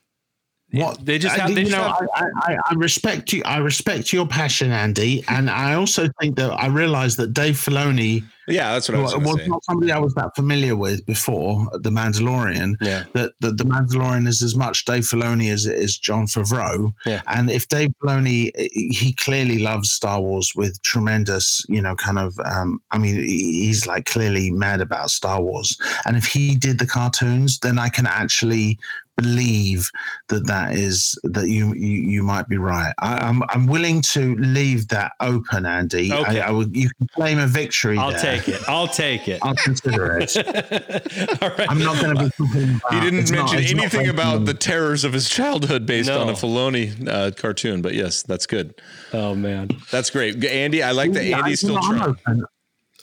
What 0.71 1.05
They 1.05 1.17
just 1.19 1.35
have- 1.35 1.53
they 1.53 1.63
just 1.63 1.75
know, 1.75 1.83
have- 1.83 2.07
I, 2.15 2.53
I, 2.53 2.57
I 2.69 2.73
respect 2.75 3.33
you. 3.33 3.41
I 3.43 3.57
respect 3.57 4.13
your 4.13 4.25
passion, 4.25 4.71
Andy, 4.71 5.23
and 5.27 5.49
I 5.49 5.73
also 5.73 6.07
think 6.21 6.37
that 6.37 6.51
I 6.51 6.67
realize 6.67 7.17
that 7.17 7.33
Dave 7.33 7.55
Filoni 7.55 8.23
Yeah, 8.47 8.73
that's 8.73 8.87
what 8.89 8.97
I 8.97 9.01
was 9.01 9.15
was, 9.17 9.35
say. 9.37 9.47
not 9.47 9.63
somebody 9.65 9.91
I 9.91 9.99
was 9.99 10.13
that 10.13 10.35
familiar 10.35 10.75
with 10.75 11.05
before 11.05 11.67
The 11.73 11.89
Mandalorian. 11.89 12.75
yeah, 12.81 13.03
That, 13.13 13.33
that 13.41 13.57
the 13.57 13.63
Mandalorian 13.65 14.27
is 14.27 14.41
as 14.41 14.55
much 14.55 14.85
Dave 14.85 15.03
Filoni 15.03 15.51
as 15.51 15.65
it 15.65 15.77
is 15.77 15.97
Jon 15.97 16.27
Favreau. 16.27 16.93
Yeah. 17.05 17.21
And 17.27 17.49
if 17.49 17.67
Dave 17.67 17.91
Filoni, 18.01 18.51
he 18.71 19.13
clearly 19.13 19.59
loves 19.59 19.91
Star 19.91 20.21
Wars 20.21 20.53
with 20.55 20.81
tremendous, 20.81 21.65
you 21.67 21.81
know, 21.81 21.95
kind 21.95 22.19
of. 22.19 22.39
Um, 22.45 22.81
I 22.91 22.97
mean, 22.97 23.15
he's 23.15 23.85
like 23.85 24.05
clearly 24.05 24.51
mad 24.51 24.81
about 24.81 25.09
Star 25.11 25.41
Wars. 25.41 25.77
And 26.05 26.15
if 26.15 26.25
he 26.25 26.55
did 26.55 26.79
the 26.79 26.87
cartoons, 26.87 27.59
then 27.59 27.77
I 27.77 27.89
can 27.89 28.05
actually 28.05 28.79
believe 29.17 29.89
that 30.29 30.45
that 30.47 30.75
is 30.75 31.17
that 31.23 31.47
you 31.49 31.73
you, 31.73 32.01
you 32.13 32.23
might 32.23 32.47
be 32.47 32.57
right. 32.57 32.93
I, 32.99 33.17
I'm 33.17 33.41
I'm 33.49 33.65
willing 33.67 34.01
to 34.13 34.35
leave 34.35 34.87
that 34.89 35.13
open, 35.19 35.65
Andy. 35.65 36.13
Okay. 36.13 36.39
I, 36.41 36.47
I 36.49 36.51
would, 36.51 36.75
you 36.75 36.89
can 36.97 37.07
claim 37.15 37.39
a 37.39 37.47
victory. 37.47 37.97
I'll 37.97 38.11
there. 38.11 38.19
take 38.37 38.47
it. 38.47 38.61
I'll 38.69 38.87
take 38.87 39.27
it. 39.27 39.39
I'll 39.43 39.55
consider 39.55 40.17
it. 40.19 40.37
All 41.41 41.49
right. 41.49 41.69
I'm 41.69 41.79
not 41.79 41.99
going 42.01 42.15
to 42.15 42.23
be. 42.25 42.29
complaining 42.31 42.75
about- 42.77 42.93
He 42.93 42.99
didn't 43.01 43.19
it's 43.21 43.31
mention 43.31 43.57
not 43.57 43.69
anything 43.71 44.07
about 44.07 44.45
the 44.45 44.53
terrors 44.53 45.03
of 45.03 45.13
his 45.13 45.27
childhood 45.29 45.85
based 45.85 46.09
on 46.09 46.29
a 46.29 46.33
Filoni 46.33 47.07
uh, 47.07 47.31
cartoon, 47.31 47.81
but 47.81 47.93
yes, 47.93 48.21
that's 48.23 48.45
good. 48.45 48.79
Oh 49.13 49.33
man. 49.35 49.69
That's 49.91 50.09
great. 50.09 50.43
Andy, 50.45 50.83
I 50.83 50.91
like 50.91 51.13
that 51.13 51.25
Yeah, 51.25 51.39
Andy's 51.39 51.59
still 51.61 51.75
know, 51.75 51.81
I'm 51.81 51.97
trying. 51.97 52.09
open. 52.09 52.45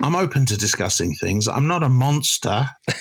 I'm 0.02 0.16
open 0.16 0.44
to 0.46 0.56
discussing 0.56 1.14
things. 1.14 1.46
I'm 1.46 1.66
not 1.66 1.82
a 1.82 1.88
monster. 1.88 2.70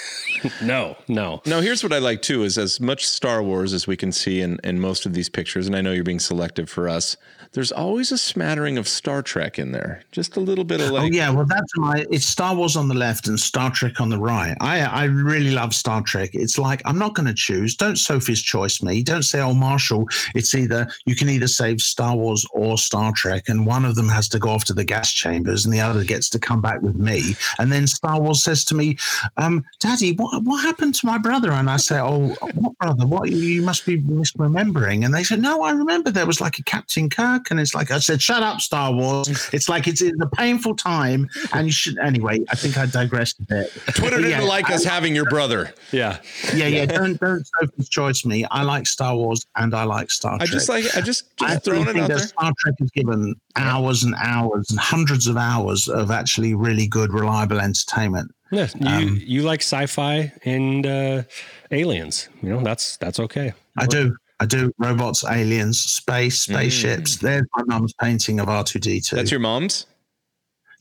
No, 0.61 0.97
no. 1.07 1.41
No, 1.45 1.61
here's 1.61 1.83
what 1.83 1.93
I 1.93 1.99
like 1.99 2.21
too 2.21 2.43
is 2.43 2.57
as 2.57 2.81
much 2.81 3.07
Star 3.07 3.41
Wars 3.41 3.71
as 3.71 3.87
we 3.87 3.95
can 3.95 4.11
see 4.11 4.41
in, 4.41 4.59
in 4.61 4.77
most 4.77 5.05
of 5.05 5.13
these 5.13 5.29
pictures, 5.29 5.67
and 5.67 5.75
I 5.75 5.79
know 5.79 5.93
you're 5.93 6.03
being 6.03 6.19
selective 6.19 6.69
for 6.69 6.89
us, 6.89 7.15
there's 7.53 7.71
always 7.71 8.11
a 8.11 8.17
smattering 8.17 8.79
of 8.79 8.87
Star 8.87 9.21
Trek 9.21 9.59
in 9.59 9.71
there. 9.71 10.01
Just 10.11 10.37
a 10.37 10.39
little 10.39 10.63
bit 10.63 10.81
of 10.81 10.91
Oh 10.91 11.03
yeah, 11.03 11.29
well 11.29 11.45
that's 11.45 11.71
my. 11.77 12.03
It's 12.09 12.25
Star 12.25 12.55
Wars 12.55 12.75
on 12.75 12.87
the 12.87 12.95
left 12.95 13.27
and 13.27 13.39
Star 13.39 13.69
Trek 13.69 14.01
on 14.01 14.09
the 14.09 14.17
right. 14.17 14.57
I 14.59 14.81
I 14.81 15.03
really 15.05 15.51
love 15.51 15.75
Star 15.75 16.01
Trek. 16.01 16.31
It's 16.33 16.57
like 16.57 16.81
I'm 16.83 16.97
not 16.97 17.13
going 17.13 17.27
to 17.27 17.33
choose. 17.33 17.75
Don't 17.75 17.95
Sophie's 17.95 18.41
choice 18.41 18.81
me. 18.81 19.03
Don't 19.03 19.21
say 19.21 19.39
oh 19.39 19.53
Marshall. 19.53 20.07
It's 20.33 20.55
either 20.55 20.87
you 21.05 21.15
can 21.15 21.29
either 21.29 21.47
save 21.47 21.79
Star 21.79 22.15
Wars 22.15 22.43
or 22.53 22.77
Star 22.77 23.13
Trek, 23.15 23.47
and 23.47 23.67
one 23.67 23.85
of 23.85 23.93
them 23.93 24.09
has 24.09 24.27
to 24.29 24.39
go 24.39 24.49
off 24.49 24.65
to 24.65 24.73
the 24.73 24.83
gas 24.83 25.11
chambers, 25.11 25.63
and 25.63 25.73
the 25.73 25.81
other 25.81 26.03
gets 26.03 26.29
to 26.31 26.39
come 26.39 26.59
back 26.59 26.81
with 26.81 26.95
me. 26.95 27.35
And 27.59 27.71
then 27.71 27.85
Star 27.85 28.19
Wars 28.19 28.43
says 28.43 28.65
to 28.65 28.75
me, 28.75 28.97
um, 29.37 29.63
"Daddy, 29.79 30.13
what 30.13 30.43
what 30.43 30.63
happened 30.63 30.95
to 30.95 31.05
my 31.05 31.19
brother?" 31.19 31.51
And 31.51 31.69
I 31.69 31.77
say, 31.77 31.99
"Oh, 31.99 32.29
what 32.55 32.77
brother? 32.79 33.05
What 33.05 33.29
you 33.29 33.61
must 33.61 33.85
be 33.85 34.01
misremembering." 34.01 35.05
And 35.05 35.13
they 35.13 35.23
said, 35.23 35.39
"No, 35.39 35.61
I 35.61 35.71
remember 35.71 36.09
there 36.09 36.25
was 36.25 36.41
like 36.41 36.57
a 36.57 36.63
Captain 36.63 37.11
Kirk." 37.11 37.42
And 37.51 37.59
it's 37.59 37.75
like 37.75 37.91
I 37.91 37.99
said, 37.99 38.21
"Shut 38.21 38.43
up, 38.43 38.61
Star 38.61 38.91
Wars." 38.93 39.49
It's 39.53 39.69
like 39.69 39.87
it's, 39.87 40.01
it's 40.01 40.19
a 40.21 40.27
painful 40.27 40.75
time, 40.75 41.29
and 41.53 41.67
you 41.67 41.71
should 41.73 41.97
anyway. 41.99 42.39
I 42.49 42.55
think 42.55 42.77
I 42.77 42.85
digressed 42.85 43.39
a 43.39 43.43
bit. 43.43 43.71
Twitter 43.95 44.17
didn't 44.17 44.31
yeah, 44.31 44.41
like 44.41 44.69
I- 44.69 44.75
us 44.75 44.83
having 44.83 45.15
your 45.15 45.25
brother. 45.25 45.73
Yeah. 45.91 46.19
Yeah, 46.53 46.67
yeah. 46.67 46.85
Don't 46.85 47.19
don't 47.19 47.45
Sophie's 47.59 47.89
choice 47.89 48.25
me. 48.25 48.45
I 48.51 48.63
like 48.63 48.87
Star 48.87 49.15
Wars 49.15 49.45
and 49.55 49.73
I 49.73 49.83
like 49.83 50.11
Star 50.11 50.37
Trek. 50.37 50.49
I 50.49 50.51
just 50.51 50.69
like 50.69 50.85
I 50.95 51.01
just 51.01 51.25
I 51.41 51.55
just 51.55 51.67
actually 51.67 51.71
throwing 51.71 51.81
it 51.81 51.85
think 51.93 52.03
out 52.03 52.07
that 52.09 52.17
there. 52.17 52.27
Star 52.27 52.53
Trek 52.59 52.75
has 52.79 52.91
given 52.91 53.35
hours 53.55 54.03
and 54.03 54.15
hours 54.17 54.69
and 54.69 54.79
hundreds 54.79 55.27
of 55.27 55.37
hours 55.37 55.87
of 55.87 56.11
actually 56.11 56.53
really 56.53 56.87
good, 56.87 57.13
reliable 57.13 57.59
entertainment. 57.59 58.33
Yeah. 58.51 58.67
You 58.79 58.87
Um, 58.87 59.19
you 59.21 59.41
like 59.41 59.61
sci-fi 59.61 60.31
and 60.45 60.85
uh, 60.85 61.23
aliens. 61.71 62.29
You 62.41 62.49
know, 62.49 62.61
that's 62.61 62.97
that's 62.97 63.19
okay. 63.19 63.53
I 63.77 63.87
do. 63.87 64.15
I 64.43 64.45
do. 64.45 64.73
Robots, 64.77 65.23
aliens, 65.23 65.79
space, 65.79 66.41
spaceships. 66.41 67.15
There's 67.15 67.45
my 67.55 67.63
mum's 67.65 67.93
painting 67.93 68.41
of 68.41 68.47
R2D2. 68.47 69.11
That's 69.11 69.31
your 69.31 69.39
mom's? 69.39 69.85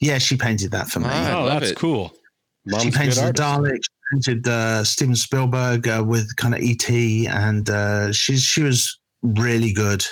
yeah, 0.01 0.19
she 0.19 0.37
painted 0.37 0.73
that 0.73 0.89
for 0.89 0.99
me. 0.99 1.07
Ah, 1.09 1.43
oh, 1.43 1.47
that's 1.47 1.71
it. 1.71 1.77
cool. 1.77 2.09
she 2.09 2.73
Mom's 2.73 2.83
a 2.83 2.87
good 2.87 2.99
painted 2.99 3.15
the 3.15 3.23
artist. 3.23 3.41
Dalek. 3.41 3.77
She 3.77 3.91
painted 4.13 4.49
uh, 4.49 4.83
Steven 4.83 5.15
Spielberg 5.15 5.87
uh, 5.87 6.05
with 6.05 6.35
kind 6.35 6.57
of 6.57 6.61
ET, 6.61 6.91
and 6.91 7.71
uh, 7.71 8.13
she 8.13 8.37
she 8.37 8.65
was 8.65 8.99
really 9.23 9.73
good. 9.73 10.05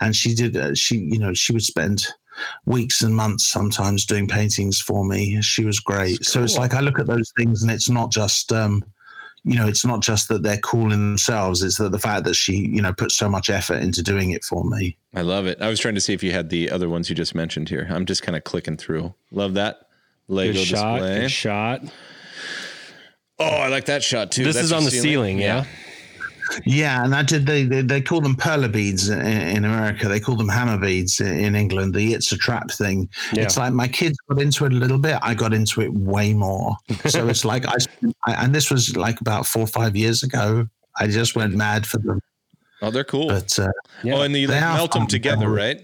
And 0.00 0.14
she 0.14 0.32
did. 0.32 0.56
Uh, 0.56 0.76
she 0.76 0.98
you 0.98 1.18
know 1.18 1.34
she 1.34 1.52
would 1.52 1.64
spend 1.64 2.06
weeks 2.66 3.02
and 3.02 3.16
months 3.16 3.48
sometimes 3.48 4.06
doing 4.06 4.28
paintings 4.28 4.80
for 4.80 5.04
me. 5.04 5.42
She 5.42 5.64
was 5.64 5.80
great. 5.80 6.20
That's 6.20 6.32
So 6.32 6.44
it's 6.44 6.56
like 6.56 6.74
I 6.74 6.80
look 6.80 7.00
at 7.00 7.08
those 7.08 7.32
things, 7.36 7.62
and 7.62 7.70
it's 7.72 7.90
not 7.90 8.12
just. 8.12 8.52
Um, 8.52 8.84
you 9.46 9.56
know, 9.56 9.68
it's 9.68 9.84
not 9.84 10.00
just 10.00 10.28
that 10.28 10.42
they're 10.42 10.58
cool 10.58 10.92
in 10.92 11.10
themselves. 11.10 11.62
It's 11.62 11.78
that 11.78 11.92
the 11.92 12.00
fact 12.00 12.24
that 12.24 12.34
she, 12.34 12.56
you 12.56 12.82
know, 12.82 12.92
put 12.92 13.12
so 13.12 13.28
much 13.28 13.48
effort 13.48 13.80
into 13.80 14.02
doing 14.02 14.30
it 14.32 14.42
for 14.42 14.64
me. 14.64 14.98
I 15.14 15.22
love 15.22 15.46
it. 15.46 15.62
I 15.62 15.68
was 15.68 15.78
trying 15.78 15.94
to 15.94 16.00
see 16.00 16.12
if 16.12 16.24
you 16.24 16.32
had 16.32 16.50
the 16.50 16.68
other 16.68 16.88
ones 16.88 17.08
you 17.08 17.14
just 17.14 17.32
mentioned 17.32 17.68
here. 17.68 17.86
I'm 17.88 18.06
just 18.06 18.22
kind 18.22 18.34
of 18.36 18.42
clicking 18.42 18.76
through. 18.76 19.14
Love 19.30 19.54
that. 19.54 19.78
Lego 20.26 20.52
Good 20.52 20.66
shot. 20.66 20.98
display. 20.98 21.20
Good 21.20 21.30
shot. 21.30 21.82
Oh, 23.38 23.44
I 23.44 23.68
like 23.68 23.84
that 23.84 24.02
shot 24.02 24.32
too. 24.32 24.42
This 24.42 24.56
That's 24.56 24.66
is 24.66 24.72
on 24.72 24.82
the 24.82 24.90
ceiling, 24.90 25.38
yeah. 25.38 25.58
Yeah, 25.58 25.64
and 27.02 27.14
I 27.14 27.22
did. 27.22 27.46
They 27.46 27.64
they, 27.64 27.82
they 27.82 28.00
call 28.00 28.20
them 28.20 28.36
Perler 28.36 28.70
beads 28.70 29.08
in, 29.08 29.20
in 29.20 29.64
America. 29.64 30.08
They 30.08 30.20
call 30.20 30.36
them 30.36 30.48
Hama 30.48 30.78
beads 30.78 31.20
in, 31.20 31.38
in 31.38 31.56
England. 31.56 31.94
The 31.94 32.14
it's 32.14 32.32
a 32.32 32.36
trap 32.36 32.70
thing. 32.70 33.08
Yeah. 33.32 33.42
It's 33.42 33.56
like 33.56 33.72
my 33.72 33.88
kids 33.88 34.16
got 34.28 34.40
into 34.40 34.64
it 34.66 34.72
a 34.72 34.76
little 34.76 34.98
bit. 34.98 35.18
I 35.22 35.34
got 35.34 35.52
into 35.52 35.80
it 35.82 35.92
way 35.92 36.32
more. 36.32 36.76
So 37.06 37.28
it's 37.28 37.44
like 37.52 37.66
I, 37.66 37.76
I 38.24 38.44
and 38.44 38.54
this 38.54 38.70
was 38.70 38.96
like 38.96 39.20
about 39.20 39.46
four 39.46 39.62
or 39.62 39.68
five 39.68 39.96
years 39.96 40.22
ago. 40.22 40.68
I 40.98 41.06
just 41.06 41.36
went 41.36 41.54
mad 41.54 41.86
for 41.86 41.98
them. 41.98 42.20
Oh, 42.82 42.90
they're 42.90 43.04
cool. 43.04 43.28
But 43.28 43.58
uh, 43.58 43.68
Yeah. 44.02 44.14
Oh, 44.14 44.22
and 44.22 44.34
you 44.36 44.46
They 44.46 44.60
melt 44.60 44.92
them 44.92 45.06
together, 45.06 45.48
right? 45.48 45.80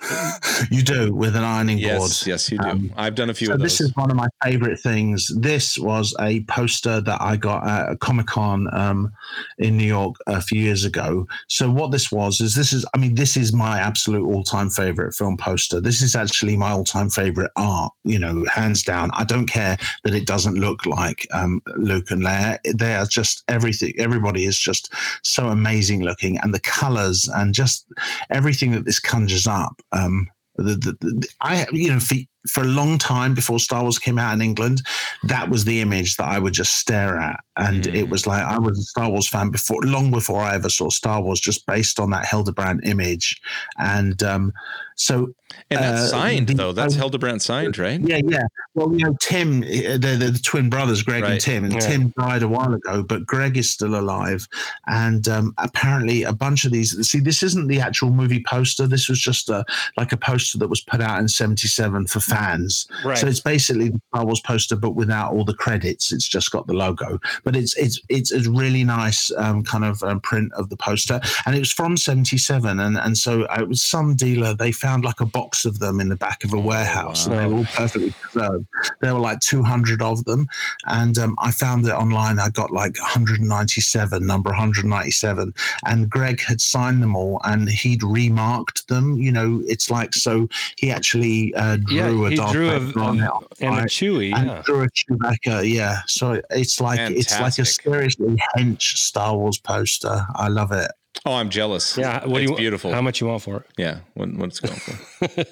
you 0.70 0.82
do 0.82 1.12
with 1.14 1.36
an 1.36 1.44
ironing 1.44 1.78
Yes, 1.78 1.98
board. 1.98 2.10
yes, 2.10 2.26
yes, 2.26 2.52
you 2.52 2.58
do. 2.58 2.68
Um, 2.68 2.92
I've 2.96 3.14
done 3.14 3.30
a 3.30 3.34
few 3.34 3.48
So 3.48 3.56
this 3.56 3.80
is 3.80 3.94
one 3.96 4.10
of 4.10 4.16
my 4.16 4.28
favorite 4.42 4.78
things. 4.80 5.30
This 5.36 5.78
was 5.78 6.14
a 6.20 6.42
poster 6.44 7.00
that 7.00 7.20
I 7.20 7.36
got 7.36 7.66
at 7.66 8.00
Comic 8.00 8.26
Con 8.26 8.68
um, 8.72 9.12
in 9.58 9.76
New 9.76 9.86
York 9.86 10.16
a 10.26 10.40
few 10.40 10.60
years 10.60 10.84
ago. 10.84 11.26
So 11.48 11.70
what 11.70 11.90
this 11.92 12.10
was 12.10 12.40
is 12.40 12.54
this 12.54 12.72
is 12.72 12.86
I 12.94 12.98
mean 12.98 13.14
this 13.14 13.36
is 13.36 13.52
my 13.52 13.78
absolute 13.78 14.26
all 14.26 14.42
time 14.42 14.70
favorite 14.70 15.14
film 15.14 15.36
poster. 15.36 15.80
This 15.80 16.02
is 16.02 16.16
actually 16.16 16.56
my 16.56 16.70
all 16.70 16.84
time 16.84 17.10
favorite 17.10 17.50
art. 17.56 17.92
You 18.04 18.18
know, 18.18 18.44
hands 18.52 18.82
down. 18.82 19.10
I 19.12 19.24
don't 19.24 19.46
care 19.46 19.76
that 20.04 20.14
it 20.14 20.26
doesn't 20.26 20.54
look 20.54 20.86
like 20.86 21.26
um, 21.32 21.60
Luke 21.76 22.10
and 22.10 22.22
Leia. 22.22 22.58
They 22.74 22.94
are 22.94 23.06
just 23.06 23.44
everything. 23.48 23.92
Everybody 23.98 24.44
is 24.44 24.58
just 24.58 24.92
so 25.22 25.48
amazing 25.48 26.02
looking, 26.02 26.38
and 26.38 26.54
the 26.54 26.60
colors 26.60 27.28
and 27.34 27.54
just 27.54 27.86
everything 28.30 28.72
that 28.72 28.84
this 28.84 28.98
conjures 28.98 29.46
up. 29.46 29.80
Um, 29.92 30.28
the, 30.56 30.74
the, 30.74 30.96
the, 31.00 31.28
I, 31.40 31.66
you 31.72 31.90
know, 31.90 32.00
for, 32.00 32.16
for 32.48 32.62
a 32.62 32.66
long 32.66 32.98
time 32.98 33.34
before 33.34 33.58
Star 33.58 33.82
Wars 33.82 33.98
came 33.98 34.18
out 34.18 34.34
in 34.34 34.42
England, 34.42 34.82
that 35.24 35.48
was 35.48 35.64
the 35.64 35.80
image 35.80 36.16
that 36.16 36.28
I 36.28 36.38
would 36.38 36.52
just 36.52 36.76
stare 36.76 37.16
at. 37.18 37.40
And 37.60 37.84
Mm. 37.84 37.94
it 37.94 38.08
was 38.08 38.26
like, 38.26 38.42
I 38.42 38.58
was 38.58 38.78
a 38.78 38.82
Star 38.82 39.10
Wars 39.10 39.28
fan 39.28 39.50
before, 39.50 39.80
long 39.82 40.10
before 40.10 40.40
I 40.42 40.54
ever 40.54 40.68
saw 40.70 40.88
Star 40.90 41.22
Wars, 41.22 41.40
just 41.40 41.66
based 41.66 42.00
on 42.00 42.10
that 42.10 42.26
Hildebrandt 42.26 42.80
image. 42.86 43.40
And 43.78 44.22
um, 44.22 44.52
so, 44.96 45.32
And 45.70 45.80
that's 45.80 46.00
uh, 46.02 46.06
signed 46.08 46.48
the- 46.48 46.54
though. 46.54 46.72
That's 46.72 46.94
Hildebrandt 46.94 47.42
signed, 47.42 47.76
right? 47.78 48.00
yeah, 48.00 48.20
yeah. 48.24 48.44
Well, 48.74 48.92
you 48.92 49.04
know, 49.04 49.16
Tim, 49.20 49.62
uh, 49.62 49.98
they're, 49.98 50.16
they're 50.16 50.30
the 50.30 50.40
twin 50.42 50.70
brothers, 50.70 51.02
Greg 51.02 51.22
Right. 51.24 51.32
and 51.32 51.40
Tim, 51.40 51.64
and 51.64 51.72
Yeah. 51.74 51.80
Tim 51.80 52.14
died 52.18 52.42
a 52.42 52.48
while 52.48 52.72
ago, 52.72 53.02
but 53.02 53.26
Greg 53.26 53.56
is 53.56 53.68
still 53.70 53.94
alive. 53.96 54.46
And 54.86 55.26
um, 55.28 55.52
apparently, 55.58 56.22
a 56.22 56.32
bunch 56.32 56.64
of 56.64 56.72
these. 56.72 56.96
See, 57.08 57.18
this 57.20 57.42
isn't 57.42 57.66
the 57.68 57.80
actual 57.80 58.10
movie 58.10 58.42
poster. 58.48 58.86
This 58.86 59.08
was 59.08 59.20
just 59.20 59.48
a 59.48 59.64
like 59.96 60.12
a 60.12 60.16
poster 60.16 60.56
that 60.58 60.68
was 60.68 60.80
put 60.82 61.00
out 61.00 61.18
in 61.18 61.28
'77 61.28 62.06
for 62.06 62.20
fans. 62.20 62.86
Right. 63.04 63.18
So 63.18 63.26
it's 63.26 63.40
basically 63.40 63.88
the 63.90 64.00
Star 64.14 64.24
Wars 64.24 64.40
poster, 64.40 64.76
but 64.76 64.94
without 64.94 65.32
all 65.32 65.44
the 65.44 65.54
credits. 65.54 66.12
It's 66.12 66.28
just 66.28 66.50
got 66.52 66.66
the 66.68 66.74
logo. 66.74 67.18
But 67.44 67.49
it's 67.56 67.76
it's 67.76 68.00
it's 68.08 68.32
a 68.32 68.50
really 68.50 68.84
nice 68.84 69.30
um, 69.36 69.62
kind 69.62 69.84
of 69.84 70.02
um, 70.02 70.20
print 70.20 70.52
of 70.54 70.68
the 70.68 70.76
poster, 70.76 71.20
and 71.46 71.54
it 71.54 71.58
was 71.58 71.72
from 71.72 71.96
'77. 71.96 72.78
And 72.80 72.96
and 72.98 73.16
so 73.16 73.42
uh, 73.44 73.58
it 73.60 73.68
was 73.68 73.82
some 73.82 74.14
dealer. 74.16 74.54
They 74.54 74.72
found 74.72 75.04
like 75.04 75.20
a 75.20 75.26
box 75.26 75.64
of 75.64 75.78
them 75.78 76.00
in 76.00 76.08
the 76.08 76.16
back 76.16 76.44
of 76.44 76.52
a 76.52 76.58
warehouse, 76.58 77.26
wow. 77.26 77.32
and 77.34 77.40
they 77.40 77.46
were 77.52 77.58
all 77.60 77.64
perfectly 77.66 78.12
preserved. 78.20 78.66
There 79.00 79.14
were 79.14 79.20
like 79.20 79.40
200 79.40 80.02
of 80.02 80.24
them, 80.24 80.46
and 80.86 81.16
um, 81.18 81.36
I 81.38 81.50
found 81.50 81.86
it 81.86 81.92
online. 81.92 82.38
I 82.38 82.48
got 82.50 82.70
like 82.70 82.98
197, 83.00 84.26
number 84.26 84.50
197, 84.50 85.54
and 85.86 86.10
Greg 86.10 86.40
had 86.40 86.60
signed 86.60 87.02
them 87.02 87.16
all, 87.16 87.40
and 87.44 87.68
he'd 87.68 88.02
remarked 88.02 88.88
them. 88.88 89.16
You 89.18 89.32
know, 89.32 89.62
it's 89.66 89.90
like 89.90 90.14
so 90.14 90.48
he 90.76 90.90
actually 90.90 91.54
uh, 91.54 91.78
yeah, 91.88 92.08
drew 92.08 92.26
a 92.26 92.30
he 92.30 92.36
Darth 92.36 92.52
drew 92.52 92.70
a, 92.70 92.80
Vader 92.80 93.00
on 93.00 93.18
it. 93.20 93.30
and 93.60 93.74
a 93.76 93.82
I- 93.82 93.84
Chewie. 93.84 94.34
and 94.34 94.46
Yeah. 94.46 94.62
drew 94.64 94.82
a 94.82 94.88
Chewbacca, 94.88 95.68
yeah. 95.68 95.98
So 96.06 96.40
it's 96.50 96.80
like 96.80 96.98
it's 97.10 97.38
like 97.42 97.58
a 97.58 97.64
seriously 97.64 98.36
hench 98.56 98.96
Star 98.96 99.36
Wars 99.36 99.58
poster. 99.58 100.26
I 100.34 100.48
love 100.48 100.72
it. 100.72 100.90
Oh, 101.26 101.34
I'm 101.34 101.50
jealous. 101.50 101.98
Yeah. 101.98 102.24
What 102.26 102.40
it's 102.40 102.48
do 102.48 102.52
you 102.52 102.56
beautiful. 102.58 102.92
How 102.92 103.02
much 103.02 103.20
you 103.20 103.26
want 103.26 103.42
for 103.42 103.56
it? 103.58 103.66
yeah. 103.76 103.98
What, 104.14 104.32
what's 104.34 104.60
going 104.60 104.78
for? 104.78 105.44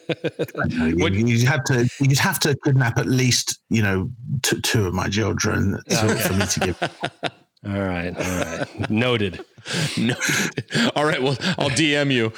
You, 0.69 1.09
you'd 1.09 1.47
have 1.48 1.65
to 1.65 1.89
you'd 2.01 2.19
have 2.19 2.39
to 2.40 2.56
kidnap 2.65 2.97
at 2.98 3.06
least 3.06 3.59
you 3.69 3.82
know 3.82 4.10
t- 4.43 4.60
two 4.60 4.86
of 4.86 4.94
my 4.94 5.09
children 5.09 5.78
to, 5.89 6.16
for 6.27 6.32
me 6.35 6.47
to 6.47 6.60
give. 6.60 6.82
All 7.66 7.82
right. 7.82 8.16
All 8.16 8.56
right. 8.56 8.90
Noted. 8.90 9.44
no. 9.98 10.15
All 10.94 11.05
right. 11.05 11.20
Well, 11.23 11.36
I'll 11.59 11.70
DM 11.70 12.12
you. 12.12 12.32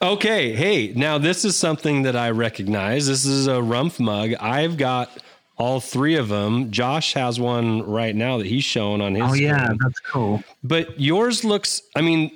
Okay. 0.00 0.52
Hey, 0.54 0.92
now 0.94 1.18
this 1.18 1.44
is 1.44 1.56
something 1.56 2.02
that 2.02 2.14
I 2.16 2.30
recognize. 2.30 3.06
This 3.08 3.24
is 3.26 3.48
a 3.48 3.56
Rumph 3.60 3.98
mug. 3.98 4.34
I've 4.40 4.76
got 4.76 5.10
all 5.58 5.80
three 5.80 6.16
of 6.16 6.28
them. 6.28 6.70
Josh 6.70 7.14
has 7.14 7.40
one 7.40 7.82
right 7.82 8.14
now 8.14 8.38
that 8.38 8.46
he's 8.46 8.64
showing 8.64 9.00
on 9.00 9.14
his. 9.14 9.24
Oh 9.24 9.34
yeah, 9.34 9.64
screen. 9.64 9.78
that's 9.82 10.00
cool. 10.00 10.44
But 10.62 11.00
yours 11.00 11.44
looks, 11.44 11.82
I 11.94 12.02
mean, 12.02 12.30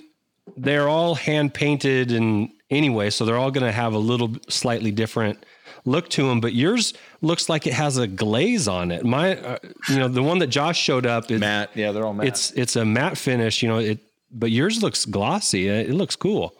they're 0.56 0.88
all 0.88 1.14
hand 1.14 1.54
painted 1.54 2.12
and 2.12 2.50
anyway, 2.70 3.10
so 3.10 3.24
they're 3.24 3.36
all 3.36 3.50
going 3.50 3.66
to 3.66 3.72
have 3.72 3.94
a 3.94 3.98
little 3.98 4.34
slightly 4.48 4.90
different 4.90 5.44
look 5.84 6.08
to 6.10 6.28
them. 6.28 6.40
But 6.40 6.54
yours 6.54 6.94
looks 7.20 7.48
like 7.48 7.66
it 7.66 7.72
has 7.72 7.98
a 7.98 8.06
glaze 8.06 8.68
on 8.68 8.90
it. 8.90 9.04
My, 9.04 9.36
uh, 9.36 9.58
you 9.88 9.98
know, 9.98 10.08
the 10.08 10.22
one 10.22 10.38
that 10.38 10.48
Josh 10.48 10.78
showed 10.80 11.06
up, 11.06 11.30
it, 11.30 11.38
matte. 11.38 11.70
Yeah, 11.74 11.92
they're 11.92 12.04
all 12.04 12.14
matte. 12.14 12.28
it's 12.28 12.50
it's 12.52 12.76
a 12.76 12.84
matte 12.84 13.18
finish. 13.18 13.62
You 13.62 13.68
know, 13.68 13.78
it, 13.78 13.98
but 14.30 14.50
yours 14.50 14.82
looks 14.82 15.04
glossy. 15.04 15.68
It, 15.68 15.90
it 15.90 15.94
looks 15.94 16.16
cool. 16.16 16.54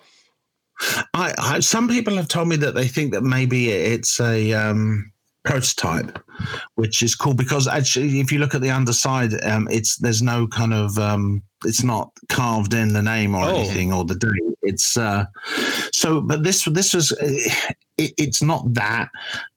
I, 1.14 1.34
I 1.38 1.60
some 1.60 1.88
people 1.88 2.16
have 2.16 2.28
told 2.28 2.48
me 2.48 2.56
that 2.56 2.74
they 2.74 2.88
think 2.88 3.12
that 3.12 3.22
maybe 3.22 3.70
it's 3.70 4.18
a 4.20 4.52
um, 4.54 5.12
prototype, 5.44 6.18
which 6.74 7.02
is 7.02 7.14
cool 7.14 7.34
because 7.34 7.66
actually, 7.66 8.20
if 8.20 8.30
you 8.32 8.38
look 8.38 8.54
at 8.54 8.60
the 8.60 8.70
underside, 8.70 9.32
um, 9.44 9.68
it's 9.70 9.96
there's 9.96 10.22
no 10.22 10.46
kind 10.46 10.72
of 10.74 10.98
um, 10.98 11.42
it's 11.64 11.82
not 11.82 12.10
carved 12.28 12.74
in 12.74 12.92
the 12.92 13.02
name 13.02 13.34
or 13.34 13.44
Oh. 13.44 13.56
anything 13.56 13.92
or 13.92 14.04
the 14.04 14.14
date. 14.14 14.30
It's 14.62 14.96
uh, 14.96 15.24
so, 15.92 16.20
but 16.20 16.42
this 16.44 16.64
this 16.64 16.92
was 16.94 17.12
it, 17.20 18.12
it's 18.18 18.42
not 18.42 18.72
that 18.74 19.08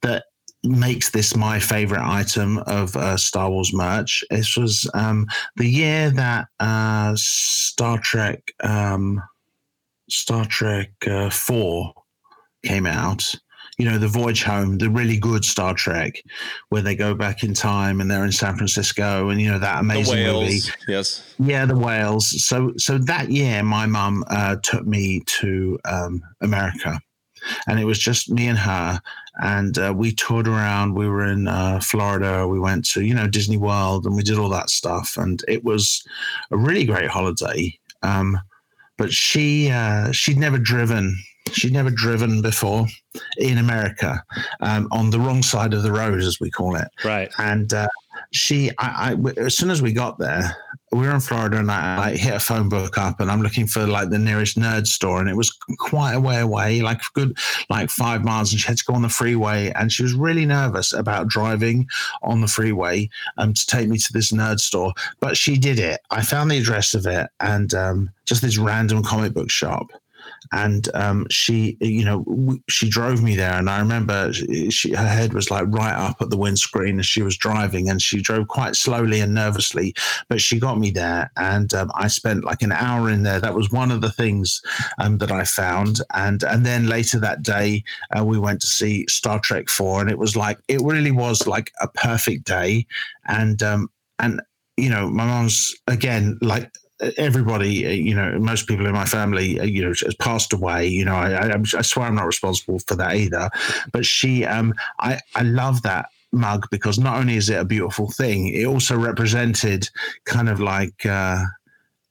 that 0.01 0.25
makes 0.65 1.09
this 1.09 1.35
my 1.35 1.59
favorite 1.59 2.01
item 2.01 2.59
of 2.59 2.95
uh, 2.95 3.17
Star 3.17 3.49
Wars 3.49 3.73
merch. 3.73 4.23
This 4.29 4.55
was 4.55 4.89
um, 4.93 5.27
the 5.57 5.67
year 5.67 6.09
that 6.11 6.47
uh, 6.59 7.13
Star 7.17 7.97
Trek. 7.99 8.41
Um, 8.63 9.21
Star 10.09 10.45
Trek 10.45 10.91
uh, 11.07 11.29
Four 11.29 11.93
came 12.65 12.85
out. 12.85 13.23
You 13.77 13.85
know, 13.85 13.97
the 13.97 14.07
Voyage 14.07 14.43
Home, 14.43 14.77
the 14.77 14.89
really 14.89 15.17
good 15.17 15.43
Star 15.43 15.73
Trek, 15.73 16.23
where 16.69 16.81
they 16.81 16.95
go 16.95 17.15
back 17.15 17.43
in 17.43 17.53
time 17.53 18.01
and 18.01 18.09
they're 18.09 18.25
in 18.25 18.31
San 18.31 18.55
Francisco, 18.55 19.29
and 19.29 19.41
you 19.41 19.51
know 19.51 19.59
that 19.59 19.79
amazing 19.79 20.23
movie. 20.23 20.59
Yes. 20.87 21.35
Yeah, 21.39 21.65
the 21.65 21.77
whales. 21.77 22.43
So, 22.43 22.73
so 22.77 22.97
that 22.99 23.29
year, 23.31 23.63
my 23.63 23.85
mum 23.85 24.23
uh, 24.27 24.57
took 24.61 24.85
me 24.85 25.21
to 25.39 25.79
um, 25.85 26.21
America, 26.41 26.99
and 27.67 27.79
it 27.79 27.85
was 27.85 27.99
just 27.99 28.29
me 28.29 28.47
and 28.47 28.59
her, 28.59 29.01
and 29.41 29.77
uh, 29.77 29.93
we 29.95 30.13
toured 30.13 30.47
around. 30.47 30.93
We 30.93 31.07
were 31.07 31.25
in 31.25 31.47
uh, 31.47 31.79
Florida. 31.79 32.47
We 32.47 32.59
went 32.59 32.85
to 32.89 33.01
you 33.01 33.13
know 33.13 33.27
Disney 33.27 33.57
World, 33.57 34.05
and 34.05 34.15
we 34.15 34.23
did 34.23 34.37
all 34.37 34.49
that 34.49 34.69
stuff, 34.69 35.17
and 35.17 35.43
it 35.47 35.63
was 35.63 36.03
a 36.51 36.57
really 36.57 36.85
great 36.85 37.09
holiday. 37.09 37.77
Um, 38.03 38.39
but 38.97 39.11
she 39.11 39.71
uh, 39.71 40.11
she'd 40.11 40.37
never 40.37 40.57
driven. 40.57 41.17
She'd 41.51 41.73
never 41.73 41.89
driven 41.89 42.41
before 42.41 42.87
in 43.37 43.57
America 43.57 44.23
um, 44.61 44.87
on 44.91 45.09
the 45.09 45.19
wrong 45.19 45.43
side 45.43 45.73
of 45.73 45.83
the 45.83 45.91
road, 45.91 46.19
as 46.21 46.39
we 46.39 46.49
call 46.49 46.75
it. 46.75 46.87
Right. 47.03 47.31
and 47.37 47.73
uh, 47.73 47.87
she 48.31 48.71
I, 48.79 49.13
I 49.13 49.31
as 49.39 49.55
soon 49.55 49.69
as 49.69 49.81
we 49.81 49.91
got 49.93 50.17
there 50.17 50.55
we 50.91 50.99
were 50.99 51.13
in 51.13 51.19
florida 51.19 51.57
and 51.57 51.71
i 51.71 51.97
like 51.97 52.17
hit 52.17 52.33
a 52.33 52.39
phone 52.39 52.69
book 52.69 52.97
up 52.97 53.19
and 53.19 53.31
i'm 53.31 53.41
looking 53.41 53.65
for 53.67 53.85
like 53.87 54.09
the 54.09 54.19
nearest 54.19 54.57
nerd 54.57 54.85
store 54.87 55.19
and 55.19 55.29
it 55.29 55.35
was 55.35 55.51
quite 55.79 56.13
a 56.13 56.19
way 56.19 56.39
away 56.39 56.81
like 56.81 56.99
good 57.13 57.35
like 57.69 57.89
five 57.89 58.23
miles 58.23 58.51
and 58.51 58.59
she 58.59 58.67
had 58.67 58.77
to 58.77 58.85
go 58.85 58.93
on 58.93 59.01
the 59.01 59.09
freeway 59.09 59.71
and 59.75 59.91
she 59.91 60.03
was 60.03 60.13
really 60.13 60.45
nervous 60.45 60.93
about 60.93 61.27
driving 61.27 61.87
on 62.21 62.41
the 62.41 62.47
freeway 62.47 63.09
um, 63.37 63.53
to 63.53 63.65
take 63.65 63.87
me 63.87 63.97
to 63.97 64.13
this 64.13 64.31
nerd 64.31 64.59
store. 64.59 64.93
But 65.19 65.37
she 65.37 65.57
did 65.57 65.79
it. 65.79 65.99
I 66.11 66.21
found 66.21 66.51
the 66.51 66.57
address 66.57 66.93
of 66.93 67.05
it 67.05 67.27
and 67.39 67.73
um, 67.73 68.09
just 68.25 68.41
this 68.41 68.57
random 68.57 69.03
comic 69.03 69.33
book 69.33 69.49
shop 69.49 69.87
and 70.51 70.89
um, 70.93 71.27
she, 71.29 71.77
you 71.79 72.03
know, 72.03 72.57
she 72.69 72.89
drove 72.89 73.23
me 73.23 73.35
there, 73.35 73.53
and 73.53 73.69
I 73.69 73.79
remember 73.79 74.31
she, 74.33 74.93
her 74.93 75.07
head 75.07 75.33
was 75.33 75.49
like 75.49 75.65
right 75.67 75.93
up 75.93 76.21
at 76.21 76.29
the 76.29 76.37
windscreen 76.37 76.99
as 76.99 77.05
she 77.05 77.21
was 77.21 77.37
driving, 77.37 77.89
and 77.89 78.01
she 78.01 78.21
drove 78.21 78.47
quite 78.47 78.75
slowly 78.75 79.19
and 79.19 79.33
nervously, 79.33 79.93
but 80.27 80.41
she 80.41 80.59
got 80.59 80.79
me 80.79 80.91
there, 80.91 81.31
and 81.37 81.73
um, 81.73 81.91
I 81.95 82.07
spent 82.07 82.43
like 82.43 82.61
an 82.61 82.71
hour 82.71 83.09
in 83.09 83.23
there. 83.23 83.39
That 83.39 83.55
was 83.55 83.71
one 83.71 83.91
of 83.91 84.01
the 84.01 84.11
things 84.11 84.61
um, 84.99 85.17
that 85.19 85.31
I 85.31 85.43
found, 85.43 86.01
and 86.13 86.43
and 86.43 86.65
then 86.65 86.87
later 86.87 87.19
that 87.19 87.43
day 87.43 87.83
uh, 88.17 88.23
we 88.23 88.39
went 88.39 88.61
to 88.61 88.67
see 88.67 89.05
Star 89.07 89.39
Trek 89.39 89.69
Four, 89.69 90.01
and 90.01 90.09
it 90.09 90.17
was 90.17 90.35
like 90.35 90.59
it 90.67 90.81
really 90.81 91.11
was 91.11 91.47
like 91.47 91.71
a 91.81 91.87
perfect 91.87 92.45
day, 92.45 92.85
and 93.27 93.61
um, 93.63 93.89
and 94.19 94.41
you 94.77 94.89
know, 94.89 95.09
my 95.09 95.25
mom's 95.25 95.75
again 95.87 96.37
like 96.41 96.71
everybody, 97.17 97.85
uh, 97.85 97.89
you 97.89 98.15
know, 98.15 98.37
most 98.39 98.67
people 98.67 98.85
in 98.85 98.93
my 98.93 99.05
family, 99.05 99.59
uh, 99.59 99.63
you 99.63 99.81
know, 99.81 99.89
has 99.89 100.15
passed 100.19 100.53
away. 100.53 100.87
You 100.87 101.05
know, 101.05 101.15
I, 101.15 101.49
I, 101.49 101.63
I 101.77 101.81
swear 101.81 102.07
I'm 102.07 102.15
not 102.15 102.25
responsible 102.25 102.79
for 102.79 102.95
that 102.95 103.15
either. 103.15 103.49
But 103.91 104.05
she, 104.05 104.45
um, 104.45 104.73
I, 104.99 105.19
I 105.35 105.43
love 105.43 105.81
that 105.83 106.07
mug 106.31 106.67
because 106.71 106.97
not 106.97 107.17
only 107.17 107.35
is 107.35 107.49
it 107.49 107.59
a 107.59 107.65
beautiful 107.65 108.11
thing, 108.11 108.47
it 108.47 108.65
also 108.65 108.97
represented 108.97 109.89
kind 110.25 110.49
of 110.49 110.59
like. 110.59 111.05
Uh, 111.05 111.45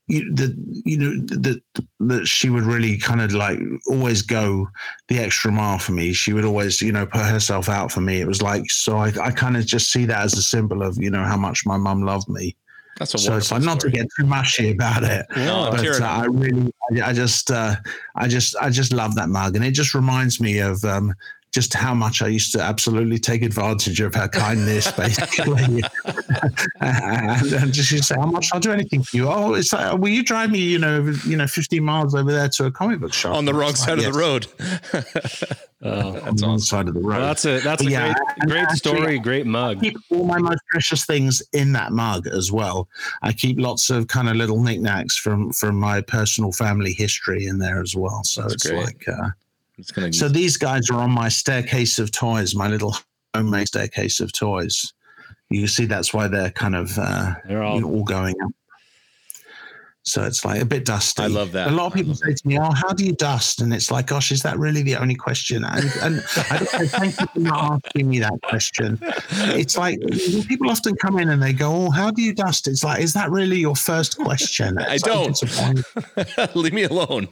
you, 0.09 0.35
the 0.35 0.55
you 0.85 0.99
know 0.99 1.27
that 1.27 1.63
that 2.01 2.27
she 2.27 2.51
would 2.51 2.65
really 2.65 2.99
kind 2.99 3.21
of 3.21 3.33
like 3.33 3.59
always 3.87 4.21
go 4.21 4.69
the 5.09 5.19
extra 5.19 5.53
mile 5.53 5.79
for 5.79 5.93
me. 5.93 6.13
She 6.13 6.33
would 6.33 6.45
always 6.45 6.83
you 6.83 6.93
know 6.93 7.07
put 7.07 7.23
herself 7.23 7.69
out 7.69 7.93
for 7.93 8.01
me. 8.01 8.21
It 8.21 8.27
was 8.27 8.43
like 8.43 8.69
so 8.71 8.97
I, 8.99 9.13
I 9.23 9.31
kind 9.31 9.57
of 9.57 9.65
just 9.65 9.93
see 9.93 10.05
that 10.07 10.23
as 10.25 10.35
a 10.35 10.43
symbol 10.43 10.83
of 10.83 10.99
you 11.01 11.09
know 11.09 11.23
how 11.23 11.37
much 11.37 11.65
my 11.65 11.77
mum 11.77 12.03
loved 12.03 12.29
me. 12.29 12.57
That's 12.99 13.15
a 13.15 13.19
So 13.19 13.55
like 13.55 13.65
not 13.65 13.81
to 13.81 13.91
get 13.91 14.07
too 14.17 14.27
mushy 14.27 14.71
about 14.71 15.03
it, 15.03 15.27
No, 15.37 15.71
but 15.71 15.81
uh. 16.01 16.05
I 16.05 16.25
really, 16.27 16.73
I, 16.93 17.11
I 17.11 17.13
just, 17.13 17.51
uh, 17.51 17.77
I 18.17 18.29
just, 18.29 18.55
I 18.57 18.71
just 18.71 18.93
love 18.93 19.15
that 19.15 19.29
mug, 19.29 19.57
and 19.57 19.65
it 19.65 19.73
just 19.73 19.95
reminds 19.95 20.41
me 20.41 20.59
of 20.59 20.85
um, 20.85 21.15
just 21.53 21.75
how 21.75 21.93
much 21.95 22.23
I 22.23 22.29
used 22.29 22.53
to 22.53 22.61
absolutely 22.63 23.19
take 23.19 23.43
advantage 23.43 24.01
of 24.01 24.15
her 24.15 24.27
kindness, 24.29 24.91
basically. 24.97 25.83
and, 26.81 27.53
and 27.53 27.73
just 27.73 27.89
she'd 27.91 28.05
say, 28.05 28.15
"How 28.17 28.27
much? 28.27 28.49
I'll 28.53 28.61
do 28.61 28.73
anything 28.73 29.03
for 29.03 29.17
you." 29.17 29.29
Oh, 29.29 29.55
it's 29.55 29.73
like, 29.73 29.99
will 29.99 30.09
you 30.09 30.23
drive 30.23 30.51
me, 30.51 30.59
you 30.61 30.79
know, 30.79 31.13
you 31.27 31.37
know, 31.37 31.47
fifteen 31.47 31.85
miles 31.85 32.15
over 32.15 32.33
there 32.33 32.49
to 32.49 32.67
a 32.67 32.71
comic 32.71 33.01
book 33.01 33.13
shop 33.13 33.37
on 33.37 33.45
the 33.45 33.55
wrong 33.55 33.75
side 33.75 33.99
like, 33.99 34.07
of 34.07 34.13
the 34.15 34.19
road. 34.19 34.47
Oh, 35.85 36.21
On 36.29 36.37
the 36.37 36.47
wrong 36.47 36.61
side 36.61 36.87
of 36.87 36.95
the 36.95 37.01
road. 37.01 37.09
well, 37.19 37.21
that's 37.27 37.45
a 37.45 37.59
that's 37.59 37.83
a 37.85 37.91
Yeah, 37.91 38.15
great 38.37 38.49
great 38.51 38.61
actually- 38.63 38.77
story, 38.77 39.19
great 39.19 39.47
mug. 39.47 39.81
keep 39.81 39.97
all 40.11 40.25
my 40.25 40.39
most 40.39 40.61
precious 40.71 41.05
things 41.05 41.43
in 41.53 41.73
that 41.73 41.91
mug 41.91 42.29
as 42.29 42.53
well. 42.53 42.89
I 43.23 43.33
keep 43.33 43.59
lots 43.59 43.91
of 43.91 44.07
kind 44.07 44.29
of 44.29 44.37
little 44.37 44.63
knickknacks 44.63 45.17
from 45.17 45.51
from 45.53 45.75
my 45.81 46.01
personal 46.01 46.53
family 46.53 46.93
history 46.93 47.47
in 47.47 47.59
there 47.59 47.83
as 47.83 47.97
well. 47.97 48.23
So 48.23 48.43
That's 48.43 48.55
it's 48.55 48.67
great. 48.71 48.85
like 48.85 49.09
uh, 49.09 49.31
It's 49.41 49.42
gonna. 49.95 50.13
so 50.13 50.29
these 50.29 50.57
guys 50.57 50.91
are 50.91 51.01
on 51.01 51.11
my 51.11 51.29
staircase 51.29 51.99
of 51.99 52.13
toys, 52.13 52.55
my 52.55 52.69
little 52.69 52.97
homemade 53.35 53.69
staircase 53.69 54.21
of 54.21 54.33
toys. 54.33 54.93
You 55.51 55.67
see 55.67 55.85
that's 55.85 56.15
why 56.15 56.29
they're 56.29 56.51
kind 56.51 56.75
of 56.75 56.99
uh, 56.99 57.35
They're 57.47 57.63
all 57.63 57.77
you 57.77 57.83
know, 57.83 57.89
all 57.89 58.05
going 58.05 58.35
up. 58.43 58.51
So 60.05 60.25
it's 60.25 60.45
like 60.45 60.61
a 60.61 60.65
bit 60.65 60.85
dusty. 60.85 61.23
I 61.23 61.27
love 61.29 61.53
that. 61.53 61.69
A 61.69 61.71
lot 61.71 61.87
of 61.87 61.93
people 61.95 62.15
say 62.17 62.35
to 62.35 62.49
me, 62.49 62.59
"Oh, 62.59 62.73
how 62.73 62.93
do 62.93 63.05
you 63.05 63.13
dust?" 63.13 63.61
And 63.61 63.73
it's 63.73 63.89
like, 63.89 64.09
"Gosh, 64.09 64.33
is 64.33 64.43
that 64.43 64.59
really 64.59 64.83
the 64.83 64.97
only 64.97 65.15
question?" 65.15 65.65
And, 65.65 65.85
and 66.03 66.25
I 66.51 66.59
don't 66.59 66.69
say, 66.69 66.87
thank 66.89 67.21
you 67.21 67.27
for 67.29 67.39
not 67.39 67.81
asking 67.85 68.09
me 68.09 68.19
that 68.19 68.35
question. 68.43 68.99
It's 69.55 69.77
like 69.77 70.01
people 70.49 70.71
often 70.71 70.97
come 70.97 71.21
in 71.21 71.29
and 71.29 71.41
they 71.41 71.53
go, 71.53 71.71
"Oh, 71.73 71.91
how 71.91 72.11
do 72.11 72.21
you 72.21 72.35
dust?" 72.35 72.67
It's 72.67 72.83
like, 72.83 73.01
"Is 73.01 73.13
that 73.13 73.31
really 73.31 73.59
your 73.59 73.77
first 73.77 74.19
question?" 74.19 74.77
I 74.79 74.97
like 74.97 75.03
don't. 75.03 76.55
Leave 76.57 76.73
me 76.73 76.83
alone. 76.83 77.29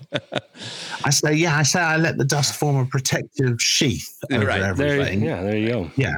I 1.04 1.10
say, 1.10 1.34
"Yeah." 1.34 1.56
I 1.58 1.64
say, 1.64 1.80
"I 1.80 1.96
let 1.96 2.18
the 2.18 2.24
dust 2.24 2.54
form 2.54 2.76
a 2.76 2.86
protective 2.86 3.60
sheath 3.60 4.16
over 4.30 4.46
Right. 4.46 4.60
there. 4.60 4.70
everything." 4.70 5.22
Yeah, 5.24 5.42
there 5.42 5.56
you 5.58 5.68
go. 5.68 5.90
Yeah. 5.96 6.14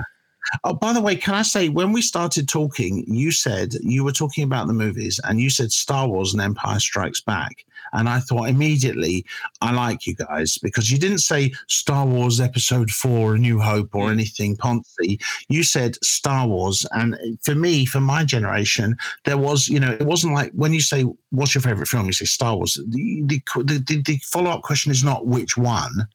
Oh, 0.64 0.74
by 0.74 0.92
the 0.92 1.00
way, 1.00 1.16
can 1.16 1.34
I 1.34 1.42
say 1.42 1.68
when 1.68 1.92
we 1.92 2.02
started 2.02 2.48
talking, 2.48 3.04
you 3.06 3.30
said 3.30 3.74
you 3.80 4.04
were 4.04 4.12
talking 4.12 4.44
about 4.44 4.66
the 4.66 4.74
movies 4.74 5.20
and 5.24 5.40
you 5.40 5.50
said 5.50 5.72
Star 5.72 6.08
Wars 6.08 6.32
and 6.32 6.42
Empire 6.42 6.78
Strikes 6.78 7.20
Back. 7.20 7.64
And 7.94 8.08
I 8.08 8.20
thought 8.20 8.48
immediately, 8.48 9.24
I 9.60 9.72
like 9.72 10.06
you 10.06 10.14
guys 10.14 10.56
because 10.58 10.90
you 10.90 10.98
didn't 10.98 11.18
say 11.18 11.52
Star 11.68 12.06
Wars 12.06 12.40
Episode 12.40 12.90
4, 12.90 13.34
A 13.34 13.38
New 13.38 13.60
Hope, 13.60 13.94
or 13.94 14.08
mm. 14.08 14.12
anything 14.12 14.56
Ponzi. 14.56 15.22
You 15.48 15.62
said 15.62 16.02
Star 16.02 16.46
Wars. 16.46 16.86
And 16.92 17.16
for 17.42 17.54
me, 17.54 17.84
for 17.84 18.00
my 18.00 18.24
generation, 18.24 18.96
there 19.24 19.36
was, 19.36 19.68
you 19.68 19.78
know, 19.78 19.92
it 19.92 20.06
wasn't 20.06 20.34
like 20.34 20.52
when 20.52 20.72
you 20.72 20.80
say, 20.80 21.04
What's 21.30 21.54
your 21.54 21.62
favorite 21.62 21.88
film? 21.88 22.06
You 22.06 22.12
say 22.12 22.26
Star 22.26 22.56
Wars. 22.56 22.78
The, 22.88 23.22
the, 23.26 23.42
the, 23.86 24.02
the 24.02 24.16
follow 24.18 24.50
up 24.50 24.62
question 24.62 24.92
is 24.92 25.02
not 25.02 25.26
which 25.26 25.56
one 25.56 26.06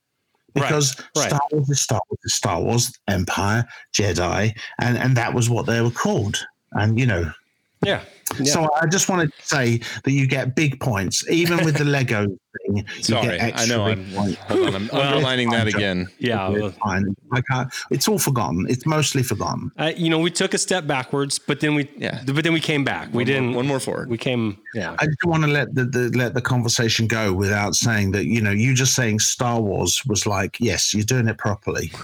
because 0.62 1.00
right. 1.16 1.30
Star 1.30 1.42
Wars 1.52 1.70
is 1.70 1.82
Star 1.82 2.02
Wars 2.10 2.20
is 2.24 2.34
Star 2.34 2.62
Wars, 2.62 2.92
Empire, 3.08 3.66
Jedi, 3.94 4.58
and 4.80 4.98
and 4.98 5.16
that 5.18 5.34
was 5.34 5.50
what 5.50 5.66
they 5.66 5.82
were 5.82 5.92
called. 5.92 6.46
And 6.74 7.00
you 7.00 7.06
know, 7.06 7.32
Yeah. 7.86 8.02
Yeah. 8.40 8.46
So 8.54 8.70
I 8.82 8.86
just 8.88 9.10
wanted 9.10 9.32
to 9.34 9.46
say 9.46 9.80
that 10.04 10.12
you 10.12 10.28
get 10.28 10.56
big 10.56 10.80
points, 10.80 11.28
even 11.30 11.64
with 11.66 11.78
the 11.78 11.86
Lego 11.98 12.26
thing. 12.28 12.78
You 12.78 13.04
Sorry, 13.04 13.38
get 13.38 13.60
I 13.60 13.66
know. 13.66 13.86
big 13.86 14.00
I'm, 14.00 14.34
hold 14.36 14.68
on, 14.68 14.76
I'm 14.76 14.90
underlining 14.94 15.50
that 15.52 15.68
again. 15.68 16.08
yeah. 16.20 16.48
well, 16.50 16.68
It's 16.68 16.78
fine. 16.78 17.16
I 17.32 17.42
can't, 17.42 17.74
it's 17.92 18.08
all 18.08 18.20
forgotten. 18.20 18.66
It's 18.70 18.86
mostly 18.86 19.24
forgotten. 19.24 19.72
I, 19.78 19.92
you 19.92 20.10
know, 20.10 20.20
we 20.20 20.32
took 20.32 20.54
a 20.54 20.58
step 20.58 20.88
backwards, 20.88 21.40
but 21.40 21.60
then 21.60 21.76
we, 21.76 21.90
Yeah. 21.98 22.22
but 22.26 22.44
then 22.44 22.54
we 22.54 22.60
came 22.60 22.84
back. 22.84 23.08
We 23.08 23.10
One 23.10 23.14
more- 23.14 23.26
didn't. 23.26 23.54
one 23.54 23.68
more 23.68 23.80
forward. 23.80 24.10
We 24.10 24.18
came. 24.18 24.58
Yeah. 24.74 24.96
I 25.00 25.06
just 25.06 25.24
want 25.26 25.44
to 25.44 25.50
let 25.50 25.74
the, 25.76 25.86
the 25.86 26.10
let 26.18 26.34
the 26.34 26.42
conversation 26.42 27.08
go 27.08 27.34
without 27.34 27.76
saying 27.76 28.12
that 28.12 28.26
you 28.26 28.42
know 28.42 28.52
you 28.52 28.74
just 28.74 28.94
saying 28.96 29.20
Star 29.20 29.60
Wars 29.62 30.04
was 30.06 30.26
like 30.28 30.60
yes 30.60 30.94
you're 30.94 31.04
doing 31.04 31.28
it 31.28 31.38
properly. 31.38 31.92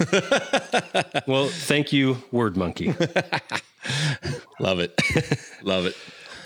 Well, 1.27 1.47
thank 1.47 1.93
you, 1.93 2.17
Word 2.31 2.57
Monkey. 2.57 2.93
Love 4.59 4.79
it. 4.79 4.99
Love 5.63 5.85
it. 5.85 5.95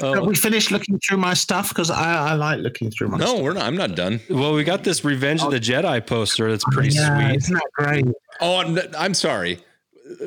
Oh. 0.02 0.14
Have 0.14 0.26
we 0.26 0.36
finished 0.36 0.72
looking 0.72 1.00
through 1.00 1.18
my 1.18 1.34
stuff 1.34 1.70
because 1.70 1.90
I, 1.90 2.30
I 2.30 2.34
like 2.34 2.60
looking 2.60 2.92
through 2.92 3.10
my. 3.10 3.18
No, 3.18 3.26
stuff. 3.26 3.42
we're 3.42 3.54
not. 3.54 3.64
I'm 3.64 3.78
not 3.78 3.96
done. 3.96 4.20
Well, 4.30 4.54
we 4.54 4.64
got 4.64 4.84
this 4.84 5.04
Revenge 5.04 5.42
of 5.42 5.52
the 5.52 5.58
oh. 5.58 5.60
Jedi 5.60 6.06
poster. 6.06 6.50
That's 6.52 6.64
pretty 6.66 6.90
yeah, 6.90 7.28
sweet. 7.28 7.38
isn't 7.38 7.54
that 7.54 7.70
great? 7.74 8.06
Oh, 8.40 8.58
I'm, 8.58 8.80
I'm 8.98 9.14
sorry. 9.14 9.60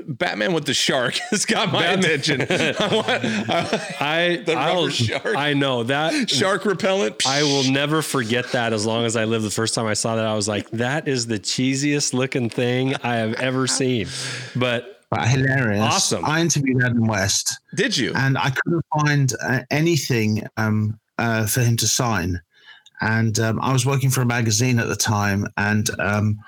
Batman 0.06 0.52
with 0.52 0.66
the 0.66 0.74
shark 0.74 1.14
has 1.30 1.46
got 1.46 1.72
my 1.72 1.86
attention. 1.86 2.42
I 2.50 2.94
want 2.94 3.08
I- 3.08 3.96
I 4.00 4.36
The 4.44 4.54
rubber 4.54 4.70
I'll- 4.70 4.88
shark. 4.88 5.36
I 5.36 5.54
know 5.54 5.84
that 5.84 6.28
shark 6.28 6.64
repellent. 6.66 7.26
I 7.26 7.42
will 7.44 7.64
never 7.70 8.02
forget 8.02 8.52
that 8.52 8.72
as 8.72 8.84
long 8.84 9.04
as 9.06 9.16
I 9.16 9.24
live. 9.24 9.42
The 9.42 9.50
first 9.50 9.74
time 9.74 9.86
I 9.86 9.94
saw 9.94 10.16
that, 10.16 10.26
I 10.26 10.34
was 10.34 10.48
like, 10.48 10.68
that 10.72 11.08
is 11.08 11.26
the 11.28 11.38
cheesiest 11.38 12.12
looking 12.12 12.50
thing 12.50 12.94
I 13.02 13.16
have 13.16 13.34
ever 13.34 13.66
seen. 13.66 14.08
But 14.54 14.99
But 15.10 15.26
hilarious. 15.26 15.80
Awesome. 15.80 16.24
I 16.24 16.40
interviewed 16.40 16.84
Adam 16.84 17.06
West 17.06 17.58
Did 17.74 17.96
you? 17.96 18.12
and 18.14 18.38
I 18.38 18.50
couldn't 18.50 18.84
find 18.96 19.32
uh, 19.42 19.60
anything 19.70 20.46
um, 20.56 20.98
uh, 21.18 21.46
for 21.46 21.60
him 21.62 21.76
to 21.78 21.88
sign. 21.88 22.40
And 23.00 23.38
um, 23.40 23.60
I 23.60 23.72
was 23.72 23.84
working 23.84 24.10
for 24.10 24.20
a 24.20 24.26
magazine 24.26 24.78
at 24.78 24.86
the 24.86 24.96
time, 24.96 25.46
and 25.56 25.88
um, 25.98 26.38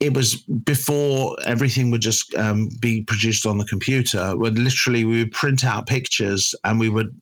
it 0.00 0.14
was 0.14 0.36
before 0.36 1.36
everything 1.44 1.90
would 1.90 2.00
just 2.00 2.34
um, 2.36 2.70
be 2.80 3.02
produced 3.02 3.44
on 3.46 3.58
the 3.58 3.64
computer. 3.64 4.36
When 4.36 4.54
literally 4.54 5.04
we 5.04 5.18
would 5.18 5.32
print 5.32 5.64
out 5.64 5.86
pictures 5.86 6.54
and 6.64 6.78
we 6.78 6.88
would 6.88 7.14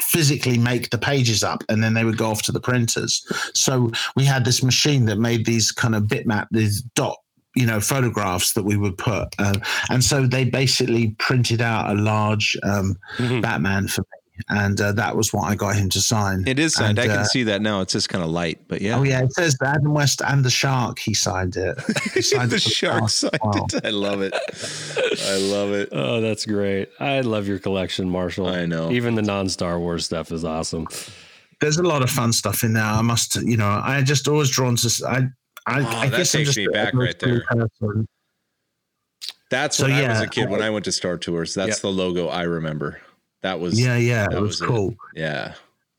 physically 0.00 0.58
make 0.58 0.90
the 0.90 0.98
pages 0.98 1.42
up 1.42 1.62
and 1.68 1.82
then 1.82 1.94
they 1.94 2.04
would 2.04 2.16
go 2.16 2.30
off 2.30 2.42
to 2.42 2.52
the 2.52 2.60
printers. 2.60 3.24
So 3.54 3.90
we 4.16 4.24
had 4.24 4.44
this 4.44 4.62
machine 4.62 5.04
that 5.06 5.18
made 5.18 5.46
these 5.46 5.72
kind 5.72 5.94
of 5.94 6.04
bitmap, 6.04 6.46
these 6.50 6.82
dot 6.94 7.18
you 7.54 7.66
know 7.66 7.80
photographs 7.80 8.52
that 8.54 8.64
we 8.64 8.76
would 8.76 8.96
put 8.98 9.28
uh, 9.38 9.54
and 9.90 10.02
so 10.04 10.26
they 10.26 10.44
basically 10.44 11.08
printed 11.18 11.60
out 11.60 11.90
a 11.90 11.94
large 12.00 12.56
um, 12.62 12.96
Mhm. 13.18 13.42
batman 13.42 13.88
for 13.88 14.02
me 14.02 14.06
and 14.48 14.80
uh, 14.80 14.90
that 14.90 15.16
was 15.16 15.32
what 15.32 15.44
i 15.44 15.54
got 15.54 15.76
him 15.76 15.88
to 15.88 16.00
sign 16.00 16.42
it 16.48 16.58
is 16.58 16.74
signed. 16.74 16.98
And, 16.98 17.08
I 17.10 17.14
can 17.14 17.22
uh, 17.22 17.24
see 17.24 17.44
that 17.44 17.62
now. 17.62 17.80
It's 17.82 17.92
just 17.92 18.08
kind 18.08 18.24
of 18.24 18.30
light, 18.30 18.58
but 18.66 18.80
yeah. 18.82 18.98
oh 18.98 19.04
yeah 19.04 19.22
it 19.22 19.32
says 19.32 19.56
adam 19.62 19.94
west 19.94 20.20
and 20.26 20.44
the 20.44 20.50
shark 20.50 20.98
he 20.98 21.14
signed 21.14 21.56
it 21.56 21.78
He 22.14 22.20
signed 22.22 22.50
the 22.50 22.56
it 22.56 22.62
shark 22.62 23.08
Shark 23.08 23.10
signed 23.10 23.34
as 23.34 23.40
well. 23.42 23.66
it. 23.72 23.86
I 23.86 23.90
love 23.90 24.20
it. 24.22 24.34
I 25.32 25.36
love 25.38 25.70
it. 25.72 25.88
oh, 25.92 26.20
that's 26.20 26.44
great. 26.46 26.88
I 26.98 27.20
love 27.20 27.46
your 27.46 27.60
collection, 27.60 28.10
Marshall. 28.10 28.48
I 28.48 28.66
know. 28.66 28.90
Even 28.90 29.14
the 29.14 29.22
non 29.22 29.48
Star 29.48 29.78
Wars 29.78 30.04
stuff 30.04 30.32
is 30.32 30.44
awesome. 30.44 30.88
there's 31.60 31.78
a 31.78 31.82
lot 31.84 32.02
of 32.02 32.10
fun 32.10 32.32
stuff 32.32 32.62
in 32.64 32.72
there 32.74 32.82
i 32.84 33.00
must 33.00 33.36
you 33.36 33.56
know 33.56 33.80
i 33.84 34.02
just 34.02 34.26
always 34.28 34.50
drawn 34.50 34.74
to 34.76 34.88
i 35.08 35.22
i, 35.66 35.80
Oh, 35.80 35.86
I 35.86 36.08
that 36.10 36.26
takes 36.26 36.56
me 36.56 36.66
back 36.68 36.94
right 36.94 37.18
there. 37.18 37.42
person. 37.42 38.06
That's 39.50 39.76
So, 39.76 39.84
when 39.84 39.92
I 39.92 40.08
was 40.08 40.20
a 40.20 40.26
kid 40.26 40.50
when 40.50 40.62
I 40.62 40.70
went 40.70 40.84
to 40.86 40.92
Star 40.92 41.16
Tours. 41.16 41.54
That's 41.54 41.78
Yeah. 41.78 41.82
the 41.82 41.92
logo 41.92 42.28
I 42.28 42.42
remember. 42.42 43.00
That 43.42 43.60
was 43.60 43.78
yeah 43.80 43.96
yeah 43.96 44.24
that 44.28 44.38
it 44.38 44.40
was 44.40 44.60
was 44.60 44.62
it. 44.62 44.66
cool 44.68 44.94
yeah. 45.14 45.54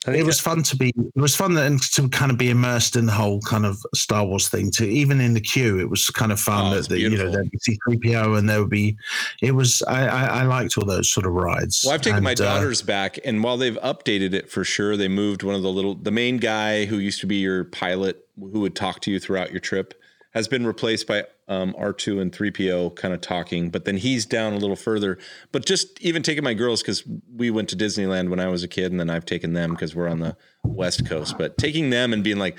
Think 0.06 0.18
it 0.18 0.26
was 0.26 0.40
fun 0.40 0.61
to 0.64 0.76
be 0.76 0.94
it 0.98 1.19
was 1.22 1.36
fun 1.36 1.57
and 1.57 1.82
to 1.94 2.07
kind 2.10 2.32
of 2.32 2.38
be 2.38 2.49
immersed 2.49 2.95
in 2.95 3.07
the 3.07 3.11
whole 3.11 3.41
kind 3.41 3.65
of 3.65 3.84
star 3.95 4.26
wars 4.26 4.48
thing 4.49 4.69
too. 4.72 4.86
Even 4.86 5.19
in 5.19 5.34
the 5.34 5.41
queue 5.41 5.80
it 5.80 5.90
was 5.90 6.07
kind 6.11 6.32
of 6.32 6.40
fun 6.40 6.73
Oh, 6.73 6.82
that, 6.82 6.99
you 6.99 7.10
know 7.10 7.30
there'd 7.32 7.49
be 7.49 7.57
c3po 7.57 8.38
and 8.38 8.48
there 8.49 8.60
would 8.60 8.69
be 8.69 8.95
it 9.41 9.52
was 9.52 9.82
i 9.88 10.06
i, 10.07 10.26
I 10.41 10.44
liked 10.44 10.77
all 10.77 10.86
those 10.86 11.10
sort 11.10 11.26
of 11.26 11.34
rides 11.34 11.84
Well, 11.84 11.95
I've 11.95 12.02
taken 12.02 12.23
my 12.23 12.32
And, 12.32 12.41
uh, 12.41 12.45
daughters 12.45 12.82
back, 12.82 13.18
and 13.26 13.44
while 13.44 13.57
they've 13.57 13.80
updated 13.82 14.34
it 14.34 14.49
for 14.49 14.64
sure, 14.64 14.95
they 14.95 15.07
moved 15.07 15.44
one 15.44 15.56
of 15.56 15.64
the 15.64 15.72
little 15.72 15.95
the 15.95 16.11
main 16.11 16.38
guy 16.38 16.86
who 16.86 16.98
used 16.99 17.19
to 17.22 17.27
be 17.27 17.38
your 17.38 17.64
pilot 17.65 18.27
who 18.40 18.60
would 18.60 18.76
talk 18.76 18.99
to 19.02 19.11
you 19.11 19.19
throughout 19.19 19.52
your 19.52 19.60
trip 19.60 19.94
has 20.36 20.49
been 20.49 20.68
replaced 20.68 21.07
by 21.07 21.24
um, 21.48 21.74
R2 21.80 22.22
and 22.22 22.32
3PO 22.32 22.95
kind 22.98 23.14
of 23.14 23.22
talking, 23.22 23.70
but 23.70 23.86
then 23.86 23.95
he's 23.95 24.26
down 24.26 24.52
a 24.52 24.57
little 24.57 24.76
further. 24.76 25.18
But 25.53 25.66
just 25.66 25.99
even 26.02 26.24
taking 26.24 26.44
my 26.44 26.53
girls 26.53 26.82
because 26.82 27.03
we 27.34 27.49
went 27.49 27.70
to 27.70 27.78
Disneyland 27.78 28.30
when 28.30 28.41
I 28.41 28.49
was 28.49 28.62
a 28.62 28.68
kid, 28.68 28.91
and 28.91 28.99
then 28.99 29.10
I've 29.10 29.26
taken 29.26 29.53
them 29.53 29.72
because 29.72 29.95
we're 29.95 30.10
on 30.10 30.20
the 30.20 30.36
West 30.66 31.07
Coast. 31.07 31.38
But 31.38 31.57
taking 31.57 31.90
them 31.90 32.12
and 32.12 32.22
being 32.22 32.38
like, 32.38 32.57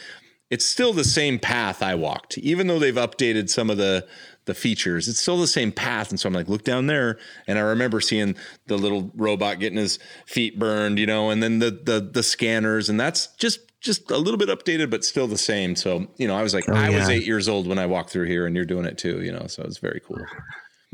it's 0.48 0.64
still 0.64 0.94
the 0.94 1.04
same 1.04 1.38
path 1.38 1.82
I 1.82 1.96
walked, 1.96 2.38
even 2.38 2.66
though 2.66 2.78
they've 2.78 2.94
updated 2.94 3.50
some 3.50 3.68
of 3.68 3.76
the 3.76 4.06
the 4.46 4.54
features. 4.54 5.08
It's 5.08 5.20
still 5.20 5.38
the 5.38 5.46
same 5.46 5.72
path, 5.72 6.10
and 6.10 6.18
so 6.18 6.28
I'm 6.28 6.32
like, 6.32 6.48
look 6.48 6.62
down 6.64 6.86
there, 6.86 7.18
and 7.46 7.58
I 7.58 7.62
remember 7.62 8.00
seeing 8.00 8.36
the 8.68 8.78
little 8.78 9.10
robot 9.16 9.58
getting 9.58 9.78
his 9.78 9.98
feet 10.24 10.58
burned, 10.58 10.98
you 10.98 11.06
know, 11.06 11.30
and 11.30 11.42
then 11.42 11.58
the 11.58 11.70
the 11.70 12.00
the 12.00 12.22
scanners, 12.22 12.88
and 12.88 12.98
that's 12.98 13.26
just 13.36 13.65
just 13.86 14.10
a 14.10 14.18
little 14.18 14.36
bit 14.38 14.48
updated, 14.50 14.90
but 14.90 15.04
still 15.04 15.26
the 15.26 15.38
same. 15.38 15.74
So 15.76 16.06
you 16.18 16.28
know, 16.28 16.36
I 16.36 16.42
was 16.42 16.52
like, 16.52 16.68
Oh, 16.68 16.74
I 16.74 16.90
was 16.90 17.08
eight 17.08 17.24
years 17.24 17.48
old 17.48 17.66
when 17.66 17.78
I 17.78 17.86
walked 17.86 18.10
through 18.10 18.26
here, 18.26 18.46
and 18.46 18.54
you're 18.54 18.64
doing 18.66 18.84
it 18.84 18.98
too, 18.98 19.22
you 19.22 19.32
know, 19.32 19.46
so 19.46 19.62
it's 19.62 19.78
very 19.78 20.00
cool. 20.06 20.20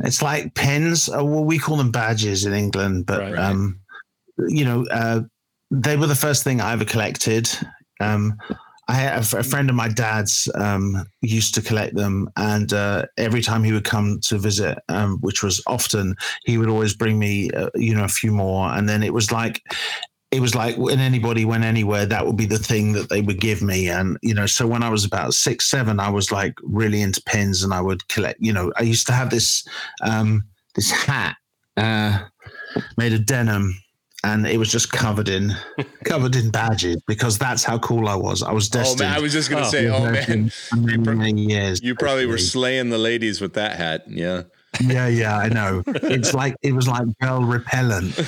it's 0.05 0.23
like 0.23 0.55
pins 0.55 1.09
uh, 1.09 1.25
well 1.25 1.45
we 1.45 1.59
call 1.59 1.77
them 1.77 1.91
badges 1.91 2.47
in 2.47 2.53
england 2.55 3.05
but 3.07 3.21
Right. 3.21 3.39
um 3.39 3.79
you 4.49 4.65
know 4.65 4.87
uh 4.91 5.21
they 5.71 5.97
were 5.97 6.07
the 6.07 6.15
first 6.15 6.43
thing 6.45 6.61
i 6.63 6.73
ever 6.73 6.85
collected 6.87 7.49
um 8.01 8.39
I 8.89 8.95
had 8.95 9.23
a 9.23 9.43
friend 9.45 9.71
of 9.71 9.77
my 9.77 9.89
dad's 9.89 10.49
um, 10.57 11.07
used 11.21 11.55
to 11.55 11.63
collect 11.63 11.95
them, 11.95 12.29
and 12.37 12.73
uh, 12.73 13.07
every 13.17 13.41
time 13.41 13.63
he 13.63 13.73
would 13.73 13.85
come 13.85 14.19
to 14.25 14.39
visit, 14.39 14.77
um, 14.89 15.19
which 15.21 15.41
was 15.43 15.63
often, 15.69 16.17
he 16.45 16.59
would 16.59 16.69
always 16.69 16.93
bring 16.93 17.17
me, 17.17 17.49
uh, 17.53 17.71
you 17.77 17.95
know, 17.95 18.03
a 18.05 18.09
few 18.09 18.33
more. 18.33 18.69
And 18.71 18.89
then 18.89 19.05
it 19.05 19.15
was 19.15 19.31
like, 19.31 19.63
it 20.33 20.41
was 20.41 20.55
like 20.55 20.77
when 20.77 20.99
anybody 20.99 21.45
went 21.45 21.63
anywhere, 21.65 22.07
that 22.07 22.27
would 22.27 22.37
be 22.37 22.47
the 22.47 22.59
thing 22.59 22.93
that 22.95 23.09
they 23.11 23.21
would 23.21 23.39
give 23.41 23.63
me. 23.63 23.89
And 23.89 24.17
you 24.23 24.35
know, 24.35 24.47
so 24.47 24.67
when 24.67 24.83
I 24.83 24.89
was 24.89 25.05
about 25.05 25.35
six, 25.35 25.67
seven, 25.71 26.01
I 26.01 26.09
was 26.11 26.33
like 26.33 26.55
really 26.63 27.03
into 27.03 27.23
pins, 27.23 27.63
and 27.63 27.73
I 27.75 27.81
would 27.81 28.07
collect. 28.09 28.39
You 28.41 28.53
know, 28.53 28.73
I 28.77 28.83
used 28.83 29.07
to 29.09 29.13
have 29.13 29.31
this 29.31 29.67
um, 30.03 30.43
this 30.75 30.91
hat 30.91 31.37
uh, 31.77 32.19
made 32.97 33.13
of 33.13 33.27
denim. 33.27 33.75
And 34.25 34.47
it 34.47 34.57
was 34.57 34.71
just 34.71 34.93
covered 34.93 35.29
in 35.29 35.53
covered 36.05 36.37
in 36.37 36.51
badges 36.53 37.03
because 37.09 37.39
that's 37.39 37.65
how 37.65 37.77
cool 37.81 38.07
I 38.09 38.15
was. 38.15 38.41
I 38.45 38.53
was 38.53 38.69
destined. 38.69 39.01
Oh 39.01 39.05
man, 39.07 39.17
I 39.17 39.21
was 39.21 39.33
just 39.33 39.51
gonna 39.51 39.67
Oh. 39.67 39.71
say, 39.71 39.89
oh 39.89 40.11
man, 40.13 40.49
for 40.49 40.77
many, 40.77 41.15
many 41.33 41.43
years. 41.47 41.83
you 41.83 41.97
probably 41.97 42.27
were 42.27 42.39
slaying 42.39 42.91
the 42.91 42.99
ladies 42.99 43.41
with 43.41 43.55
that 43.55 43.75
hat. 43.77 44.05
Yeah. 44.07 44.43
Yeah, 44.81 45.07
yeah, 45.09 45.37
I 45.37 45.49
know. 45.49 45.83
It's 45.87 46.33
like 46.43 46.57
it 46.63 46.73
was 46.73 46.89
like 46.89 47.07
girl 47.21 47.43
repellent. 47.43 48.15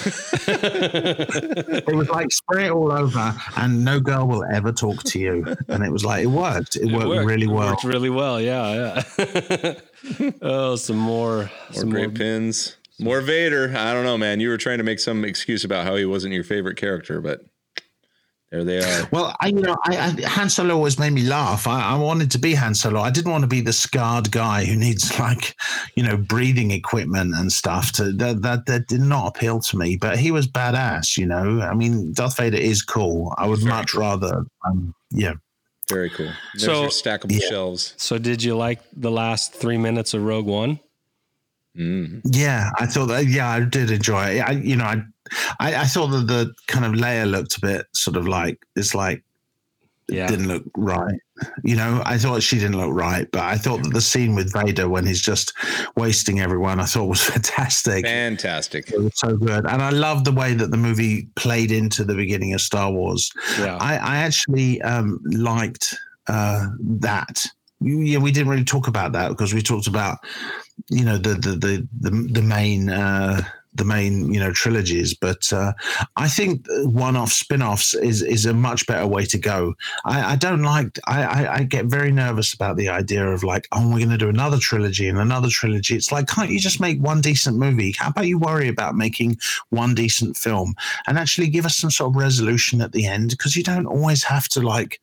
It 1.87 1.95
was 1.95 2.09
like 2.09 2.31
spray 2.33 2.67
it 2.67 2.71
all 2.71 2.93
over, 2.93 3.35
and 3.57 3.85
no 3.85 4.01
girl 4.01 4.27
will 4.27 4.45
ever 4.45 4.73
talk 4.73 5.03
to 5.05 5.19
you. 5.19 5.57
And 5.69 5.83
it 5.83 5.91
was 5.91 6.05
like 6.05 6.25
it 6.25 6.29
worked. 6.29 6.77
It, 6.77 6.93
worked, 6.93 7.27
really 7.27 7.47
well. 7.47 7.57
It 7.57 7.61
well. 7.61 7.71
worked 7.71 7.85
really 7.85 8.11
well. 8.11 8.41
Yeah. 8.41 9.03
Yeah. 9.19 9.75
oh, 10.43 10.77
some 10.77 10.99
more. 10.99 11.37
More 11.37 11.51
some 11.73 11.91
great 11.91 12.09
more. 12.09 12.17
pins. 12.17 12.77
More 12.99 13.21
Vader. 13.21 13.75
I 13.77 13.93
don't 13.93 14.05
know, 14.05 14.19
man. 14.19 14.41
You 14.41 14.49
were 14.49 14.57
trying 14.57 14.79
to 14.79 14.85
make 14.85 15.01
some 15.01 15.25
excuse 15.25 15.65
about 15.65 15.85
how 15.85 15.97
he 15.97 16.05
wasn't 16.05 16.35
your 16.35 16.45
favorite 16.45 16.77
character, 16.77 17.21
but 17.21 17.41
there 18.55 18.65
they 18.65 18.79
are. 18.79 19.09
Well, 19.11 19.35
I, 19.41 19.49
you 19.49 19.61
know, 19.61 19.77
I, 19.85 19.97
I, 19.97 20.29
Han 20.29 20.49
Solo 20.49 20.75
always 20.75 20.99
made 20.99 21.13
me 21.13 21.23
laugh. 21.23 21.67
I, 21.67 21.93
I 21.93 21.97
wanted 21.97 22.31
to 22.33 22.39
be 22.39 22.55
Han 22.55 22.75
Solo. 22.75 23.01
I 23.01 23.11
didn't 23.11 23.31
want 23.33 23.43
to 23.43 23.49
be 23.49 23.61
the 23.61 23.73
scarred 23.73 24.31
guy 24.31 24.65
who 24.65 24.77
needs 24.77 25.19
like, 25.19 25.55
you 25.97 26.03
know, 26.03 26.17
breathing 26.17 26.71
equipment 26.71 27.35
and 27.35 27.53
stuff. 27.53 27.93
To 27.93 28.13
that, 28.13 28.43
that 28.43 28.67
that 28.67 28.87
did 28.87 29.01
not 29.01 29.29
appeal 29.29 29.61
to 29.61 29.77
me. 29.77 29.97
But 29.97 30.19
he 30.19 30.31
was 30.31 30.47
badass. 30.47 31.17
You 31.17 31.27
know, 31.27 31.61
I 31.63 31.75
mean, 31.75 32.13
Darth 32.13 32.37
Vader 32.37 32.57
is 32.57 32.83
cool. 32.83 33.35
I 33.39 33.47
would 33.47 33.61
Very 33.61 33.71
much 33.71 33.93
cool. 33.93 34.01
rather, 34.03 34.45
um, 34.65 34.95
yeah. 35.11 35.35
Very 35.89 36.09
cool. 36.11 36.31
There's 36.55 36.65
So- 36.65 36.81
your 36.83 36.91
stackable 36.91 37.33
Yeah. 37.41 37.49
shelves. 37.49 37.95
So, 37.99 38.17
did 38.19 38.43
you 38.43 38.57
like 38.57 38.81
the 38.97 39.11
last 39.11 39.53
three 39.55 39.77
minutes 39.79 40.15
of 40.15 40.23
Rogue 40.23 40.47
One? 40.47 40.81
Mm. 41.77 42.21
Yeah, 42.25 42.71
I 42.79 42.87
thought 42.87 43.07
that. 43.07 43.27
Yeah, 43.27 43.49
I 43.49 43.61
did 43.61 43.91
enjoy 43.91 44.37
it. 44.37 44.41
I, 44.41 44.53
you 44.53 44.77
know, 44.77 44.85
I, 44.85 45.03
I, 45.59 45.75
I 45.77 45.85
thought 45.85 46.09
that 46.09 46.27
the 46.27 46.55
kind 46.69 46.85
of 46.85 46.93
Leia 46.93 47.29
looked 47.31 47.57
a 47.57 47.61
bit 47.61 47.87
sort 47.93 48.17
of 48.17 48.29
like 48.29 48.65
it's 48.77 48.95
like 48.95 49.25
Yeah. 50.09 50.29
didn't 50.29 50.49
look 50.49 50.65
right. 50.77 51.19
You 51.65 51.75
know, 51.75 52.01
I 52.07 52.17
thought 52.17 52.45
she 52.45 52.61
didn't 52.61 52.77
look 52.77 52.93
right, 52.93 53.29
but 53.33 53.43
I 53.43 53.57
thought 53.57 53.83
that 53.83 53.93
the 53.93 54.01
scene 54.01 54.37
with 54.37 54.53
Vader 54.53 54.89
when 54.89 55.05
he's 55.05 55.21
just 55.21 55.53
wasting 55.97 56.39
everyone, 56.39 56.79
I 56.79 56.85
thought 56.85 57.07
was 57.07 57.23
fantastic. 57.35 58.05
Fantastic. 58.07 58.93
It 58.93 59.01
was 59.01 59.19
so 59.19 59.37
good, 59.37 59.67
and 59.67 59.83
I 59.83 59.91
love 59.91 60.23
the 60.23 60.31
way 60.33 60.55
that 60.55 60.71
the 60.71 60.77
movie 60.77 61.27
played 61.35 61.73
into 61.73 62.05
the 62.05 62.15
beginning 62.15 62.55
of 62.55 62.61
Star 62.61 62.93
Wars. 62.93 63.33
Yeah. 63.59 63.79
I, 63.81 63.97
I 63.97 64.17
actually 64.19 64.81
um, 64.83 65.19
liked 65.25 65.97
uh, 66.29 66.67
that. 67.01 67.45
Yeah, 67.85 68.19
we 68.19 68.33
didn't 68.33 68.49
really 68.49 68.65
talk 68.65 68.89
about 68.89 69.13
that 69.13 69.29
because 69.29 69.53
we 69.53 69.63
talked 69.63 69.87
about, 69.87 70.19
you 70.89 71.05
know, 71.05 71.19
the 71.19 71.35
the 71.35 71.51
the 71.51 71.89
the, 72.01 72.29
the 72.33 72.43
main 72.43 72.91
uh, 72.91 73.43
the 73.75 73.85
main 73.85 74.33
you 74.33 74.41
know 74.41 74.53
trilogies. 74.53 75.15
But 75.15 75.53
uh, 75.53 75.73
i 76.17 76.29
think 76.29 76.67
one-off 76.85 77.33
spin-offs 77.33 77.95
is 77.95 78.23
is 78.23 78.47
a 78.47 78.55
much 78.55 78.87
better 78.87 79.07
way 79.07 79.25
to 79.27 79.39
go. 79.39 79.75
I, 80.05 80.33
I 80.33 80.37
don't 80.37 80.63
like 80.63 80.99
I, 81.07 81.23
I, 81.25 81.55
I 81.57 81.63
get 81.65 81.87
very 81.87 82.13
nervous 82.13 82.55
about 82.55 82.77
the 82.77 82.89
idea 82.89 83.27
of 83.27 83.43
like 83.43 83.69
oh 83.73 83.87
we're 83.89 83.99
going 83.99 84.11
to 84.11 84.19
do 84.19 84.29
another 84.29 84.59
trilogy 84.59 85.09
and 85.09 85.19
another 85.19 85.49
trilogy. 85.49 85.97
It's 85.97 86.13
like 86.13 86.29
can't 86.29 86.51
you 86.51 86.61
just 86.61 86.81
make 86.81 87.01
one 87.01 87.21
decent 87.21 87.57
movie? 87.57 87.95
How 87.99 88.11
about 88.11 88.27
you 88.27 88.39
worry 88.39 88.69
about 88.69 88.95
making 88.95 89.39
one 89.71 89.95
decent 89.95 90.37
film 90.37 90.75
and 91.07 91.19
actually 91.19 91.49
give 91.49 91.67
us 91.67 91.77
some 91.77 91.91
sort 91.91 92.11
of 92.11 92.17
resolution 92.17 92.81
at 92.81 92.93
the 92.93 93.07
end? 93.07 93.31
Because 93.31 93.57
you 93.57 93.63
don't 93.63 93.87
always 93.87 94.23
have 94.25 94.49
to 94.51 94.61
like 94.61 95.01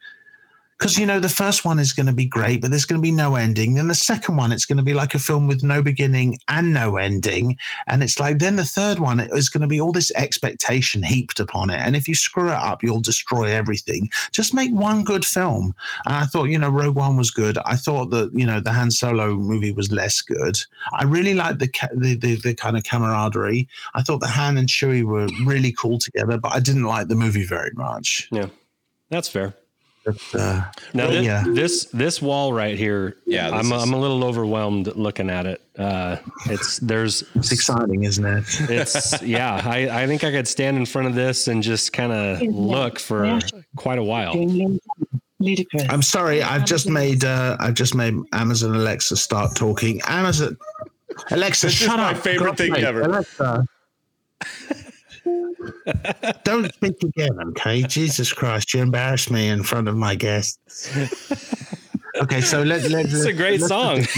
because 0.81 0.97
you 0.97 1.05
know 1.05 1.19
the 1.19 1.29
first 1.29 1.63
one 1.63 1.77
is 1.77 1.93
going 1.93 2.07
to 2.07 2.11
be 2.11 2.25
great, 2.25 2.59
but 2.59 2.71
there's 2.71 2.85
going 2.85 2.99
to 2.99 3.03
be 3.03 3.11
no 3.11 3.35
ending. 3.35 3.75
Then 3.75 3.87
the 3.87 3.93
second 3.93 4.35
one, 4.35 4.51
it's 4.51 4.65
going 4.65 4.79
to 4.79 4.83
be 4.83 4.95
like 4.95 5.13
a 5.13 5.19
film 5.19 5.45
with 5.45 5.61
no 5.61 5.83
beginning 5.83 6.39
and 6.47 6.73
no 6.73 6.97
ending, 6.97 7.55
and 7.85 8.01
it's 8.01 8.19
like 8.19 8.39
then 8.39 8.55
the 8.55 8.65
third 8.65 8.97
one 8.97 9.19
is 9.19 9.47
going 9.47 9.61
to 9.61 9.67
be 9.67 9.79
all 9.79 9.91
this 9.91 10.11
expectation 10.15 11.03
heaped 11.03 11.39
upon 11.39 11.69
it, 11.69 11.79
and 11.79 11.95
if 11.95 12.07
you 12.07 12.15
screw 12.15 12.47
it 12.47 12.55
up, 12.55 12.81
you'll 12.81 12.99
destroy 12.99 13.51
everything. 13.51 14.09
Just 14.31 14.55
make 14.55 14.71
one 14.71 15.03
good 15.03 15.23
film. 15.23 15.75
And 16.07 16.15
I 16.15 16.25
thought, 16.25 16.45
you 16.45 16.57
know, 16.57 16.69
Rogue 16.69 16.95
One 16.95 17.15
was 17.15 17.29
good. 17.29 17.59
I 17.59 17.75
thought 17.75 18.09
that 18.09 18.31
you 18.33 18.47
know 18.47 18.59
the 18.59 18.73
Han 18.73 18.89
Solo 18.89 19.35
movie 19.35 19.73
was 19.73 19.91
less 19.91 20.19
good. 20.21 20.57
I 20.93 21.03
really 21.03 21.35
liked 21.35 21.59
the 21.59 21.69
the, 21.93 22.15
the, 22.15 22.35
the 22.37 22.55
kind 22.55 22.75
of 22.75 22.83
camaraderie. 22.85 23.67
I 23.93 24.01
thought 24.01 24.19
the 24.19 24.27
Han 24.27 24.57
and 24.57 24.67
Chewie 24.67 25.03
were 25.03 25.27
really 25.45 25.73
cool 25.73 25.99
together, 25.99 26.39
but 26.39 26.53
I 26.53 26.59
didn't 26.59 26.85
like 26.85 27.07
the 27.07 27.15
movie 27.15 27.45
very 27.45 27.71
much. 27.75 28.27
Yeah, 28.31 28.47
that's 29.11 29.29
fair. 29.29 29.53
But, 30.03 30.17
uh, 30.33 30.63
Now 30.95 31.07
this, 31.07 31.25
yeah. 31.25 31.43
this 31.47 31.85
this 31.85 32.21
wall 32.21 32.53
right 32.53 32.75
here, 32.77 33.17
Yeah, 33.27 33.49
I'm 33.51 33.71
is- 33.71 33.83
I'm 33.83 33.93
a 33.93 33.99
little 33.99 34.23
overwhelmed 34.23 34.87
looking 34.95 35.29
at 35.29 35.45
it. 35.45 35.61
Uh, 35.77 36.17
it's 36.47 36.79
there's 36.79 37.23
It's 37.35 37.51
exciting, 37.51 38.03
isn't 38.03 38.25
it? 38.25 38.45
it's 38.69 39.21
yeah. 39.21 39.61
I 39.63 40.03
I 40.03 40.07
think 40.07 40.23
I 40.23 40.31
could 40.31 40.47
stand 40.47 40.77
in 40.77 40.85
front 40.85 41.07
of 41.07 41.13
this 41.15 41.47
and 41.47 41.61
just 41.61 41.93
kind 41.93 42.11
of 42.11 42.41
look 42.41 42.99
for 42.99 43.39
quite 43.75 43.99
a 43.99 44.03
while. 44.03 44.33
Ludicrous. 45.39 45.85
I'm 45.89 46.01
sorry, 46.03 46.41
I've 46.43 46.65
just 46.65 46.87
made 46.89 47.23
uh, 47.25 47.57
I've 47.59 47.73
just 47.75 47.95
made 47.95 48.15
Amazon 48.33 48.75
Alexa 48.75 49.17
start 49.17 49.55
talking. 49.55 50.01
Amazon 50.07 50.57
Alexa, 51.31 51.67
This 51.67 51.81
is 51.81 51.87
shut 51.87 51.97
my 51.97 52.11
up. 52.11 52.17
favorite 52.17 52.45
God's 52.47 52.57
thing 52.61 52.73
sake, 52.75 52.83
ever. 52.83 53.01
Alexa. 53.01 53.65
Don't 56.43 56.73
speak 56.73 57.03
again, 57.03 57.37
okay? 57.49 57.83
Jesus 57.83 58.33
Christ, 58.33 58.73
you 58.73 58.81
embarrass 58.81 59.29
me 59.29 59.49
in 59.49 59.63
front 59.63 59.87
of 59.87 59.95
my 59.95 60.15
guests. 60.15 60.89
Okay, 62.21 62.41
so 62.41 62.61
let, 62.61 62.89
let, 62.89 63.05
It's 63.05 63.25
a 63.25 63.33
great 63.33 63.61
song. 63.61 64.05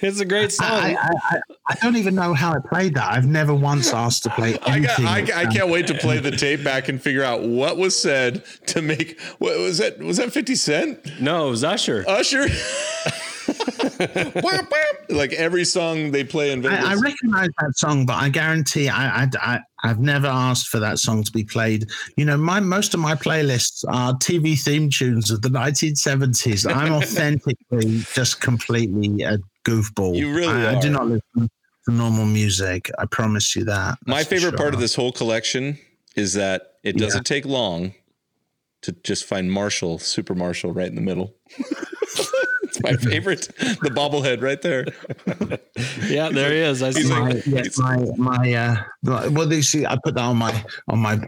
It's 0.00 0.20
a 0.20 0.24
great 0.24 0.52
song. 0.52 0.66
I, 0.70 0.94
I, 0.94 1.10
I, 1.30 1.40
I 1.68 1.74
don't 1.80 1.96
even 1.96 2.14
know 2.14 2.34
how 2.34 2.52
I 2.52 2.58
played 2.58 2.94
that. 2.94 3.10
I've 3.10 3.26
never 3.26 3.54
once 3.54 3.94
asked 3.94 4.22
to 4.24 4.30
play 4.30 4.58
I, 4.66 4.78
got, 4.80 4.98
anything. 4.98 5.06
I, 5.06 5.20
that 5.22 5.36
I 5.36 5.46
can't 5.46 5.70
wait 5.70 5.86
to 5.86 5.94
play 5.94 6.18
the 6.18 6.30
tape 6.36 6.62
back 6.62 6.90
and 6.90 7.00
figure 7.00 7.22
out 7.22 7.42
what 7.42 7.78
was 7.78 7.98
said 7.98 8.44
to 8.66 8.82
make 8.82 9.18
what 9.38 9.58
was 9.58 9.78
that 9.78 9.98
was 9.98 10.18
that 10.18 10.30
50 10.30 10.54
cent 10.56 11.20
no, 11.22 11.46
it 11.46 11.50
was 11.50 11.64
Usher. 11.64 12.04
usher 12.06 12.48
Whap, 12.48 12.50
whap. 13.04 13.14
Like 15.08 15.32
every 15.32 15.64
song 15.64 16.10
they 16.10 16.24
play 16.24 16.52
in 16.52 16.62
Vegas 16.62 16.84
I, 16.84 16.92
I 16.92 16.94
recognize 16.94 17.48
that 17.60 17.76
song, 17.76 18.06
but 18.06 18.14
I 18.14 18.28
guarantee 18.28 18.88
I, 18.88 19.24
I, 19.24 19.28
I 19.40 19.60
I've 19.82 20.00
never 20.00 20.26
asked 20.26 20.68
for 20.68 20.80
that 20.80 20.98
song 20.98 21.22
to 21.24 21.32
be 21.32 21.44
played. 21.44 21.86
You 22.16 22.24
know, 22.24 22.36
my 22.36 22.60
most 22.60 22.94
of 22.94 23.00
my 23.00 23.14
playlists 23.14 23.84
are 23.88 24.14
TV 24.14 24.58
theme 24.58 24.88
tunes 24.90 25.30
of 25.30 25.42
the 25.42 25.50
1970s. 25.50 26.72
I'm 26.74 26.92
authentically 27.02 28.02
just 28.12 28.40
completely 28.40 29.22
a 29.22 29.38
goofball. 29.64 30.16
You 30.16 30.34
really 30.34 30.66
I, 30.66 30.76
I 30.76 30.80
do 30.80 30.90
not 30.90 31.06
listen 31.06 31.50
to 31.86 31.92
normal 31.92 32.24
music. 32.24 32.90
I 32.98 33.04
promise 33.06 33.54
you 33.54 33.64
that. 33.64 33.98
my 34.06 34.24
favorite 34.24 34.56
part 34.56 34.74
of 34.74 34.80
this 34.80 34.94
whole 34.94 35.12
collection 35.12 35.78
is 36.16 36.32
that 36.34 36.74
it 36.82 36.96
doesn't 36.96 37.24
take 37.24 37.44
long 37.44 37.94
to 38.82 38.92
just 39.02 39.24
find 39.24 39.50
Marshall, 39.50 39.98
Super 39.98 40.34
Marshall, 40.34 40.72
right 40.72 40.88
in 40.88 40.94
the 40.94 41.00
middle. 41.00 41.34
it's 42.76 42.82
my 42.82 43.10
favorite. 43.10 43.48
The 43.58 43.90
bobblehead 43.90 44.42
right 44.42 44.60
there. 44.60 44.84
Yeah, 46.06 46.28
there 46.28 46.50
he 46.52 46.58
is. 46.58 46.82
I 46.82 46.90
see. 46.90 47.04
like- 47.04 47.46
my, 47.46 47.52
yeah, 47.62 47.62
my 47.78 48.04
my 48.16 48.52
uh 48.54 49.30
well 49.30 49.52
you 49.52 49.62
see 49.62 49.84
I 49.86 49.96
put 50.04 50.14
that 50.14 50.22
on 50.22 50.36
my 50.36 50.64
on 50.88 50.98
my 51.00 51.18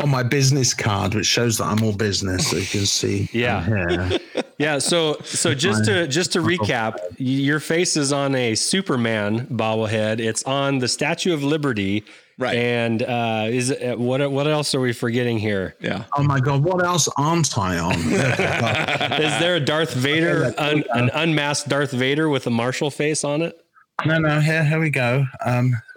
on 0.00 0.08
my 0.10 0.22
business 0.24 0.74
card 0.74 1.14
which 1.14 1.26
shows 1.26 1.58
that 1.58 1.64
I'm 1.66 1.82
all 1.84 1.92
business 1.92 2.48
so 2.50 2.56
you 2.56 2.66
can 2.66 2.86
see 2.86 3.28
Yeah. 3.32 3.68
yeah 3.88 4.18
Yeah, 4.58 4.78
so 4.78 5.16
so 5.24 5.52
just 5.52 5.84
to 5.86 6.06
just 6.06 6.32
to 6.34 6.38
recap, 6.40 6.96
your 7.18 7.58
face 7.58 7.96
is 7.96 8.12
on 8.12 8.36
a 8.36 8.54
Superman 8.54 9.46
bobblehead. 9.48 10.20
It's 10.20 10.44
on 10.44 10.78
the 10.78 10.86
Statue 10.86 11.34
of 11.34 11.42
Liberty, 11.42 12.04
Right. 12.38 12.56
And 12.56 13.02
uh, 13.02 13.46
is 13.48 13.70
it, 13.70 13.98
what 13.98 14.28
what 14.30 14.46
else 14.46 14.74
are 14.74 14.80
we 14.80 14.92
forgetting 14.92 15.38
here? 15.38 15.76
Yeah. 15.80 16.04
oh 16.16 16.22
my 16.24 16.40
god 16.40 16.64
what 16.64 16.84
else 16.84 17.08
aren't 17.16 17.56
I 17.56 17.78
on 17.78 17.94
Is 18.00 19.38
there 19.40 19.54
a 19.56 19.60
Darth 19.60 19.94
Vader, 19.94 20.52
un, 20.58 20.82
an 20.94 21.10
unmasked 21.14 21.68
Darth 21.68 21.92
Vader 21.92 22.28
with 22.28 22.46
a 22.46 22.50
Marshall 22.50 22.90
face 22.90 23.22
on 23.24 23.42
it? 23.42 23.56
no 24.04 24.18
no 24.18 24.40
here 24.40 24.64
here 24.64 24.80
we 24.80 24.90
go 24.90 25.24
um 25.46 25.76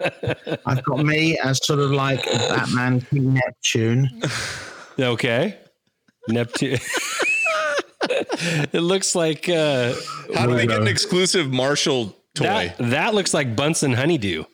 I've 0.66 0.84
got 0.84 1.04
me 1.04 1.36
as 1.42 1.58
sort 1.66 1.80
of 1.80 1.90
like 1.90 2.24
Batman 2.24 3.00
King 3.00 3.34
Neptune 3.34 4.08
Okay, 5.00 5.56
Neptune. 6.28 6.78
it 8.02 8.80
looks 8.80 9.14
like 9.14 9.48
uh, 9.48 9.94
How 10.34 10.46
do 10.46 10.54
they 10.54 10.66
get 10.66 10.80
an 10.80 10.88
exclusive 10.88 11.50
Marshall 11.52 12.16
toy? 12.34 12.44
that. 12.44 12.76
That 12.78 13.14
looks 13.14 13.32
like 13.34 13.54
Bunsen 13.54 13.92
Honeydew. 13.92 14.44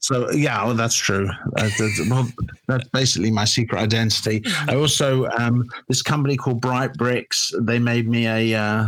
So 0.00 0.30
yeah, 0.32 0.64
well, 0.64 0.74
that's 0.74 0.96
true. 0.96 1.28
Uh, 1.56 1.70
that's, 1.78 2.08
well, 2.08 2.26
that's 2.66 2.88
basically 2.88 3.30
my 3.30 3.44
secret 3.44 3.80
identity. 3.80 4.42
I 4.66 4.74
also 4.74 5.26
um, 5.38 5.64
this 5.88 6.02
company 6.02 6.36
called 6.36 6.60
Bright 6.60 6.94
Bricks. 6.94 7.52
They 7.60 7.78
made 7.78 8.08
me 8.08 8.26
a. 8.26 8.58
Uh, 8.58 8.86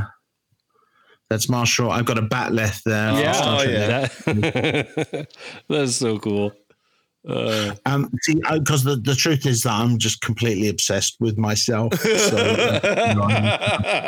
that's 1.30 1.48
Marshall. 1.48 1.90
I've 1.90 2.04
got 2.04 2.18
a 2.18 2.22
bat 2.22 2.52
left 2.52 2.84
there. 2.84 3.12
Yeah, 3.12 3.40
Oh, 3.42 3.62
yeah. 3.62 4.08
That, 4.26 5.28
that's 5.68 5.96
so 5.96 6.18
cool. 6.18 6.52
Uh, 7.28 7.74
Um, 7.86 8.10
see, 8.22 8.34
because 8.52 8.82
the, 8.82 8.96
the 8.96 9.14
truth 9.14 9.46
is 9.46 9.62
that 9.62 9.72
I'm 9.72 9.98
just 9.98 10.20
completely 10.22 10.68
obsessed 10.68 11.16
with 11.20 11.38
myself. 11.38 11.94
So, 11.94 12.36
uh, 12.82 13.14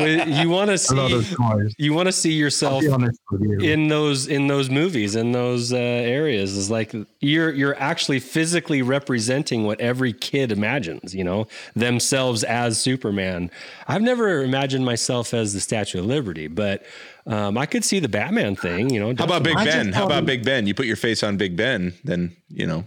you 0.00 0.16
know, 0.16 0.24
you 0.42 0.48
want 0.48 0.70
to 0.70 0.78
see 0.78 1.74
you 1.78 1.92
want 1.94 2.06
to 2.06 2.12
see 2.12 2.32
yourself 2.32 2.82
be 2.82 2.88
honest 2.88 3.20
with 3.30 3.42
you. 3.42 3.58
in 3.60 3.88
those 3.88 4.26
in 4.26 4.48
those 4.48 4.68
movies 4.70 5.14
in 5.14 5.32
those 5.32 5.72
uh, 5.72 5.76
areas 5.76 6.56
is 6.56 6.70
like 6.70 6.94
you're 7.20 7.52
you're 7.52 7.78
actually 7.78 8.20
physically 8.20 8.82
representing 8.82 9.64
what 9.64 9.80
every 9.80 10.12
kid 10.12 10.50
imagines 10.50 11.14
you 11.14 11.24
know 11.24 11.46
themselves 11.74 12.42
as 12.44 12.80
superman 12.80 13.50
i've 13.88 14.02
never 14.02 14.42
imagined 14.42 14.84
myself 14.84 15.32
as 15.34 15.52
the 15.52 15.60
statue 15.60 15.98
of 16.00 16.06
liberty 16.06 16.46
but 16.48 16.84
um, 17.26 17.56
i 17.56 17.66
could 17.66 17.84
see 17.84 17.98
the 17.98 18.08
batman 18.08 18.54
thing 18.56 18.90
you 18.90 19.00
know 19.00 19.14
How 19.16 19.24
about 19.24 19.42
Big 19.42 19.56
Ben? 19.56 19.92
How 19.92 20.06
about 20.06 20.26
Big 20.26 20.44
Ben? 20.44 20.66
You 20.66 20.74
put 20.74 20.86
your 20.86 20.96
face 20.96 21.22
on 21.22 21.36
Big 21.36 21.56
Ben, 21.56 21.94
then 22.04 22.36
you 22.48 22.66
know, 22.66 22.84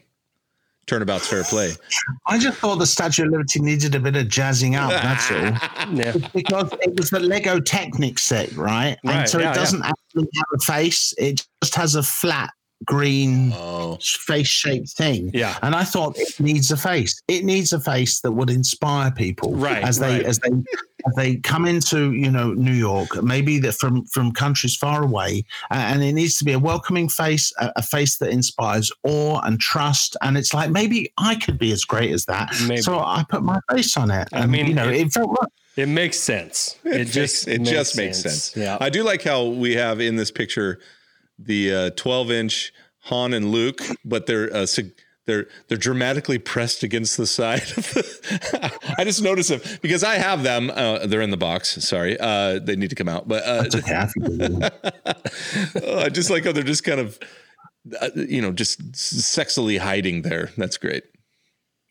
turnabout's 0.87 1.27
fair 1.27 1.43
play. 1.43 1.73
I 2.25 2.39
just 2.39 2.57
thought 2.59 2.77
the 2.77 2.87
Statue 2.87 3.25
of 3.25 3.31
Liberty 3.31 3.59
needed 3.59 3.93
a 3.93 3.99
bit 3.99 4.15
of 4.15 4.27
jazzing 4.27 4.75
up. 4.75 4.89
That's 4.89 5.31
all. 5.31 5.37
yeah 5.93 6.13
because 6.33 6.69
it 6.81 6.95
was 6.95 7.09
the 7.09 7.19
Lego 7.19 7.59
Technic 7.59 8.17
set, 8.19 8.51
right? 8.53 8.97
Right, 9.03 9.15
And 9.15 9.29
so 9.29 9.39
yeah, 9.39 9.51
it 9.51 9.55
doesn't 9.55 9.83
actually 9.83 10.27
have 10.35 10.45
a 10.53 10.59
face; 10.59 11.13
it 11.17 11.45
just 11.61 11.75
has 11.75 11.95
a 11.95 12.03
flat 12.03 12.51
green 12.85 13.51
Oh, 13.55 13.97
face-shaped 14.01 14.89
thing. 14.89 15.31
Yeah. 15.33 15.57
and 15.61 15.73
I 15.75 15.83
thought 15.83 16.17
it 16.17 16.39
needs 16.39 16.71
a 16.71 16.77
face. 16.77 17.21
It 17.27 17.43
needs 17.43 17.73
a 17.73 17.79
face 17.79 18.21
that 18.21 18.31
would 18.31 18.49
inspire 18.49 19.11
people, 19.11 19.55
Right, 19.55 19.83
As 19.83 19.97
they 19.99 20.17
right. 20.17 20.25
as 20.25 20.39
they 20.39 20.49
as 21.07 21.13
they 21.15 21.35
come 21.37 21.65
into 21.65 22.11
you 22.13 22.29
know 22.31 22.53
New 22.53 22.73
York, 22.73 23.21
maybe 23.23 23.59
that 23.59 23.73
from 23.73 24.05
from 24.05 24.31
countries 24.31 24.75
far 24.75 25.03
away, 25.03 25.43
and 25.71 26.03
it 26.03 26.13
needs 26.13 26.37
to 26.39 26.45
be 26.45 26.53
a 26.53 26.59
welcoming 26.59 27.07
face, 27.09 27.53
a, 27.59 27.71
a 27.77 27.81
face 27.81 28.17
that 28.17 28.29
inspires 28.29 28.91
awe 29.03 29.39
and 29.43 29.59
trust. 29.59 30.15
And 30.21 30.37
it's 30.37 30.53
like 30.53 30.69
maybe 30.71 31.11
I 31.17 31.35
could 31.35 31.57
be 31.57 31.71
as 31.71 31.83
great 31.85 32.11
as 32.11 32.25
that. 32.25 32.53
Maybe. 32.67 32.81
So 32.81 32.99
I 32.99 33.23
put 33.29 33.43
my 33.43 33.59
face 33.71 33.95
on 33.97 34.11
it. 34.11 34.27
I 34.33 34.41
and, 34.41 34.51
mean, 34.51 34.67
you 34.67 34.73
know, 34.73 34.89
it- 34.89 35.07
it 35.07 35.13
felt 35.13 35.29
right. 35.39 35.49
it 35.77 35.87
makes 35.87 36.17
sense 36.19 36.75
it, 36.83 37.05
just 37.05 37.47
it 37.47 37.61
just 37.61 37.95
makes 37.95 38.19
sense. 38.21 38.55
yeah 38.57 38.77
I 38.81 38.89
do 38.89 39.03
like 39.03 39.21
how 39.23 39.45
we 39.45 39.75
have 39.75 39.99
in 40.01 40.15
this 40.15 40.31
picture 40.31 40.79
the 41.39 41.73
uh, 41.73 41.89
12 41.91 42.31
inch 42.31 42.73
Han 43.01 43.33
and 43.33 43.51
Luke, 43.51 43.81
but 44.03 44.25
they're 44.25 44.53
uh, 44.53 44.65
they're 45.25 45.47
they're 45.67 45.77
dramatically 45.77 46.39
pressed 46.39 46.83
against 46.83 47.17
the 47.17 47.27
side. 47.27 47.61
Of 47.61 47.93
the, 47.93 48.95
I 48.97 49.03
just 49.03 49.21
noticed 49.21 49.49
them 49.49 49.61
because 49.81 50.03
I 50.03 50.15
have 50.15 50.43
them. 50.43 50.71
Uh, 50.73 51.05
they're 51.05 51.21
in 51.21 51.29
the 51.29 51.37
box. 51.37 51.69
Sorry, 51.83 52.17
uh, 52.19 52.59
they 52.59 52.75
need 52.75 52.89
to 52.89 52.95
come 52.95 53.09
out. 53.09 53.27
But 53.27 53.43
uh, 53.43 53.63
It's 53.65 53.75
okay. 53.75 53.95
I 53.95 54.05
think 54.05 54.25
it 54.29 54.41
is. 55.75 55.83
oh, 55.83 55.99
I 55.99 56.09
just 56.09 56.29
like 56.29 56.45
how 56.45 56.53
they're 56.53 56.63
just 56.63 56.83
kind 56.83 56.99
of, 56.99 57.19
uh, 58.01 58.09
you 58.15 58.41
know, 58.41 58.51
just 58.51 58.93
sexily 58.93 59.77
hiding 59.77 60.23
there. 60.23 60.49
That's 60.57 60.77
great. 60.77 61.03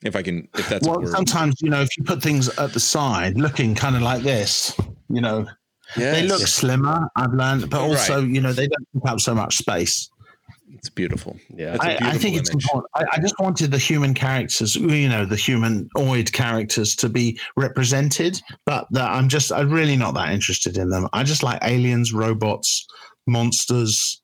If 0.02 0.16
I 0.16 0.23
can, 0.23 0.48
if 0.55 0.68
that's 0.68 0.86
well, 0.86 1.06
sometimes 1.06 1.60
you 1.60 1.70
know, 1.70 1.81
if 1.81 1.97
you 1.97 2.05
put 2.05 2.23
things 2.23 2.48
at 2.59 2.73
the 2.73 2.81
side, 2.81 3.39
looking 3.39 3.74
kind 3.74 3.97
of 3.97 4.02
like 4.02 4.23
this, 4.23 4.74
you 5.09 5.20
know, 5.20 5.47
they 5.94 6.26
look 6.26 6.40
slimmer. 6.40 7.08
I've 7.16 7.32
learned, 7.32 7.70
but 7.70 7.80
also, 7.80 8.20
Right. 8.20 8.28
you 8.28 8.40
know, 8.40 8.52
they 8.52 8.66
don't 8.68 8.86
take 8.94 9.12
up 9.12 9.20
so 9.20 9.34
much 9.34 9.56
space. 9.58 10.10
It's 10.74 10.90
beautiful. 10.90 11.36
Yeah. 11.54 11.72
That's 11.72 11.84
a 11.84 11.86
I, 11.86 11.90
I 11.90 11.96
beautiful 11.98 12.20
think 12.20 12.36
it's 12.36 12.50
important. 12.50 12.84
I, 12.94 13.04
I 13.12 13.18
just 13.20 13.34
wanted 13.38 13.70
the 13.70 13.78
human 13.78 14.12
characters, 14.14 14.74
you 14.76 15.08
know, 15.08 15.24
the 15.24 15.36
humanoid 15.36 16.32
characters 16.32 16.94
to 16.96 17.08
be 17.08 17.38
represented, 17.56 18.40
but 18.66 18.86
that 18.90 19.10
I'm 19.10 19.28
just, 19.28 19.52
I'm 19.52 19.70
really 19.70 19.96
not 19.96 20.14
that 20.14 20.32
interested 20.32 20.76
in 20.76 20.90
them. 20.90 21.08
I 21.12 21.22
just 21.22 21.42
like 21.42 21.60
aliens, 21.62 22.12
robots, 22.12 22.84
monsters, 23.26 24.20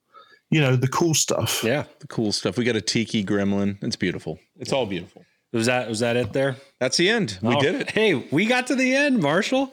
you 0.50 0.60
know, 0.60 0.76
the 0.76 0.88
cool 0.88 1.14
stuff. 1.14 1.62
Yeah. 1.64 1.84
The 2.00 2.06
cool 2.08 2.32
stuff. 2.32 2.58
We 2.58 2.64
got 2.64 2.76
a 2.76 2.80
tiki 2.80 3.24
gremlin. 3.24 3.82
It's 3.82 3.96
beautiful. 3.96 4.38
It's 4.58 4.72
all 4.72 4.86
beautiful. 4.86 5.24
Was 5.52 5.66
that 5.66 5.88
was 5.88 6.00
that 6.00 6.16
it 6.16 6.32
there? 6.32 6.56
That's 6.80 6.96
the 6.96 7.08
end. 7.10 7.38
We 7.42 7.54
Oh, 7.54 7.60
did 7.60 7.74
it. 7.76 7.90
Hey, 7.90 8.14
we 8.30 8.46
got 8.46 8.66
to 8.68 8.74
the 8.74 8.94
end, 8.94 9.20
Marshall. 9.20 9.70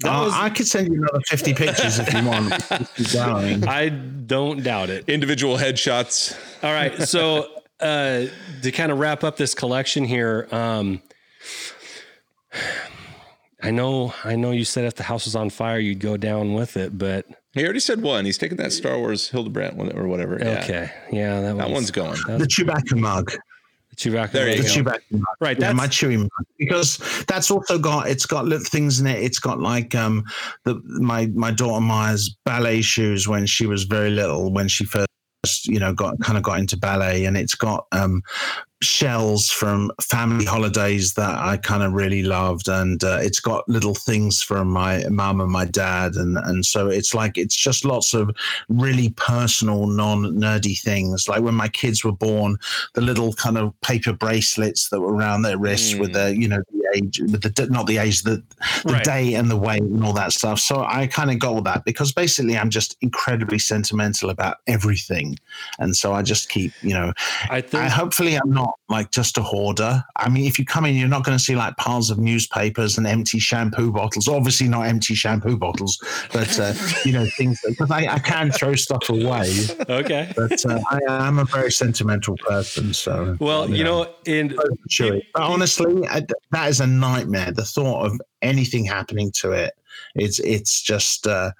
That 0.00 0.12
Uh, 0.12 0.24
was- 0.24 0.32
I 0.34 0.50
could 0.50 0.66
send 0.66 0.88
you 0.88 0.94
another 1.02 1.20
50 1.28 1.54
pictures 1.54 1.98
if 1.98 2.12
you 2.12 2.24
want. 2.24 2.52
I 3.68 3.88
don't 3.88 4.62
doubt 4.62 4.90
it. 4.90 5.08
Individual 5.08 5.56
headshots. 5.58 6.36
All 6.62 6.72
right. 6.72 7.00
So 7.02 7.46
uh, 7.80 8.26
to 8.62 8.72
kind 8.72 8.90
of 8.92 8.98
wrap 8.98 9.24
up 9.24 9.36
this 9.36 9.54
collection 9.54 10.04
here, 10.04 10.48
um, 10.52 11.02
I 13.62 13.70
know, 13.70 14.14
I 14.24 14.36
know 14.36 14.52
you 14.52 14.64
said 14.64 14.84
if 14.84 14.94
the 14.94 15.02
house 15.02 15.26
was 15.26 15.36
on 15.36 15.50
fire, 15.50 15.78
you'd 15.78 16.00
go 16.00 16.16
down 16.16 16.54
with 16.54 16.76
it, 16.78 16.96
but 16.96 17.26
He 17.52 17.62
already 17.62 17.80
said 17.80 18.00
one. 18.00 18.24
He's 18.24 18.38
taking 18.38 18.56
that 18.56 18.72
Star 18.72 18.98
Wars 18.98 19.28
Hildebrandt 19.28 19.76
one 19.76 19.92
or 19.96 20.08
whatever. 20.08 20.38
Yeah. 20.40 20.60
okay, 20.64 20.90
yeah, 21.12 21.40
that, 21.42 21.56
That 21.58 21.70
one's, 21.70 21.72
one's 21.72 21.90
going. 21.90 22.12
The 22.38 22.46
Chewbacca 22.46 22.96
mug. 22.98 23.32
Chewbacca. 24.00 24.32
There 24.32 24.48
you 24.48 24.62
The 24.62 24.82
go. 24.82 24.90
Chewbacca. 24.90 25.22
Right, 25.40 25.58
Yeah, 25.58 25.66
that's 25.66 25.76
my 25.76 25.86
Chewy 25.86 26.18
mug. 26.18 26.30
Because 26.58 26.98
that's 27.28 27.50
also 27.50 27.78
got 27.78 28.08
it's 28.08 28.24
got 28.24 28.46
little 28.46 28.64
things 28.64 28.98
in 28.98 29.06
it. 29.06 29.22
It's 29.22 29.38
got 29.38 29.60
like 29.60 29.94
um 29.94 30.24
the 30.64 30.80
my 30.84 31.26
my 31.34 31.50
daughter 31.50 31.80
Maya's 31.82 32.34
ballet 32.46 32.80
shoes 32.80 33.28
when 33.28 33.44
she 33.46 33.66
was 33.66 33.84
very 33.84 34.10
little, 34.10 34.52
when 34.52 34.68
she 34.68 34.84
first 34.86 35.09
you 35.64 35.78
know 35.78 35.92
got 35.92 36.20
kind 36.20 36.36
of 36.36 36.44
got 36.44 36.58
into 36.58 36.76
ballet, 36.76 37.24
and 37.24 37.36
it's 37.36 37.54
got 37.54 37.86
um 37.92 38.22
shells 38.82 39.50
from 39.50 39.92
family 40.00 40.44
holidays 40.44 41.12
that 41.12 41.38
I 41.38 41.58
kind 41.58 41.82
of 41.82 41.92
really 41.92 42.22
loved, 42.22 42.68
and 42.68 43.02
uh, 43.04 43.18
it's 43.20 43.40
got 43.40 43.68
little 43.68 43.94
things 43.94 44.42
from 44.42 44.68
my 44.68 45.04
mum 45.10 45.40
and 45.40 45.50
my 45.50 45.64
dad, 45.64 46.14
and 46.16 46.38
and 46.38 46.64
so 46.64 46.88
it's 46.88 47.14
like 47.14 47.38
it's 47.38 47.56
just 47.56 47.84
lots 47.84 48.14
of 48.14 48.30
really 48.68 49.10
personal, 49.10 49.86
non 49.86 50.24
nerdy 50.34 50.78
things. 50.78 51.28
Like 51.28 51.42
when 51.42 51.54
my 51.54 51.68
kids 51.68 52.04
were 52.04 52.12
born, 52.12 52.56
the 52.94 53.00
little 53.00 53.32
kind 53.34 53.58
of 53.58 53.78
paper 53.80 54.12
bracelets 54.12 54.88
that 54.90 55.00
were 55.00 55.14
around 55.14 55.42
their 55.42 55.58
wrists 55.58 55.94
with 55.94 56.12
the 56.12 56.36
you 56.36 56.48
know 56.48 56.62
age, 56.94 57.20
with 57.20 57.42
the 57.42 57.66
not 57.70 57.86
the 57.86 57.98
age, 57.98 58.22
the 58.22 58.42
the 58.84 58.92
Right. 58.92 59.04
day 59.04 59.34
and 59.34 59.50
the 59.50 59.56
weight 59.56 59.82
and 59.82 60.04
all 60.04 60.12
that 60.14 60.32
stuff. 60.32 60.58
So 60.58 60.84
I 60.86 61.06
kind 61.06 61.30
of 61.30 61.38
got 61.38 61.52
all 61.52 61.62
that 61.62 61.84
because 61.84 62.12
basically 62.12 62.56
I'm 62.56 62.70
just 62.70 62.96
incredibly 63.00 63.58
sentimental 63.58 64.30
about 64.30 64.58
everything, 64.66 65.38
and 65.78 65.94
so 65.96 66.12
I 66.12 66.22
just 66.22 66.48
keep 66.48 66.72
you 66.82 66.94
know 66.94 67.12
I 67.50 67.60
think 67.60 67.82
I, 67.82 67.88
hopefully, 67.88 68.36
I'm 68.36 68.50
not 68.50 68.78
like 68.88 69.10
just 69.10 69.38
a 69.38 69.42
hoarder. 69.42 70.04
I 70.16 70.28
mean, 70.28 70.46
if 70.46 70.58
you 70.58 70.64
come 70.64 70.84
in, 70.84 70.94
you're 70.94 71.08
not 71.08 71.24
going 71.24 71.36
to 71.36 71.42
see 71.42 71.56
like 71.56 71.76
piles 71.76 72.10
of 72.10 72.18
newspapers 72.18 72.98
and 72.98 73.06
empty 73.06 73.38
shampoo 73.38 73.92
bottles. 73.92 74.28
Obviously, 74.28 74.68
not 74.68 74.86
empty 74.86 75.14
shampoo 75.14 75.56
bottles, 75.56 75.98
but 76.32 76.58
uh, 76.58 76.74
you 77.04 77.12
know 77.12 77.26
things 77.36 77.60
because 77.66 77.90
I, 77.90 78.06
I 78.06 78.18
can 78.18 78.50
throw 78.50 78.74
stuff 78.74 79.08
away. 79.08 79.52
okay. 79.88 80.32
But 80.36 80.64
uh, 80.64 80.80
I 80.90 81.00
am 81.08 81.38
a 81.38 81.44
very 81.44 81.72
sentimental 81.72 82.36
person, 82.38 82.92
so 82.94 83.36
Well, 83.40 83.70
you 83.70 83.84
know, 83.84 84.12
in 84.26 84.50
Chewy. 84.88 85.22
But 85.34 85.42
honestly, 85.42 86.06
I, 86.08 86.26
that 86.50 86.68
is 86.68 86.79
a 86.80 86.86
nightmare. 86.86 87.52
The 87.52 87.64
thought 87.64 88.06
of 88.06 88.20
anything 88.42 88.84
happening 88.84 89.32
to 89.36 89.52
it, 89.52 89.74
it's 90.14 90.38
it's 90.40 90.82
just 90.82 91.26
uh, 91.26 91.52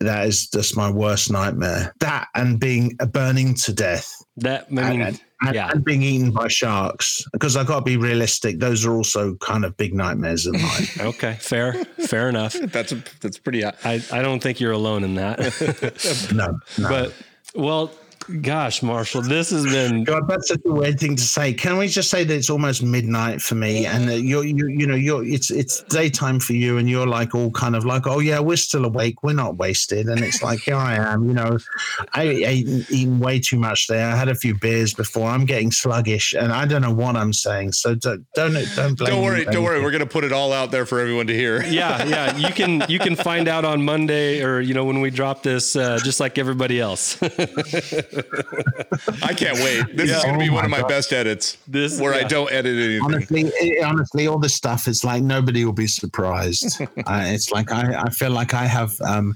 that 0.00 0.26
is 0.26 0.48
just 0.48 0.76
my 0.76 0.90
worst 0.90 1.30
nightmare. 1.30 1.94
That 2.00 2.28
and 2.34 2.58
being 2.58 2.96
uh, 3.00 3.06
burning 3.06 3.54
to 3.54 3.72
death 3.72 4.14
that, 4.40 4.66
I 4.70 4.72
mean, 4.72 5.02
and, 5.02 5.20
and, 5.42 5.54
yeah. 5.54 5.70
and 5.70 5.84
being 5.84 6.02
eaten 6.02 6.30
by 6.30 6.48
sharks. 6.48 7.22
Because 7.32 7.56
I've 7.56 7.66
got 7.66 7.80
to 7.80 7.84
be 7.84 7.96
realistic; 7.96 8.58
those 8.58 8.84
are 8.84 8.94
also 8.94 9.34
kind 9.36 9.64
of 9.64 9.76
big 9.76 9.94
nightmares 9.94 10.46
of 10.46 10.54
mine. 10.54 10.86
okay, 11.00 11.36
fair, 11.40 11.74
fair 12.06 12.28
enough. 12.28 12.52
That's 12.70 12.92
a, 12.92 13.02
that's 13.20 13.38
pretty. 13.38 13.64
uh, 13.64 13.72
I, 13.84 14.02
I 14.12 14.22
don't 14.22 14.42
think 14.42 14.60
you're 14.60 14.72
alone 14.72 15.04
in 15.04 15.14
that. 15.16 15.38
no, 16.34 16.58
no. 16.78 16.88
but 16.88 17.14
well, 17.54 17.92
gosh, 18.40 18.82
Marshall, 18.82 19.22
this 19.22 19.50
has 19.50 19.64
been 19.64 20.04
God, 20.10 20.28
that's 20.28 20.48
such 20.48 20.60
a 20.64 20.72
weird 20.72 20.98
thing 20.98 21.16
to 21.16 21.22
say. 21.22 21.52
Can 21.52 21.76
we 21.76 21.88
just 21.88 22.10
say 22.10 22.24
that 22.24 22.34
it's 22.34 22.50
almost 22.50 22.82
midnight 22.82 23.42
for 23.42 23.54
me, 23.54 23.86
and 23.86 24.08
that 24.08 24.22
you're, 24.22 24.44
you, 24.44 24.68
you 24.68 24.86
know, 24.86 24.94
you're, 24.94 25.24
it's, 25.24 25.50
it's 25.50 25.82
daytime 25.84 26.40
for 26.40 26.52
you, 26.52 26.78
and 26.78 26.88
you're 26.88 27.06
like 27.06 27.34
all 27.34 27.50
kind 27.50 27.76
of 27.76 27.84
like, 27.84 28.06
oh 28.06 28.18
yeah, 28.18 28.40
we're 28.40 28.56
still 28.56 28.84
awake, 28.84 29.22
we're 29.22 29.32
not 29.32 29.56
wasted, 29.56 30.08
and 30.08 30.20
it's 30.20 30.42
like 30.42 30.60
here 30.60 30.76
I 30.76 30.94
am, 30.94 31.26
you 31.26 31.34
know, 31.34 31.58
I 32.14 32.22
ate 32.22 32.66
eaten 32.90 33.20
way 33.20 33.40
too 33.40 33.58
much 33.58 33.86
there. 33.86 34.10
I 34.10 34.16
had 34.16 34.28
a 34.28 34.34
few 34.34 34.54
beers 34.54 34.94
before. 34.94 35.28
I'm 35.28 35.44
getting 35.44 35.70
sluggish, 35.70 36.34
and 36.34 36.52
I 36.52 36.66
don't 36.66 36.82
know 36.82 36.92
what 36.92 37.16
I'm 37.16 37.32
saying. 37.32 37.72
So 37.72 37.94
don't, 37.94 38.26
don't, 38.34 38.54
don't 38.76 38.94
blame. 38.96 39.10
Don't 39.10 39.24
worry. 39.24 39.44
for 39.44 39.52
Don't 39.52 39.64
worry. 39.64 39.82
We're 39.82 39.90
gonna 39.90 40.06
put 40.06 40.24
it 40.24 40.32
all 40.32 40.52
out 40.52 40.70
there 40.70 40.86
for 40.86 41.00
everyone 41.00 41.26
to 41.28 41.34
hear. 41.34 41.62
yeah, 41.64 42.04
yeah. 42.04 42.36
You 42.36 42.52
can 42.52 42.84
you 42.88 42.98
can 42.98 43.16
find 43.16 43.48
out 43.48 43.64
on 43.64 43.82
Monday 43.84 44.42
or 44.42 44.60
you 44.60 44.74
know 44.74 44.84
when 44.84 45.00
we 45.00 45.10
drop 45.10 45.42
this, 45.42 45.76
uh, 45.76 45.98
just 46.02 46.20
like 46.20 46.38
everybody 46.38 46.80
else. 46.80 47.18
I 49.22 49.34
can't 49.34 49.58
wait. 49.58 49.96
This 49.96 50.10
is 50.10 50.22
gonna 50.24 50.38
be 50.38 50.48
Oh 50.50 50.54
one 50.54 50.64
of 50.64 50.70
my 50.70 50.78
my 50.78 50.82
God. 50.82 50.88
best 50.88 51.12
edits. 51.12 51.56
This- 51.66 52.00
where 52.00 52.14
I 52.14 52.22
don't 52.22 52.50
edit 52.52 52.76
anything. 52.78 53.02
honestly, 53.04 53.40
it, 53.60 53.84
honestly, 53.84 54.26
all 54.26 54.38
this 54.38 54.54
stuff, 54.54 54.88
is 54.88 55.04
like 55.04 55.22
nobody 55.22 55.64
will 55.64 55.72
be 55.72 55.86
surprised. 55.86 56.80
I, 57.06 57.30
it's 57.30 57.50
like 57.50 57.72
I, 57.72 58.02
I 58.02 58.10
feel 58.10 58.30
like 58.30 58.54
I 58.54 58.66
have 58.66 58.92
um, 59.02 59.34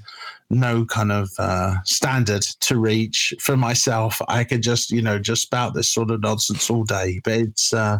no 0.49 0.85
kind 0.85 1.11
of 1.11 1.29
uh, 1.39 1.75
standard 1.83 2.43
to 2.61 2.77
reach 2.77 3.33
for 3.39 3.57
myself. 3.57 4.21
I 4.27 4.43
could 4.43 4.61
just, 4.63 4.91
you 4.91 5.01
know, 5.01 5.19
just 5.19 5.41
spout 5.43 5.73
this 5.73 5.89
sort 5.89 6.11
of 6.11 6.21
nonsense 6.21 6.69
all 6.69 6.83
day. 6.83 7.19
But 7.23 7.33
it's, 7.33 7.73
uh, 7.73 7.99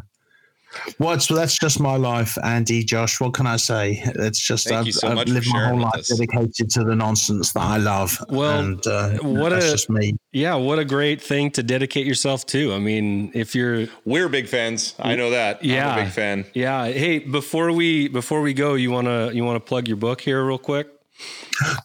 what's 0.98 1.28
that's 1.28 1.58
just 1.58 1.80
my 1.80 1.96
life, 1.96 2.38
Andy, 2.44 2.84
Josh. 2.84 3.20
What 3.20 3.34
can 3.34 3.48
I 3.48 3.58
say? 3.58 4.02
It's 4.16 4.40
just 4.40 4.68
Thank 4.68 4.88
I've, 4.88 4.94
so 4.94 5.08
I've 5.10 5.28
lived 5.28 5.48
my 5.52 5.68
whole 5.70 5.80
life 5.80 5.96
us. 5.96 6.08
dedicated 6.10 6.70
to 6.72 6.84
the 6.84 6.96
nonsense 6.96 7.54
that 7.54 7.62
I 7.64 7.78
love. 7.78 8.24
Well, 8.30 8.60
and 8.60 8.88
uh, 8.88 9.18
what 9.20 9.50
that's 9.50 9.66
a- 9.66 9.72
just 9.72 9.90
me. 9.90 10.16
yeah, 10.32 10.56
what 10.56 10.80
a 10.80 10.86
great 10.86 11.22
thing 11.22 11.52
to 11.52 11.64
dedicate 11.64 12.06
yourself 12.06 12.46
to. 12.48 12.74
I 12.74 12.80
mean, 12.80 13.32
if 13.34 13.56
you're 13.56 13.88
We're 14.06 14.30
big 14.30 14.48
fans. 14.48 14.96
I 15.00 15.16
know 15.16 15.30
that. 15.32 15.64
Yeah. 15.64 15.90
I'm 15.94 16.00
a 16.00 16.04
big 16.04 16.14
fan. 16.14 16.46
yeah, 16.54 16.88
hey, 16.88 17.20
before 17.20 17.72
we 17.72 18.08
before 18.08 18.42
we 18.42 18.54
go, 18.54 18.74
you 18.76 18.92
wanna 18.92 19.32
you 19.32 19.44
wanna 19.44 19.60
plug 19.60 19.88
your 19.88 19.98
book 19.98 20.22
here 20.22 20.44
real 20.46 20.58
quick? 20.58 20.88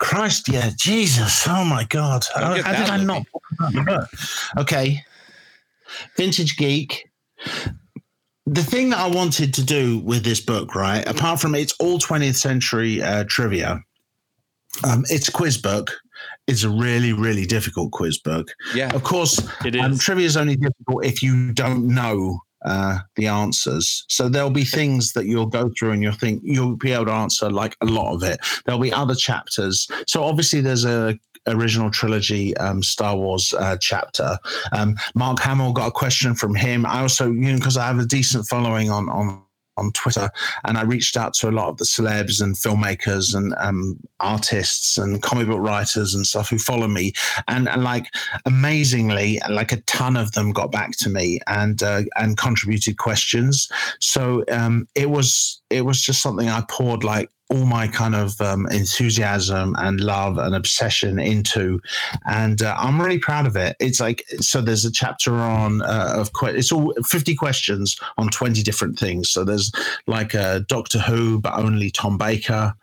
Christ, 0.00 0.48
yeah, 0.48 0.70
Jesus, 0.76 1.46
oh 1.48 1.64
my 1.64 1.84
God, 1.84 2.24
how, 2.34 2.60
how 2.60 2.72
did 2.72 2.90
I 2.90 2.96
not? 3.04 3.24
talk 3.30 3.42
about 3.52 3.72
the 3.72 3.82
book? 3.82 4.08
Okay, 4.62 5.04
Vintage 6.16 6.56
Geek. 6.56 7.08
The 8.52 8.64
thing 8.64 8.90
that 8.90 8.98
I 8.98 9.06
wanted 9.06 9.54
to 9.54 9.64
do 9.64 10.00
with 10.00 10.24
this 10.24 10.40
book, 10.40 10.74
right, 10.74 11.06
apart 11.06 11.40
from 11.40 11.54
it's 11.54 11.72
all 11.78 12.00
20th 12.00 12.34
century 12.34 13.00
uh, 13.00 13.22
trivia, 13.28 13.78
um, 14.82 15.04
it's 15.08 15.28
a 15.28 15.32
quiz 15.32 15.56
book. 15.56 15.92
It's 16.48 16.64
a 16.64 16.68
really, 16.68 17.12
really 17.12 17.46
difficult 17.46 17.92
quiz 17.92 18.18
book. 18.18 18.48
Yeah. 18.74 18.92
Of 18.92 19.04
course, 19.04 19.38
It 19.64 19.76
um, 19.76 19.96
trivia 19.98 20.26
is 20.26 20.36
only 20.36 20.56
difficult 20.56 21.04
if 21.04 21.22
you 21.22 21.52
don't 21.52 21.86
know 21.86 22.40
uh, 22.64 22.98
the 23.14 23.28
answers. 23.28 24.04
So 24.08 24.28
there'll 24.28 24.50
be 24.50 24.64
things 24.64 25.12
that 25.12 25.26
you'll 25.26 25.46
go 25.46 25.70
through 25.78 25.92
and 25.92 26.02
you'll 26.02 26.12
think 26.12 26.42
you'll 26.44 26.76
be 26.76 26.90
able 26.90 27.06
to 27.06 27.12
answer 27.12 27.50
like 27.50 27.76
a 27.80 27.86
lot 27.86 28.14
of 28.14 28.24
it. 28.24 28.40
There'll 28.66 28.80
be 28.80 28.92
other 28.92 29.14
chapters. 29.14 29.86
So 30.08 30.24
obviously 30.24 30.60
there's 30.60 30.84
a 30.84 31.16
original 31.46 31.90
trilogy 31.90 32.56
um, 32.58 32.82
Star 32.82 33.16
Wars 33.16 33.54
uh, 33.58 33.76
chapter. 33.80 34.38
Um, 34.72 34.96
Mark 35.14 35.40
Hamill 35.40 35.72
got 35.72 35.88
a 35.88 35.92
question 35.92 36.34
from 36.34 36.54
him. 36.54 36.86
I 36.86 37.00
also, 37.00 37.26
you 37.30 37.52
know, 37.52 37.56
because 37.56 37.76
I 37.76 37.86
have 37.86 37.98
a 37.98 38.06
decent 38.06 38.46
following 38.46 38.90
on 38.90 39.08
on 39.08 39.42
on 39.76 39.90
Twitter, 39.92 40.30
and 40.64 40.76
I 40.76 40.82
reached 40.82 41.16
out 41.16 41.32
to 41.34 41.48
a 41.48 41.50
lot 41.50 41.68
of 41.68 41.78
the 41.78 41.84
celebs 41.84 42.42
and 42.42 42.54
filmmakers 42.54 43.34
and 43.34 43.54
um, 43.56 43.98
artists 44.20 44.98
and 44.98 45.22
comic 45.22 45.46
book 45.46 45.60
writers 45.60 46.14
and 46.14 46.26
stuff 46.26 46.50
who 46.50 46.58
follow 46.58 46.86
me, 46.86 47.12
and, 47.48 47.68
and 47.68 47.82
like 47.82 48.06
amazingly, 48.44 49.40
like 49.48 49.72
a 49.72 49.80
ton 49.82 50.16
of 50.16 50.32
them 50.32 50.52
got 50.52 50.70
back 50.70 50.92
to 50.98 51.08
me 51.08 51.40
and 51.46 51.82
uh, 51.82 52.02
and 52.16 52.36
contributed 52.36 52.98
questions. 52.98 53.70
So 54.00 54.44
um, 54.50 54.86
it 54.94 55.10
was 55.10 55.59
it 55.70 55.84
was 55.84 56.02
just 56.02 56.20
something 56.22 56.48
I 56.48 56.62
poured 56.68 57.04
like 57.04 57.30
all 57.50 57.64
my 57.64 57.88
kind 57.88 58.14
of 58.14 58.40
um, 58.40 58.66
enthusiasm 58.68 59.74
and 59.78 60.00
love 60.00 60.38
and 60.38 60.54
obsession 60.54 61.18
into, 61.18 61.80
and 62.26 62.62
uh, 62.62 62.76
I'm 62.78 63.00
really 63.00 63.18
proud 63.18 63.46
of 63.46 63.56
it. 63.56 63.76
It's 63.80 64.00
like 64.00 64.24
so. 64.40 64.60
There's 64.60 64.84
a 64.84 64.92
chapter 64.92 65.34
on 65.34 65.82
uh, 65.82 66.14
of 66.16 66.32
que- 66.32 66.54
it's 66.54 66.70
all 66.70 66.94
50 67.04 67.34
questions 67.34 67.98
on 68.18 68.28
20 68.28 68.62
different 68.62 68.98
things. 68.98 69.30
So 69.30 69.44
there's 69.44 69.72
like 70.06 70.32
a 70.34 70.64
Doctor 70.68 71.00
Who, 71.00 71.40
but 71.40 71.54
only 71.54 71.90
Tom 71.90 72.16
Baker. 72.18 72.74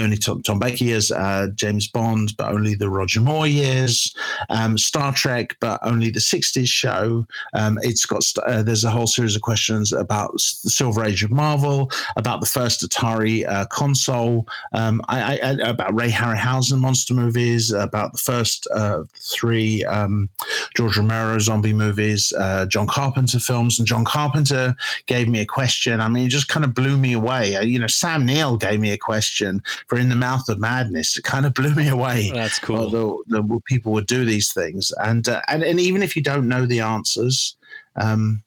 Only 0.00 0.16
Tom, 0.16 0.42
Tom 0.42 0.58
Baker 0.58 0.84
years, 0.84 1.10
uh, 1.10 1.48
James 1.54 1.88
Bond, 1.88 2.36
but 2.36 2.50
only 2.50 2.74
the 2.74 2.90
Roger 2.90 3.20
Moore 3.20 3.46
years, 3.46 4.14
um, 4.48 4.78
Star 4.78 5.12
Trek, 5.12 5.56
but 5.60 5.80
only 5.82 6.10
the 6.10 6.20
60s 6.20 6.68
show. 6.68 7.26
Um, 7.54 7.78
it's 7.82 8.06
got 8.06 8.24
uh, 8.46 8.62
there's 8.62 8.84
a 8.84 8.90
whole 8.90 9.06
series 9.06 9.36
of 9.36 9.42
questions 9.42 9.92
about 9.92 10.32
the 10.32 10.70
Silver 10.70 11.04
Age 11.04 11.24
of 11.24 11.30
Marvel, 11.30 11.90
about 12.16 12.40
the 12.40 12.46
first 12.46 12.88
Atari 12.88 13.48
uh, 13.48 13.66
console 13.66 14.46
um, 14.72 15.02
I, 15.08 15.38
I, 15.42 15.50
about 15.68 15.94
Ray 15.94 16.10
Harryhausen 16.10 16.78
monster 16.78 17.14
movies, 17.14 17.72
about 17.72 18.12
the 18.12 18.18
first 18.18 18.66
uh, 18.74 19.02
three 19.14 19.84
um, 19.84 20.28
George 20.76 20.96
Romero 20.96 21.38
zombie 21.38 21.72
movies, 21.72 22.32
uh, 22.38 22.66
John 22.66 22.86
Carpenter 22.86 23.38
films, 23.38 23.78
and 23.78 23.86
John 23.86 24.04
Carpenter 24.04 24.74
gave 25.06 25.28
me 25.28 25.40
a 25.40 25.46
question. 25.46 26.00
I 26.00 26.08
mean, 26.08 26.26
it 26.26 26.30
just 26.30 26.48
kind 26.48 26.64
of 26.64 26.74
blew 26.74 26.96
me 26.96 27.12
away. 27.12 27.56
Uh, 27.56 27.62
you 27.62 27.78
know, 27.78 27.86
Sam 27.86 28.24
Neill 28.24 28.56
gave 28.56 28.80
me 28.80 28.92
a 28.92 28.98
question 28.98 29.62
for 29.86 29.98
In 29.98 30.08
the 30.08 30.16
Mouth 30.16 30.48
of 30.48 30.58
Madness. 30.58 31.16
It 31.16 31.24
kind 31.24 31.46
of 31.46 31.54
blew 31.54 31.74
me 31.74 31.88
away. 31.88 32.30
That's 32.32 32.58
cool. 32.58 32.78
Although 32.78 33.22
the, 33.26 33.60
people 33.66 33.92
would 33.92 34.06
do 34.06 34.24
these 34.24 34.52
things, 34.52 34.92
and 34.98 35.28
uh, 35.28 35.42
and 35.48 35.62
and 35.62 35.80
even 35.80 36.02
if 36.02 36.16
you 36.16 36.22
don't 36.22 36.48
know 36.48 36.66
the 36.66 36.80
answers. 36.80 37.56
Um, 37.96 38.42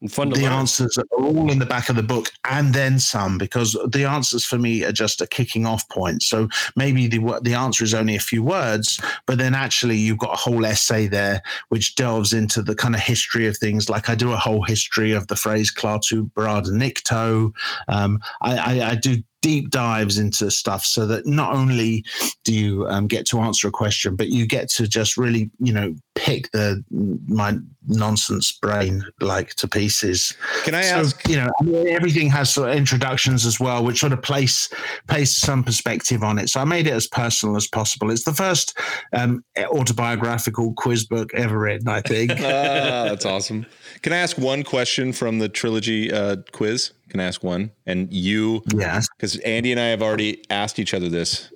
the 0.00 0.46
answers 0.46 0.96
are 0.96 1.04
all 1.18 1.50
in 1.50 1.58
the 1.58 1.66
back 1.66 1.88
of 1.88 1.96
the 1.96 2.02
book 2.02 2.30
and 2.48 2.72
then 2.72 3.00
some 3.00 3.36
because 3.36 3.76
the 3.90 4.04
answers 4.04 4.44
for 4.44 4.56
me 4.56 4.84
are 4.84 4.92
just 4.92 5.20
a 5.20 5.26
kicking 5.26 5.66
off 5.66 5.88
point 5.88 6.22
so 6.22 6.48
maybe 6.76 7.08
the 7.08 7.18
the 7.42 7.54
answer 7.54 7.82
is 7.82 7.94
only 7.94 8.14
a 8.14 8.20
few 8.20 8.42
words 8.42 9.00
but 9.26 9.38
then 9.38 9.54
actually 9.54 9.96
you've 9.96 10.18
got 10.18 10.32
a 10.32 10.36
whole 10.36 10.64
essay 10.64 11.08
there 11.08 11.42
which 11.70 11.96
delves 11.96 12.32
into 12.32 12.62
the 12.62 12.76
kind 12.76 12.94
of 12.94 13.00
history 13.00 13.48
of 13.48 13.56
things 13.56 13.90
like 13.90 14.08
i 14.08 14.14
do 14.14 14.32
a 14.32 14.36
whole 14.36 14.62
history 14.62 15.10
of 15.10 15.26
the 15.26 15.36
phrase 15.36 15.72
klaatu 15.72 16.30
barada 16.32 16.70
nikto 16.70 17.50
um, 17.88 18.20
I, 18.40 18.56
I, 18.56 18.90
I 18.90 18.94
do 18.94 19.16
deep 19.40 19.70
dives 19.70 20.18
into 20.18 20.50
stuff 20.50 20.84
so 20.84 21.06
that 21.06 21.26
not 21.26 21.54
only 21.54 22.04
do 22.44 22.54
you 22.54 22.86
um, 22.88 23.06
get 23.06 23.26
to 23.26 23.40
answer 23.40 23.68
a 23.68 23.70
question, 23.70 24.16
but 24.16 24.28
you 24.28 24.46
get 24.46 24.68
to 24.70 24.86
just 24.86 25.16
really, 25.16 25.50
you 25.58 25.72
know, 25.72 25.94
pick 26.14 26.50
the 26.50 26.84
my 27.28 27.56
nonsense 27.86 28.52
brain 28.52 29.04
like 29.20 29.54
to 29.54 29.68
pieces. 29.68 30.36
Can 30.64 30.74
I 30.74 30.82
so, 30.82 30.96
ask? 30.96 31.28
You 31.28 31.36
know, 31.36 31.48
I 31.60 31.64
mean, 31.64 31.88
everything 31.88 32.28
has 32.30 32.52
sort 32.52 32.70
of 32.70 32.76
introductions 32.76 33.46
as 33.46 33.60
well, 33.60 33.84
which 33.84 34.00
sort 34.00 34.12
of 34.12 34.22
place 34.22 34.68
place 35.06 35.36
some 35.36 35.62
perspective 35.62 36.22
on 36.22 36.38
it. 36.38 36.48
So 36.48 36.60
I 36.60 36.64
made 36.64 36.86
it 36.86 36.92
as 36.92 37.06
personal 37.06 37.56
as 37.56 37.66
possible. 37.68 38.10
It's 38.10 38.24
the 38.24 38.34
first 38.34 38.76
um, 39.12 39.44
autobiographical 39.56 40.74
quiz 40.76 41.06
book 41.06 41.32
ever 41.34 41.58
written, 41.58 41.88
I 41.88 42.00
think. 42.00 42.32
ah, 42.36 43.08
that's 43.08 43.24
awesome. 43.24 43.66
Can 44.02 44.12
I 44.12 44.18
ask 44.18 44.38
one 44.38 44.62
question 44.62 45.12
from 45.12 45.38
the 45.38 45.48
trilogy 45.48 46.12
uh, 46.12 46.36
quiz? 46.52 46.92
Can 47.08 47.20
I 47.20 47.24
ask 47.24 47.42
one? 47.42 47.70
And 47.86 48.12
you, 48.12 48.62
yes, 48.74 49.08
because 49.16 49.36
Andy 49.38 49.72
and 49.72 49.80
I 49.80 49.86
have 49.86 50.02
already 50.02 50.42
asked 50.50 50.78
each 50.78 50.94
other 50.94 51.08
this, 51.08 51.52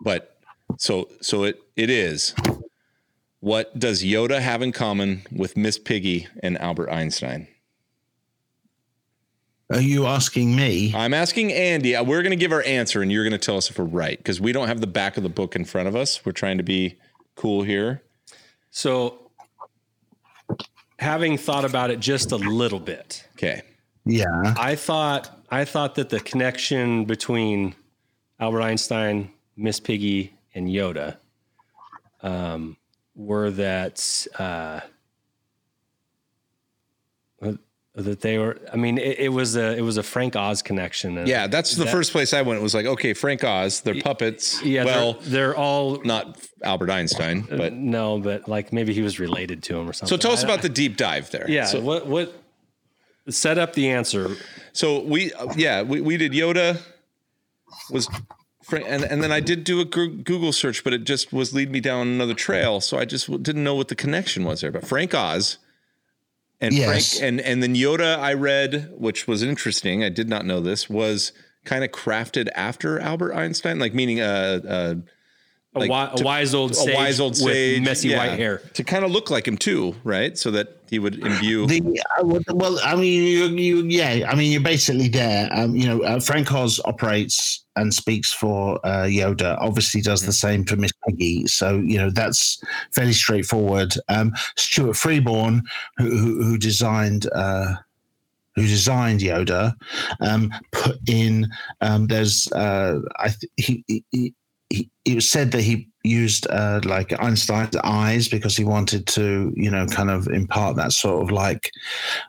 but 0.00 0.38
so 0.78 1.08
so 1.20 1.44
it 1.44 1.60
it 1.76 1.90
is. 1.90 2.34
What 3.40 3.76
does 3.76 4.04
Yoda 4.04 4.38
have 4.40 4.62
in 4.62 4.70
common 4.70 5.22
with 5.32 5.56
Miss 5.56 5.76
Piggy 5.76 6.28
and 6.42 6.56
Albert 6.60 6.90
Einstein? 6.90 7.48
Are 9.72 9.80
you 9.80 10.06
asking 10.06 10.54
me? 10.54 10.92
I'm 10.94 11.14
asking 11.14 11.50
Andy. 11.52 11.96
Uh, 11.96 12.04
We're 12.04 12.22
going 12.22 12.30
to 12.30 12.36
give 12.36 12.52
our 12.52 12.62
answer, 12.64 13.00
and 13.00 13.10
you're 13.10 13.24
going 13.24 13.32
to 13.32 13.44
tell 13.44 13.56
us 13.56 13.70
if 13.70 13.78
we're 13.78 13.86
right 13.86 14.18
because 14.18 14.40
we 14.40 14.52
don't 14.52 14.68
have 14.68 14.80
the 14.80 14.86
back 14.86 15.16
of 15.16 15.22
the 15.22 15.30
book 15.30 15.56
in 15.56 15.64
front 15.64 15.88
of 15.88 15.96
us. 15.96 16.24
We're 16.26 16.32
trying 16.32 16.58
to 16.58 16.62
be 16.62 16.98
cool 17.36 17.62
here. 17.62 18.02
So, 18.70 19.21
having 21.02 21.36
thought 21.36 21.64
about 21.64 21.90
it 21.90 22.00
just 22.00 22.32
a 22.32 22.36
little 22.36 22.80
bit, 22.80 23.26
Okay. 23.34 23.62
Yeah. 24.04 24.54
I 24.56 24.74
thought 24.74 25.30
I 25.50 25.64
thought 25.64 25.94
that 25.96 26.08
the 26.08 26.20
connection 26.20 27.04
between 27.04 27.74
Albert 28.40 28.62
Einstein, 28.62 29.30
Miss 29.56 29.78
Piggy, 29.78 30.32
and 30.54 30.68
Yoda 30.68 31.16
um, 32.22 32.76
were 33.14 33.50
that 33.50 34.26
uh, 34.38 34.80
that 37.94 38.20
they 38.22 38.38
were. 38.38 38.58
I 38.72 38.76
mean, 38.76 38.96
it, 38.98 39.18
it, 39.18 39.28
was 39.28 39.56
a 39.56 39.76
it 39.76 39.82
was 39.82 39.98
a 39.98 40.02
Frank 40.02 40.34
Oz 40.34 40.62
connection. 40.62 41.18
And 41.18 41.28
Yeah, 41.28 41.46
that's 41.46 41.76
the 41.76 41.84
that, 41.84 41.92
first 41.92 42.12
place 42.12 42.32
I 42.32 42.42
went. 42.42 42.58
It 42.58 42.62
was 42.62 42.74
like, 42.74 42.86
okay, 42.86 43.12
Frank 43.12 43.44
Oz, 43.44 43.82
they're 43.82 44.00
puppets. 44.00 44.62
Yeah, 44.62 44.84
well, 44.84 45.14
they're, 45.14 45.30
they're 45.30 45.56
all 45.56 46.00
not 46.02 46.38
Albert 46.62 46.90
Einstein, 46.90 47.46
uh, 47.50 47.56
but 47.56 47.74
no, 47.74 48.18
but 48.18 48.48
like 48.48 48.72
maybe 48.72 48.94
he 48.94 49.02
was 49.02 49.20
related 49.20 49.62
to 49.64 49.78
him 49.78 49.88
or 49.88 49.92
something. 49.92 50.08
so 50.08 50.20
tell 50.20 50.32
us 50.32 50.42
about 50.42 50.62
the 50.62 50.68
deep 50.68 50.96
dive 50.96 51.30
there. 51.30 51.48
yeah. 51.48 51.66
So, 51.66 51.80
what 51.80 52.06
what 52.06 52.32
set 53.28 53.58
up 53.58 53.74
the 53.74 53.90
answer? 53.90 54.36
so 54.72 55.00
we, 55.00 55.32
uh, 55.34 55.52
yeah, 55.56 55.82
we, 55.82 56.00
we 56.00 56.16
did 56.16 56.32
Yoda 56.32 56.80
was, 57.90 58.08
Fra- 58.62 58.80
and 58.84 59.04
and 59.04 59.22
then 59.22 59.32
I 59.32 59.40
did 59.40 59.64
do 59.64 59.80
a 59.80 59.84
Google 59.84 60.52
search, 60.52 60.82
but 60.82 60.94
it 60.94 61.04
just 61.04 61.30
was 61.30 61.52
lead 61.52 61.70
me 61.70 61.80
down 61.80 62.08
another 62.08 62.34
trail. 62.34 62.80
So 62.80 62.98
I 62.98 63.04
just 63.04 63.26
didn't 63.42 63.64
know 63.64 63.74
what 63.74 63.88
the 63.88 63.94
connection 63.94 64.44
was 64.44 64.62
there. 64.62 64.72
But 64.72 64.86
Frank 64.86 65.14
Oz. 65.14 65.58
And 66.62 66.72
Yes. 66.74 67.18
Frank 67.18 67.28
and 67.28 67.40
and 67.40 67.62
then 67.62 67.74
Yoda 67.74 68.18
I 68.18 68.32
read, 68.34 68.92
which 68.96 69.26
was 69.26 69.42
interesting. 69.42 70.02
I 70.04 70.08
did 70.08 70.28
not 70.28 70.46
know 70.46 70.60
this 70.60 70.88
was 70.88 71.32
kind 71.64 71.84
of 71.84 71.90
crafted 71.90 72.48
after 72.54 72.98
Albert 73.00 73.34
Einstein, 73.34 73.78
like 73.78 73.92
meaning 73.92 74.20
uh, 74.20 74.60
uh 74.66 74.94
A, 75.74 75.78
Like, 75.78 75.88
wi- 75.88 76.10
a 76.12 76.16
to- 76.16 76.24
wise 76.24 76.52
old 76.54 76.72
a 76.72 76.74
sage 76.74 76.94
wise 76.94 77.18
old 77.18 77.34
sage, 77.34 77.78
with 77.78 77.82
messy 77.88 78.08
yeah, 78.08 78.18
white 78.18 78.38
hair. 78.38 78.58
to 78.74 78.84
kind 78.84 79.06
of 79.06 79.10
look 79.10 79.30
like 79.30 79.48
him 79.48 79.56
too, 79.56 79.94
right? 80.04 80.36
So 80.36 80.50
that 80.50 80.76
he 80.90 80.98
would 80.98 81.14
imbue. 81.26 81.66
The 81.66 81.80
uh, 82.18 82.24
well- 82.26 82.42
well, 82.52 82.78
I 82.84 82.94
mean, 82.94 83.22
you, 83.22 83.46
you, 83.46 83.82
yeah, 83.86 84.28
I 84.30 84.34
mean, 84.34 84.52
you're 84.52 84.60
basically 84.60 85.08
there. 85.08 85.48
Um, 85.50 85.74
you 85.74 85.86
know, 85.86 86.02
uh, 86.02 86.20
Frank 86.20 86.52
Oz 86.52 86.78
operates 86.84 87.64
and 87.76 87.94
speaks 87.94 88.34
for 88.34 88.78
uh, 88.84 89.04
Yoda. 89.06 89.56
Obviously, 89.62 90.02
does 90.02 90.20
the 90.26 90.32
same 90.34 90.62
for 90.66 90.76
Miss 90.76 90.92
Piggy. 91.08 91.46
So 91.46 91.78
you 91.78 91.96
know 91.96 92.10
that's 92.10 92.60
fairly 92.94 93.14
straightforward. 93.14 93.94
Um, 94.10 94.32
Stuart 94.58 94.94
Freeborn, 94.94 95.62
who, 95.96 96.10
who, 96.18 96.42
who 96.44 96.58
designed. 96.58 97.26
Uh, 97.34 97.76
who 98.56 98.66
designed 98.66 99.20
Yoda? 99.20 99.72
Um, 100.20 100.52
put 100.72 100.98
in. 101.08 101.48
Um, 101.80 102.08
there's. 102.08 102.52
Uh, 102.52 103.00
I 103.16 103.28
th- 103.28 103.50
he, 103.56 103.82
he, 104.10 104.34
he 104.72 104.90
it 105.04 105.16
was 105.16 105.28
said 105.28 105.50
that 105.52 105.62
he 105.62 105.88
used 106.04 106.46
uh, 106.50 106.80
like 106.84 107.12
Einstein's 107.20 107.76
eyes 107.84 108.28
because 108.28 108.56
he 108.56 108.64
wanted 108.64 109.06
to, 109.08 109.52
you 109.56 109.70
know, 109.70 109.86
kind 109.86 110.10
of 110.10 110.26
impart 110.28 110.76
that 110.76 110.92
sort 110.92 111.22
of 111.22 111.30
like 111.30 111.70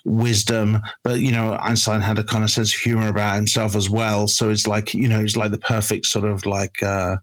wisdom. 0.05 0.79
But 1.03 1.19
you 1.19 1.31
know, 1.31 1.53
Einstein 1.61 2.01
had 2.01 2.19
a 2.19 2.23
kind 2.23 2.43
of 2.43 2.51
sense 2.51 2.73
of 2.73 2.79
humor 2.79 3.07
about 3.07 3.35
himself 3.35 3.75
as 3.75 3.89
well. 3.89 4.27
So 4.27 4.49
it's 4.49 4.67
like, 4.67 4.93
you 4.93 5.07
know, 5.07 5.21
he's 5.21 5.37
like 5.37 5.51
the 5.51 5.57
perfect 5.57 6.07
sort 6.07 6.25
of 6.25 6.45
like 6.45 6.81
uh, 6.83 7.17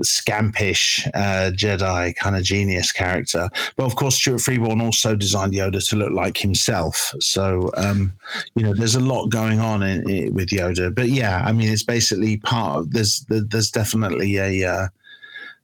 scampish 0.00 1.06
uh, 1.14 1.50
Jedi 1.52 2.14
kind 2.16 2.36
of 2.36 2.42
genius 2.42 2.92
character. 2.92 3.48
But 3.76 3.84
of 3.84 3.96
course, 3.96 4.16
Stuart 4.16 4.40
Freeborn 4.40 4.80
also 4.80 5.14
designed 5.14 5.52
Yoda 5.52 5.86
to 5.90 5.96
look 5.96 6.12
like 6.12 6.36
himself. 6.36 7.14
So 7.20 7.70
um, 7.76 8.12
you 8.54 8.62
know, 8.62 8.74
there's 8.74 8.94
a 8.94 9.00
lot 9.00 9.28
going 9.28 9.60
on 9.60 9.82
in, 9.82 10.08
in, 10.08 10.34
with 10.34 10.48
Yoda. 10.48 10.94
But 10.94 11.08
yeah, 11.08 11.42
I 11.44 11.52
mean, 11.52 11.68
it's 11.68 11.82
basically 11.82 12.38
part 12.38 12.80
of 12.80 12.92
there's 12.92 13.24
there's 13.28 13.70
definitely 13.70 14.36
a 14.38 14.64
uh, 14.68 14.88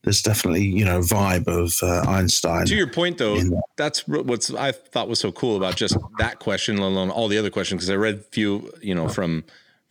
there's 0.02 0.22
definitely 0.22 0.64
you 0.64 0.84
know 0.84 1.00
vibe 1.00 1.46
of 1.48 1.74
uh, 1.82 2.08
Einstein. 2.08 2.66
to 2.66 2.76
your 2.76 2.86
point, 2.86 3.18
though, 3.18 3.40
that's 3.76 4.06
what's 4.06 4.52
I 4.54 4.72
thought 4.72 5.08
was 5.08 5.20
so 5.20 5.32
cool 5.32 5.56
about 5.56 5.76
just 5.76 5.96
that 6.18 6.38
question, 6.38 6.76
let 6.76 6.86
alone 6.86 7.10
all 7.10 7.28
the 7.28 7.38
other 7.38 7.50
questions. 7.50 7.80
Because 7.80 7.90
I 7.90 7.96
read 7.96 8.14
a 8.14 8.18
few, 8.18 8.72
you 8.80 8.94
know, 8.94 9.08
from 9.08 9.44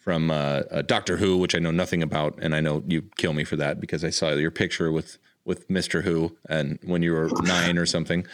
from 0.07 0.31
uh, 0.31 0.61
uh, 0.71 0.81
Doctor 0.83 1.17
Who, 1.17 1.35
which 1.35 1.53
I 1.53 1.59
know 1.59 1.69
nothing 1.69 2.01
about, 2.01 2.39
and 2.41 2.55
I 2.55 2.61
know 2.61 2.81
you 2.87 3.01
kill 3.17 3.33
me 3.33 3.43
for 3.43 3.57
that 3.57 3.81
because 3.81 4.05
I 4.05 4.09
saw 4.09 4.29
your 4.29 4.51
picture 4.51 4.89
with 4.89 5.17
with 5.43 5.69
Mister 5.69 6.01
Who 6.01 6.37
and 6.47 6.79
when 6.85 7.03
you 7.03 7.11
were 7.11 7.29
nine 7.41 7.77
or 7.77 7.85
something. 7.85 8.25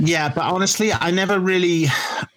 Yeah, 0.00 0.28
but 0.28 0.42
honestly, 0.42 0.92
I 0.92 1.12
never 1.12 1.38
really. 1.38 1.86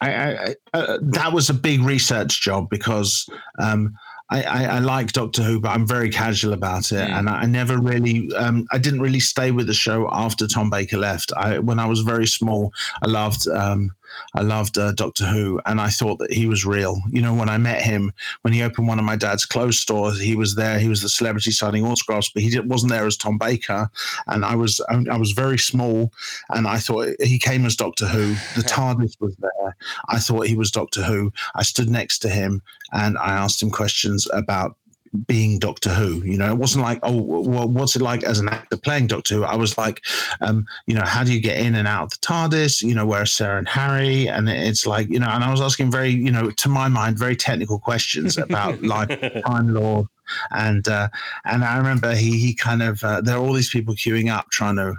I, 0.01 0.11
I, 0.11 0.55
uh, 0.75 0.99
that 1.01 1.33
was 1.33 1.49
a 1.49 1.53
big 1.55 1.81
research 1.81 2.43
job 2.43 2.69
because 2.69 3.27
um, 3.57 3.95
I, 4.29 4.43
I, 4.43 4.63
I 4.65 4.79
like 4.81 5.13
Doctor 5.13 5.41
Who, 5.41 5.59
but 5.59 5.69
I'm 5.69 5.87
very 5.87 6.11
casual 6.11 6.53
about 6.53 6.91
it, 6.91 7.09
and 7.09 7.27
I, 7.27 7.41
I 7.41 7.45
never 7.47 7.79
really. 7.79 8.31
Um, 8.35 8.67
I 8.71 8.77
didn't 8.77 9.01
really 9.01 9.19
stay 9.19 9.49
with 9.49 9.65
the 9.65 9.73
show 9.73 10.07
after 10.11 10.45
Tom 10.45 10.69
Baker 10.69 10.97
left. 10.97 11.33
I, 11.35 11.57
when 11.57 11.79
I 11.79 11.87
was 11.87 12.01
very 12.01 12.27
small, 12.27 12.71
I 13.01 13.07
loved. 13.07 13.47
Um, 13.47 13.89
I 14.33 14.41
loved 14.41 14.77
uh, 14.77 14.91
Doctor 14.93 15.25
Who, 15.25 15.61
and 15.65 15.79
I 15.79 15.89
thought 15.89 16.19
that 16.19 16.31
he 16.31 16.47
was 16.47 16.65
real. 16.65 17.01
You 17.09 17.21
know, 17.21 17.33
when 17.33 17.49
I 17.49 17.57
met 17.57 17.81
him, 17.81 18.11
when 18.41 18.53
he 18.53 18.63
opened 18.63 18.87
one 18.87 18.99
of 18.99 19.05
my 19.05 19.15
dad's 19.15 19.45
clothes 19.45 19.79
stores, 19.79 20.19
he 20.19 20.35
was 20.35 20.55
there. 20.55 20.79
He 20.79 20.89
was 20.89 21.01
the 21.01 21.09
celebrity 21.09 21.51
signing 21.51 21.85
autographs, 21.85 22.29
but 22.29 22.43
he 22.43 22.59
wasn't 22.59 22.91
there 22.91 23.05
as 23.05 23.17
Tom 23.17 23.37
Baker. 23.37 23.89
And 24.27 24.45
I 24.45 24.55
was 24.55 24.81
I 24.89 25.17
was 25.17 25.31
very 25.31 25.57
small, 25.57 26.11
and 26.49 26.67
I 26.67 26.77
thought 26.77 27.09
he 27.21 27.39
came 27.39 27.65
as 27.65 27.75
Doctor 27.75 28.07
Who. 28.07 28.35
The 28.55 28.67
TARDIS 28.67 29.15
was 29.19 29.35
there. 29.37 29.75
I 30.07 30.19
thought 30.19 30.47
he 30.47 30.55
was 30.55 30.71
Doctor 30.71 31.03
Who. 31.03 31.31
I 31.55 31.63
stood 31.63 31.89
next 31.89 32.19
to 32.19 32.29
him, 32.29 32.61
and 32.91 33.17
I 33.17 33.33
asked 33.33 33.61
him 33.61 33.71
questions 33.71 34.27
about 34.33 34.75
being 35.25 35.59
Doctor 35.59 35.89
Who. 35.89 36.23
You 36.23 36.37
know, 36.37 36.51
it 36.51 36.57
wasn't 36.57 36.83
like, 36.83 36.99
oh, 37.03 37.21
what's 37.21 37.95
it 37.95 38.01
like 38.01 38.23
as 38.23 38.39
an 38.39 38.49
actor 38.49 38.77
playing 38.77 39.07
Doctor 39.07 39.35
Who? 39.35 39.43
I 39.43 39.55
was 39.55 39.77
like, 39.77 40.01
um, 40.41 40.65
you 40.87 40.95
know, 40.95 41.03
how 41.03 41.23
do 41.23 41.33
you 41.33 41.39
get 41.39 41.57
in 41.57 41.75
and 41.75 41.87
out 41.87 42.03
of 42.03 42.09
the 42.11 42.17
TARDIS? 42.17 42.81
You 42.81 42.95
know, 42.95 43.05
where's 43.05 43.31
Sarah 43.31 43.57
and 43.57 43.67
Harry? 43.67 44.27
And 44.27 44.49
it's 44.49 44.85
like, 44.85 45.09
you 45.09 45.19
know, 45.19 45.29
and 45.29 45.43
I 45.43 45.51
was 45.51 45.61
asking 45.61 45.91
very, 45.91 46.09
you 46.09 46.31
know, 46.31 46.51
to 46.51 46.69
my 46.69 46.87
mind, 46.87 47.17
very 47.17 47.35
technical 47.35 47.79
questions 47.79 48.37
about 48.37 48.81
life, 48.83 49.09
Time 49.45 49.73
Lord. 49.73 50.07
And 50.51 50.87
uh, 50.87 51.09
and 51.45 51.63
I 51.63 51.77
remember 51.77 52.13
he 52.13 52.37
he 52.37 52.53
kind 52.53 52.83
of 52.83 53.03
uh, 53.03 53.21
there 53.21 53.35
are 53.35 53.39
all 53.39 53.53
these 53.53 53.71
people 53.71 53.95
queuing 53.95 54.31
up 54.31 54.49
trying 54.51 54.75
to 54.75 54.93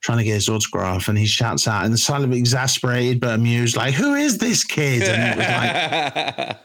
trying 0.00 0.18
to 0.18 0.24
get 0.24 0.34
his 0.34 0.48
autograph, 0.48 1.08
and 1.08 1.18
he 1.18 1.26
shouts 1.26 1.68
out 1.68 1.84
and 1.84 1.98
slightly 1.98 2.38
exasperated 2.38 3.20
but 3.20 3.34
amused, 3.34 3.76
like, 3.76 3.94
"Who 3.94 4.14
is 4.14 4.38
this 4.38 4.64
kid?" 4.64 5.02
And 5.02 5.22
it 5.22 5.36
was 5.36 6.36
like, 6.38 6.56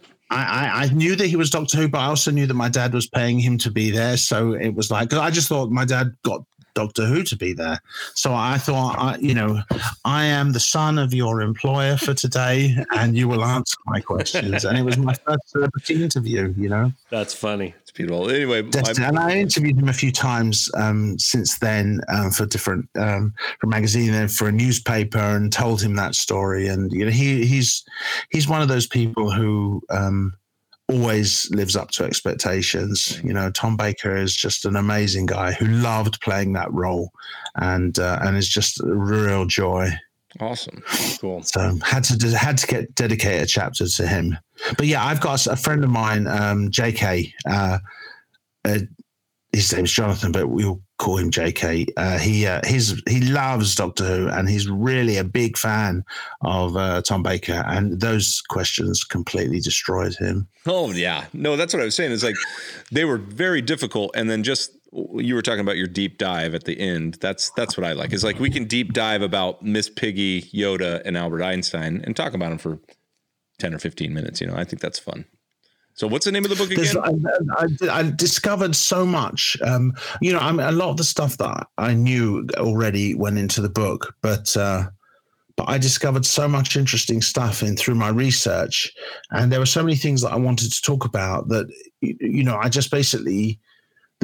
I, 0.30 0.84
I, 0.84 0.88
knew 0.92 1.14
that 1.16 1.26
he 1.26 1.36
was 1.36 1.50
Doctor 1.50 1.76
Who, 1.76 1.88
but 1.88 1.98
I 1.98 2.06
also 2.06 2.30
knew 2.30 2.46
that 2.46 2.54
my 2.54 2.68
dad 2.68 2.92
was 2.92 3.06
paying 3.06 3.38
him 3.38 3.58
to 3.58 3.70
be 3.70 3.90
there. 3.90 4.16
So 4.16 4.52
it 4.54 4.70
was 4.74 4.90
like, 4.90 5.10
'cause 5.10 5.18
I 5.18 5.30
just 5.30 5.48
thought 5.48 5.70
my 5.70 5.84
dad 5.84 6.16
got 6.22 6.44
Doctor 6.74 7.06
Who 7.06 7.22
to 7.22 7.36
be 7.36 7.52
there. 7.52 7.80
So 8.14 8.34
I 8.34 8.58
thought, 8.58 8.98
I, 8.98 9.16
you 9.18 9.34
know, 9.34 9.60
I 10.04 10.24
am 10.24 10.52
the 10.52 10.60
son 10.60 10.98
of 10.98 11.14
your 11.14 11.40
employer 11.40 11.96
for 11.96 12.14
today, 12.14 12.76
and 12.96 13.16
you 13.16 13.28
will 13.28 13.44
answer 13.44 13.76
my 13.86 14.00
questions. 14.00 14.64
And 14.64 14.76
it 14.76 14.82
was 14.82 14.98
my 14.98 15.14
first 15.14 15.48
celebrity 15.50 16.02
interview, 16.02 16.52
you 16.56 16.68
know. 16.68 16.92
That's 17.10 17.32
funny. 17.34 17.74
Anyway, 18.28 18.62
my, 18.62 18.92
and 18.98 19.18
I 19.18 19.36
interviewed 19.36 19.78
him 19.78 19.88
a 19.88 19.92
few 19.92 20.12
times 20.12 20.70
um, 20.74 21.18
since 21.18 21.58
then 21.58 22.00
um, 22.08 22.30
for 22.30 22.44
different 22.46 22.88
um, 22.96 23.32
for 23.60 23.66
a 23.66 23.70
magazine 23.70 24.12
and 24.12 24.30
for 24.30 24.48
a 24.48 24.52
newspaper, 24.52 25.18
and 25.18 25.52
told 25.52 25.80
him 25.80 25.94
that 25.96 26.14
story. 26.14 26.66
And 26.68 26.92
you 26.92 27.04
know, 27.04 27.10
he 27.10 27.46
he's 27.46 27.84
he's 28.30 28.48
one 28.48 28.62
of 28.62 28.68
those 28.68 28.86
people 28.86 29.30
who 29.30 29.82
um, 29.90 30.34
always 30.88 31.50
lives 31.50 31.76
up 31.76 31.90
to 31.92 32.04
expectations. 32.04 33.20
You 33.22 33.32
know, 33.32 33.50
Tom 33.50 33.76
Baker 33.76 34.16
is 34.16 34.34
just 34.34 34.64
an 34.64 34.76
amazing 34.76 35.26
guy 35.26 35.52
who 35.52 35.66
loved 35.66 36.20
playing 36.20 36.52
that 36.54 36.72
role, 36.72 37.12
and 37.56 37.98
uh, 37.98 38.18
and 38.22 38.36
is 38.36 38.48
just 38.48 38.80
a 38.80 38.86
real 38.86 39.46
joy. 39.46 39.90
Awesome. 40.40 40.82
Cool. 41.20 41.42
So 41.42 41.78
had 41.82 42.04
to 42.04 42.36
had 42.36 42.58
to 42.58 42.66
get 42.66 42.94
dedicate 42.94 43.42
a 43.42 43.46
chapter 43.46 43.86
to 43.86 44.06
him. 44.06 44.38
But 44.76 44.86
yeah, 44.86 45.04
I've 45.04 45.20
got 45.20 45.46
a 45.46 45.56
friend 45.56 45.84
of 45.84 45.90
mine, 45.90 46.26
um, 46.26 46.70
J.K. 46.70 47.32
Uh, 47.48 47.78
uh, 48.64 48.78
his 49.52 49.72
name's 49.72 49.92
Jonathan, 49.92 50.32
but 50.32 50.48
we'll 50.48 50.80
call 50.98 51.16
him 51.16 51.30
J.K. 51.30 51.86
Uh, 51.96 52.18
he 52.18 52.46
uh, 52.46 52.60
he's 52.66 53.00
he 53.08 53.20
loves 53.20 53.74
Doctor 53.74 54.04
Who, 54.04 54.28
and 54.28 54.48
he's 54.48 54.68
really 54.68 55.16
a 55.16 55.24
big 55.24 55.56
fan 55.56 56.04
of 56.42 56.76
uh, 56.76 57.02
Tom 57.02 57.22
Baker. 57.22 57.64
And 57.66 58.00
those 58.00 58.42
questions 58.48 59.04
completely 59.04 59.60
destroyed 59.60 60.14
him. 60.14 60.48
Oh 60.66 60.90
yeah, 60.92 61.26
no, 61.32 61.56
that's 61.56 61.72
what 61.72 61.82
I 61.82 61.84
was 61.84 61.94
saying. 61.94 62.12
It's 62.12 62.24
like 62.24 62.36
they 62.90 63.04
were 63.04 63.18
very 63.18 63.62
difficult, 63.62 64.12
and 64.14 64.28
then 64.28 64.42
just 64.42 64.73
you 64.94 65.34
were 65.34 65.42
talking 65.42 65.60
about 65.60 65.76
your 65.76 65.86
deep 65.86 66.18
dive 66.18 66.54
at 66.54 66.64
the 66.64 66.78
end. 66.78 67.14
That's 67.20 67.50
that's 67.50 67.76
what 67.76 67.84
I 67.84 67.92
like. 67.92 68.12
Is 68.12 68.24
like 68.24 68.38
we 68.38 68.50
can 68.50 68.64
deep 68.64 68.92
dive 68.92 69.22
about 69.22 69.62
Miss 69.62 69.88
Piggy, 69.88 70.42
Yoda, 70.42 71.02
and 71.04 71.16
Albert 71.16 71.42
Einstein, 71.42 72.02
and 72.04 72.14
talk 72.14 72.34
about 72.34 72.50
them 72.50 72.58
for 72.58 72.78
ten 73.58 73.74
or 73.74 73.78
fifteen 73.78 74.14
minutes. 74.14 74.40
You 74.40 74.46
know, 74.46 74.56
I 74.56 74.64
think 74.64 74.80
that's 74.80 74.98
fun. 74.98 75.24
So, 75.94 76.08
what's 76.08 76.24
the 76.24 76.32
name 76.32 76.44
of 76.44 76.50
the 76.50 76.56
book 76.56 76.70
again? 76.70 76.96
I, 77.56 77.96
I, 77.96 78.00
I 78.00 78.10
discovered 78.10 78.74
so 78.74 79.06
much. 79.06 79.56
Um, 79.62 79.94
you 80.20 80.32
know, 80.32 80.40
I 80.40 80.50
mean, 80.50 80.66
a 80.66 80.72
lot 80.72 80.90
of 80.90 80.96
the 80.96 81.04
stuff 81.04 81.36
that 81.38 81.66
I 81.78 81.94
knew 81.94 82.46
already 82.56 83.14
went 83.14 83.38
into 83.38 83.60
the 83.60 83.68
book, 83.68 84.14
but 84.20 84.56
uh, 84.56 84.88
but 85.56 85.68
I 85.68 85.78
discovered 85.78 86.26
so 86.26 86.48
much 86.48 86.76
interesting 86.76 87.22
stuff 87.22 87.62
in 87.62 87.76
through 87.76 87.94
my 87.94 88.08
research, 88.08 88.92
and 89.30 89.52
there 89.52 89.60
were 89.60 89.66
so 89.66 89.82
many 89.82 89.96
things 89.96 90.22
that 90.22 90.32
I 90.32 90.36
wanted 90.36 90.72
to 90.72 90.82
talk 90.82 91.04
about 91.04 91.48
that 91.48 91.66
you 92.00 92.42
know 92.44 92.56
I 92.56 92.68
just 92.68 92.90
basically. 92.90 93.58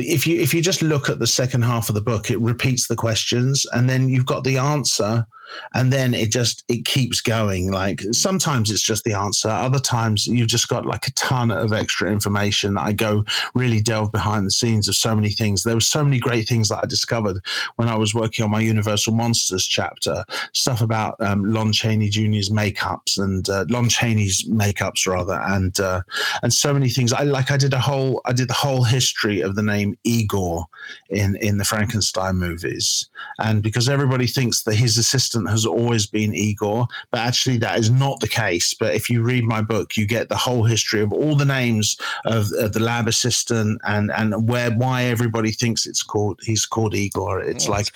If 0.01 0.27
you 0.27 0.41
if 0.41 0.53
you 0.55 0.63
just 0.63 0.83
look 0.83 1.09
at 1.09 1.19
the 1.19 1.27
second 1.27 1.63
half 1.63 1.89
of 1.89 1.95
the 1.95 2.01
book, 2.01 2.31
it 2.31 2.41
repeats 2.41 2.89
the 2.89 2.97
questions, 2.97 3.67
and 3.73 3.89
then 3.89 4.09
you've 4.09 4.27
got 4.27 4.45
the 4.45 4.59
answer, 4.59 5.27
and 5.75 5.93
then 5.93 6.15
it 6.15 6.31
just 6.31 6.65
it 6.69 6.85
keeps 6.85 7.21
going. 7.21 7.71
Like 7.71 8.03
sometimes 8.13 8.71
it's 8.71 8.83
just 8.83 9.05
the 9.05 9.15
answer. 9.15 9.49
Other 9.49 9.79
times 9.79 10.27
you've 10.27 10.49
just 10.49 10.69
got 10.69 10.87
like 10.87 11.07
a 11.07 11.13
ton 11.13 11.51
of 11.51 11.73
extra 11.73 12.11
information 12.11 12.77
i 12.79 12.93
go 12.93 13.25
really 13.55 13.81
delve 13.81 14.13
behind 14.13 14.47
the 14.47 14.51
scenes 14.51 14.89
of 14.89 14.95
so 14.95 15.15
many 15.15 15.31
things. 15.31 15.63
There 15.63 15.75
were 15.75 15.81
so 15.81 16.05
many 16.05 16.19
great 16.19 16.49
things 16.49 16.69
that 16.69 16.83
i 16.83 16.87
discovered 16.87 17.45
when 17.77 17.89
i 17.89 17.97
was 17.97 18.15
working 18.15 18.45
on 18.45 18.51
my 18.51 18.61
universal 18.61 19.13
monsters 19.15 19.67
chapter. 19.67 20.25
Stuff 20.53 20.81
about 20.81 21.17
um, 21.21 21.45
lon 21.45 21.73
chaney 21.73 22.11
jr's 22.11 22.51
makeups 22.51 23.19
and 23.19 23.49
uh, 23.49 23.65
lon 23.69 23.89
chaney's 23.89 24.45
makeups 24.49 25.07
rather 25.07 25.41
and 25.47 25.79
uh, 25.81 26.03
and 26.43 26.53
so 26.53 26.73
many 26.73 26.89
things. 26.89 27.13
I 27.13 27.23
like 27.23 27.51
i 27.51 27.57
did 27.57 27.73
a 27.73 27.81
whole 27.81 28.21
i 28.25 28.33
did 28.33 28.49
the 28.49 28.55
whole 28.55 28.85
history 28.85 29.41
of 29.41 29.55
the 29.55 29.63
name 29.63 29.97
igor 30.05 30.67
in 31.11 31.37
in 31.37 31.59
the 31.59 31.65
frankenstein 31.65 32.37
movies. 32.37 33.09
And 33.39 33.63
because 33.63 33.89
everybody 33.89 34.27
thinks 34.27 34.63
that 34.65 34.75
his 34.75 34.99
assistant 34.99 35.40
has 35.49 35.67
always 35.67 36.07
been 36.07 36.35
Igor, 36.35 36.87
but 37.11 37.21
actually 37.21 37.59
that 37.59 37.79
is 37.79 37.91
not 37.91 38.21
the 38.21 38.29
case. 38.29 38.75
But 38.75 38.95
if 38.95 39.09
you 39.11 39.23
read 39.23 39.45
my 39.45 39.63
book, 39.63 39.97
you 39.97 40.07
get 40.07 40.29
the 40.29 40.37
whole 40.37 40.65
history 40.65 41.01
of 41.01 41.13
all 41.13 41.37
the 41.37 41.45
names 41.45 41.97
of, 42.25 42.47
of 42.59 42.73
the 42.73 42.81
lab 42.81 43.09
assistant 43.09 43.81
and 43.87 44.11
and 44.13 44.49
where 44.49 44.71
why 44.71 45.05
everybody 45.05 45.53
thinks 45.53 45.87
it's 45.87 46.03
called 46.03 46.41
he's 46.43 46.67
called 46.67 46.95
Igor. 46.95 47.41
It's 47.41 47.69
like 47.69 47.93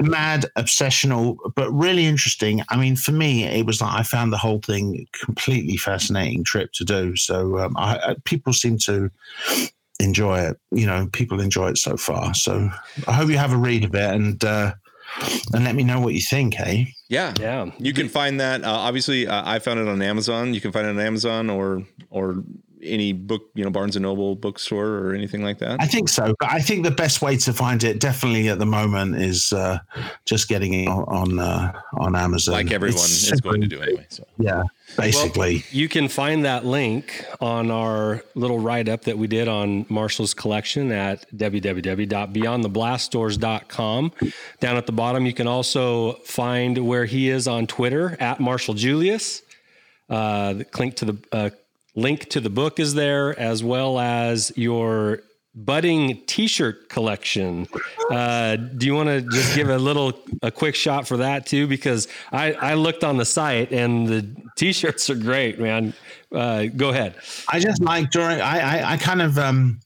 mad, 0.00 0.46
obsessional, 0.56 1.36
but 1.54 1.70
really 1.72 2.06
interesting. 2.06 2.62
I 2.68 2.76
mean, 2.76 2.96
for 2.96 3.12
me, 3.12 3.44
it 3.44 3.66
was 3.66 3.80
like 3.80 3.98
I 3.98 4.02
found 4.02 4.32
the 4.32 4.38
whole 4.38 4.60
thing 4.60 5.06
completely 5.12 5.76
fascinating 5.76 6.44
trip 6.44 6.72
to 6.74 6.84
do. 6.84 7.16
So 7.16 7.58
um, 7.58 7.76
I, 7.76 7.98
I, 7.98 8.16
people 8.24 8.52
seem 8.52 8.78
to 8.78 9.10
enjoy 10.00 10.40
it. 10.40 10.56
You 10.70 10.86
know, 10.86 11.08
people 11.12 11.40
enjoy 11.40 11.70
it 11.70 11.78
so 11.78 11.96
far. 11.96 12.34
So 12.34 12.70
I 13.06 13.12
hope 13.12 13.28
you 13.28 13.38
have 13.38 13.52
a 13.52 13.56
read 13.56 13.84
of 13.84 13.94
it 13.94 14.14
and 14.14 14.42
uh, 14.44 14.74
and 15.52 15.64
let 15.64 15.74
me 15.74 15.84
know 15.84 16.00
what 16.00 16.14
you 16.14 16.20
think. 16.20 16.58
Eh? 16.60 16.84
Yeah. 17.08 17.34
Yeah. 17.40 17.70
You 17.78 17.92
can 17.92 18.08
find 18.08 18.40
that. 18.40 18.64
Uh, 18.64 18.70
obviously, 18.70 19.26
uh, 19.26 19.42
I 19.44 19.58
found 19.58 19.80
it 19.80 19.88
on 19.88 20.00
Amazon. 20.02 20.54
You 20.54 20.60
can 20.60 20.72
find 20.72 20.86
it 20.86 20.90
on 20.90 21.00
Amazon 21.00 21.50
or 21.50 21.82
or 22.10 22.42
any 22.82 23.12
book, 23.12 23.50
you 23.54 23.64
know, 23.64 23.70
Barnes 23.70 23.96
and 23.96 24.04
Noble 24.04 24.36
bookstore 24.36 24.86
or 24.86 25.14
anything 25.14 25.42
like 25.42 25.58
that. 25.58 25.80
I 25.80 25.86
think 25.86 26.08
so. 26.08 26.34
But 26.38 26.50
I 26.52 26.60
think 26.60 26.84
the 26.84 26.92
best 26.92 27.22
way 27.22 27.36
to 27.38 27.52
find 27.52 27.82
it, 27.82 27.98
definitely 27.98 28.48
at 28.48 28.58
the 28.58 28.66
moment, 28.66 29.16
is 29.16 29.52
uh, 29.52 29.78
just 30.26 30.48
getting 30.48 30.74
it 30.74 30.88
on 30.88 31.04
on, 31.08 31.38
uh, 31.38 31.72
on 31.98 32.14
Amazon. 32.14 32.54
like 32.54 32.70
everyone 32.70 32.96
It's 32.98 33.32
is 33.32 33.40
going 33.40 33.60
to 33.60 33.66
do 33.66 33.80
anyway. 33.80 34.06
So 34.10 34.24
Yeah, 34.38 34.62
basically. 34.96 35.64
You 35.70 35.88
can 35.88 36.08
find 36.08 36.44
that 36.44 36.64
link 36.64 37.24
on 37.40 37.70
our 37.70 38.24
little 38.34 38.58
write 38.58 38.88
up 38.88 39.02
that 39.02 39.16
we 39.18 39.26
did 39.26 39.48
on 39.48 39.84
Marshall's 39.88 40.34
collection 40.34 40.92
at 40.92 41.26
www.beyondtheblastdoors.com. 41.36 44.12
Down 44.60 44.76
at 44.76 44.86
the 44.86 44.92
bottom, 44.92 45.26
you 45.26 45.34
can 45.34 45.46
also 45.46 46.14
find 46.24 46.86
where 46.86 47.04
he 47.04 47.28
is 47.28 47.46
on 47.46 47.66
Twitter 47.66 48.16
at 48.20 48.40
Marshall 48.40 48.74
Julius. 48.74 49.42
Uh, 50.08 50.54
the 50.54 50.66
link 50.78 50.96
to 50.96 51.04
the 51.04 51.18
uh, 51.32 51.50
link 51.94 52.28
to 52.30 52.40
the 52.40 52.50
book 52.50 52.80
is 52.80 52.94
there, 52.94 53.38
as 53.38 53.62
well 53.62 53.98
as 53.98 54.50
your 54.56 55.20
budding 55.64 56.22
T-shirt 56.26 56.88
collection. 56.88 57.66
Uh, 58.10 58.56
do 58.56 58.86
you 58.86 58.94
want 58.94 59.08
to 59.08 59.22
just 59.22 59.54
give 59.54 59.68
a 59.68 59.78
little 59.78 60.18
a 60.42 60.50
quick 60.50 60.74
shot 60.74 61.06
for 61.06 61.18
that 61.18 61.46
too? 61.46 61.66
Because 61.66 62.08
I 62.32 62.52
I 62.52 62.74
looked 62.74 63.04
on 63.04 63.16
the 63.16 63.24
site 63.24 63.72
and 63.72 64.06
the 64.06 64.26
T-shirts 64.56 65.10
are 65.10 65.14
great, 65.14 65.58
man. 65.58 65.94
Uh, 66.32 66.66
go 66.66 66.90
ahead. 66.90 67.14
I 67.48 67.58
just 67.60 67.82
like 67.82 68.10
during. 68.10 68.40
I 68.40 68.80
I, 68.80 68.92
I 68.92 68.96
kind 68.96 69.22
of 69.22 69.38
um. 69.38 69.80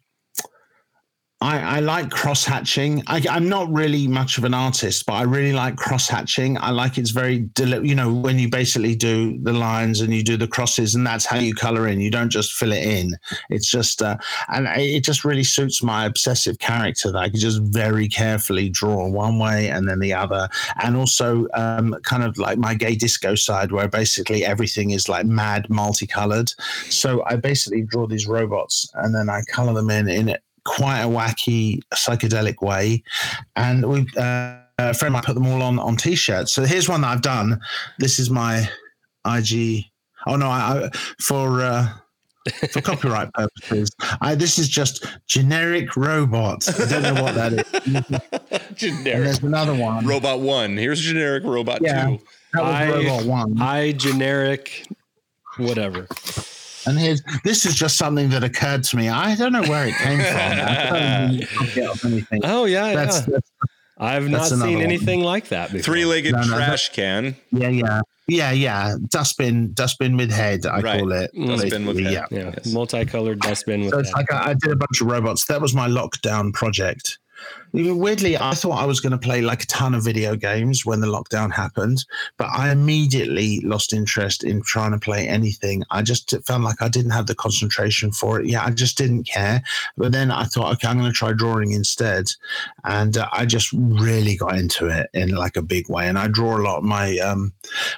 I, 1.43 1.79
I 1.79 1.81
like 1.81 2.09
cross 2.09 2.45
hatching. 2.45 3.03
I, 3.09 3.21
I'm 3.29 3.49
not 3.49 3.69
really 3.69 4.07
much 4.07 4.39
of 4.39 4.45
an 4.45 4.55
artist, 4.55 5.07
but 5.07 5.15
I 5.15 5.23
really 5.23 5.53
like 5.53 5.75
cross 5.75 6.09
hatching. 6.09 6.57
I 6.57 6.71
like 6.71 6.99
it's 6.99 7.11
very, 7.11 7.41
deli- 7.55 7.89
you 7.89 7.97
know, 7.97 8.15
when 8.15 8.39
you 8.39 8.49
basically 8.49 8.95
do 8.95 9.41
the 9.43 9.53
lines 9.53 10.01
and 10.01 10.15
you 10.15 10.23
do 10.23 10.37
the 10.37 10.47
crosses, 10.47 10.95
and 10.95 11.05
that's 11.05 11.27
how 11.27 11.39
you 11.39 11.53
color 11.53 11.89
in. 11.89 12.01
You 12.01 12.13
don't 12.13 12.31
just 12.31 12.53
fill 12.53 12.71
it 12.71 12.85
in. 12.85 13.17
It's 13.51 13.69
just, 13.69 14.03
uh, 14.03 14.19
and 14.51 14.69
it 14.69 15.03
just 15.03 15.25
really 15.25 15.43
suits 15.43 15.83
my 15.83 16.07
obsessive 16.07 16.61
character 16.61 17.11
that 17.11 17.19
I 17.19 17.29
can 17.29 17.41
just 17.41 17.61
very 17.61 18.07
carefully 18.07 18.69
draw 18.69 19.09
one 19.09 19.41
way 19.41 19.69
and 19.69 19.89
then 19.89 19.99
the 19.99 20.15
other, 20.15 20.49
and 20.81 20.97
also 20.97 21.49
um, 21.55 21.97
kind 22.05 22.23
of 22.23 22.39
like 22.39 22.59
my 22.59 22.75
gay 22.75 22.95
disco 22.95 23.35
side, 23.35 23.73
where 23.73 23.89
basically 23.89 24.45
everything 24.45 24.91
is 24.91 25.09
like 25.09 25.27
mad 25.27 25.69
multicolored. 25.69 26.53
So 26.89 27.25
I 27.27 27.35
basically 27.35 27.83
draw 27.83 28.07
these 28.07 28.29
robots 28.29 28.89
and 28.95 29.13
then 29.13 29.29
I 29.29 29.43
color 29.51 29.75
them 29.75 29.91
in 29.91 30.09
in 30.09 30.37
quite 30.65 31.01
a 31.01 31.07
wacky 31.09 31.81
psychedelic 31.95 32.61
way, 32.63 33.03
and 33.57 33.89
we. 33.89 34.07
Uh, 34.17 34.59
a 34.79 34.95
friend 34.95 35.13
might 35.13 35.23
put 35.25 35.35
them 35.35 35.47
all 35.47 35.63
on 35.63 35.79
on 35.79 35.97
t-shirts. 35.97 36.51
So 36.53 36.65
here's 36.65 36.89
one 36.89 37.03
that 37.03 37.09
I've 37.09 37.23
done. 37.23 37.61
This 37.99 38.19
is 38.19 38.31
my 38.31 38.69
IG. 39.27 39.85
Oh 40.27 40.35
no, 40.35 40.49
I, 40.49 40.87
I 40.87 40.91
for 41.21 41.61
uh, 41.63 41.89
for 42.71 42.81
copyright 42.83 43.33
purposes. 43.35 43.91
I, 44.23 44.35
this 44.35 44.59
is 44.59 44.69
just 44.69 45.07
generic 45.29 45.95
robots. 45.97 46.81
I 46.81 47.01
don't 47.01 47.15
know 47.15 47.23
what 47.23 47.35
that 47.35 47.53
is. 47.53 48.21
And 48.51 48.77
generic 48.77 49.25
there's 49.25 49.43
another 49.43 49.75
one. 49.75 50.07
robot 50.07 50.41
one. 50.41 50.77
Here's 50.77 51.01
generic 51.01 51.45
robot 51.45 51.79
Yeah. 51.83 52.07
two. 52.07 52.19
That 52.55 52.63
was 52.65 52.75
I- 52.75 52.91
robot 52.91 53.25
one. 53.27 53.61
I 53.63 53.93
generic, 53.93 54.87
whatever. 55.59 56.07
And 56.87 56.99
here's 56.99 57.23
this 57.45 57.65
is 57.67 57.75
just 57.75 57.97
something 57.97 58.29
that 58.31 58.43
occurred 58.43 58.85
to 58.85 58.97
me. 58.97 59.09
I 59.09 59.35
don't 59.37 59.53
know 59.53 59.63
where 59.63 59.87
it 59.87 59.95
came 59.97 60.19
from. 60.19 60.37
I 60.37 60.89
don't 60.91 61.33
even 61.35 61.49
look 61.61 61.77
it 61.77 61.85
up 61.87 62.05
anything. 62.05 62.41
Oh 62.45 62.65
yeah, 62.65 62.95
That's, 62.95 63.21
yeah. 63.21 63.27
that's 63.35 63.51
I've 63.99 64.29
not 64.29 64.47
seen 64.47 64.59
another 64.59 64.73
one. 64.73 64.83
anything 64.83 65.21
like 65.23 65.49
that 65.49 65.71
before. 65.71 65.83
Three-legged 65.95 66.33
No, 66.33 66.41
no, 66.41 66.57
trash 66.57 66.89
can. 66.89 67.37
yeah, 67.53 67.69
yeah, 67.69 68.01
yeah, 68.27 68.51
yeah. 68.51 68.97
Dustbin, 69.09 69.75
dustbin 69.75 70.17
with 70.17 70.33
head. 70.33 70.67
I 70.67 70.81
Right. 70.81 70.99
call 70.99 71.13
it. 71.13 71.31
Mm. 71.37 71.47
Dustbin 71.47 71.87
with 71.87 72.01
head. 72.01 72.13
Yeah. 72.13 72.27
Yeah, 72.33 72.51
Yes. 72.57 72.73
multicolored 72.73 73.39
dustbin 73.41 73.83
with 73.83 73.91
So 73.91 73.99
it's 74.01 74.11
that. 74.11 74.17
like 74.17 74.33
I, 74.33 74.51
I 74.51 74.55
did 74.55 74.73
a 74.73 74.77
bunch 74.77 75.01
of 75.01 75.07
robots. 75.07 75.45
That 75.47 75.61
was 75.61 75.73
my 75.75 75.87
lockdown 75.89 76.53
project. 76.53 77.19
Weirdly, 77.73 78.37
I 78.37 78.53
thought 78.55 78.83
I 78.83 78.85
was 78.85 79.01
going 79.01 79.13
to 79.13 79.19
play 79.19 79.41
like 79.41 79.63
a 79.63 79.67
ton 79.67 79.95
of 79.95 80.05
video 80.05 80.37
games 80.37 80.85
when 80.85 81.01
the 81.01 81.07
lockdown 81.07 81.53
happened, 81.53 82.05
but 82.37 82.49
I 82.55 82.71
immediately 82.71 83.61
lost 83.61 83.93
interest 83.93 84.45
in 84.45 84.63
trying 84.63 84.93
to 84.93 84.99
play 84.99 85.27
anything. 85.27 85.83
I 85.91 86.03
just 86.03 86.35
felt 86.47 86.63
like 86.63 86.81
I 86.83 86.89
didn't 86.89 87.13
have 87.13 87.27
the 87.27 87.35
concentration 87.35 88.13
for 88.13 88.41
it. 88.41 88.47
Yeah, 88.47 88.65
I 88.65 88.71
just 88.71 88.99
didn't 88.99 89.25
care. 89.25 89.63
But 89.97 90.13
then 90.13 90.31
I 90.31 90.45
thought, 90.45 90.73
okay, 90.75 90.89
I'm 90.89 90.99
going 90.99 91.11
to 91.11 91.17
try 91.17 91.33
drawing 91.33 91.73
instead, 91.73 92.27
and 92.85 93.17
uh, 93.17 93.29
I 93.33 93.47
just 93.47 93.73
really 93.73 94.37
got 94.37 94.59
into 94.59 94.89
it 94.89 95.09
in 95.15 95.31
like 95.31 95.57
a 95.57 95.63
big 95.63 95.89
way. 95.89 96.09
And 96.09 96.19
I 96.19 96.29
draw 96.29 96.59
a 96.59 96.63
lot. 96.63 96.83
My 96.83 97.17
um, 97.19 97.53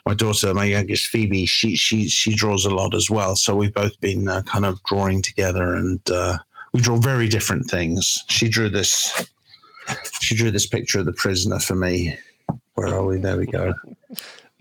my 0.06 0.14
daughter, 0.14 0.54
my 0.54 0.64
youngest 0.64 1.06
Phoebe, 1.06 1.46
she 1.46 1.74
she 1.76 2.08
she 2.08 2.34
draws 2.34 2.64
a 2.64 2.74
lot 2.74 2.94
as 2.94 3.10
well. 3.10 3.34
So 3.36 3.56
we've 3.56 3.74
both 3.74 3.98
been 4.00 4.28
uh, 4.28 4.42
kind 4.42 4.64
of 4.64 4.82
drawing 4.84 5.22
together 5.22 5.74
and. 5.74 6.00
Uh, 6.08 6.38
we 6.72 6.80
draw 6.80 6.96
very 6.96 7.28
different 7.28 7.70
things. 7.70 8.18
She 8.26 8.48
drew 8.48 8.68
this 8.68 9.28
she 10.20 10.34
drew 10.34 10.50
this 10.50 10.66
picture 10.66 10.98
of 11.00 11.06
the 11.06 11.12
prisoner 11.12 11.58
for 11.58 11.74
me. 11.74 12.16
Where 12.74 12.88
are 12.88 13.04
we? 13.04 13.18
There 13.18 13.36
we 13.36 13.46
go. 13.46 13.72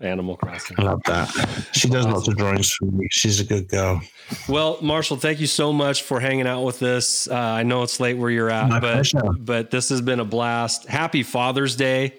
Animal 0.00 0.36
Crossing. 0.36 0.76
I 0.78 0.82
love 0.82 1.02
that. 1.06 1.28
She 1.72 1.88
does 1.88 2.04
lots 2.06 2.28
of 2.28 2.36
drawings 2.36 2.70
for 2.72 2.84
me. 2.86 3.06
She's 3.10 3.40
a 3.40 3.44
good 3.44 3.68
girl. 3.68 4.02
Well, 4.48 4.78
Marshall, 4.82 5.16
thank 5.16 5.40
you 5.40 5.46
so 5.46 5.72
much 5.72 6.02
for 6.02 6.20
hanging 6.20 6.46
out 6.46 6.62
with 6.62 6.82
us. 6.82 7.26
Uh, 7.28 7.34
I 7.34 7.62
know 7.62 7.82
it's 7.82 8.00
late 8.00 8.18
where 8.18 8.30
you're 8.30 8.50
at, 8.50 8.68
My 8.68 8.80
but 8.80 8.92
pleasure. 8.94 9.22
but 9.38 9.70
this 9.70 9.88
has 9.88 10.00
been 10.00 10.20
a 10.20 10.24
blast. 10.24 10.86
Happy 10.86 11.22
Father's 11.22 11.76
Day. 11.76 12.14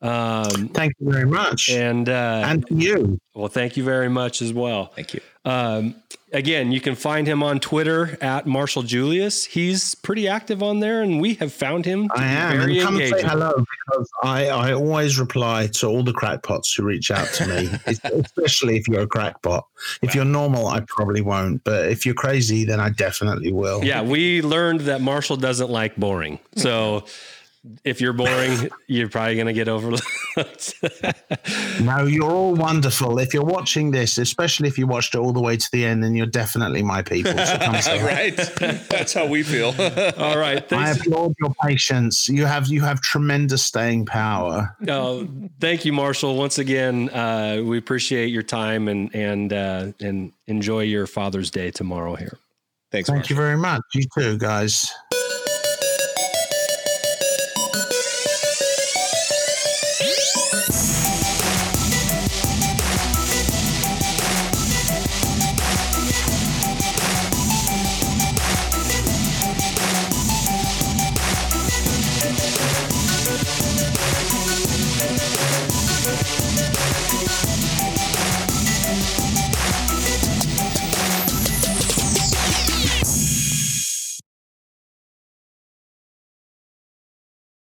Um, 0.00 0.68
Thank 0.68 0.92
you 1.00 1.10
very 1.10 1.26
much. 1.26 1.70
and 1.70 2.08
uh, 2.08 2.42
and 2.46 2.66
to 2.68 2.74
you. 2.74 3.18
well, 3.34 3.48
thank 3.48 3.76
you 3.76 3.82
very 3.84 4.08
much 4.08 4.42
as 4.42 4.52
well. 4.52 4.86
Thank 4.86 5.14
you. 5.14 5.20
Um, 5.44 5.96
again, 6.32 6.72
you 6.72 6.80
can 6.80 6.94
find 6.94 7.26
him 7.26 7.42
on 7.42 7.60
Twitter 7.60 8.16
at 8.20 8.46
Marshall 8.46 8.82
Julius. 8.82 9.44
He's 9.44 9.94
pretty 9.94 10.28
active 10.28 10.62
on 10.62 10.80
there, 10.80 11.02
and 11.02 11.20
we 11.20 11.34
have 11.34 11.52
found 11.52 11.84
him 11.84 12.08
I 12.14 12.24
am. 12.26 12.58
very 12.58 12.78
And 12.78 12.86
come 12.86 12.94
engaging. 12.94 13.18
say 13.18 13.26
hello 13.26 13.52
because 13.56 14.10
I, 14.22 14.48
I 14.48 14.72
always 14.72 15.18
reply 15.18 15.68
to 15.74 15.86
all 15.86 16.02
the 16.02 16.12
crackpots 16.12 16.74
who 16.74 16.82
reach 16.84 17.10
out 17.10 17.28
to 17.34 17.46
me, 17.46 17.70
especially 17.86 18.76
if 18.76 18.88
you're 18.88 19.02
a 19.02 19.06
crackpot. 19.06 19.66
If 20.02 20.14
you're 20.14 20.24
normal, 20.24 20.66
I 20.68 20.80
probably 20.86 21.20
won't. 21.20 21.62
But 21.64 21.90
if 21.90 22.04
you're 22.04 22.14
crazy, 22.14 22.64
then 22.64 22.80
I 22.80 22.90
definitely 22.90 23.52
will. 23.52 23.84
Yeah, 23.84 24.02
we 24.02 24.42
learned 24.42 24.80
that 24.82 25.00
Marshall 25.00 25.36
doesn't 25.36 25.70
like 25.70 25.96
boring. 25.96 26.38
So 26.56 27.04
if 27.84 28.00
you're 28.00 28.12
boring, 28.12 28.68
you're 28.86 29.08
probably 29.08 29.34
going 29.34 29.46
to 29.46 29.52
get 29.52 29.68
overlooked. 29.68 30.04
No, 31.80 32.04
you're 32.04 32.30
all 32.30 32.54
wonderful. 32.54 33.18
If 33.18 33.32
you're 33.32 33.44
watching 33.44 33.90
this, 33.90 34.18
especially 34.18 34.68
if 34.68 34.78
you 34.78 34.86
watched 34.86 35.14
it 35.14 35.18
all 35.18 35.32
the 35.32 35.40
way 35.40 35.56
to 35.56 35.68
the 35.72 35.84
end, 35.84 36.02
then 36.02 36.14
you're 36.14 36.26
definitely 36.26 36.82
my 36.82 37.02
people. 37.02 37.32
So 37.32 37.58
come 37.58 37.76
say 37.80 38.02
right. 38.02 38.36
That's 38.88 39.12
how 39.12 39.26
we 39.26 39.42
feel. 39.42 39.74
All 40.18 40.38
right. 40.38 40.70
I 40.72 40.90
applaud 40.90 41.34
your 41.40 41.54
patience. 41.62 42.28
You 42.28 42.46
have 42.46 42.66
you 42.68 42.80
have 42.82 43.00
tremendous 43.00 43.64
staying 43.64 44.06
power. 44.06 44.76
Uh, 44.88 45.24
thank 45.60 45.84
you, 45.84 45.92
Marshall. 45.92 46.36
Once 46.36 46.58
again, 46.58 47.10
uh, 47.10 47.62
we 47.64 47.78
appreciate 47.78 48.26
your 48.26 48.42
time 48.42 48.88
and 48.88 49.14
and 49.14 49.52
uh, 49.52 49.92
and 50.00 50.32
enjoy 50.46 50.80
your 50.80 51.06
Father's 51.06 51.50
Day 51.50 51.70
tomorrow 51.70 52.16
here. 52.16 52.38
Thanks. 52.90 53.08
Thank 53.08 53.18
Marshall. 53.18 53.34
you 53.34 53.42
very 53.42 53.58
much. 53.58 53.82
You 53.94 54.04
too, 54.16 54.38
guys. 54.38 54.92